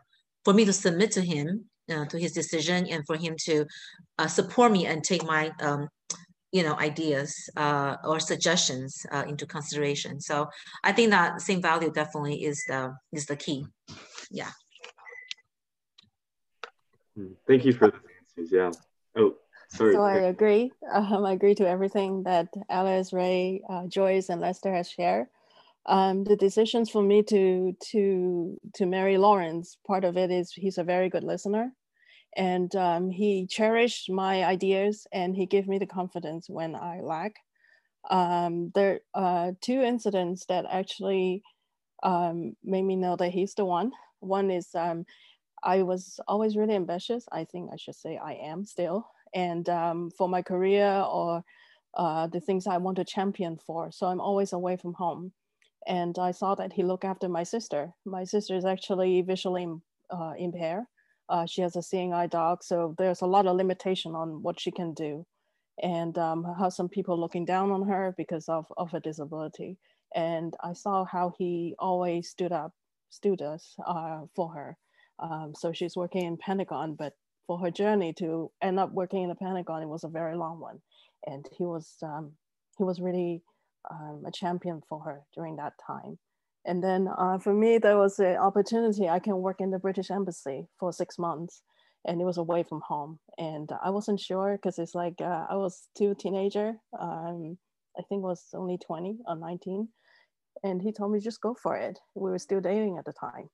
for 0.43 0.53
me 0.53 0.66
to 0.66 0.74
submit 0.74 1.12
to 1.12 1.22
Him, 1.22 1.66
uh, 1.91 2.06
to 2.06 2.18
His 2.18 2.32
decision, 2.32 2.88
and 2.88 3.06
for 3.06 3.18
Him 3.18 3.36
to 3.45 3.66
uh, 4.18 4.28
support 4.28 4.72
me 4.72 4.86
and 4.86 5.03
take 5.03 5.26
my, 5.26 5.51
um, 5.62 5.88
you 6.51 6.64
know, 6.64 6.78
ideas 6.80 7.36
uh, 7.58 7.97
or 8.06 8.20
suggestions 8.20 9.06
uh, 9.12 9.26
into 9.28 9.45
consideration. 9.45 10.22
So 10.22 10.47
I 10.84 10.93
think 10.93 11.12
that 11.12 11.41
same 11.41 11.62
value 11.62 11.91
definitely 11.91 12.45
is 12.45 12.64
the 12.68 12.93
is 13.12 13.26
the 13.26 13.36
key. 13.36 13.66
Yeah. 14.32 14.51
Hmm. 17.16 17.34
Thank 17.47 17.66
you 17.66 17.74
for 17.74 17.88
the 17.88 17.99
answers. 18.20 18.51
Yeah. 18.51 18.72
Oh, 19.16 19.36
sorry. 19.70 19.93
So 19.93 20.01
I 20.01 20.18
agree. 20.18 20.72
Um, 20.91 21.26
I 21.26 21.34
agree 21.34 21.55
to 21.55 21.68
everything 21.68 22.24
that 22.24 22.49
Alice, 22.70 23.13
Ray, 23.13 23.61
uh, 23.70 23.88
Joyce, 23.88 24.30
and 24.30 24.41
Lester 24.41 24.74
has 24.74 24.89
shared. 24.89 25.28
Um, 25.88 26.24
the 26.24 26.36
decisions 26.36 26.89
for 26.89 27.03
me 27.03 27.22
to 27.24 27.76
to 27.91 28.57
to 28.74 28.86
marry 28.86 29.18
Lawrence, 29.18 29.78
part 29.86 30.03
of 30.03 30.18
it 30.18 30.32
is 30.32 30.51
he's 30.51 30.78
a 30.78 30.84
very 30.84 31.09
good 31.09 31.24
listener, 31.24 31.72
and 32.36 32.76
um, 32.76 33.09
he 33.09 33.47
cherished 33.47 34.09
my 34.09 34.43
ideas 34.43 35.07
and 35.13 35.36
he 35.36 35.45
gave 35.45 35.68
me 35.68 35.78
the 35.78 35.86
confidence 35.86 36.49
when 36.49 36.76
I 36.76 37.01
lack. 37.01 37.36
Um, 38.09 38.72
there 38.76 39.01
are 39.13 39.53
two 39.61 39.82
incidents 39.82 40.45
that 40.47 40.66
actually 40.70 41.43
um, 42.03 42.55
made 42.63 42.84
me 42.84 42.95
know 42.95 43.16
that 43.16 43.32
he's 43.32 43.53
the 43.53 43.66
one. 43.66 43.91
One 44.20 44.51
is 44.51 44.70
um, 44.76 45.05
I 45.66 45.82
was 45.82 46.20
always 46.28 46.55
really 46.55 46.76
ambitious. 46.76 47.26
I 47.32 47.43
think 47.43 47.72
I 47.74 47.78
should 47.78 47.95
say 47.95 48.18
I 48.18 48.34
am 48.34 48.66
still. 48.66 49.07
And 49.34 49.68
um, 49.68 50.11
for 50.11 50.30
my 50.30 50.41
career 50.41 51.03
or 51.11 51.43
uh, 51.95 52.28
the 52.28 52.39
things 52.39 52.68
I 52.68 52.78
want 52.78 52.97
to 52.97 53.05
champion 53.05 53.57
for. 53.57 53.91
So 53.91 54.07
I'm 54.07 54.22
always 54.22 54.53
away 54.53 54.78
from 54.78 54.93
home. 54.93 55.32
And 55.88 56.18
I 56.20 56.32
saw 56.32 56.55
that 56.55 56.74
he 56.74 56.84
looked 56.84 57.05
after 57.05 57.28
my 57.30 57.43
sister. 57.43 57.93
My 58.05 58.24
sister 58.24 58.55
is 58.55 58.66
actually 58.66 59.22
visually 59.22 59.68
uh, 60.09 60.34
impaired. 60.38 60.86
Uh, 61.30 61.45
she 61.45 61.61
has 61.61 61.76
a 61.76 61.82
seeing 61.82 62.13
eye 62.13 62.28
dog. 62.28 62.63
So 62.63 62.95
there's 62.97 63.22
a 63.22 63.28
lot 63.28 63.47
of 63.47 63.55
limitation 63.55 64.16
on 64.16 64.43
what 64.43 64.59
she 64.59 64.72
can 64.72 64.93
do 64.93 65.26
and 65.82 66.18
um, 66.18 66.45
how 66.57 66.70
some 66.70 66.89
people 66.89 67.20
looking 67.20 67.45
down 67.45 67.72
on 67.72 67.88
her 67.88 68.13
because 68.18 68.47
of, 68.47 68.66
of 68.78 68.93
a 68.93 68.99
disability. 68.99 69.78
And 70.13 70.55
I 70.63 70.74
saw 70.74 71.05
how 71.05 71.34
he 71.38 71.76
always 71.80 72.30
stood 72.30 72.51
up, 72.51 72.72
stood 73.09 73.41
us 73.41 73.76
uh, 73.86 74.22
for 74.36 74.53
her. 74.53 74.78
Um, 75.20 75.53
so 75.55 75.72
she's 75.72 75.95
working 75.95 76.26
in 76.26 76.38
Pentagon, 76.38 76.95
but 76.95 77.13
for 77.47 77.57
her 77.59 77.72
journey 77.72 78.13
to 78.13 78.51
end 78.61 78.80
up 78.80 78.91
working 78.91 79.24
in 79.24 79.30
the 79.30 79.36
Pentagon, 79.36 79.82
it 79.82 79.88
was 79.88 80.03
a 80.03 80.09
very 80.09 80.36
long 80.36 80.59
one. 80.59 80.82
And 81.26 81.47
he 81.57 81.63
was, 81.63 81.95
um, 82.03 82.32
he 82.78 82.84
was 82.84 82.99
really 82.99 83.41
um, 83.89 84.24
a 84.26 84.32
champion 84.32 84.82
for 84.88 84.99
her 85.01 85.22
during 85.34 85.55
that 85.57 85.74
time. 85.86 86.18
And 86.66 86.84
then 86.84 87.07
uh, 87.18 87.38
for 87.38 87.53
me, 87.53 87.78
there 87.78 87.97
was 87.97 88.20
an 88.20 88.38
opportunity. 88.38 89.07
I 89.07 89.20
can 89.20 89.38
work 89.38 89.61
in 89.61 89.72
the 89.72 89.80
British 89.80 90.09
Embassy 90.09 90.68
for 90.80 90.91
six 90.91 91.20
months, 91.20 91.61
and 92.05 92.20
it 92.20 92.26
was 92.26 92.38
away 92.38 92.63
from 92.63 92.82
home. 92.82 93.20
And 93.38 93.70
I 93.84 93.91
wasn't 93.91 94.20
sure 94.20 94.57
because 94.57 94.80
it's 94.80 94.95
like 94.95 95.22
uh, 95.22 95.45
I 95.49 95.55
was 95.55 95.88
still 95.93 96.16
teenager. 96.16 96.78
Um, 96.99 97.57
I 97.97 98.01
think 98.09 98.24
was 98.24 98.47
only 98.53 98.78
20 98.78 99.20
or 99.28 99.36
19. 99.36 99.88
And 100.63 100.82
he 100.82 100.91
told 100.91 101.11
me 101.11 101.20
just 101.20 101.41
go 101.41 101.53
for 101.53 101.78
it. 101.78 101.99
We 102.16 102.32
were 102.32 102.39
still 102.39 102.61
dating 102.61 102.97
at 102.97 103.05
the 103.05 103.13
time. 103.13 103.49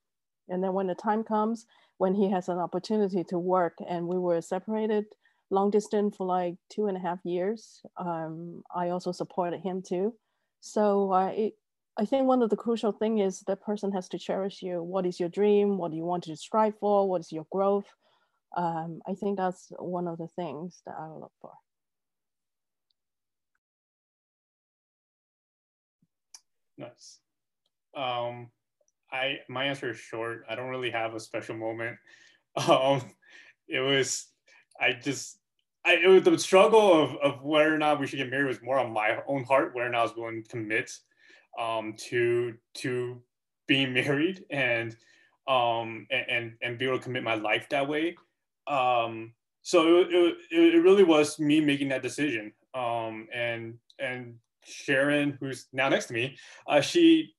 And 0.51 0.63
then 0.63 0.73
when 0.73 0.87
the 0.87 0.95
time 0.95 1.23
comes, 1.23 1.65
when 1.97 2.13
he 2.13 2.29
has 2.29 2.49
an 2.49 2.57
opportunity 2.59 3.23
to 3.25 3.39
work, 3.39 3.77
and 3.87 4.07
we 4.07 4.17
were 4.17 4.41
separated 4.41 5.05
long 5.49 5.69
distance 5.71 6.15
for 6.15 6.25
like 6.25 6.55
two 6.69 6.87
and 6.87 6.97
a 6.97 6.99
half 6.99 7.19
years, 7.23 7.81
um, 7.97 8.63
I 8.75 8.89
also 8.89 9.11
supported 9.11 9.61
him 9.61 9.81
too. 9.81 10.13
So 10.61 11.11
uh, 11.11 11.31
it, 11.35 11.53
I 11.97 12.05
think 12.05 12.25
one 12.27 12.41
of 12.41 12.49
the 12.49 12.55
crucial 12.55 12.91
thing 12.91 13.19
is 13.19 13.41
that 13.47 13.61
person 13.61 13.91
has 13.91 14.07
to 14.09 14.19
cherish 14.19 14.61
you. 14.61 14.81
What 14.81 15.05
is 15.05 15.19
your 15.19 15.29
dream? 15.29 15.77
What 15.77 15.91
do 15.91 15.97
you 15.97 16.05
want 16.05 16.23
to 16.25 16.35
strive 16.35 16.77
for? 16.79 17.07
What 17.07 17.21
is 17.21 17.31
your 17.31 17.45
growth? 17.51 17.87
Um, 18.55 19.01
I 19.07 19.13
think 19.13 19.37
that's 19.37 19.71
one 19.77 20.07
of 20.07 20.17
the 20.17 20.27
things 20.35 20.81
that 20.85 20.95
I 20.97 21.07
look 21.07 21.31
for. 21.41 21.53
Nice. 26.77 27.19
Um, 27.95 28.49
I 29.11 29.39
my 29.49 29.65
answer 29.65 29.89
is 29.91 29.97
short. 29.97 30.45
I 30.49 30.55
don't 30.55 30.69
really 30.69 30.91
have 30.91 31.13
a 31.13 31.19
special 31.19 31.55
moment. 31.55 31.97
Um, 32.67 33.01
it 33.69 33.79
was 33.79 34.27
I 34.77 34.91
just 34.91 35.39
I 35.85 35.93
it 35.95 36.07
was 36.07 36.23
the 36.23 36.37
struggle 36.37 37.01
of 37.01 37.15
of 37.17 37.41
whether 37.41 37.73
or 37.73 37.77
not 37.77 37.97
we 37.97 38.07
should 38.07 38.17
get 38.17 38.29
married 38.29 38.47
was 38.47 38.61
more 38.61 38.77
on 38.77 38.91
my 38.91 39.19
own 39.25 39.45
heart, 39.45 39.73
whether 39.73 39.87
or 39.87 39.91
not 39.91 39.99
I 39.99 40.03
was 40.03 40.15
willing 40.17 40.43
to 40.43 40.49
commit 40.49 40.91
um, 41.57 41.95
to 42.09 42.55
to 42.75 43.21
being 43.67 43.93
married 44.01 44.43
and 44.49 44.97
um 45.47 46.07
and 46.11 46.53
and 46.61 46.77
be 46.77 46.85
able 46.85 46.97
to 46.97 47.03
commit 47.03 47.23
my 47.23 47.35
life 47.35 47.69
that 47.69 47.87
way. 47.87 48.17
Um, 48.67 49.33
so 49.63 49.99
it, 50.01 50.07
it, 50.11 50.75
it 50.75 50.83
really 50.83 51.03
was 51.03 51.39
me 51.39 51.61
making 51.61 51.89
that 51.89 52.01
decision. 52.01 52.51
Um, 52.73 53.27
and 53.33 53.77
and 53.99 54.35
Sharon, 54.65 55.37
who's 55.39 55.67
now 55.73 55.89
next 55.89 56.07
to 56.07 56.13
me, 56.13 56.37
uh, 56.67 56.81
she 56.81 57.33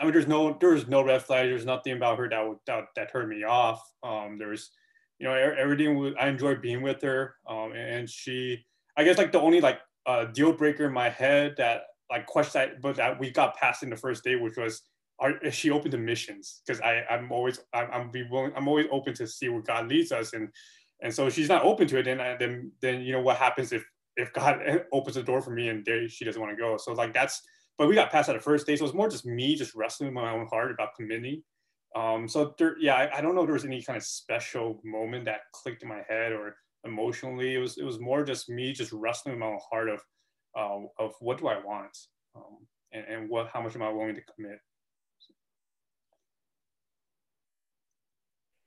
I 0.00 0.04
mean, 0.04 0.12
there's 0.12 0.26
no 0.26 0.56
there's 0.60 0.88
no 0.88 1.02
red 1.02 1.22
flags. 1.22 1.48
There's 1.48 1.66
nothing 1.66 1.94
about 1.94 2.18
her 2.18 2.28
that 2.28 2.56
that 2.66 2.84
that 2.96 3.12
turned 3.12 3.28
me 3.28 3.44
off. 3.44 3.82
Um, 4.02 4.36
there's, 4.38 4.70
you 5.18 5.26
know, 5.26 5.34
everything. 5.34 6.14
I 6.18 6.28
enjoyed 6.28 6.60
being 6.60 6.82
with 6.82 7.02
her. 7.02 7.36
Um, 7.48 7.72
and 7.72 8.08
she, 8.08 8.64
I 8.96 9.04
guess, 9.04 9.18
like 9.18 9.32
the 9.32 9.40
only 9.40 9.60
like 9.60 9.80
uh, 10.06 10.26
deal 10.26 10.52
breaker 10.52 10.86
in 10.86 10.92
my 10.92 11.08
head 11.08 11.54
that 11.58 11.82
like 12.10 12.26
question, 12.26 12.78
but 12.82 12.96
that 12.96 13.18
we 13.18 13.30
got 13.30 13.56
past 13.56 13.82
in 13.82 13.90
the 13.90 13.96
first 13.96 14.22
day, 14.22 14.36
which 14.36 14.56
was, 14.56 14.82
are 15.18 15.38
is 15.38 15.54
she 15.54 15.70
open 15.70 15.90
to 15.90 15.98
missions? 15.98 16.62
Because 16.66 16.80
I 16.80 17.04
I'm 17.10 17.30
always 17.32 17.60
I'm, 17.72 17.88
I'm 17.92 18.10
be 18.10 18.24
willing 18.30 18.52
I'm 18.56 18.68
always 18.68 18.86
open 18.90 19.14
to 19.14 19.26
see 19.26 19.48
where 19.48 19.62
God 19.62 19.88
leads 19.88 20.12
us, 20.12 20.32
and 20.32 20.48
and 21.02 21.14
so 21.14 21.30
she's 21.30 21.48
not 21.48 21.64
open 21.64 21.86
to 21.88 21.98
it. 21.98 22.04
Then 22.04 22.18
then 22.38 22.72
then 22.80 23.02
you 23.02 23.12
know 23.12 23.20
what 23.20 23.36
happens 23.36 23.72
if 23.72 23.84
if 24.16 24.32
God 24.32 24.60
opens 24.92 25.16
the 25.16 25.22
door 25.22 25.40
for 25.40 25.50
me 25.50 25.68
and 25.68 25.84
there 25.84 26.08
she 26.08 26.24
doesn't 26.24 26.40
want 26.40 26.56
to 26.56 26.60
go. 26.60 26.76
So 26.76 26.92
like 26.92 27.14
that's 27.14 27.42
but 27.78 27.88
we 27.88 27.94
got 27.94 28.10
past 28.10 28.28
that 28.28 28.34
the 28.34 28.40
first 28.40 28.66
day. 28.66 28.76
So 28.76 28.84
it 28.84 28.88
was 28.88 28.94
more 28.94 29.08
just 29.08 29.26
me 29.26 29.54
just 29.54 29.74
wrestling 29.74 30.08
with 30.08 30.14
my 30.14 30.32
own 30.32 30.46
heart 30.46 30.70
about 30.70 30.94
committing. 30.96 31.42
Um, 31.96 32.28
so 32.28 32.54
there, 32.58 32.76
yeah, 32.78 32.94
I, 32.94 33.18
I, 33.18 33.20
don't 33.20 33.34
know 33.34 33.42
if 33.42 33.46
there 33.46 33.54
was 33.54 33.64
any 33.64 33.80
kind 33.80 33.96
of 33.96 34.02
special 34.02 34.80
moment 34.84 35.26
that 35.26 35.42
clicked 35.52 35.82
in 35.82 35.88
my 35.88 36.02
head 36.08 36.32
or 36.32 36.56
emotionally. 36.84 37.54
It 37.54 37.58
was 37.58 37.78
it 37.78 37.84
was 37.84 38.00
more 38.00 38.24
just 38.24 38.48
me 38.48 38.72
just 38.72 38.92
wrestling 38.92 39.34
with 39.34 39.40
my 39.40 39.46
own 39.46 39.60
heart 39.70 39.88
of 39.88 40.00
uh, 40.56 40.86
of 40.98 41.14
what 41.20 41.38
do 41.38 41.46
I 41.46 41.64
want 41.64 41.96
um, 42.34 42.66
and, 42.92 43.04
and 43.06 43.30
what 43.30 43.48
how 43.52 43.62
much 43.62 43.76
am 43.76 43.82
I 43.82 43.90
willing 43.90 44.16
to 44.16 44.22
commit. 44.22 44.58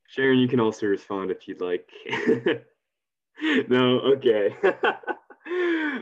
Sharon, 0.07 0.39
you 0.39 0.47
can 0.47 0.61
also 0.61 0.85
respond 0.85 1.31
if 1.31 1.47
you'd 1.47 1.61
like. 1.61 1.89
no, 3.67 3.99
okay. 3.99 4.55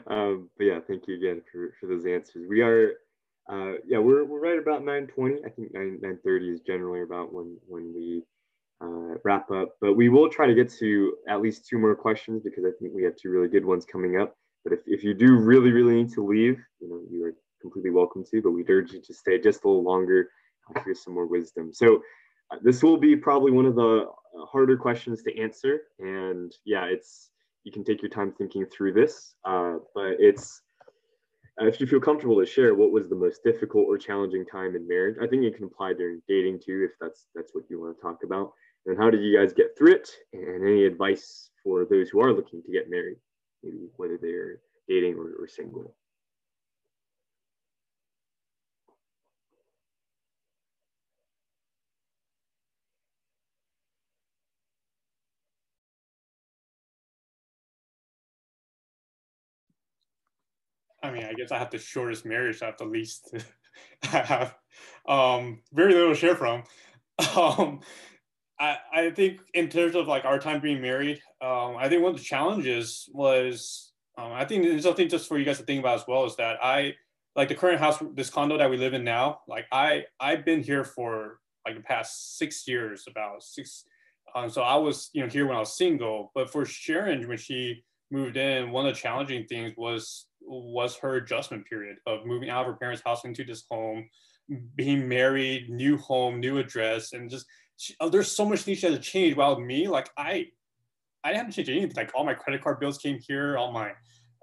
um, 0.08 0.50
but 0.58 0.66
yeah, 0.66 0.80
thank 0.88 1.08
you 1.08 1.16
again 1.16 1.42
for, 1.52 1.74
for 1.80 1.88
those 1.88 2.06
answers. 2.06 2.46
We 2.48 2.62
are, 2.62 2.94
uh, 3.50 3.74
yeah, 3.88 3.98
we're, 3.98 4.24
we're 4.24 4.42
right 4.42 4.60
about 4.60 4.82
9.20. 4.82 5.46
I 5.46 5.50
think 5.50 5.74
9, 5.74 6.00
9.30 6.04 6.54
is 6.54 6.62
generally 6.62 7.02
about 7.02 7.34
when, 7.34 7.58
when 7.68 7.94
we 7.94 8.24
uh, 8.82 9.18
wrap 9.24 9.50
up. 9.52 9.76
But 9.82 9.94
we 9.94 10.10
will 10.10 10.30
try 10.30 10.48
to 10.48 10.54
get 10.54 10.72
to 10.80 11.16
at 11.28 11.42
least 11.42 11.68
two 11.68 11.80
more 11.80 11.96
questions 11.96 12.44
because 12.44 12.66
I 12.66 12.72
think 12.80 12.94
we 12.94 13.04
have 13.04 13.16
two 13.16 13.30
really 13.30 13.48
good 13.48 13.66
ones 13.66 13.86
coming 13.86 14.20
up. 14.20 14.36
But 14.64 14.74
if, 14.74 14.80
if 14.86 15.04
you 15.04 15.14
do 15.14 15.38
really, 15.38 15.72
really 15.72 15.96
need 15.96 16.12
to 16.14 16.26
leave, 16.26 16.60
you 16.80 16.90
know, 16.90 17.02
you 17.10 17.26
are 17.26 17.34
completely 17.62 17.92
welcome 17.92 18.24
to, 18.32 18.42
but 18.42 18.52
we'd 18.52 18.70
urge 18.70 18.92
you 18.92 19.02
to 19.02 19.14
stay 19.14 19.40
just 19.40 19.64
a 19.64 19.68
little 19.68 19.84
longer. 19.84 20.30
I'll 20.76 20.84
hear 20.84 20.96
some 20.96 21.14
more 21.14 21.28
wisdom. 21.28 21.74
So 21.74 22.02
uh, 22.52 22.58
this 22.62 22.84
will 22.84 22.98
be 22.98 23.16
probably 23.16 23.52
one 23.52 23.66
of 23.66 23.76
the 23.76 24.08
uh, 24.08 24.46
harder 24.46 24.78
questions 24.78 25.24
to 25.24 25.40
answer. 25.40 25.82
And 26.00 26.52
yeah, 26.66 26.86
it's 26.86 27.30
you 27.66 27.72
can 27.72 27.84
take 27.84 28.02
your 28.02 28.10
time 28.10 28.32
thinking 28.38 28.66
through 28.66 28.94
this, 28.94 29.36
uh, 29.44 29.76
but 29.94 30.14
it's 30.20 30.62
uh, 31.60 31.66
if 31.66 31.80
you 31.80 31.88
feel 31.88 32.00
comfortable 32.00 32.40
to 32.40 32.46
share 32.46 32.76
what 32.76 32.92
was 32.92 33.10
the 33.10 33.16
most 33.16 33.44
difficult 33.44 33.86
or 33.88 33.98
challenging 33.98 34.46
time 34.46 34.76
in 34.76 34.88
marriage. 34.88 35.18
I 35.22 35.28
think 35.28 35.44
it 35.44 35.56
can 35.56 35.66
apply 35.66 35.94
during 35.94 36.22
dating 36.28 36.62
too, 36.66 36.88
if 36.90 36.92
that's 37.02 37.26
that's 37.36 37.54
what 37.54 37.66
you 37.70 37.82
want 37.82 37.98
to 37.98 38.02
talk 38.02 38.20
about. 38.24 38.54
And 38.86 38.98
how 38.98 39.10
did 39.10 39.24
you 39.24 39.36
guys 39.36 39.52
get 39.52 39.76
through 39.78 39.94
it? 39.94 40.10
And 40.34 40.64
any 40.64 40.86
advice 40.86 41.50
for 41.64 41.86
those 41.86 42.10
who 42.10 42.22
are 42.22 42.34
looking 42.34 42.62
to 42.62 42.72
get 42.72 42.90
married, 42.90 43.18
maybe 43.64 43.90
whether 43.98 44.20
they're 44.22 44.60
dating 44.88 45.16
or, 45.16 45.34
or 45.40 45.48
single. 45.48 45.96
I 61.06 61.12
mean, 61.12 61.26
I 61.26 61.34
guess 61.34 61.52
I 61.52 61.58
have 61.58 61.70
the 61.70 61.78
shortest 61.78 62.26
marriage. 62.26 62.62
I 62.62 62.68
have 62.68 62.78
the 62.78 62.86
least. 62.86 63.36
I 64.12 64.18
have 64.18 64.56
um, 65.08 65.62
very 65.74 65.94
little 65.94 66.14
to 66.14 66.20
share 66.20 66.36
from. 66.36 66.64
Um, 67.38 67.80
I, 68.60 68.78
I 68.94 69.10
think 69.12 69.40
in 69.54 69.70
terms 69.70 69.96
of 69.96 70.08
like 70.08 70.26
our 70.26 70.40
time 70.40 70.62
being 70.62 70.82
married, 70.82 71.22
um, 71.42 71.76
I 71.78 71.88
think 71.88 72.02
one 72.02 72.12
of 72.12 72.18
the 72.18 72.24
challenges 72.24 73.10
was 73.14 73.94
um, 74.18 74.32
I 74.32 74.46
think 74.46 74.64
there's 74.64 74.84
something 74.84 75.10
just 75.10 75.28
for 75.28 75.38
you 75.38 75.46
guys 75.46 75.58
to 75.58 75.64
think 75.64 75.80
about 75.80 76.00
as 76.00 76.06
well 76.08 76.26
is 76.26 76.36
that 76.38 76.58
I 76.64 76.96
like 77.36 77.50
the 77.50 77.56
current 77.56 77.80
house, 77.80 78.02
this 78.14 78.30
condo 78.30 78.58
that 78.58 78.70
we 78.70 78.78
live 78.78 78.94
in 78.94 79.04
now. 79.04 79.40
Like 79.48 79.66
I 79.72 80.06
I've 80.20 80.46
been 80.46 80.62
here 80.62 80.84
for 80.84 81.40
like 81.66 81.76
the 81.76 81.84
past 81.84 82.38
six 82.38 82.68
years, 82.68 83.06
about 83.10 83.44
six. 83.44 83.84
Um, 84.34 84.50
so 84.50 84.62
I 84.62 84.76
was 84.76 85.10
you 85.14 85.22
know 85.22 85.30
here 85.30 85.46
when 85.46 85.58
I 85.58 85.60
was 85.60 85.78
single, 85.78 86.32
but 86.34 86.50
for 86.50 86.66
Sharon 86.66 87.28
when 87.28 87.38
she 87.38 87.84
moved 88.12 88.38
in, 88.38 88.72
one 88.72 88.86
of 88.86 88.94
the 88.94 89.00
challenging 89.00 89.46
things 89.48 89.74
was 89.76 90.28
was 90.48 90.96
her 90.98 91.16
adjustment 91.16 91.66
period 91.66 91.98
of 92.06 92.26
moving 92.26 92.50
out 92.50 92.62
of 92.62 92.68
her 92.68 92.78
parents' 92.78 93.02
house 93.06 93.26
into 93.26 93.44
this 93.44 93.66
home, 93.70 94.08
being 94.76 95.08
married, 95.08 95.70
new 95.70 95.98
home, 95.98 96.40
new 96.40 96.58
address, 96.60 97.14
and 97.14 97.30
just 97.30 97.46
she, 97.78 97.96
oh, 98.00 98.10
there's 98.10 98.32
so 98.32 98.46
much 98.46 98.62
things 98.62 98.80
she 98.80 98.88
had 98.88 98.96
to 98.96 99.02
change. 99.02 99.36
While 99.36 99.60
me, 99.60 99.88
like 99.88 100.10
I, 100.18 100.46
I 101.24 101.32
didn't 101.32 101.46
have 101.46 101.56
to 101.56 101.64
change 101.64 101.70
anything. 101.70 101.96
Like 101.96 102.12
all 102.16 102.24
my 102.24 102.34
credit 102.34 102.64
card 102.64 102.80
bills 102.80 102.98
came 102.98 103.20
here, 103.20 103.58
all 103.58 103.72
my, 103.72 103.92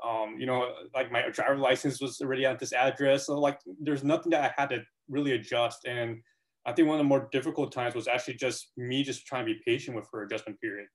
um, 0.05 0.37
you 0.39 0.47
know, 0.47 0.73
like 0.95 1.11
my 1.11 1.29
driver 1.31 1.57
license 1.57 2.01
was 2.01 2.21
already 2.21 2.45
at 2.45 2.59
this 2.59 2.73
address. 2.73 3.27
So 3.27 3.39
like 3.39 3.59
there's 3.81 4.05
nothing 4.05 4.31
that 4.31 4.45
I 4.45 4.61
had 4.61 4.71
to 4.71 4.83
really 5.09 5.33
adjust. 5.33 5.87
And 5.87 6.21
I 6.67 6.73
think 6.73 6.89
one 6.89 6.97
of 6.97 7.05
the 7.05 7.09
more 7.09 7.29
difficult 7.33 7.73
times 7.73 7.95
was 7.95 8.09
actually 8.09 8.35
just 8.35 8.73
me 8.77 9.03
just 9.03 9.27
trying 9.27 9.47
to 9.47 9.55
be 9.55 9.61
patient 9.65 9.97
with 9.97 10.07
her 10.13 10.25
adjustment 10.25 10.61
period 10.61 10.89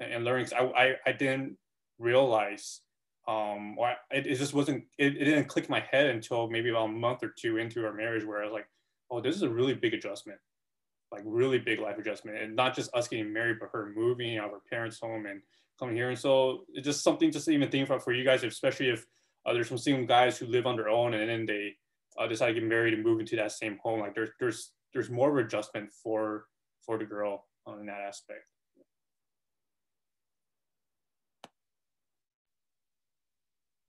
and, 0.00 0.12
and 0.12 0.24
learning. 0.24 0.48
I, 0.56 0.64
I 0.64 0.94
I 1.06 1.12
didn't 1.12 1.58
realize 1.98 2.80
um 3.28 3.78
or 3.78 3.94
it, 4.10 4.26
it 4.26 4.36
just 4.36 4.52
wasn't 4.52 4.84
it, 4.98 5.16
it 5.16 5.24
didn't 5.24 5.46
click 5.46 5.68
my 5.68 5.80
head 5.90 6.06
until 6.06 6.50
maybe 6.50 6.70
about 6.70 6.86
a 6.86 6.92
month 6.92 7.22
or 7.22 7.32
two 7.38 7.56
into 7.56 7.84
our 7.84 7.92
marriage 7.92 8.24
where 8.24 8.42
i 8.42 8.44
was 8.44 8.52
like 8.52 8.66
oh 9.12 9.20
this 9.20 9.36
is 9.36 9.42
a 9.42 9.48
really 9.48 9.74
big 9.74 9.94
adjustment. 9.94 10.38
Like 11.12 11.22
really 11.26 11.58
big 11.58 11.78
life 11.78 11.98
adjustment. 11.98 12.38
And 12.38 12.56
not 12.56 12.74
just 12.74 12.92
us 12.94 13.06
getting 13.06 13.32
married 13.32 13.58
but 13.60 13.68
her 13.72 13.92
moving 13.94 14.38
out 14.38 14.46
of 14.46 14.52
her 14.52 14.62
parents 14.68 14.98
home 14.98 15.26
and 15.26 15.42
coming 15.78 15.94
here. 15.94 16.08
And 16.08 16.18
so 16.18 16.64
it's 16.72 16.86
just 16.86 17.04
something 17.04 17.30
just 17.30 17.48
even 17.48 17.70
think 17.70 17.86
about 17.86 18.02
for 18.02 18.12
you 18.12 18.24
guys 18.24 18.42
especially 18.42 18.88
if 18.88 19.04
uh, 19.44 19.52
there's 19.52 19.68
some 19.68 19.78
single 19.78 20.06
guys 20.06 20.38
who 20.38 20.46
live 20.46 20.66
on 20.66 20.76
their 20.76 20.88
own 20.88 21.14
and 21.14 21.28
then 21.28 21.46
they 21.46 21.74
uh, 22.18 22.26
decide 22.26 22.48
to 22.48 22.54
get 22.54 22.64
married 22.64 22.94
and 22.94 23.04
move 23.04 23.20
into 23.20 23.36
that 23.36 23.52
same 23.52 23.78
home. 23.82 24.00
Like 24.00 24.14
there's 24.14 24.30
there's 24.40 24.72
there's 24.94 25.10
more 25.10 25.38
of 25.38 25.44
adjustment 25.44 25.90
for 26.02 26.46
for 26.84 26.98
the 26.98 27.04
girl 27.04 27.46
in 27.78 27.86
that 27.86 28.00
aspect 28.00 28.44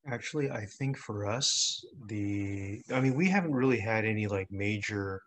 Actually, 0.06 0.50
I 0.52 0.66
think 0.66 0.98
for 0.98 1.26
us, 1.26 1.82
the 2.08 2.82
I 2.92 3.00
mean, 3.00 3.16
we 3.16 3.30
haven't 3.30 3.54
really 3.54 3.80
had 3.80 4.04
any 4.06 4.28
like 4.28 4.48
major 4.52 5.22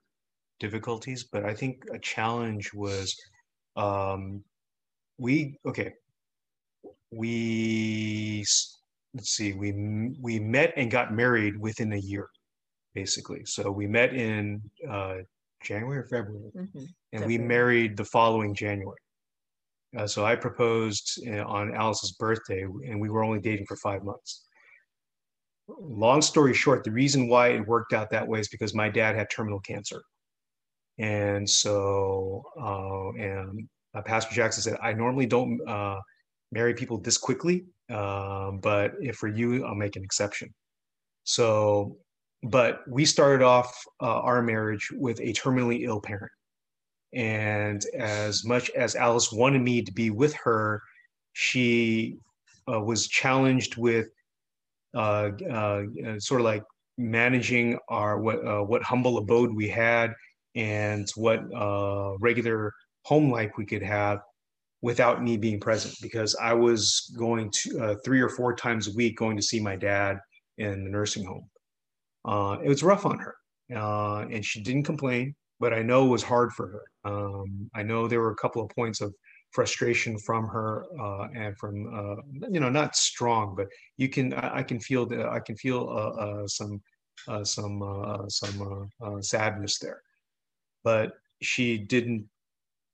difficulties, 0.61 1.25
but 1.25 1.45
I 1.45 1.55
think 1.55 1.85
a 1.93 1.99
challenge 2.01 2.73
was 2.75 3.17
um 3.77 4.45
we 5.19 5.59
okay. 5.67 5.95
We 7.11 8.45
let's 9.15 9.31
see, 9.31 9.53
we 9.53 9.73
we 10.21 10.39
met 10.41 10.73
and 10.77 10.91
got 10.91 11.13
married 11.13 11.57
within 11.59 11.93
a 11.93 11.99
year, 11.99 12.29
basically. 12.95 13.45
So 13.47 13.71
we 13.73 13.87
met 13.89 14.15
in 14.15 14.63
uh 14.89 15.19
January 15.63 15.99
or 16.01 16.07
February, 16.09 16.53
Mhm. 16.57 16.89
and 17.13 17.27
we 17.27 17.39
married 17.39 17.97
the 17.97 18.05
following 18.07 18.55
January. 18.55 18.99
Uh, 19.97 20.07
so 20.07 20.25
I 20.25 20.37
proposed 20.37 21.21
uh, 21.29 21.45
on 21.45 21.75
Alice's 21.75 22.13
birthday, 22.19 22.63
and 22.63 23.01
we 23.01 23.09
were 23.11 23.25
only 23.25 23.41
dating 23.41 23.67
for 23.67 23.77
five 23.79 24.05
months 24.05 24.46
long 25.69 26.23
story 26.23 26.55
short, 26.55 26.85
the 26.85 26.91
reason 26.91 27.29
why 27.29 27.49
it 27.49 27.67
worked 27.67 27.93
out 27.93 28.11
that 28.11 28.27
way 28.27 28.41
is 28.41 28.49
because 28.49 28.75
my 28.75 28.89
dad 28.89 29.17
had 29.17 29.29
terminal 29.31 29.61
cancer. 29.61 30.03
And 30.99 31.49
so, 31.49 32.43
uh, 32.61 33.11
and 33.21 33.69
uh, 33.95 34.03
Pastor 34.03 34.35
Jackson 34.35 34.63
said, 34.63 34.79
I 34.83 34.93
normally 34.93 35.27
don't 35.27 35.61
uh, 35.69 36.01
marry 36.53 36.75
people 36.75 36.99
this 36.99 37.19
quickly, 37.19 37.67
um, 37.91 38.61
but 38.63 38.93
if 39.01 39.17
for 39.17 39.29
you, 39.29 39.65
I'll 39.65 39.75
make 39.75 39.97
an 39.97 40.05
exception. 40.05 40.55
So, 41.25 41.99
but 42.43 42.81
we 42.89 43.05
started 43.05 43.45
off 43.45 43.85
uh, 44.01 44.21
our 44.21 44.43
marriage 44.43 44.89
with 44.93 45.21
a 45.21 45.33
terminally 45.33 45.85
ill 45.85 46.01
parent. 46.01 46.31
And 47.13 47.85
as 47.99 48.45
much 48.45 48.71
as 48.71 48.95
Alice 48.95 49.33
wanted 49.33 49.63
me 49.63 49.83
to 49.83 49.93
be 49.93 50.11
with 50.11 50.35
her, 50.35 50.83
she 51.33 52.19
uh, 52.71 52.81
was 52.81 53.09
challenged 53.09 53.77
with 53.77 54.09
uh, 54.97 55.31
uh, 55.53 55.83
sort 56.19 56.41
of 56.41 56.47
like 56.47 56.65
managing 56.99 57.79
our 57.89 58.19
what 58.19 58.47
uh, 58.47 58.63
what 58.63 58.83
humble 58.83 59.19
abode 59.19 59.55
we 59.55 59.69
had 59.69 60.15
and 60.55 61.09
what 61.17 61.41
uh, 61.55 62.17
regular 62.19 62.73
home 63.05 63.31
life 63.31 63.53
we 63.59 63.67
could 63.67 63.83
have 63.83 64.21
without 64.83 65.23
me 65.23 65.37
being 65.37 65.61
present 65.61 65.95
because 66.01 66.35
I 66.37 66.55
was 66.55 67.13
going 67.19 67.51
to 67.51 67.81
uh, 67.81 67.95
three 68.05 68.21
or 68.21 68.29
four 68.29 68.55
times 68.55 68.89
a 68.89 68.93
week 68.93 69.17
going 69.17 69.37
to 69.37 69.43
see 69.43 69.61
my 69.61 69.77
dad 69.77 70.19
in 70.59 70.85
the 70.85 70.91
nursing 70.91 71.25
home. 71.25 71.49
Uh, 72.25 72.59
it 72.63 72.69
was 72.69 72.83
rough 72.83 73.07
on 73.07 73.19
her, 73.19 73.37
uh, 73.75 74.21
and 74.31 74.45
she 74.45 74.63
didn't 74.63 74.85
complain, 74.85 75.35
but 75.61 75.73
I 75.73 75.83
know 75.83 76.07
it 76.07 76.11
was 76.11 76.23
hard 76.23 76.53
for 76.53 76.69
her. 76.69 77.11
Um, 77.11 77.71
I 77.75 77.83
know 77.83 78.09
there 78.09 78.21
were 78.21 78.33
a 78.33 78.37
couple 78.37 78.63
of 78.63 78.71
points 78.71 79.01
of 79.01 79.15
frustration 79.57 80.19
from 80.19 80.47
her 80.47 80.85
uh, 81.01 81.29
and 81.35 81.57
from 81.57 81.75
uh, 82.01 82.17
you 82.51 82.61
know 82.61 82.69
not 82.69 82.95
strong, 82.95 83.55
but 83.57 83.69
you 83.97 84.09
can 84.09 84.35
I, 84.35 84.59
I 84.59 84.63
can 84.63 84.79
feel 84.79 85.07
the, 85.07 85.27
I 85.27 85.41
can 85.41 85.57
feel 85.57 85.81
uh, 85.89 86.23
uh 86.25 86.47
some 86.47 86.83
uh, 87.27 87.43
some 87.43 87.83
uh, 87.83 88.29
some 88.29 88.91
sadness 89.23 89.79
there, 89.79 90.03
but 90.85 91.15
she 91.41 91.79
didn't 91.79 92.29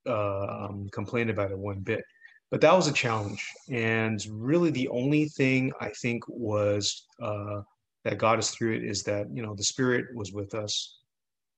um, 0.07 0.89
complain 0.91 1.29
about 1.29 1.51
it 1.51 1.59
one 1.59 1.81
bit. 1.81 2.03
But 2.49 2.61
that 2.61 2.73
was 2.73 2.87
a 2.87 2.93
challenge, 2.93 3.43
and 3.69 4.25
really 4.29 4.71
the 4.71 4.87
only 4.87 5.25
thing 5.27 5.73
I 5.81 5.89
think 6.01 6.23
was 6.29 7.05
that 8.05 8.17
got 8.17 8.37
us 8.37 8.51
through 8.51 8.75
it 8.77 8.83
is 8.83 9.03
that 9.03 9.25
you 9.35 9.43
know 9.43 9.53
the 9.53 9.69
Spirit 9.73 10.05
was 10.15 10.31
with 10.31 10.55
us 10.55 10.99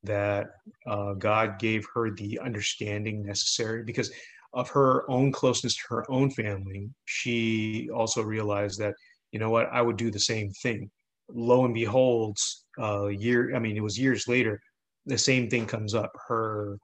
that 0.06 0.48
uh, 0.86 1.14
God 1.14 1.60
gave 1.60 1.86
her 1.94 2.12
the 2.12 2.40
understanding 2.40 3.26
necessary 3.26 3.84
because 3.84 4.12
of 4.56 4.70
her 4.70 5.10
own 5.12 5.32
closeness 5.32 5.76
to 5.76 5.84
her 5.90 6.06
own 6.10 6.32
family, 6.32 6.90
she 7.04 7.90
also 7.94 8.24
realized 8.24 8.80
that, 8.80 8.96
you 9.32 9.40
know 9.40 9.50
what, 9.50 9.68
I 9.72 9.82
would 9.82 9.98
do 9.98 10.10
the 10.10 10.20
same 10.20 10.50
thing. 10.64 10.90
Lo 11.30 11.66
and 11.66 11.74
behold, 11.74 12.38
uh, 12.82 13.08
year, 13.08 13.54
I 13.56 13.60
mean, 13.60 13.76
it 13.76 13.84
was 13.84 14.00
years 14.00 14.28
later, 14.28 14.60
the 15.06 15.18
same 15.18 15.50
thing 15.50 15.66
comes 15.66 15.94
up. 15.94 16.12
Her 16.28 16.78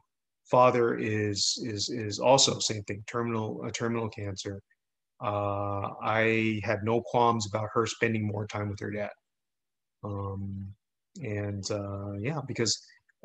father 0.50 0.98
is 0.98 1.58
is 1.64 1.90
is 1.90 2.20
also 2.20 2.60
same 2.60 2.84
thing, 2.84 3.04
terminal 3.08 3.64
a 3.66 3.72
terminal 3.72 4.10
cancer. 4.10 4.62
Uh, 5.24 5.90
I 6.04 6.60
had 6.64 6.84
no 6.84 7.02
qualms 7.02 7.48
about 7.48 7.70
her 7.74 7.86
spending 7.86 8.28
more 8.28 8.48
time 8.48 8.70
with 8.70 8.80
her 8.80 8.92
dad. 8.92 9.12
Um, 10.04 10.68
and 11.24 11.70
uh, 11.72 12.14
yeah, 12.14 12.40
because 12.48 12.78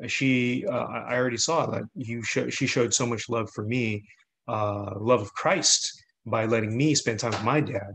she, 0.05 0.65
uh, 0.67 0.85
I 0.85 1.15
already 1.17 1.37
saw 1.37 1.65
that 1.67 1.83
you 1.95 2.21
sh- 2.23 2.51
she 2.53 2.67
showed 2.67 2.93
so 2.93 3.07
much 3.07 3.29
love 3.29 3.49
for 3.55 3.65
me 3.65 4.03
uh, 4.47 4.93
love 4.99 5.21
of 5.21 5.33
Christ 5.33 6.03
by 6.25 6.45
letting 6.45 6.75
me 6.75 6.95
spend 6.95 7.19
time 7.19 7.31
with 7.31 7.43
my 7.43 7.61
dad, 7.61 7.93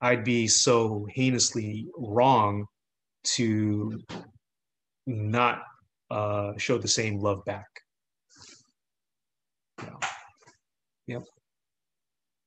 I'd 0.00 0.24
be 0.24 0.46
so 0.48 1.06
heinously 1.14 1.86
wrong 1.96 2.66
to 3.36 4.00
not 5.06 5.62
uh, 6.10 6.52
show 6.56 6.78
the 6.78 6.88
same 6.88 7.18
love 7.18 7.44
back. 7.44 7.66
Yeah. 9.82 10.08
Yep. 11.06 11.22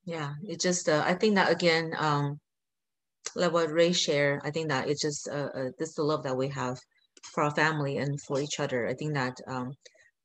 Yeah, 0.05 0.33
it 0.47 0.61
just 0.61 0.87
uh, 0.87 1.03
I 1.05 1.13
think 1.15 1.35
that 1.35 1.51
again, 1.51 1.93
um, 1.97 2.39
like 3.35 3.51
what 3.51 3.69
Ray 3.71 3.91
shared, 3.91 4.41
I 4.43 4.51
think 4.51 4.69
that 4.69 4.87
it's 4.87 5.01
just 5.01 5.27
uh, 5.27 5.49
uh, 5.53 5.69
this 5.77 5.89
is 5.89 5.95
the 5.95 6.03
love 6.03 6.23
that 6.23 6.37
we 6.37 6.47
have 6.49 6.77
for 7.23 7.43
our 7.43 7.53
family 7.53 7.97
and 7.97 8.19
for 8.21 8.39
each 8.39 8.59
other. 8.59 8.87
I 8.87 8.93
think 8.93 9.13
that 9.15 9.35
um, 9.47 9.73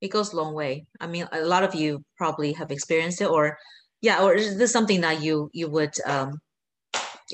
it 0.03 0.11
goes 0.11 0.33
a 0.33 0.37
long 0.37 0.55
way. 0.55 0.85
I 1.01 1.07
mean, 1.07 1.27
a 1.33 1.43
lot 1.47 1.65
of 1.65 1.75
you 1.75 2.05
probably 2.19 2.53
have 2.55 2.71
experienced 2.71 3.23
it, 3.23 3.31
or 3.31 3.57
yeah, 4.03 4.23
or 4.23 4.35
is 4.35 4.59
this 4.59 4.73
something 4.73 5.01
that 5.03 5.23
you 5.23 5.49
you 5.55 5.71
would 5.71 5.95
um, 6.07 6.31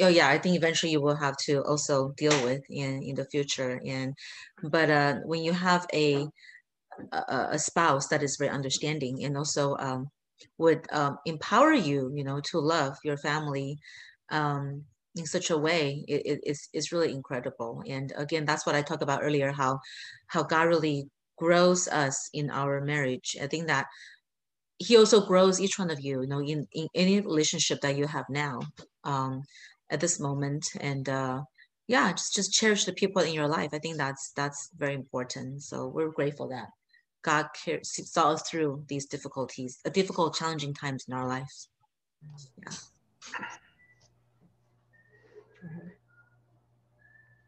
oh 0.00 0.08
yeah, 0.08 0.28
I 0.28 0.38
think 0.38 0.56
eventually 0.56 0.92
you 0.92 1.00
will 1.00 1.16
have 1.16 1.36
to 1.48 1.62
also 1.64 2.12
deal 2.16 2.36
with 2.44 2.62
in 2.70 3.02
in 3.02 3.14
the 3.16 3.24
future. 3.24 3.80
And 3.86 4.14
but 4.62 4.90
uh, 4.90 5.14
when 5.24 5.42
you 5.42 5.52
have 5.52 5.86
a 5.92 6.28
a, 7.12 7.48
a 7.52 7.58
spouse 7.58 8.08
that 8.08 8.22
is 8.22 8.36
very 8.36 8.50
understanding 8.50 9.24
and 9.24 9.36
also 9.36 9.76
um, 9.78 10.08
would 10.58 10.86
um, 10.92 11.18
empower 11.26 11.72
you, 11.72 12.12
you 12.14 12.24
know, 12.24 12.40
to 12.50 12.58
love 12.58 12.96
your 13.04 13.16
family 13.16 13.78
um, 14.30 14.84
in 15.16 15.26
such 15.26 15.50
a 15.50 15.58
way, 15.58 16.04
it, 16.08 16.22
it, 16.24 16.40
it's, 16.42 16.68
it's 16.72 16.92
really 16.92 17.12
incredible. 17.12 17.82
And 17.88 18.12
again, 18.16 18.44
that's 18.44 18.66
what 18.66 18.74
I 18.74 18.82
talked 18.82 19.02
about 19.02 19.22
earlier, 19.22 19.52
how, 19.52 19.80
how 20.26 20.42
God 20.42 20.68
really 20.68 21.08
grows 21.38 21.88
us 21.88 22.28
in 22.32 22.50
our 22.50 22.80
marriage. 22.80 23.36
I 23.42 23.46
think 23.46 23.66
that 23.68 23.86
he 24.78 24.96
also 24.96 25.26
grows 25.26 25.60
each 25.60 25.78
one 25.78 25.90
of 25.90 26.00
you, 26.00 26.20
you 26.22 26.26
know, 26.28 26.40
in, 26.40 26.66
in 26.72 26.88
any 26.94 27.20
relationship 27.20 27.80
that 27.80 27.96
you 27.96 28.06
have 28.06 28.26
now 28.28 28.60
um, 29.04 29.42
at 29.90 30.00
this 30.00 30.20
moment. 30.20 30.64
And 30.80 31.08
uh, 31.08 31.42
yeah, 31.88 32.12
just, 32.12 32.34
just 32.34 32.52
cherish 32.52 32.84
the 32.84 32.92
people 32.92 33.22
in 33.22 33.34
your 33.34 33.48
life. 33.48 33.70
I 33.72 33.78
think 33.78 33.96
that's, 33.96 34.32
that's 34.36 34.70
very 34.76 34.94
important. 34.94 35.62
So 35.62 35.88
we're 35.88 36.10
grateful 36.10 36.48
that 36.50 36.68
God 37.22 37.46
cares, 37.64 37.90
saw 38.12 38.32
us 38.32 38.42
through 38.48 38.84
these 38.88 39.06
difficulties, 39.06 39.80
a 39.84 39.90
difficult, 39.90 40.36
challenging 40.36 40.74
times 40.74 41.06
in 41.08 41.14
our 41.14 41.26
lives. 41.26 41.68
Yeah. 42.62 42.74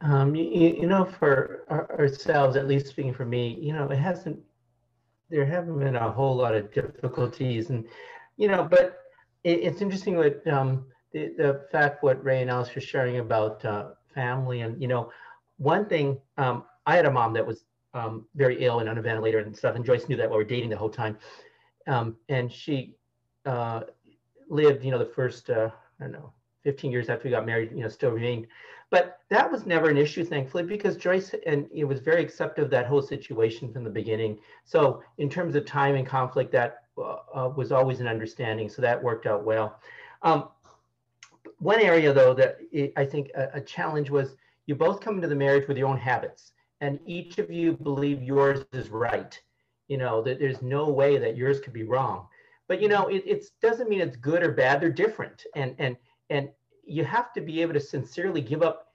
Um, 0.03 0.35
you, 0.35 0.45
you 0.45 0.87
know, 0.87 1.05
for 1.05 1.65
our, 1.69 1.99
ourselves, 1.99 2.57
at 2.57 2.67
least 2.67 2.87
speaking 2.87 3.13
for 3.13 3.27
me, 3.27 3.59
you 3.61 3.73
know, 3.73 3.89
it 3.89 3.99
hasn't, 3.99 4.39
there 5.29 5.45
haven't 5.45 5.79
been 5.79 5.97
a 5.97 6.11
whole 6.11 6.37
lot 6.37 6.55
of 6.55 6.73
difficulties 6.73 7.71
and, 7.71 7.87
you 8.37 8.49
know, 8.49 8.65
but 8.65 8.99
it, 9.45 9.61
it's 9.61 9.83
interesting 9.83 10.17
what 10.17 10.47
um, 10.47 10.87
the, 11.13 11.35
the 11.37 11.67
fact 11.71 12.03
what 12.03 12.25
Ray 12.25 12.41
and 12.41 12.51
Alice 12.51 12.75
were 12.75 12.81
sharing 12.81 13.19
about 13.19 13.65
uh, 13.65 13.91
family 14.15 14.63
and, 14.63 14.81
you 14.81 14.89
know, 14.89 15.11
one 15.59 15.85
thing, 15.87 16.19
um, 16.39 16.65
I 16.87 16.97
had 16.97 17.05
a 17.05 17.11
mom 17.11 17.35
that 17.35 17.47
was 17.47 17.65
um, 17.93 18.27
very 18.35 18.65
ill 18.65 18.81
and 18.81 18.89
on 18.89 18.97
a 18.97 19.03
ventilator 19.03 19.39
and 19.39 19.57
stuff. 19.57 19.77
And 19.77 19.85
Joyce 19.85 20.09
knew 20.09 20.17
that 20.17 20.29
while 20.29 20.39
we 20.39 20.45
were 20.45 20.49
dating 20.49 20.71
the 20.71 20.77
whole 20.77 20.91
time. 20.91 21.19
Um, 21.87 22.17
and 22.29 22.51
she 22.51 22.97
uh, 23.45 23.83
lived, 24.49 24.85
you 24.85 24.91
know, 24.91 24.99
the 24.99 25.13
first, 25.15 25.51
uh, 25.51 25.71
I 26.01 26.05
don't 26.05 26.13
know, 26.13 26.33
15 26.65 26.91
years 26.91 27.09
after 27.09 27.25
we 27.25 27.31
got 27.31 27.47
married, 27.47 27.73
you 27.73 27.83
know, 27.83 27.89
still 27.89 28.11
remained. 28.11 28.47
But 28.91 29.21
that 29.29 29.51
was 29.51 29.67
never 29.67 29.89
an 29.89 29.97
issue, 29.97 30.25
thankfully, 30.25 30.65
because 30.65 30.97
Joyce 30.97 31.35
and 31.47 31.69
it 31.73 31.85
was 31.85 32.01
very 32.01 32.23
accepting 32.23 32.65
of 32.65 32.71
that 32.71 32.87
whole 32.87 33.03
situation 33.03 33.73
from 33.73 33.85
the 33.85 33.91
beginning. 33.91 34.39
So 34.65 35.03
in 35.19 35.31
terms 35.31 35.55
of 35.55 35.65
time 35.65 35.95
and 35.95 36.07
conflict, 36.07 36.51
that 36.53 36.85
uh, 36.99 37.17
uh 37.35 37.53
was 37.57 37.71
always 37.73 38.01
an 38.01 38.09
understanding. 38.09 38.69
So 38.69 38.83
that 38.83 39.03
worked 39.03 39.27
out 39.27 39.45
well. 39.45 39.81
Um, 40.23 40.49
one 41.59 41.81
area, 41.81 42.13
though, 42.13 42.35
that 42.35 42.59
I 42.97 43.05
think 43.05 43.31
a, 43.37 43.49
a 43.55 43.61
challenge 43.61 44.11
was 44.11 44.37
you 44.67 44.75
both 44.75 45.01
come 45.01 45.17
into 45.17 45.29
the 45.29 45.35
marriage 45.35 45.69
with 45.69 45.77
your 45.77 45.89
own 45.89 45.99
habits 45.99 46.53
and 46.81 46.99
each 47.07 47.39
of 47.39 47.51
you 47.51 47.73
believe 47.73 48.23
yours 48.23 48.65
is 48.73 48.89
right 48.89 49.41
you 49.89 49.97
know 49.97 50.23
that 50.23 50.39
there's 50.39 50.63
no 50.63 50.89
way 50.89 51.19
that 51.19 51.37
yours 51.37 51.61
could 51.61 51.73
be 51.73 51.83
wrong 51.83 52.27
but 52.69 52.81
you 52.81 52.89
know 52.89 53.09
it 53.09 53.23
it's, 53.27 53.51
doesn't 53.63 53.89
mean 53.89 54.01
it's 54.01 54.17
good 54.17 54.43
or 54.43 54.53
bad 54.53 54.81
they're 54.81 54.91
different 54.91 55.45
and 55.55 55.75
and 55.79 55.97
and 56.31 56.49
you 56.85 57.05
have 57.05 57.33
to 57.33 57.41
be 57.41 57.63
able 57.63 57.73
to 57.73 57.81
sincerely 57.81 58.41
give 58.41 58.63
up 58.63 58.89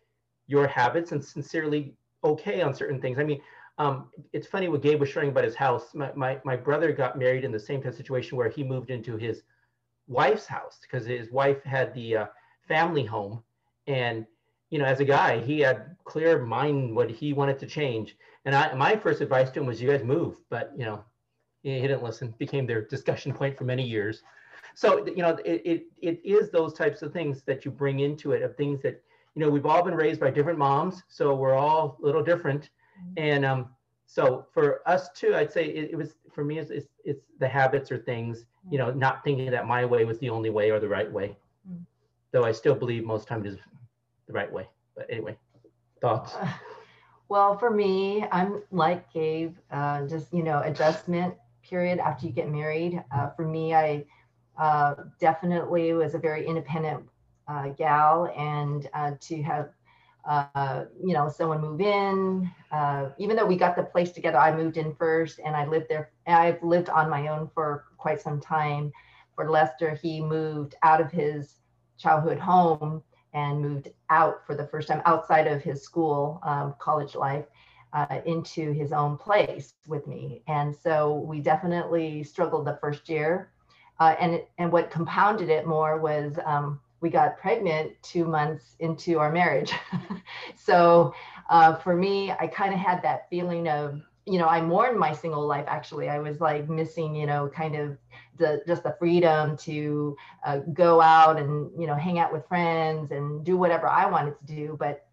your 0.48 0.68
habits 0.68 1.12
and 1.12 1.24
sincerely 1.24 1.95
okay 2.24 2.62
on 2.62 2.74
certain 2.74 2.99
things 3.02 3.20
i 3.20 3.24
mean 3.24 3.41
um, 3.78 4.10
it's 4.32 4.48
funny 4.48 4.70
what 4.70 4.82
gabe 4.82 5.02
was 5.02 5.10
sharing 5.10 5.30
about 5.30 5.44
his 5.44 5.56
house 5.56 5.94
my, 5.94 6.12
my, 6.16 6.40
my 6.45 6.56
brother 6.56 6.94
got 6.94 7.18
married 7.18 7.44
in 7.44 7.52
the 7.52 7.60
same 7.60 7.82
kind 7.82 7.90
of 7.90 7.95
situation 7.95 8.38
where 8.38 8.49
he 8.49 8.64
moved 8.64 8.90
into 8.90 9.18
his 9.18 9.44
wife's 10.07 10.45
house 10.45 10.80
because 10.82 11.06
his 11.06 11.30
wife 11.32 11.62
had 11.64 11.94
the 11.94 12.16
uh, 12.16 12.26
family 12.68 13.03
home 13.03 13.44
and 13.88 14.26
you 14.70 14.80
know, 14.80 14.86
as 14.86 14.99
a 14.99 15.06
guy, 15.06 15.40
he 15.40 15.60
had 15.60 15.95
clear 16.03 16.44
mind 16.44 16.95
what 16.95 17.10
he 17.10 17.34
wanted 17.34 17.60
to 17.60 17.66
change. 17.66 18.18
And 18.45 18.56
I, 18.56 18.74
my 18.74 18.95
first 18.95 19.22
advice 19.22 19.49
to 19.52 19.60
him 19.60 19.66
was, 19.66 19.82
you 19.82 19.90
guys 19.90 20.03
move. 20.03 20.38
But, 20.49 20.74
you 20.76 20.86
know, 20.86 21.03
he, 21.64 21.80
didn't 21.82 22.03
listen, 22.03 22.34
became 22.38 22.66
their 22.66 22.82
discussion 22.82 23.34
point 23.34 23.57
for 23.57 23.64
many 23.64 23.84
years. 23.84 24.22
So, 24.76 25.07
you 25.07 25.23
know, 25.23 25.38
it, 25.45 25.61
it, 25.65 25.85
it 26.02 26.22
is 26.23 26.52
those 26.52 26.73
types 26.73 27.02
of 27.02 27.14
things 27.14 27.43
that 27.43 27.64
you 27.64 27.72
bring 27.72 28.02
into 28.02 28.34
it 28.34 28.43
of 28.43 28.57
things 28.57 28.81
that, 28.84 29.02
you 29.34 29.41
know, 29.41 29.49
we've 29.49 29.65
all 29.65 29.81
been 29.81 29.95
raised 29.95 30.19
by 30.19 30.30
different 30.30 30.60
moms. 30.60 31.02
So 31.07 31.34
we're 31.34 31.56
all 31.56 31.97
a 32.02 32.06
little 32.06 32.23
different. 32.23 32.69
Mm-hmm. 32.99 33.14
And 33.18 33.45
um, 33.45 33.69
so 34.06 34.45
for 34.53 34.81
us 34.85 35.10
too, 35.15 35.34
I'd 35.34 35.52
say 35.52 35.65
it, 35.65 35.91
it 35.91 35.95
was, 35.95 36.15
for 36.34 36.43
me, 36.43 36.60
it's, 36.60 36.72
it's, 36.72 36.88
it's, 37.06 37.22
the 37.39 37.47
habits 37.47 37.89
or 37.91 37.97
things, 37.97 38.45
you 38.69 38.77
know, 38.77 38.91
not 38.91 39.23
thinking 39.23 39.49
that 39.52 39.65
my 39.65 39.85
way 39.85 40.03
was 40.03 40.19
the 40.19 40.30
only 40.30 40.49
way 40.49 40.72
or 40.72 40.80
the 40.80 40.89
right 40.89 41.11
way. 41.11 41.38
Mm-hmm. 41.69 41.84
Though 42.31 42.43
I 42.43 42.52
still 42.52 42.76
believe 42.76 43.06
most 43.06 43.27
times 43.30 43.47
is 43.47 43.57
the 44.27 44.34
right 44.34 44.52
way. 44.52 44.68
But 44.95 45.07
anyway, 45.10 45.38
thoughts? 46.02 46.35
Uh, 46.35 46.52
well, 47.30 47.57
for 47.57 47.72
me, 47.72 48.26
I'm 48.31 48.61
like 48.72 49.11
Gabe, 49.14 49.56
uh, 49.72 50.06
just, 50.06 50.34
you 50.34 50.43
know, 50.43 50.61
adjustment 50.64 51.34
period 51.64 51.99
after 51.99 52.27
you 52.27 52.34
get 52.34 52.52
married. 52.52 53.03
Uh, 53.11 53.30
for 53.30 53.47
me, 53.47 53.73
I 53.73 54.06
uh, 54.57 54.95
definitely 55.19 55.94
was 55.94 56.14
a 56.15 56.19
very 56.19 56.45
independent 56.48 57.06
uh, 57.48 57.69
gal 57.69 58.32
and 58.38 58.90
uh, 58.94 59.11
to 59.22 59.41
have 59.44 59.69
uh, 60.27 60.65
you 60.86 61.14
know, 61.14 61.14
someone 61.14 61.44
move 61.44 61.64
in. 61.65 62.49
Uh, 62.56 63.10
even 63.18 63.36
though 63.36 63.45
we 63.45 63.56
got 63.56 63.76
the 63.76 63.84
place 63.84 64.11
together, 64.11 64.38
I 64.38 64.56
moved 64.56 64.77
in 64.77 64.94
first 64.95 65.40
and 65.44 65.56
I 65.56 65.65
lived 65.65 65.88
there. 65.90 66.11
I've 66.27 66.61
lived 66.64 66.90
on 66.90 67.10
my 67.10 67.27
own 67.27 67.49
for 67.53 67.86
quite 67.98 68.19
some 68.22 68.40
time. 68.40 68.91
For 69.36 69.49
Lester, 69.49 69.95
he 69.95 70.22
moved 70.22 70.76
out 70.84 71.02
of 71.02 71.11
his 71.11 71.60
childhood 71.98 72.40
home 72.40 73.03
and 73.34 73.61
moved 73.61 73.90
out 74.10 74.45
for 74.45 74.56
the 74.56 74.65
first 74.68 74.88
time 74.88 75.02
outside 75.06 75.48
of 75.48 75.61
his 75.61 75.84
school, 75.84 76.40
um, 76.44 76.76
college 76.80 77.15
life, 77.15 77.45
uh, 77.94 78.19
into 78.26 78.72
his 78.72 78.91
own 78.91 79.18
place 79.18 79.73
with 79.88 80.07
me. 80.07 80.41
And 80.48 80.76
so 80.76 81.15
we 81.27 81.40
definitely 81.41 82.23
struggled 82.23 82.65
the 82.65 82.77
first 82.82 83.10
year. 83.10 83.52
Uh, 84.00 84.16
and, 84.20 84.42
and 84.58 84.72
what 84.72 84.92
compounded 84.92 85.50
it 85.50 85.66
more 85.66 86.00
was 86.00 86.38
um, 86.46 86.80
we 87.02 87.10
got 87.10 87.38
pregnant 87.38 87.92
two 88.02 88.26
months 88.26 88.76
into 88.80 89.20
our 89.20 89.32
marriage. 89.32 89.72
so 90.56 91.14
uh, 91.50 91.76
for 91.76 91.96
me, 91.96 92.32
I 92.32 92.48
kind 92.48 92.74
of 92.74 92.80
had 92.80 93.02
that 93.04 93.30
feeling 93.30 93.68
of, 93.68 94.02
you 94.26 94.40
know, 94.40 94.48
I 94.48 94.60
mourned 94.60 94.98
my 94.98 95.14
single 95.14 95.46
life 95.46 95.66
actually. 95.68 96.10
I 96.10 96.20
was 96.20 96.42
like 96.42 96.68
missing, 96.68 97.16
you 97.16 97.28
know, 97.28 97.48
kind 97.48 97.76
of 97.76 97.98
the 98.38 98.62
just 98.68 98.84
the 98.84 98.96
freedom 99.00 99.56
to 99.58 100.18
uh, 100.46 100.58
go 100.74 101.02
out 101.02 101.40
and 101.40 101.72
you 101.80 101.88
know 101.88 101.96
hang 101.96 102.20
out 102.20 102.34
with 102.34 102.48
friends 102.48 103.12
and 103.12 103.46
do 103.46 103.58
whatever 103.58 103.88
I 103.88 104.10
wanted 104.10 104.36
to 104.40 104.46
do, 104.46 104.76
but 104.80 105.08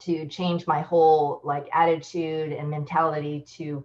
to 0.00 0.26
change 0.26 0.66
my 0.66 0.80
whole 0.80 1.40
like 1.44 1.68
attitude 1.72 2.52
and 2.52 2.68
mentality 2.68 3.44
to 3.56 3.84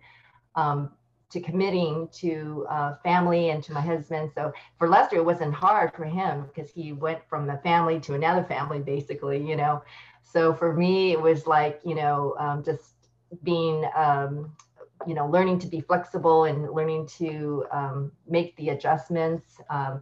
um, 0.56 0.92
to 1.32 1.40
committing 1.40 2.08
to 2.14 2.66
uh, 2.70 2.96
family 3.04 3.50
and 3.50 3.64
to 3.64 3.74
my 3.74 3.82
husband. 3.82 4.32
So 4.34 4.52
for 4.78 4.90
Lester, 4.90 5.18
it 5.18 5.26
wasn't 5.26 5.54
hard 5.54 5.94
for 5.94 6.06
him 6.06 6.46
because 6.48 6.72
he 6.72 6.94
went 6.94 7.20
from 7.30 7.48
the 7.48 7.60
family 7.64 8.00
to 8.02 8.16
another 8.16 8.44
family, 8.44 8.80
basically, 8.80 9.38
you 9.48 9.56
know. 9.56 9.84
So 10.24 10.54
for 10.54 10.74
me, 10.74 11.12
it 11.12 11.22
was 11.22 11.48
like, 11.48 11.80
you 11.86 11.96
know, 11.96 12.36
um, 12.40 12.64
just 12.64 12.94
being 13.44 13.86
um, 13.96 14.52
you 15.08 15.14
know, 15.14 15.28
learning 15.28 15.60
to 15.60 15.68
be 15.68 15.82
flexible 15.82 16.44
and 16.46 16.70
learning 16.72 17.08
to 17.08 17.66
um, 17.72 18.12
make 18.28 18.56
the 18.58 18.70
adjustments 18.70 19.60
um, 19.70 20.02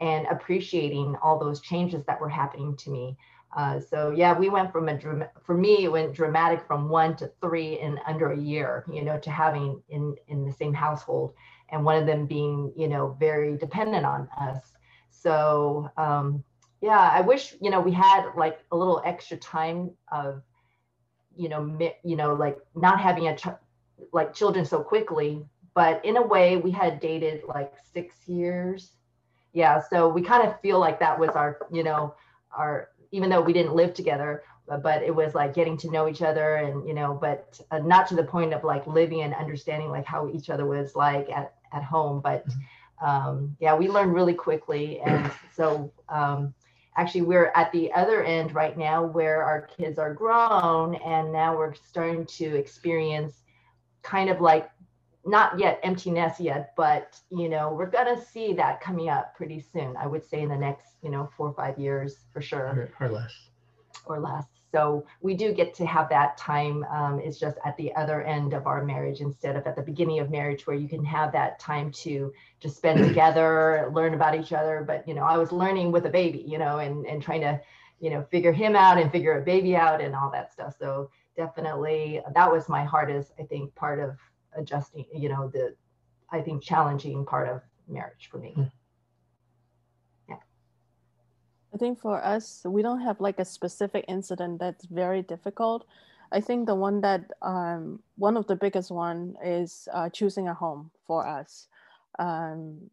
and 0.00 0.26
appreciating 0.30 1.16
all 1.22 1.38
those 1.38 1.60
changes 1.60 2.04
that 2.06 2.20
were 2.20 2.28
happening 2.28 2.76
to 2.76 2.90
me. 2.90 3.16
Uh, 3.56 3.80
so 3.80 4.10
yeah, 4.10 4.38
we 4.38 4.50
went 4.50 4.70
from 4.70 4.88
a 4.88 4.98
for 5.42 5.56
me 5.56 5.84
it 5.84 5.92
went 5.92 6.12
dramatic 6.12 6.62
from 6.66 6.90
one 6.90 7.16
to 7.16 7.32
three 7.40 7.80
in 7.80 7.98
under 8.06 8.32
a 8.32 8.38
year, 8.38 8.84
you 8.92 9.02
know, 9.02 9.18
to 9.18 9.30
having 9.30 9.82
in 9.88 10.14
in 10.28 10.44
the 10.44 10.52
same 10.52 10.74
household, 10.74 11.32
and 11.70 11.82
one 11.84 11.96
of 11.96 12.06
them 12.06 12.26
being 12.26 12.72
you 12.76 12.86
know 12.86 13.16
very 13.18 13.56
dependent 13.56 14.04
on 14.04 14.28
us. 14.38 14.74
So 15.10 15.90
um, 15.96 16.44
yeah, 16.82 17.10
I 17.12 17.22
wish 17.22 17.56
you 17.62 17.70
know 17.70 17.80
we 17.80 17.92
had 17.92 18.30
like 18.36 18.60
a 18.72 18.76
little 18.76 19.02
extra 19.06 19.38
time 19.38 19.90
of 20.12 20.42
you 21.36 21.48
know 21.48 21.78
you 22.04 22.16
know 22.16 22.34
like 22.34 22.58
not 22.74 23.00
having 23.00 23.28
a 23.28 23.36
like 24.12 24.34
children 24.34 24.64
so 24.64 24.82
quickly 24.82 25.44
but 25.74 26.04
in 26.04 26.16
a 26.16 26.22
way 26.22 26.56
we 26.56 26.70
had 26.70 27.00
dated 27.00 27.42
like 27.46 27.72
six 27.92 28.16
years 28.26 28.92
yeah 29.52 29.80
so 29.80 30.08
we 30.08 30.22
kind 30.22 30.46
of 30.46 30.60
feel 30.60 30.78
like 30.78 30.98
that 31.00 31.18
was 31.18 31.30
our 31.30 31.58
you 31.72 31.82
know 31.82 32.14
our 32.52 32.88
even 33.16 33.30
though 33.30 33.40
we 33.40 33.52
didn't 33.52 33.74
live 33.74 33.94
together 33.94 34.42
but 34.82 35.02
it 35.02 35.14
was 35.14 35.34
like 35.34 35.54
getting 35.54 35.76
to 35.76 35.90
know 35.90 36.08
each 36.08 36.22
other 36.22 36.56
and 36.56 36.86
you 36.86 36.94
know 36.94 37.16
but 37.20 37.58
uh, 37.70 37.78
not 37.78 38.06
to 38.06 38.14
the 38.14 38.22
point 38.22 38.52
of 38.52 38.62
like 38.64 38.86
living 38.86 39.22
and 39.22 39.34
understanding 39.34 39.90
like 39.90 40.04
how 40.04 40.28
each 40.28 40.50
other 40.50 40.66
was 40.66 40.94
like 40.94 41.28
at, 41.30 41.54
at 41.72 41.82
home 41.82 42.20
but 42.20 42.46
mm-hmm. 42.46 43.06
um, 43.06 43.56
yeah 43.58 43.74
we 43.74 43.88
learned 43.88 44.12
really 44.12 44.34
quickly 44.34 45.00
and 45.00 45.30
so 45.54 45.90
um, 46.08 46.52
actually 46.96 47.22
we're 47.22 47.52
at 47.54 47.70
the 47.72 47.90
other 47.92 48.22
end 48.22 48.54
right 48.54 48.76
now 48.76 49.04
where 49.04 49.42
our 49.42 49.62
kids 49.62 49.98
are 49.98 50.12
grown 50.12 50.96
and 50.96 51.32
now 51.32 51.56
we're 51.56 51.74
starting 51.74 52.26
to 52.26 52.56
experience 52.56 53.42
kind 54.02 54.30
of 54.30 54.40
like 54.40 54.68
not 55.26 55.58
yet 55.58 55.80
empty 55.82 56.10
nest 56.10 56.40
yet 56.40 56.72
but 56.76 57.18
you 57.30 57.48
know 57.48 57.72
we're 57.72 57.90
going 57.90 58.16
to 58.16 58.22
see 58.22 58.52
that 58.52 58.80
coming 58.80 59.08
up 59.08 59.34
pretty 59.34 59.60
soon 59.60 59.96
i 59.96 60.06
would 60.06 60.24
say 60.24 60.40
in 60.42 60.48
the 60.48 60.56
next 60.56 60.96
you 61.06 61.12
know 61.12 61.28
four 61.36 61.48
or 61.48 61.54
five 61.54 61.78
years 61.78 62.16
for 62.32 62.40
sure. 62.40 62.90
Or, 63.00 63.06
or 63.06 63.08
less. 63.08 63.32
Or 64.06 64.18
less. 64.18 64.44
So 64.72 65.06
we 65.22 65.34
do 65.34 65.52
get 65.52 65.72
to 65.74 65.86
have 65.86 66.08
that 66.10 66.36
time 66.36 66.84
um, 66.90 67.20
it's 67.20 67.38
just 67.38 67.56
at 67.64 67.76
the 67.76 67.94
other 67.94 68.22
end 68.22 68.52
of 68.52 68.66
our 68.66 68.84
marriage 68.84 69.20
instead 69.20 69.54
of 69.56 69.66
at 69.66 69.76
the 69.76 69.82
beginning 69.82 70.18
of 70.18 70.30
marriage 70.30 70.66
where 70.66 70.76
you 70.76 70.88
can 70.88 71.04
have 71.04 71.32
that 71.32 71.60
time 71.60 71.92
to 71.92 72.32
just 72.60 72.76
spend 72.76 73.04
together 73.08 73.90
learn 73.94 74.14
about 74.14 74.34
each 74.34 74.52
other. 74.52 74.84
But 74.86 75.06
you 75.06 75.14
know 75.14 75.22
i 75.22 75.36
was 75.36 75.52
learning 75.52 75.92
with 75.92 76.06
a 76.06 76.10
baby 76.10 76.44
you 76.46 76.58
know 76.58 76.78
and 76.78 77.06
and 77.06 77.22
trying 77.22 77.42
to 77.42 77.60
you 78.00 78.10
know 78.10 78.22
figure 78.30 78.52
him 78.52 78.74
out 78.74 78.98
and 78.98 79.10
figure 79.12 79.38
a 79.40 79.44
baby 79.44 79.76
out 79.76 80.00
and 80.00 80.14
all 80.14 80.30
that 80.32 80.52
stuff. 80.52 80.74
So 80.78 81.10
definitely 81.36 82.20
that 82.34 82.50
was 82.50 82.66
my 82.66 82.82
hardest 82.82 83.30
i 83.38 83.42
think 83.42 83.74
part 83.74 84.00
of 84.00 84.16
adjusting 84.56 85.04
you 85.14 85.28
know 85.28 85.48
the 85.48 85.74
i 86.30 86.40
think 86.40 86.62
challenging 86.62 87.24
part 87.24 87.48
of 87.48 87.60
marriage 87.88 88.28
for 88.30 88.38
me 88.38 88.54
yeah 90.28 90.36
I 91.74 91.78
think 91.78 92.00
for 92.00 92.24
us, 92.24 92.62
we 92.64 92.80
don't 92.80 93.02
have 93.02 93.20
like 93.20 93.38
a 93.38 93.44
specific 93.44 94.06
incident 94.08 94.60
that's 94.60 94.86
very 94.86 95.20
difficult. 95.20 95.84
I 96.32 96.40
think 96.40 96.66
the 96.66 96.74
one 96.74 97.02
that 97.02 97.30
um, 97.42 98.00
one 98.16 98.36
of 98.36 98.46
the 98.46 98.56
biggest 98.56 98.90
one 98.90 99.36
is 99.44 99.86
uh, 99.92 100.08
choosing 100.08 100.48
a 100.48 100.54
home 100.54 100.90
for 101.06 101.26
us. 101.26 101.68
Um, 102.18 102.90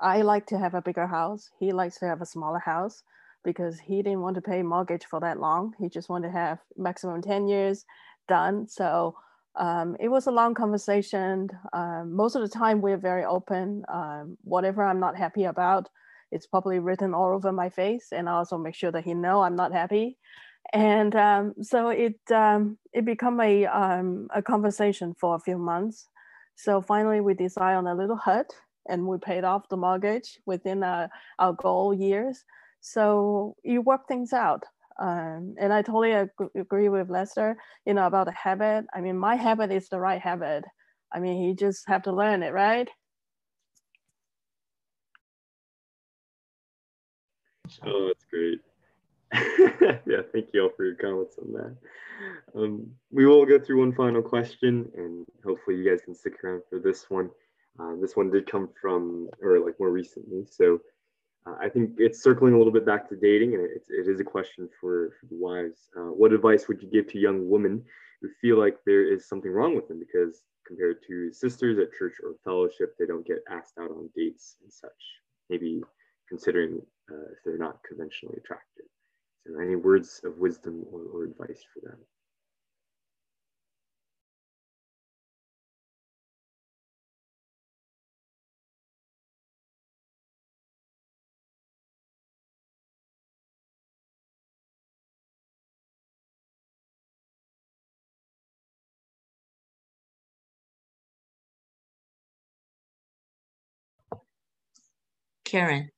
I, 0.00 0.18
I, 0.18 0.22
like 0.22 0.46
to 0.46 0.58
have 0.58 0.74
a 0.74 0.82
bigger 0.82 1.06
house. 1.06 1.50
He 1.58 1.72
likes 1.72 1.98
to 1.98 2.06
have 2.06 2.22
a 2.22 2.26
smaller 2.26 2.60
house 2.60 3.02
because 3.42 3.80
he 3.80 3.96
didn't 4.02 4.22
want 4.22 4.36
to 4.36 4.40
pay 4.40 4.62
mortgage 4.62 5.04
for 5.04 5.20
that 5.20 5.40
long. 5.40 5.74
He 5.78 5.88
just 5.88 6.08
wanted 6.08 6.28
to 6.28 6.38
have 6.38 6.60
maximum 6.76 7.20
10 7.20 7.48
years 7.48 7.84
done. 8.28 8.68
So 8.68 9.16
um, 9.56 9.96
it 10.00 10.08
was 10.08 10.26
a 10.26 10.32
long 10.32 10.54
conversation. 10.54 11.48
Um, 11.72 12.12
most 12.12 12.34
of 12.34 12.42
the 12.42 12.48
time 12.48 12.80
we're 12.80 12.96
very 12.96 13.24
open. 13.24 13.84
Um, 13.88 14.36
whatever 14.42 14.82
I'm 14.82 15.00
not 15.00 15.16
happy 15.16 15.44
about, 15.44 15.88
it's 16.32 16.46
probably 16.46 16.80
written 16.80 17.14
all 17.14 17.32
over 17.32 17.52
my 17.52 17.70
face 17.70 18.08
and 18.10 18.28
I 18.28 18.32
also 18.32 18.58
make 18.58 18.74
sure 18.74 18.90
that 18.90 19.04
he 19.04 19.14
know 19.14 19.42
I'm 19.42 19.56
not 19.56 19.72
happy. 19.72 20.18
And 20.72 21.14
um, 21.14 21.54
so 21.62 21.90
it 21.90 22.18
um, 22.32 22.78
it 22.92 23.04
become 23.04 23.40
a 23.40 23.66
um, 23.66 24.28
a 24.34 24.42
conversation 24.42 25.14
for 25.20 25.36
a 25.36 25.38
few 25.40 25.58
months. 25.58 26.08
So 26.56 26.80
finally 26.80 27.20
we 27.20 27.34
decide 27.34 27.74
on 27.74 27.86
a 27.86 27.94
little 27.94 28.16
hut 28.16 28.50
and 28.88 29.06
we 29.06 29.18
paid 29.18 29.44
off 29.44 29.68
the 29.68 29.76
mortgage 29.76 30.38
within 30.46 30.82
uh, 30.82 31.08
our 31.38 31.52
goal 31.52 31.94
years. 31.94 32.44
So 32.80 33.56
you 33.62 33.82
work 33.82 34.08
things 34.08 34.32
out. 34.32 34.64
Um, 35.00 35.54
and 35.58 35.72
I 35.72 35.82
totally 35.82 36.12
ag- 36.12 36.30
agree 36.54 36.88
with 36.88 37.10
Lester, 37.10 37.56
you 37.84 37.94
know, 37.94 38.06
about 38.06 38.26
the 38.26 38.32
habit. 38.32 38.86
I 38.94 39.00
mean, 39.00 39.18
my 39.18 39.36
habit 39.36 39.72
is 39.72 39.88
the 39.88 39.98
right 39.98 40.20
habit. 40.20 40.64
I 41.12 41.20
mean, 41.20 41.42
you 41.42 41.54
just 41.54 41.88
have 41.88 42.02
to 42.02 42.12
learn 42.12 42.42
it, 42.42 42.52
right? 42.52 42.88
Oh, 47.84 48.08
that's 48.08 48.24
great. 48.30 48.60
yeah, 50.06 50.22
thank 50.32 50.48
you 50.52 50.62
all 50.62 50.70
for 50.76 50.84
your 50.84 50.94
comments 50.94 51.36
on 51.40 51.52
that. 51.54 51.76
Um, 52.54 52.86
we 53.10 53.26
will 53.26 53.44
go 53.44 53.58
through 53.58 53.80
one 53.80 53.92
final 53.92 54.22
question, 54.22 54.88
and 54.96 55.26
hopefully 55.44 55.76
you 55.76 55.88
guys 55.88 56.02
can 56.04 56.14
stick 56.14 56.42
around 56.44 56.62
for 56.70 56.78
this 56.78 57.10
one. 57.10 57.30
Uh, 57.78 57.96
this 58.00 58.14
one 58.14 58.30
did 58.30 58.48
come 58.48 58.68
from, 58.80 59.28
or 59.42 59.58
like 59.58 59.78
more 59.80 59.90
recently, 59.90 60.46
so 60.48 60.80
uh, 61.46 61.54
I 61.60 61.68
think 61.68 61.92
it's 61.98 62.22
circling 62.22 62.54
a 62.54 62.58
little 62.58 62.72
bit 62.72 62.86
back 62.86 63.08
to 63.08 63.16
dating, 63.16 63.54
and 63.54 63.64
it's, 63.64 63.90
it 63.90 64.08
is 64.08 64.20
a 64.20 64.24
question 64.24 64.68
for, 64.80 65.12
for 65.20 65.26
the 65.26 65.36
wives. 65.36 65.88
Uh, 65.96 66.12
what 66.12 66.32
advice 66.32 66.68
would 66.68 66.82
you 66.82 66.88
give 66.88 67.06
to 67.08 67.18
young 67.18 67.48
women 67.48 67.84
who 68.22 68.28
feel 68.40 68.58
like 68.58 68.78
there 68.86 69.12
is 69.12 69.28
something 69.28 69.50
wrong 69.50 69.76
with 69.76 69.88
them 69.88 69.98
because 69.98 70.42
compared 70.66 70.98
to 71.06 71.30
sisters 71.32 71.78
at 71.78 71.92
church 71.92 72.14
or 72.22 72.36
fellowship, 72.44 72.94
they 72.98 73.06
don't 73.06 73.26
get 73.26 73.44
asked 73.50 73.74
out 73.78 73.90
on 73.90 74.08
dates 74.16 74.56
and 74.62 74.72
such? 74.72 74.90
Maybe 75.50 75.82
considering 76.28 76.80
uh, 77.10 77.32
if 77.32 77.38
they're 77.44 77.58
not 77.58 77.82
conventionally 77.86 78.38
attractive. 78.38 78.86
So, 79.46 79.60
any 79.60 79.76
words 79.76 80.22
of 80.24 80.38
wisdom 80.38 80.84
or, 80.90 81.02
or 81.12 81.24
advice 81.24 81.62
for 81.74 81.86
them? 81.86 81.98
Karen. 105.54 105.88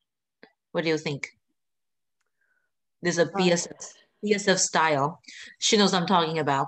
What 0.72 0.84
do 0.84 0.90
you 0.90 0.98
think? 0.98 1.28
This 3.00 3.16
is 3.16 3.26
a 3.26 3.30
BSF, 3.32 3.94
BSF 4.22 4.58
style. 4.58 5.18
She 5.60 5.78
knows 5.78 5.94
I'm 5.94 6.04
talking 6.06 6.38
about. 6.38 6.66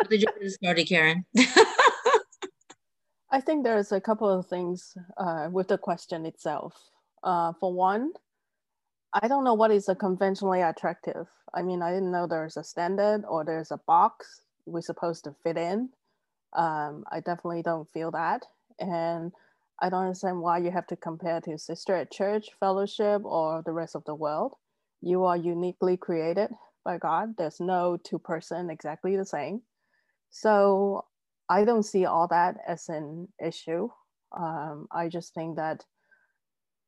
What 0.00 0.10
did 0.10 0.22
you 0.22 0.28
get 0.38 0.52
started, 0.52 0.84
Karen? 0.84 1.24
I 3.32 3.40
think 3.40 3.64
there's 3.64 3.90
a 3.90 4.00
couple 4.00 4.28
of 4.30 4.46
things 4.46 4.94
uh, 5.16 5.48
with 5.50 5.66
the 5.66 5.76
question 5.76 6.24
itself. 6.24 6.78
Uh, 7.24 7.52
for 7.58 7.72
one, 7.72 8.12
I 9.12 9.26
don't 9.26 9.42
know 9.42 9.54
what 9.54 9.72
is 9.72 9.88
a 9.88 9.96
conventionally 9.96 10.60
attractive. 10.62 11.26
I 11.52 11.62
mean, 11.62 11.82
I 11.82 11.90
didn't 11.90 12.12
know 12.12 12.28
there's 12.28 12.56
a 12.56 12.62
standard 12.62 13.24
or 13.28 13.44
there's 13.44 13.72
a 13.72 13.80
box 13.88 14.40
we're 14.66 14.82
supposed 14.82 15.24
to 15.24 15.34
fit 15.42 15.56
in. 15.56 15.88
Um, 16.52 17.02
I 17.10 17.18
definitely 17.18 17.62
don't 17.62 17.90
feel 17.90 18.12
that. 18.12 18.46
And 18.78 19.32
I 19.82 19.88
don't 19.88 20.02
understand 20.02 20.40
why 20.40 20.58
you 20.58 20.70
have 20.70 20.86
to 20.88 20.96
compare 20.96 21.40
to 21.40 21.58
sister 21.58 21.94
at 21.94 22.12
church, 22.12 22.48
fellowship, 22.60 23.22
or 23.24 23.62
the 23.64 23.72
rest 23.72 23.96
of 23.96 24.04
the 24.04 24.14
world. 24.14 24.52
You 25.00 25.24
are 25.24 25.36
uniquely 25.36 25.96
created 25.96 26.50
by 26.84 26.98
God. 26.98 27.34
There's 27.38 27.60
no 27.60 27.96
two 27.96 28.18
person 28.18 28.68
exactly 28.68 29.16
the 29.16 29.24
same. 29.24 29.62
So 30.30 31.06
I 31.48 31.64
don't 31.64 31.82
see 31.82 32.04
all 32.04 32.28
that 32.28 32.56
as 32.68 32.88
an 32.88 33.28
issue. 33.44 33.88
Um, 34.36 34.86
I 34.92 35.08
just 35.08 35.34
think 35.34 35.56
that 35.56 35.84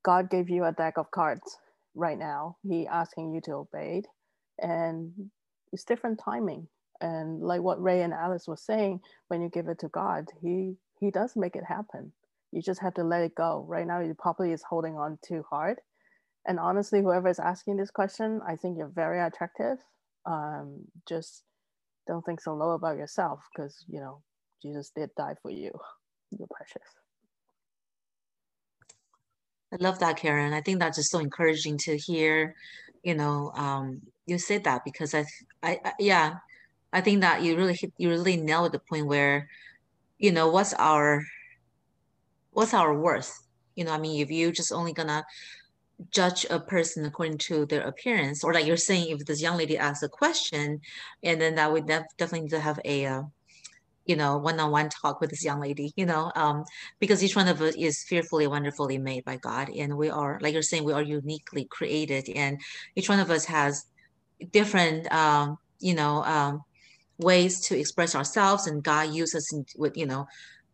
God 0.05 0.31
gave 0.31 0.51
you 0.51 0.65
a 0.65 0.73
deck 0.73 0.99
of 0.99 1.11
cards 1.11 1.59
right 1.95 2.19
now. 2.19 2.57
He 2.63 2.87
asking 2.87 3.35
you 3.35 3.41
to 3.43 3.53
obey 3.53 3.99
it, 3.99 4.07
and 4.59 5.13
it's 5.73 5.85
different 5.85 6.21
timing. 6.23 6.69
And 7.01 7.43
like 7.43 7.63
what 7.63 7.83
Ray 7.83 8.03
and 8.03 8.13
Alice 8.13 8.47
was 8.47 8.63
saying, 8.63 9.01
when 9.29 9.41
you 9.41 9.49
give 9.49 9.69
it 9.69 9.79
to 9.81 9.89
God, 9.89 10.27
He 10.43 10.77
He 11.01 11.11
does 11.11 11.35
make 11.37 11.57
it 11.57 11.65
happen 11.65 12.13
you 12.53 12.63
just 12.63 12.81
have 12.83 12.95
to 12.95 13.05
let 13.05 13.23
it 13.23 13.35
go. 13.35 13.65
Right 13.67 13.87
now, 13.87 14.01
you 14.01 14.15
probably 14.15 14.53
is 14.53 14.63
holding 14.63 14.97
on 14.97 15.19
too 15.27 15.43
hard. 15.49 15.79
And 16.47 16.59
honestly, 16.59 17.01
whoever 17.01 17.29
is 17.29 17.39
asking 17.39 17.77
this 17.77 17.91
question, 17.91 18.41
I 18.47 18.57
think 18.57 18.77
you're 18.77 18.89
very 18.89 19.21
attractive. 19.21 19.79
Um, 20.27 20.85
just 21.09 21.43
don't 22.07 22.25
think 22.25 22.41
so 22.41 22.55
low 22.55 22.73
about 22.73 22.97
yourself 22.97 23.41
because, 23.55 23.85
you 23.89 24.01
know, 24.01 24.23
Jesus 24.63 24.93
did 24.95 25.11
die 25.17 25.35
for 25.41 25.51
you. 25.51 25.73
You're 26.31 26.49
precious. 26.49 26.83
I 29.73 29.77
love 29.81 29.99
that, 30.01 30.19
Karen. 30.19 30.53
I 30.53 30.61
think 30.61 30.79
that's 30.79 30.99
just 30.99 31.11
so 31.11 31.19
encouraging 31.19 31.79
to 31.79 31.97
hear. 31.97 32.55
You 33.03 33.15
know, 33.15 33.53
um, 33.55 34.03
you 34.27 34.39
said 34.39 34.65
that 34.65 34.85
because 34.85 35.15
I, 35.15 35.25
I, 35.63 35.79
I, 35.85 35.93
yeah, 35.99 36.35
I 36.93 37.01
think 37.01 37.23
that 37.23 37.43
you 37.43 37.57
really 37.57 37.75
hit, 37.75 37.93
you 37.97 38.11
really 38.11 38.37
nailed 38.37 38.73
the 38.73 38.79
point 38.79 39.07
where, 39.07 39.49
you 40.19 40.31
know, 40.31 40.49
what's 40.49 40.75
our 40.75 41.25
what's 42.53 42.75
our 42.75 42.95
worth? 42.95 43.33
You 43.75 43.85
know, 43.85 43.93
I 43.93 43.99
mean, 43.99 44.21
if 44.21 44.31
you 44.31 44.53
just 44.53 44.73
only 44.73 44.93
gonna 44.93 45.25
judge 46.11 46.47
a 46.51 46.61
person 46.61 47.05
according 47.05 47.39
to 47.39 47.67
their 47.67 47.83
appearance, 47.83 48.45
or 48.45 48.53
like 48.53 48.67
you're 48.67 48.77
saying, 48.77 49.11
if 49.11 49.25
this 49.25 49.43
young 49.43 49.57
lady 49.57 49.79
asks 49.79 50.03
a 50.03 50.09
question, 50.09 50.81
and 51.23 51.41
then 51.41 51.55
that 51.57 51.73
would 51.73 51.87
def- 51.87 52.17
definitely 52.19 52.43
need 52.43 52.51
to 52.51 52.61
have 52.61 52.81
a, 52.85 53.07
uh, 53.07 53.23
you 54.05 54.17
know, 54.17 54.37
one-on-one 54.39 54.89
talk 54.89 55.21
with 55.21 55.31
this 55.31 55.45
young 55.45 55.61
lady, 55.61 55.93
you 55.97 56.05
know, 56.05 56.33
um, 56.35 56.65
because 56.99 57.23
each 57.23 57.37
one 57.37 57.49
of 57.49 57.61
us 57.63 57.75
is 57.77 58.03
fearfully, 58.09 58.47
wonderfully 58.47 58.99
made 58.99 59.25
by 59.25 59.37
God, 59.37 59.71
and 59.71 59.97
we 59.97 60.11
are, 60.11 60.39
like 60.43 60.53
you're 60.53 60.63
saying, 60.63 60.85
we 60.85 60.93
are 60.93 61.03
uniquely 61.03 61.67
created, 61.71 62.29
and 62.35 62.61
each 62.97 63.09
one 63.09 63.21
of 63.21 63.31
us 63.31 63.45
has 63.45 63.85
different, 64.51 65.11
um, 65.13 65.57
you 65.79 65.95
know, 65.95 66.25
um, 66.25 66.63
ways 67.19 67.61
to 67.61 67.79
express 67.79 68.15
ourselves, 68.15 68.67
and 68.67 68.83
God 68.83 69.15
uses 69.15 69.55
with, 69.77 69.97
you 69.97 70.07
know, 70.07 70.27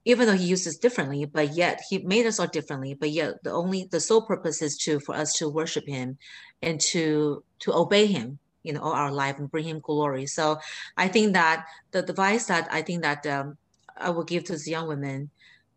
even 0.05 0.27
though 0.27 0.35
he 0.37 0.47
uses 0.47 0.79
differently, 0.79 1.25
but 1.25 1.55
yet 1.55 1.81
he 1.89 1.99
made 1.99 2.27
us 2.27 2.39
all 2.39 2.47
differently. 2.47 2.95
But 2.95 3.11
yet 3.11 3.35
the 3.43 3.53
only 3.53 3.89
the 3.91 4.01
sole 4.01 4.23
purpose 4.23 4.63
is 4.63 4.77
to 4.79 5.01
for 5.01 5.15
us 5.15 5.33
to 5.35 5.49
worship 5.49 5.87
him 5.87 6.19
and 6.63 6.81
to 6.93 7.45
to 7.61 7.75
obey 7.75 8.07
him, 8.07 8.39
you 8.63 8.73
know, 8.73 8.83
all 8.83 8.93
our 8.93 9.13
life 9.13 9.39
and 9.39 9.51
bring 9.51 9.65
him 9.65 9.81
glory. 9.81 10.27
So 10.27 10.59
I 10.97 11.09
think 11.09 11.35
that 11.35 11.67
the 11.91 12.01
advice 12.01 12.47
that 12.47 12.69
I 12.71 12.83
think 12.83 13.03
that 13.03 13.27
um, 13.27 13.59
I 13.97 14.11
would 14.11 14.27
give 14.27 14.45
to 14.45 14.57
the 14.57 14.71
young 14.71 14.89
women 14.89 15.31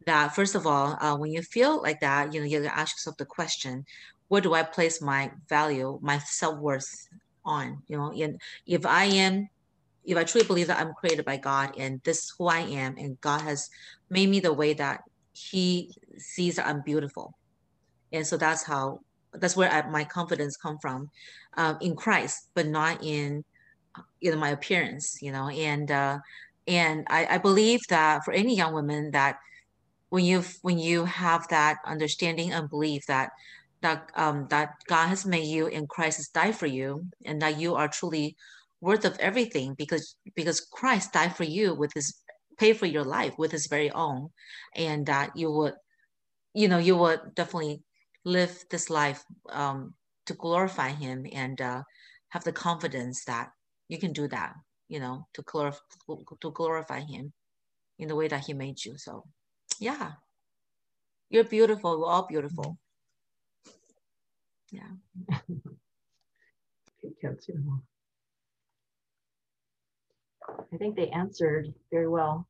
that 0.06 0.34
first 0.36 0.56
of 0.56 0.66
all, 0.66 0.98
uh, 1.00 1.16
when 1.16 1.32
you 1.32 1.42
feel 1.42 1.82
like 1.82 2.00
that, 2.00 2.34
you 2.34 2.40
know, 2.40 2.46
you 2.48 2.66
ask 2.66 2.96
yourself 2.98 3.18
the 3.18 3.26
question, 3.26 3.86
where 4.28 4.42
do 4.42 4.54
I 4.54 4.64
place 4.64 5.02
my 5.02 5.32
value, 5.50 6.00
my 6.02 6.18
self 6.20 6.58
worth 6.60 6.90
on? 7.46 7.84
You 7.88 7.98
know, 7.98 8.12
and 8.12 8.40
if 8.66 8.86
I 8.86 9.06
am, 9.06 9.50
if 10.04 10.18
I 10.18 10.24
truly 10.24 10.48
believe 10.48 10.68
that 10.68 10.80
I'm 10.80 10.94
created 10.94 11.26
by 11.26 11.38
God 11.38 11.76
and 11.78 12.02
this 12.04 12.20
is 12.20 12.34
who 12.38 12.48
I 12.48 12.60
am, 12.60 12.96
and 12.98 13.20
God 13.22 13.42
has 13.42 13.70
made 14.10 14.30
me 14.30 14.40
the 14.40 14.54
way 14.54 14.74
that 14.74 15.02
He 15.34 15.92
sees 16.18 16.56
that 16.56 16.68
I'm 16.68 16.82
beautiful, 16.82 17.34
and 18.12 18.26
so 18.26 18.38
that's 18.38 18.64
how 18.64 19.00
that's 19.34 19.56
where 19.56 19.72
I, 19.72 19.90
my 19.90 20.04
confidence 20.04 20.58
come 20.58 20.78
from 20.82 21.10
um, 21.58 21.78
in 21.82 21.96
Christ, 21.96 22.50
but 22.54 22.68
not 22.68 23.04
in 23.04 23.44
you 24.20 24.32
know 24.32 24.38
my 24.38 24.50
appearance. 24.50 25.20
You 25.22 25.32
know, 25.32 25.50
and 25.50 25.90
uh, 25.92 26.20
and 26.68 27.06
I, 27.10 27.36
I 27.36 27.38
believe 27.38 27.82
that 27.90 28.24
for 28.24 28.34
any 28.34 28.56
young 28.56 28.74
woman 28.74 29.12
that 29.12 29.38
when 30.10 30.26
you 30.26 30.44
when 30.62 30.78
you 30.78 31.06
have 31.06 31.48
that 31.50 31.78
understanding 31.86 32.52
and 32.52 32.70
belief 32.70 33.06
that 33.08 33.30
that 33.82 34.10
um, 34.16 34.48
that 34.50 34.70
God 34.88 35.08
has 35.08 35.26
made 35.26 35.48
you 35.48 35.68
and 35.68 35.90
Christ 35.90 36.18
has 36.18 36.28
died 36.28 36.56
for 36.56 36.68
you, 36.68 37.06
and 37.26 37.42
that 37.42 37.60
you 37.60 37.76
are 37.76 37.88
truly 37.88 38.36
worth 38.82 39.06
of 39.06 39.18
everything 39.20 39.76
because 39.78 40.16
because 40.36 40.60
Christ 40.60 41.14
died 41.14 41.36
for 41.36 41.44
you 41.44 41.74
with 41.74 41.94
his 41.94 42.14
pay 42.58 42.74
for 42.74 42.86
your 42.86 43.04
life 43.04 43.34
with 43.38 43.52
his 43.52 43.68
very 43.68 43.92
own, 43.92 44.30
and 44.76 45.06
that 45.06 45.32
you 45.36 45.52
would, 45.52 45.74
you 46.54 46.68
know, 46.68 46.78
you 46.78 46.98
would 46.98 47.36
definitely 47.36 47.82
live 48.26 48.64
this 48.70 48.90
life 48.90 49.24
um, 49.50 49.94
to 50.26 50.34
glorify 50.34 50.90
him 50.90 51.26
and 51.34 51.62
uh, 51.62 51.84
have 52.30 52.44
the 52.44 52.52
confidence 52.52 53.24
that 53.26 53.50
you 53.88 53.98
can 53.98 54.14
do 54.14 54.28
that, 54.28 54.54
you 54.90 55.00
know, 55.00 55.28
to 55.34 55.42
glorify 55.44 55.80
to 56.42 56.52
glorify 56.52 57.02
him 57.02 57.32
in 58.00 58.08
the 58.08 58.16
way 58.16 58.28
that 58.28 58.46
he 58.46 58.54
made 58.54 58.84
you. 58.84 58.98
So, 58.98 59.26
yeah, 59.80 60.14
you're 61.30 61.46
beautiful. 61.46 62.00
We're 62.00 62.08
all 62.08 62.28
beautiful. 62.28 62.78
Yeah. 64.72 64.90
I 70.74 70.78
think 70.78 70.96
they 70.96 71.10
answered 71.10 71.74
very 71.92 72.08
well. 72.08 72.48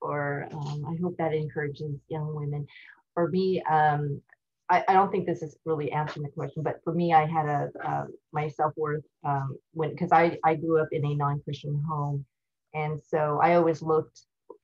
Or 0.00 0.48
um, 0.52 0.84
I 0.88 0.96
hope 1.02 1.16
that 1.18 1.34
encourages 1.34 1.96
young 2.08 2.34
women. 2.34 2.66
For 3.14 3.28
me, 3.28 3.62
um, 3.68 4.20
I, 4.70 4.84
I, 4.86 4.92
don't 4.92 5.10
think 5.10 5.26
this 5.26 5.42
is 5.42 5.56
really 5.64 5.90
answering 5.90 6.24
the 6.24 6.30
question, 6.30 6.62
but 6.62 6.80
for 6.84 6.92
me, 6.92 7.12
I 7.12 7.26
had 7.26 7.46
a 7.46 7.68
uh, 7.84 8.04
my 8.32 8.48
self 8.48 8.72
worth 8.76 9.02
um, 9.24 9.56
when 9.72 9.90
because 9.90 10.12
I 10.12 10.38
I 10.44 10.54
grew 10.54 10.80
up 10.80 10.88
in 10.92 11.04
a 11.04 11.14
non 11.14 11.40
Christian 11.42 11.82
home, 11.88 12.24
and 12.74 13.00
so 13.02 13.40
I 13.42 13.54
always 13.54 13.82
looked 13.82 14.20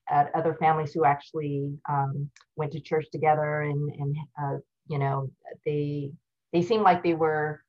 at 0.09 0.31
other 0.35 0.55
families 0.55 0.93
who 0.93 1.05
actually 1.05 1.73
um, 1.89 2.31
went 2.57 2.73
to 2.73 2.81
church 2.81 3.07
together 3.11 3.63
and 3.63 3.91
and 3.99 4.17
uh, 4.41 4.57
you 4.89 4.99
know 4.99 5.31
they 5.65 6.13
they 6.53 6.63
seemed 6.63 6.83
like 6.83 7.03
they 7.03 7.15
were 7.15 7.64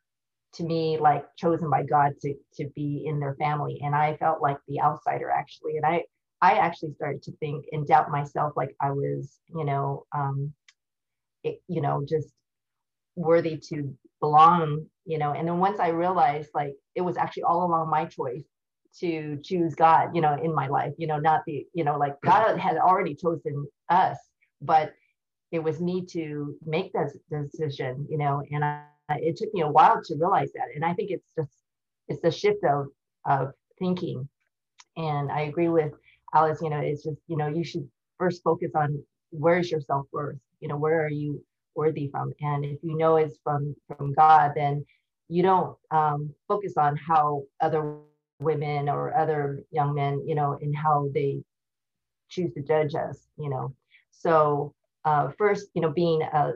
to 0.56 0.64
me 0.64 0.98
like 0.98 1.26
chosen 1.38 1.70
by 1.70 1.84
God 1.84 2.14
to 2.22 2.34
to 2.56 2.70
be 2.76 3.04
in 3.06 3.20
their 3.20 3.36
family. 3.36 3.80
And 3.84 3.96
I 3.96 4.18
felt 4.18 4.42
like 4.42 4.58
the 4.68 4.82
outsider 4.82 5.30
actually. 5.30 5.78
And 5.78 5.86
I 5.86 6.04
I 6.42 6.54
actually 6.54 6.94
started 6.94 7.24
to 7.24 7.32
think 7.38 7.66
and 7.72 7.88
doubt 7.88 8.12
myself 8.12 8.54
like 8.56 8.76
I 8.82 8.92
was 8.92 9.40
you 9.56 9.66
know 9.66 10.06
um 10.16 10.54
it, 11.44 11.62
you 11.68 11.82
know 11.82 12.06
just 12.08 12.30
worthy 13.16 13.58
to 13.70 13.96
belong 14.20 14.86
you 15.06 15.18
know. 15.18 15.34
And 15.34 15.48
then 15.48 15.60
once 15.60 15.80
I 15.80 15.90
realized 15.90 16.50
like 16.54 16.74
it 16.96 17.02
was 17.02 17.18
actually 17.18 17.44
all 17.44 17.66
along 17.66 17.90
my 17.90 18.06
choice 18.06 18.46
to 19.00 19.38
choose 19.44 19.76
God 19.76 20.16
you 20.16 20.22
know 20.22 20.38
in 20.42 20.56
my 20.56 20.68
life 20.68 20.94
you 20.98 21.06
know 21.06 21.20
not 21.20 21.42
the 21.46 21.68
you 21.74 21.84
know 21.84 21.98
like 21.98 22.16
God 22.22 22.58
had 22.58 22.78
already 22.78 23.14
chosen 23.14 23.68
us 23.90 24.18
but 24.62 24.94
it 25.52 25.64
was 25.64 25.80
me 25.80 26.06
to 26.06 26.56
make 26.66 26.92
that 26.94 27.12
decision, 27.30 28.06
you 28.10 28.18
know, 28.18 28.42
and 28.52 28.64
I, 28.64 28.84
it 29.10 29.38
took 29.38 29.54
me 29.54 29.62
a 29.62 29.68
while 29.68 30.02
to 30.04 30.16
realize 30.16 30.52
that. 30.54 30.68
And 30.76 30.84
I 30.84 30.94
think 30.94 31.12
it's 31.12 31.28
just, 31.38 31.52
it's 32.08 32.22
the 32.22 32.32
shift 32.32 32.64
of, 32.64 32.88
of 33.26 33.54
thinking. 33.80 34.28
And 34.98 35.32
I 35.32 35.42
agree 35.42 35.70
with 35.70 35.94
Alice, 36.34 36.60
you 36.62 36.70
know, 36.70 36.80
it's 36.80 37.04
just, 37.04 37.18
you 37.28 37.38
know, 37.38 37.48
you 37.48 37.64
should 37.64 37.88
first 38.18 38.44
focus 38.44 38.72
on 38.76 39.04
where's 39.32 39.70
your 39.70 39.82
self-worth, 39.82 40.38
you 40.60 40.68
know, 40.68 40.78
where 40.78 41.04
are 41.06 41.10
you 41.10 41.44
worthy 41.76 42.08
from? 42.10 42.34
And 42.42 42.64
if 42.66 42.80
you 42.82 42.98
know 42.98 43.18
it's 43.18 43.38
from, 43.44 43.76
from 43.88 44.14
God, 44.14 44.52
then 44.56 44.86
you 45.28 45.44
don't 45.44 45.76
um, 45.92 46.34
focus 46.48 46.74
on 46.78 46.96
how 46.96 47.44
other 47.62 47.98
women 48.40 48.90
or 48.90 49.16
other 49.16 49.64
young 49.72 49.94
men, 49.94 50.24
you 50.26 50.36
know, 50.36 50.58
and 50.62 50.76
how 50.76 51.10
they 51.14 51.42
choose 52.30 52.54
to 52.54 52.62
judge 52.62 52.96
us, 52.96 53.28
you 53.38 53.50
know. 53.50 53.74
So 54.12 54.74
uh, 55.04 55.30
first, 55.38 55.68
you 55.74 55.82
know, 55.82 55.92
being 55.92 56.22
a 56.22 56.54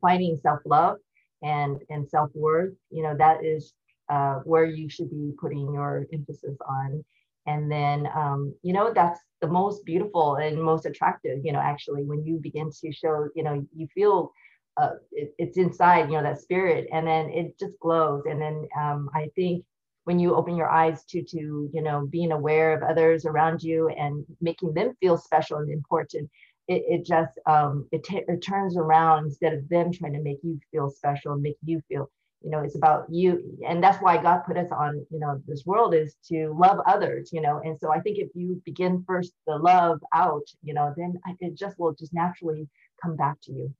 finding 0.00 0.36
self-love 0.36 0.96
and 1.42 1.80
and 1.90 2.08
self-worth, 2.08 2.74
you 2.90 3.02
know, 3.02 3.16
that 3.16 3.44
is 3.44 3.72
uh, 4.08 4.36
where 4.44 4.64
you 4.64 4.88
should 4.88 5.10
be 5.10 5.32
putting 5.40 5.72
your 5.72 6.06
emphasis 6.12 6.56
on. 6.66 7.04
And 7.46 7.70
then, 7.70 8.08
um, 8.14 8.54
you 8.62 8.72
know, 8.72 8.92
that's 8.92 9.20
the 9.40 9.48
most 9.48 9.84
beautiful 9.84 10.36
and 10.36 10.62
most 10.62 10.84
attractive, 10.84 11.38
you 11.44 11.52
know, 11.52 11.60
actually, 11.60 12.04
when 12.04 12.24
you 12.26 12.38
begin 12.42 12.70
to 12.80 12.92
show, 12.92 13.28
you 13.34 13.42
know, 13.42 13.66
you 13.74 13.86
feel 13.94 14.32
uh, 14.76 14.90
it, 15.12 15.34
it's 15.38 15.56
inside, 15.56 16.10
you 16.10 16.16
know, 16.16 16.22
that 16.22 16.40
spirit, 16.40 16.86
and 16.92 17.06
then 17.06 17.30
it 17.30 17.58
just 17.58 17.78
glows. 17.80 18.24
And 18.26 18.40
then 18.40 18.68
um, 18.78 19.08
I 19.14 19.30
think 19.34 19.64
when 20.08 20.18
you 20.18 20.34
open 20.34 20.56
your 20.56 20.70
eyes 20.70 21.04
to 21.04 21.22
to 21.22 21.70
you 21.70 21.82
know 21.82 22.06
being 22.06 22.32
aware 22.32 22.74
of 22.74 22.82
others 22.82 23.26
around 23.26 23.62
you 23.62 23.88
and 23.90 24.24
making 24.40 24.72
them 24.72 24.96
feel 25.00 25.18
special 25.18 25.58
and 25.58 25.70
important 25.70 26.30
it, 26.68 26.84
it 26.86 27.06
just 27.06 27.38
um, 27.46 27.88
it, 27.90 28.04
t- 28.04 28.24
it 28.28 28.40
turns 28.40 28.76
around 28.76 29.24
instead 29.24 29.54
of 29.54 29.68
them 29.68 29.90
trying 29.90 30.12
to 30.12 30.22
make 30.22 30.38
you 30.42 30.60
feel 30.70 30.90
special 30.90 31.32
and 31.32 31.42
make 31.42 31.56
you 31.64 31.82
feel 31.88 32.10
you 32.42 32.50
know 32.50 32.60
it's 32.60 32.76
about 32.76 33.06
you. 33.10 33.58
And 33.66 33.82
that's 33.82 34.00
why 34.02 34.22
god 34.22 34.42
put 34.46 34.58
us 34.58 34.70
on 34.70 35.04
you 35.10 35.18
know 35.18 35.40
this 35.46 35.64
world 35.66 35.94
is 35.94 36.14
to 36.28 36.54
love 36.56 36.78
others 36.86 37.30
you 37.32 37.40
know. 37.40 37.60
And 37.64 37.78
so 37.80 37.90
i 37.90 38.00
think 38.00 38.18
if 38.18 38.28
you 38.34 38.62
begin 38.64 39.02
first 39.06 39.32
the 39.46 39.56
love 39.56 40.00
out 40.14 40.46
you 40.62 40.74
know 40.74 40.94
then 40.96 41.14
it 41.40 41.56
just 41.56 41.78
will 41.78 41.94
just 41.94 42.12
naturally 42.12 42.68
come 43.02 43.16
back 43.16 43.40
to 43.44 43.52
you. 43.52 43.74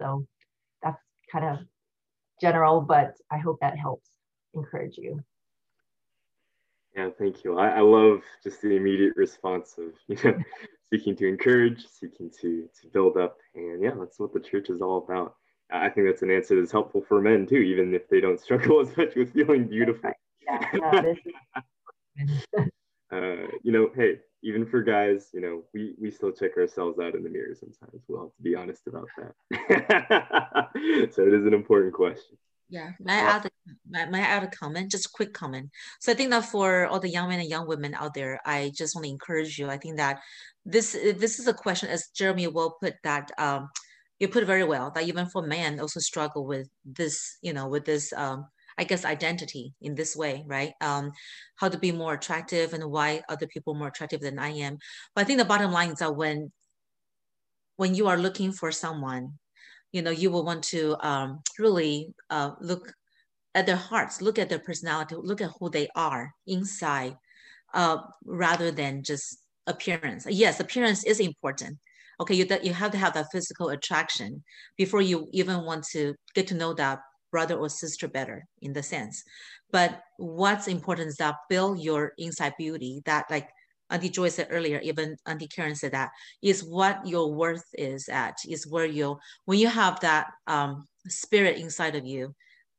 So 0.00 0.26
that's 0.82 1.00
kind 1.30 1.44
of 1.44 1.58
general 2.40 2.80
but 2.80 3.14
i 3.30 3.38
hope 3.38 3.58
that 3.60 3.78
helps 3.78 4.08
encourage 4.54 4.96
you. 4.98 5.22
Yeah 6.96 7.10
thank 7.16 7.44
you. 7.44 7.58
I, 7.58 7.68
I 7.68 7.80
love 7.80 8.22
just 8.42 8.60
the 8.60 8.74
immediate 8.74 9.12
response 9.16 9.76
of 9.78 9.92
you 10.08 10.16
know 10.24 10.38
seeking 10.92 11.16
to 11.16 11.28
encourage, 11.28 11.86
seeking 11.86 12.30
to 12.40 12.68
to 12.80 12.88
build 12.88 13.16
up, 13.16 13.38
and 13.54 13.82
yeah, 13.82 13.92
that's 13.98 14.18
what 14.18 14.32
the 14.32 14.40
church 14.40 14.70
is 14.70 14.80
all 14.80 14.98
about. 14.98 15.36
I 15.72 15.88
think 15.88 16.06
that's 16.06 16.22
an 16.22 16.30
answer 16.30 16.58
that's 16.58 16.72
helpful 16.72 17.04
for 17.08 17.20
men 17.20 17.46
too, 17.46 17.58
even 17.58 17.94
if 17.94 18.08
they 18.08 18.20
don't 18.20 18.40
struggle 18.46 18.80
as 18.80 18.96
much 18.96 19.14
with 19.14 19.32
feeling 19.32 19.68
beautiful. 19.68 20.10
Yeah. 20.42 21.14
Uh, 23.12 23.48
you 23.64 23.72
know, 23.72 23.90
hey, 23.96 24.20
even 24.44 24.64
for 24.64 24.82
guys, 24.82 25.30
you 25.34 25.40
know, 25.40 25.64
we 25.74 25.94
we 26.00 26.12
still 26.12 26.30
check 26.30 26.56
ourselves 26.56 27.00
out 27.00 27.16
in 27.16 27.24
the 27.24 27.28
mirror 27.28 27.56
sometimes. 27.58 28.04
We'll 28.06 28.22
have 28.22 28.36
to 28.36 28.42
be 28.42 28.54
honest 28.54 28.86
about 28.86 29.08
that. 29.18 31.10
so 31.12 31.26
it 31.26 31.34
is 31.34 31.44
an 31.44 31.52
important 31.52 31.92
question. 31.92 32.38
Yeah, 32.70 32.92
may 33.00 33.14
I 33.14 33.18
add 33.18 33.46
a, 33.46 33.50
may, 33.88 34.06
may 34.06 34.20
I 34.20 34.26
add 34.26 34.44
a 34.44 34.46
comment? 34.46 34.90
Just 34.90 35.06
a 35.06 35.10
quick 35.12 35.34
comment. 35.34 35.70
So 36.00 36.12
I 36.12 36.14
think 36.14 36.30
that 36.30 36.44
for 36.44 36.86
all 36.86 37.00
the 37.00 37.10
young 37.10 37.28
men 37.28 37.40
and 37.40 37.48
young 37.48 37.66
women 37.66 37.94
out 37.94 38.14
there, 38.14 38.40
I 38.46 38.70
just 38.74 38.94
want 38.94 39.04
to 39.04 39.10
encourage 39.10 39.58
you. 39.58 39.68
I 39.68 39.76
think 39.76 39.96
that 39.96 40.20
this 40.64 40.92
this 40.92 41.40
is 41.40 41.48
a 41.48 41.54
question 41.54 41.88
as 41.88 42.08
Jeremy 42.14 42.46
will 42.46 42.76
put 42.80 42.94
that 43.02 43.30
um, 43.38 43.68
you 44.20 44.28
put 44.28 44.42
it 44.42 44.46
very 44.46 44.64
well 44.64 44.92
that 44.94 45.08
even 45.08 45.26
for 45.26 45.42
men 45.42 45.80
also 45.80 45.98
struggle 45.98 46.46
with 46.46 46.68
this 46.84 47.38
you 47.42 47.52
know 47.52 47.66
with 47.66 47.84
this 47.84 48.12
um, 48.12 48.46
I 48.78 48.84
guess 48.84 49.04
identity 49.04 49.74
in 49.80 49.94
this 49.94 50.14
way 50.14 50.44
right 50.46 50.72
um, 50.80 51.12
how 51.56 51.68
to 51.68 51.78
be 51.78 51.90
more 51.90 52.14
attractive 52.14 52.72
and 52.72 52.84
why 52.84 53.22
other 53.28 53.46
people 53.46 53.74
more 53.74 53.88
attractive 53.88 54.20
than 54.20 54.38
I 54.38 54.50
am 54.50 54.78
but 55.14 55.22
I 55.22 55.24
think 55.24 55.38
the 55.38 55.44
bottom 55.44 55.72
line 55.72 55.90
is 55.90 55.98
that 55.98 56.14
when 56.14 56.52
when 57.76 57.94
you 57.94 58.08
are 58.08 58.18
looking 58.18 58.52
for 58.52 58.70
someone 58.70 59.38
you 59.92 60.02
know 60.02 60.10
you 60.10 60.30
will 60.30 60.44
want 60.44 60.62
to 60.62 60.96
um, 61.06 61.40
really 61.58 62.14
uh, 62.30 62.52
look 62.60 62.92
at 63.54 63.66
their 63.66 63.76
hearts 63.76 64.22
look 64.22 64.38
at 64.38 64.48
their 64.48 64.58
personality 64.58 65.14
look 65.18 65.40
at 65.40 65.50
who 65.58 65.68
they 65.70 65.88
are 65.96 66.32
inside 66.46 67.16
uh, 67.74 67.98
rather 68.24 68.70
than 68.70 69.02
just 69.02 69.38
appearance. 69.66 70.26
Yes, 70.28 70.60
appearance 70.60 71.04
is 71.04 71.20
important. 71.20 71.78
Okay, 72.20 72.34
you, 72.34 72.46
you 72.62 72.74
have 72.74 72.92
to 72.92 72.98
have 72.98 73.14
that 73.14 73.32
physical 73.32 73.70
attraction 73.70 74.42
before 74.76 75.00
you 75.00 75.28
even 75.32 75.64
want 75.64 75.84
to 75.92 76.14
get 76.34 76.46
to 76.48 76.54
know 76.54 76.74
that 76.74 77.00
brother 77.30 77.54
or 77.54 77.68
sister 77.68 78.08
better 78.08 78.44
in 78.60 78.72
the 78.72 78.82
sense. 78.82 79.22
But 79.70 80.02
what's 80.18 80.68
important 80.68 81.08
is 81.08 81.16
that 81.16 81.36
build 81.48 81.80
your 81.80 82.12
inside 82.18 82.54
beauty 82.58 83.00
that 83.06 83.30
like 83.30 83.48
Auntie 83.90 84.10
Joy 84.10 84.28
said 84.28 84.48
earlier, 84.50 84.80
even 84.82 85.16
Auntie 85.26 85.48
Karen 85.48 85.74
said 85.74 85.92
that 85.92 86.10
is 86.42 86.62
what 86.62 87.06
your 87.06 87.32
worth 87.32 87.64
is 87.74 88.08
at, 88.08 88.36
is 88.48 88.66
where 88.66 88.86
you 88.86 89.18
when 89.44 89.58
you 89.58 89.68
have 89.68 90.00
that 90.00 90.28
um, 90.46 90.86
spirit 91.08 91.58
inside 91.58 91.96
of 91.96 92.06
you 92.06 92.34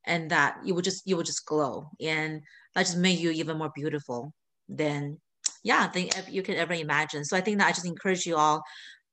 and 0.05 0.31
that 0.31 0.57
you 0.63 0.73
will 0.73 0.81
just 0.81 1.05
you 1.05 1.15
will 1.15 1.23
just 1.23 1.45
glow 1.45 1.89
and 1.99 2.41
that 2.73 2.85
just 2.85 2.97
make 2.97 3.19
you 3.19 3.31
even 3.31 3.57
more 3.57 3.71
beautiful 3.75 4.33
than 4.69 5.19
yeah, 5.63 5.87
than 5.87 6.09
you 6.29 6.41
can 6.41 6.55
ever 6.55 6.73
imagine. 6.73 7.23
So 7.23 7.37
I 7.37 7.41
think 7.41 7.59
that 7.59 7.67
I 7.67 7.71
just 7.71 7.85
encourage 7.85 8.25
you 8.25 8.35
all, 8.35 8.63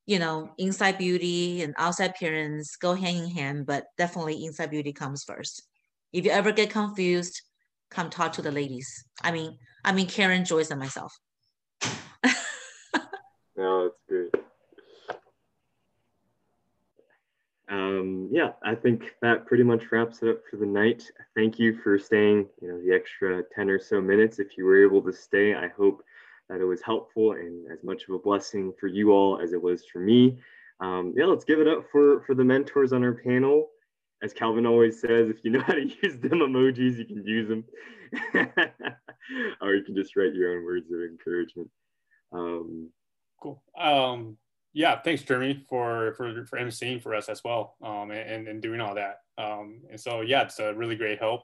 you 0.06 0.18
know, 0.18 0.50
inside 0.58 0.98
beauty 0.98 1.62
and 1.62 1.74
outside 1.76 2.10
appearance 2.10 2.76
go 2.76 2.94
hand 2.94 3.18
in 3.18 3.30
hand, 3.30 3.66
but 3.66 3.84
definitely 3.98 4.44
inside 4.44 4.70
beauty 4.70 4.92
comes 4.92 5.24
first. 5.24 5.62
If 6.12 6.24
you 6.24 6.30
ever 6.30 6.52
get 6.52 6.70
confused, 6.70 7.42
come 7.90 8.08
talk 8.08 8.32
to 8.34 8.42
the 8.42 8.52
ladies. 8.52 8.88
I 9.22 9.30
mean, 9.30 9.58
I 9.84 9.92
mean 9.92 10.06
Karen, 10.06 10.44
Joyce, 10.44 10.70
and 10.70 10.80
myself. 10.80 11.12
No, 13.58 13.84
that's 13.84 14.00
great. 14.08 14.34
Um, 17.68 18.28
yeah, 18.30 18.52
I 18.64 18.74
think 18.74 19.14
that 19.20 19.46
pretty 19.46 19.64
much 19.64 19.90
wraps 19.90 20.22
it 20.22 20.28
up 20.30 20.38
for 20.48 20.56
the 20.56 20.64
night. 20.64 21.02
Thank 21.34 21.58
you 21.58 21.76
for 21.82 21.98
staying, 21.98 22.46
you 22.62 22.68
know, 22.68 22.80
the 22.80 22.94
extra 22.94 23.42
10 23.54 23.68
or 23.68 23.80
so 23.80 24.00
minutes. 24.00 24.38
If 24.38 24.56
you 24.56 24.64
were 24.64 24.82
able 24.82 25.02
to 25.02 25.12
stay, 25.12 25.54
I 25.54 25.68
hope 25.68 26.02
that 26.48 26.60
it 26.60 26.64
was 26.64 26.80
helpful 26.80 27.32
and 27.32 27.70
as 27.70 27.82
much 27.82 28.04
of 28.08 28.14
a 28.14 28.18
blessing 28.18 28.72
for 28.80 28.86
you 28.86 29.10
all 29.10 29.40
as 29.40 29.52
it 29.52 29.60
was 29.60 29.84
for 29.84 29.98
me. 29.98 30.38
Um, 30.80 31.12
yeah, 31.16 31.26
let's 31.26 31.44
give 31.44 31.60
it 31.60 31.68
up 31.68 31.84
for, 31.90 32.22
for 32.22 32.34
the 32.34 32.44
mentors 32.44 32.92
on 32.92 33.04
our 33.04 33.14
panel. 33.14 33.68
As 34.22 34.32
Calvin 34.32 34.66
always 34.66 35.00
says, 35.00 35.28
if 35.28 35.44
you 35.44 35.50
know 35.50 35.60
how 35.60 35.74
to 35.74 35.90
use 36.02 36.16
them 36.16 36.38
emojis, 36.38 36.96
you 36.96 37.04
can 37.04 37.26
use 37.26 37.48
them. 37.48 37.64
or 39.60 39.74
you 39.74 39.84
can 39.84 39.96
just 39.96 40.16
write 40.16 40.32
your 40.32 40.56
own 40.56 40.64
words 40.64 40.90
of 40.90 41.00
encouragement. 41.00 41.68
Um, 42.32 42.90
cool. 43.40 43.62
Um, 43.78 44.36
yeah, 44.72 45.00
thanks, 45.00 45.22
Jeremy, 45.22 45.64
for 45.68 46.14
for 46.16 46.44
for 46.46 46.58
emceeing 46.58 47.02
for 47.02 47.14
us 47.14 47.28
as 47.28 47.42
well, 47.44 47.76
um, 47.82 48.10
and 48.10 48.46
and 48.48 48.62
doing 48.62 48.80
all 48.80 48.94
that. 48.94 49.20
Um, 49.36 49.82
and 49.90 50.00
so 50.00 50.20
yeah, 50.20 50.42
it's 50.42 50.58
a 50.58 50.74
really 50.74 50.96
great 50.96 51.18
help. 51.18 51.42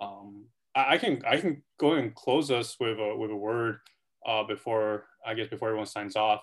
Um, 0.00 0.46
I, 0.74 0.94
I 0.94 0.98
can 0.98 1.22
I 1.26 1.38
can 1.38 1.62
go 1.78 1.94
and 1.94 2.14
close 2.14 2.50
us 2.50 2.76
with 2.78 2.98
a 2.98 3.16
with 3.16 3.30
a 3.30 3.36
word 3.36 3.78
uh, 4.26 4.44
before 4.44 5.06
I 5.26 5.34
guess 5.34 5.48
before 5.48 5.68
everyone 5.68 5.86
signs 5.86 6.16
off. 6.16 6.42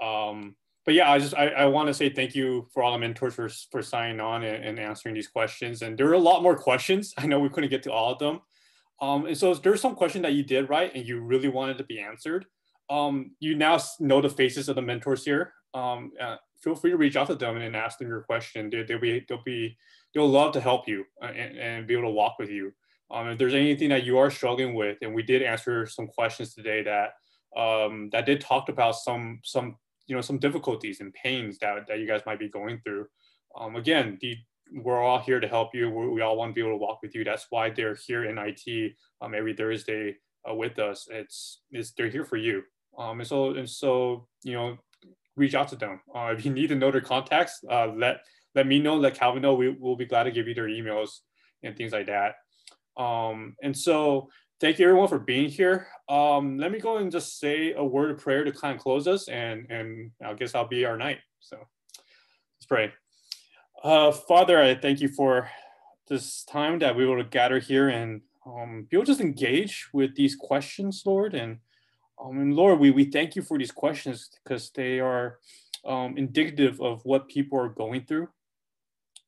Um, 0.00 0.56
but 0.86 0.94
yeah, 0.94 1.10
I 1.10 1.18
just 1.18 1.34
I, 1.34 1.48
I 1.48 1.66
want 1.66 1.88
to 1.88 1.94
say 1.94 2.08
thank 2.10 2.34
you 2.34 2.68
for 2.72 2.82
all 2.82 2.92
the 2.92 2.98
mentors 2.98 3.34
for 3.34 3.48
for 3.70 3.82
signing 3.82 4.20
on 4.20 4.44
and, 4.44 4.64
and, 4.64 4.78
answering 4.78 5.14
these 5.14 5.28
questions. 5.28 5.82
And 5.82 5.98
there 5.98 6.08
are 6.08 6.14
a 6.14 6.18
lot 6.18 6.42
more 6.42 6.56
questions. 6.56 7.12
I 7.18 7.26
know 7.26 7.38
we 7.38 7.50
couldn't 7.50 7.70
get 7.70 7.82
to 7.84 7.92
all 7.92 8.12
of 8.12 8.18
them. 8.18 8.40
Um, 9.00 9.26
and 9.26 9.36
so 9.36 9.54
there's 9.54 9.80
some 9.80 9.94
question 9.94 10.22
that 10.22 10.34
you 10.34 10.42
did 10.42 10.68
right 10.68 10.90
and 10.94 11.06
you 11.06 11.20
really 11.20 11.48
wanted 11.48 11.78
to 11.78 11.84
be 11.84 12.00
answered. 12.00 12.46
Um, 12.90 13.32
you 13.38 13.54
now 13.54 13.78
know 14.00 14.20
the 14.20 14.28
faces 14.28 14.68
of 14.68 14.76
the 14.76 14.82
mentors 14.82 15.24
here. 15.24 15.54
Um, 15.74 16.12
uh, 16.20 16.36
feel 16.60 16.74
free 16.74 16.90
to 16.90 16.96
reach 16.96 17.16
out 17.16 17.28
to 17.28 17.36
them 17.36 17.56
and 17.56 17.76
ask 17.76 17.98
them 17.98 18.08
your 18.08 18.22
question. 18.22 18.68
They, 18.68 18.84
will 18.92 19.00
be 19.00 19.24
they'll 19.28 19.42
be 19.44 19.76
they'll 20.12 20.28
love 20.28 20.52
to 20.54 20.60
help 20.60 20.88
you 20.88 21.04
uh, 21.22 21.26
and, 21.26 21.56
and 21.56 21.86
be 21.86 21.94
able 21.94 22.08
to 22.08 22.10
walk 22.10 22.38
with 22.38 22.50
you. 22.50 22.72
Um, 23.12 23.28
if 23.28 23.38
there's 23.38 23.54
anything 23.54 23.88
that 23.90 24.04
you 24.04 24.18
are 24.18 24.30
struggling 24.30 24.74
with, 24.74 24.98
and 25.02 25.14
we 25.14 25.22
did 25.22 25.42
answer 25.42 25.86
some 25.86 26.08
questions 26.08 26.54
today 26.54 26.82
that 26.82 27.12
um, 27.60 28.10
that 28.12 28.26
did 28.26 28.40
talk 28.40 28.68
about 28.68 28.96
some 28.96 29.40
some 29.44 29.76
you 30.06 30.16
know 30.16 30.22
some 30.22 30.38
difficulties 30.38 31.00
and 31.00 31.14
pains 31.14 31.58
that, 31.58 31.86
that 31.88 32.00
you 32.00 32.06
guys 32.06 32.22
might 32.26 32.38
be 32.38 32.48
going 32.48 32.80
through. 32.84 33.06
Um, 33.56 33.76
again, 33.76 34.18
the, 34.20 34.36
we're 34.72 35.02
all 35.02 35.18
here 35.18 35.40
to 35.40 35.48
help 35.48 35.74
you. 35.74 35.90
We're, 35.90 36.10
we 36.10 36.20
all 36.20 36.36
want 36.36 36.50
to 36.50 36.54
be 36.54 36.60
able 36.60 36.78
to 36.78 36.84
walk 36.84 37.00
with 37.02 37.14
you. 37.14 37.24
That's 37.24 37.46
why 37.50 37.70
they're 37.70 37.94
here 37.94 38.24
in 38.24 38.38
IT 38.38 38.92
um, 39.20 39.34
every 39.34 39.54
Thursday 39.54 40.16
uh, 40.48 40.54
with 40.54 40.78
us. 40.78 41.08
It's, 41.10 41.60
it's 41.70 41.92
they're 41.92 42.08
here 42.08 42.24
for 42.24 42.36
you. 42.36 42.62
Um, 42.98 43.20
and 43.20 43.28
so 43.28 43.50
and 43.54 43.68
so 43.68 44.26
you 44.42 44.54
know, 44.54 44.78
reach 45.36 45.54
out 45.54 45.68
to 45.68 45.76
them. 45.76 46.00
Uh, 46.14 46.34
if 46.36 46.44
you 46.44 46.52
need 46.52 46.68
to 46.68 46.74
know 46.74 46.90
their 46.90 47.00
contacts, 47.00 47.60
uh, 47.70 47.88
let 47.88 48.20
let 48.54 48.66
me 48.66 48.78
know. 48.78 48.96
Let 48.96 49.14
Calvin 49.14 49.42
know. 49.42 49.54
We 49.54 49.70
will 49.70 49.96
be 49.96 50.06
glad 50.06 50.24
to 50.24 50.30
give 50.30 50.48
you 50.48 50.54
their 50.54 50.68
emails 50.68 51.20
and 51.62 51.76
things 51.76 51.92
like 51.92 52.06
that. 52.06 52.34
Um, 52.96 53.56
and 53.62 53.76
so 53.76 54.28
thank 54.60 54.78
you 54.78 54.86
everyone 54.86 55.08
for 55.08 55.18
being 55.18 55.48
here. 55.48 55.86
Um, 56.08 56.58
let 56.58 56.72
me 56.72 56.78
go 56.78 56.98
and 56.98 57.10
just 57.10 57.38
say 57.38 57.72
a 57.72 57.84
word 57.84 58.10
of 58.10 58.18
prayer 58.18 58.44
to 58.44 58.52
kind 58.52 58.76
of 58.76 58.82
close 58.82 59.06
us 59.06 59.28
and, 59.28 59.66
and 59.70 60.10
I 60.24 60.34
guess 60.34 60.54
I'll 60.54 60.68
be 60.68 60.84
our 60.84 60.96
night. 60.96 61.18
So 61.40 61.56
let's 61.56 62.66
pray. 62.68 62.92
Uh, 63.82 64.12
Father, 64.12 64.60
I 64.60 64.74
thank 64.74 65.00
you 65.00 65.08
for 65.08 65.48
this 66.08 66.44
time 66.44 66.78
that 66.80 66.96
we 66.96 67.06
will 67.06 67.22
gather 67.24 67.58
here 67.58 67.88
and 67.88 68.20
um, 68.44 68.86
be 68.90 68.96
able 68.96 69.06
to 69.06 69.12
just 69.12 69.20
engage 69.20 69.88
with 69.92 70.14
these 70.14 70.36
questions, 70.36 71.02
Lord. 71.06 71.34
And, 71.34 71.58
and 72.22 72.54
Lord, 72.54 72.78
we, 72.78 72.90
we 72.90 73.04
thank 73.04 73.36
you 73.36 73.42
for 73.42 73.58
these 73.58 73.72
questions 73.72 74.30
because 74.42 74.70
they 74.70 75.00
are 75.00 75.38
um, 75.84 76.16
indicative 76.18 76.80
of 76.80 77.00
what 77.04 77.28
people 77.28 77.58
are 77.58 77.68
going 77.68 78.04
through. 78.04 78.28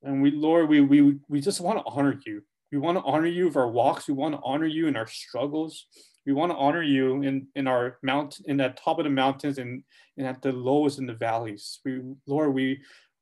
And 0.02 0.20
we, 0.20 0.30
Lord, 0.30 0.68
we, 0.68 0.80
we, 0.80 1.18
we 1.28 1.40
just 1.40 1.60
want 1.60 1.78
to 1.78 1.84
honor 1.86 2.20
you. 2.26 2.42
We 2.70 2.78
want 2.78 2.98
to 2.98 3.04
honor 3.04 3.26
you 3.26 3.46
with 3.46 3.56
our 3.56 3.68
walks. 3.68 4.08
We 4.08 4.14
want 4.14 4.34
to 4.34 4.40
honor 4.42 4.66
you 4.66 4.88
in 4.88 4.96
our 4.96 5.06
struggles. 5.06 5.86
We 6.26 6.32
want 6.32 6.52
to 6.52 6.56
honor 6.56 6.82
you 6.82 7.22
in, 7.22 7.48
in 7.54 7.66
our 7.66 7.98
mount 8.02 8.38
in 8.46 8.56
the 8.58 8.70
top 8.70 8.98
of 8.98 9.04
the 9.04 9.10
mountains 9.10 9.58
and, 9.58 9.82
and 10.16 10.26
at 10.26 10.42
the 10.42 10.52
lowest 10.52 10.98
in 10.98 11.06
the 11.06 11.14
valleys. 11.14 11.80
We 11.84 12.00
Lord, 12.26 12.54
we 12.54 12.80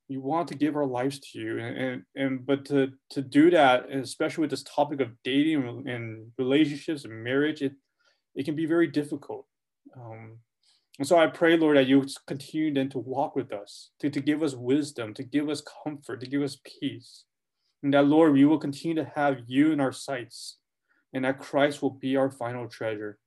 we 0.09 0.17
want 0.17 0.49
to 0.49 0.55
give 0.55 0.75
our 0.75 0.85
lives 0.85 1.19
to 1.19 1.39
you. 1.39 1.57
And, 1.57 1.77
and, 1.77 2.03
and 2.15 2.45
but 2.45 2.65
to, 2.65 2.91
to 3.11 3.21
do 3.21 3.49
that, 3.51 3.89
especially 3.91 4.41
with 4.41 4.51
this 4.51 4.63
topic 4.63 4.99
of 4.99 5.11
dating 5.23 5.87
and 5.87 6.31
relationships 6.37 7.05
and 7.05 7.23
marriage, 7.23 7.61
it 7.61 7.73
it 8.35 8.45
can 8.45 8.55
be 8.55 8.65
very 8.65 8.87
difficult. 8.87 9.45
Um, 9.95 10.37
and 10.99 11.07
so 11.07 11.17
I 11.17 11.27
pray, 11.27 11.57
Lord, 11.57 11.77
that 11.77 11.87
you 11.87 12.05
continue 12.27 12.73
then 12.73 12.89
to 12.89 12.99
walk 12.99 13.35
with 13.35 13.51
us, 13.53 13.91
to, 13.99 14.09
to 14.09 14.19
give 14.19 14.43
us 14.43 14.53
wisdom, 14.53 15.13
to 15.15 15.23
give 15.23 15.49
us 15.49 15.63
comfort, 15.83 16.19
to 16.21 16.27
give 16.27 16.41
us 16.41 16.59
peace. 16.63 17.25
And 17.81 17.93
that, 17.93 18.05
Lord, 18.05 18.33
we 18.33 18.45
will 18.45 18.59
continue 18.59 18.95
to 18.95 19.11
have 19.15 19.39
you 19.47 19.71
in 19.71 19.79
our 19.79 19.91
sights 19.91 20.57
and 21.13 21.25
that 21.25 21.39
Christ 21.39 21.81
will 21.81 21.91
be 21.91 22.15
our 22.15 22.29
final 22.29 22.67
treasure. 22.67 23.17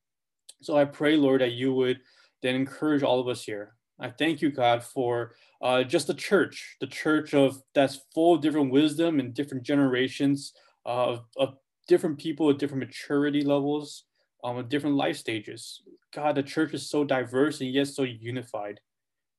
So 0.62 0.76
I 0.76 0.84
pray, 0.84 1.16
Lord, 1.16 1.40
that 1.40 1.52
you 1.52 1.74
would 1.74 2.00
then 2.42 2.54
encourage 2.54 3.02
all 3.02 3.20
of 3.20 3.28
us 3.28 3.42
here. 3.42 3.74
I 4.00 4.10
thank 4.10 4.42
you, 4.42 4.50
God, 4.50 4.82
for 4.82 5.34
uh, 5.62 5.82
just 5.84 6.06
the 6.06 6.14
church, 6.14 6.76
the 6.80 6.86
church 6.86 7.34
of 7.34 7.60
that's 7.74 8.00
full 8.14 8.34
of 8.34 8.42
different 8.42 8.72
wisdom 8.72 9.20
and 9.20 9.34
different 9.34 9.64
generations 9.64 10.52
of, 10.84 11.24
of 11.36 11.56
different 11.86 12.18
people 12.18 12.50
at 12.50 12.58
different 12.58 12.80
maturity 12.80 13.42
levels, 13.42 14.04
um, 14.44 14.58
at 14.58 14.68
different 14.68 14.96
life 14.96 15.16
stages. 15.16 15.82
God, 16.14 16.36
the 16.36 16.42
church 16.42 16.74
is 16.74 16.88
so 16.88 17.02
diverse 17.02 17.60
and 17.60 17.70
yet 17.70 17.88
so 17.88 18.02
unified. 18.02 18.78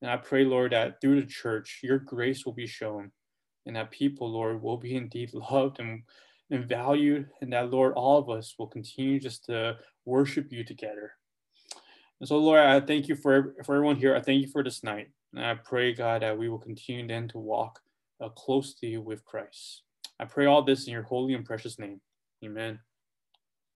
And 0.01 0.11
I 0.11 0.17
pray, 0.17 0.43
Lord, 0.43 0.73
that 0.73 0.99
through 0.99 1.21
the 1.21 1.27
church, 1.27 1.79
your 1.83 1.99
grace 1.99 2.45
will 2.45 2.53
be 2.53 2.67
shown 2.67 3.11
and 3.65 3.75
that 3.75 3.91
people, 3.91 4.29
Lord, 4.29 4.61
will 4.61 4.77
be 4.77 4.95
indeed 4.95 5.33
loved 5.51 5.79
and, 5.79 6.03
and 6.49 6.67
valued, 6.67 7.27
and 7.41 7.53
that, 7.53 7.71
Lord, 7.71 7.93
all 7.93 8.17
of 8.17 8.29
us 8.29 8.55
will 8.57 8.67
continue 8.67 9.19
just 9.19 9.45
to 9.45 9.77
worship 10.05 10.51
you 10.51 10.63
together. 10.63 11.13
And 12.19 12.27
so, 12.27 12.37
Lord, 12.37 12.59
I 12.59 12.79
thank 12.79 13.07
you 13.07 13.15
for, 13.15 13.55
for 13.63 13.75
everyone 13.75 13.97
here. 13.97 14.15
I 14.15 14.21
thank 14.21 14.41
you 14.41 14.47
for 14.47 14.63
this 14.63 14.83
night. 14.83 15.09
And 15.33 15.45
I 15.45 15.55
pray, 15.55 15.93
God, 15.93 16.21
that 16.21 16.37
we 16.37 16.49
will 16.49 16.59
continue 16.59 17.07
then 17.07 17.27
to 17.29 17.39
walk 17.39 17.79
uh, 18.21 18.29
closely 18.29 18.97
with 18.97 19.25
Christ. 19.25 19.83
I 20.19 20.25
pray 20.25 20.45
all 20.45 20.63
this 20.63 20.87
in 20.87 20.93
your 20.93 21.03
holy 21.03 21.33
and 21.33 21.45
precious 21.45 21.77
name. 21.77 21.99
Amen. 22.43 22.79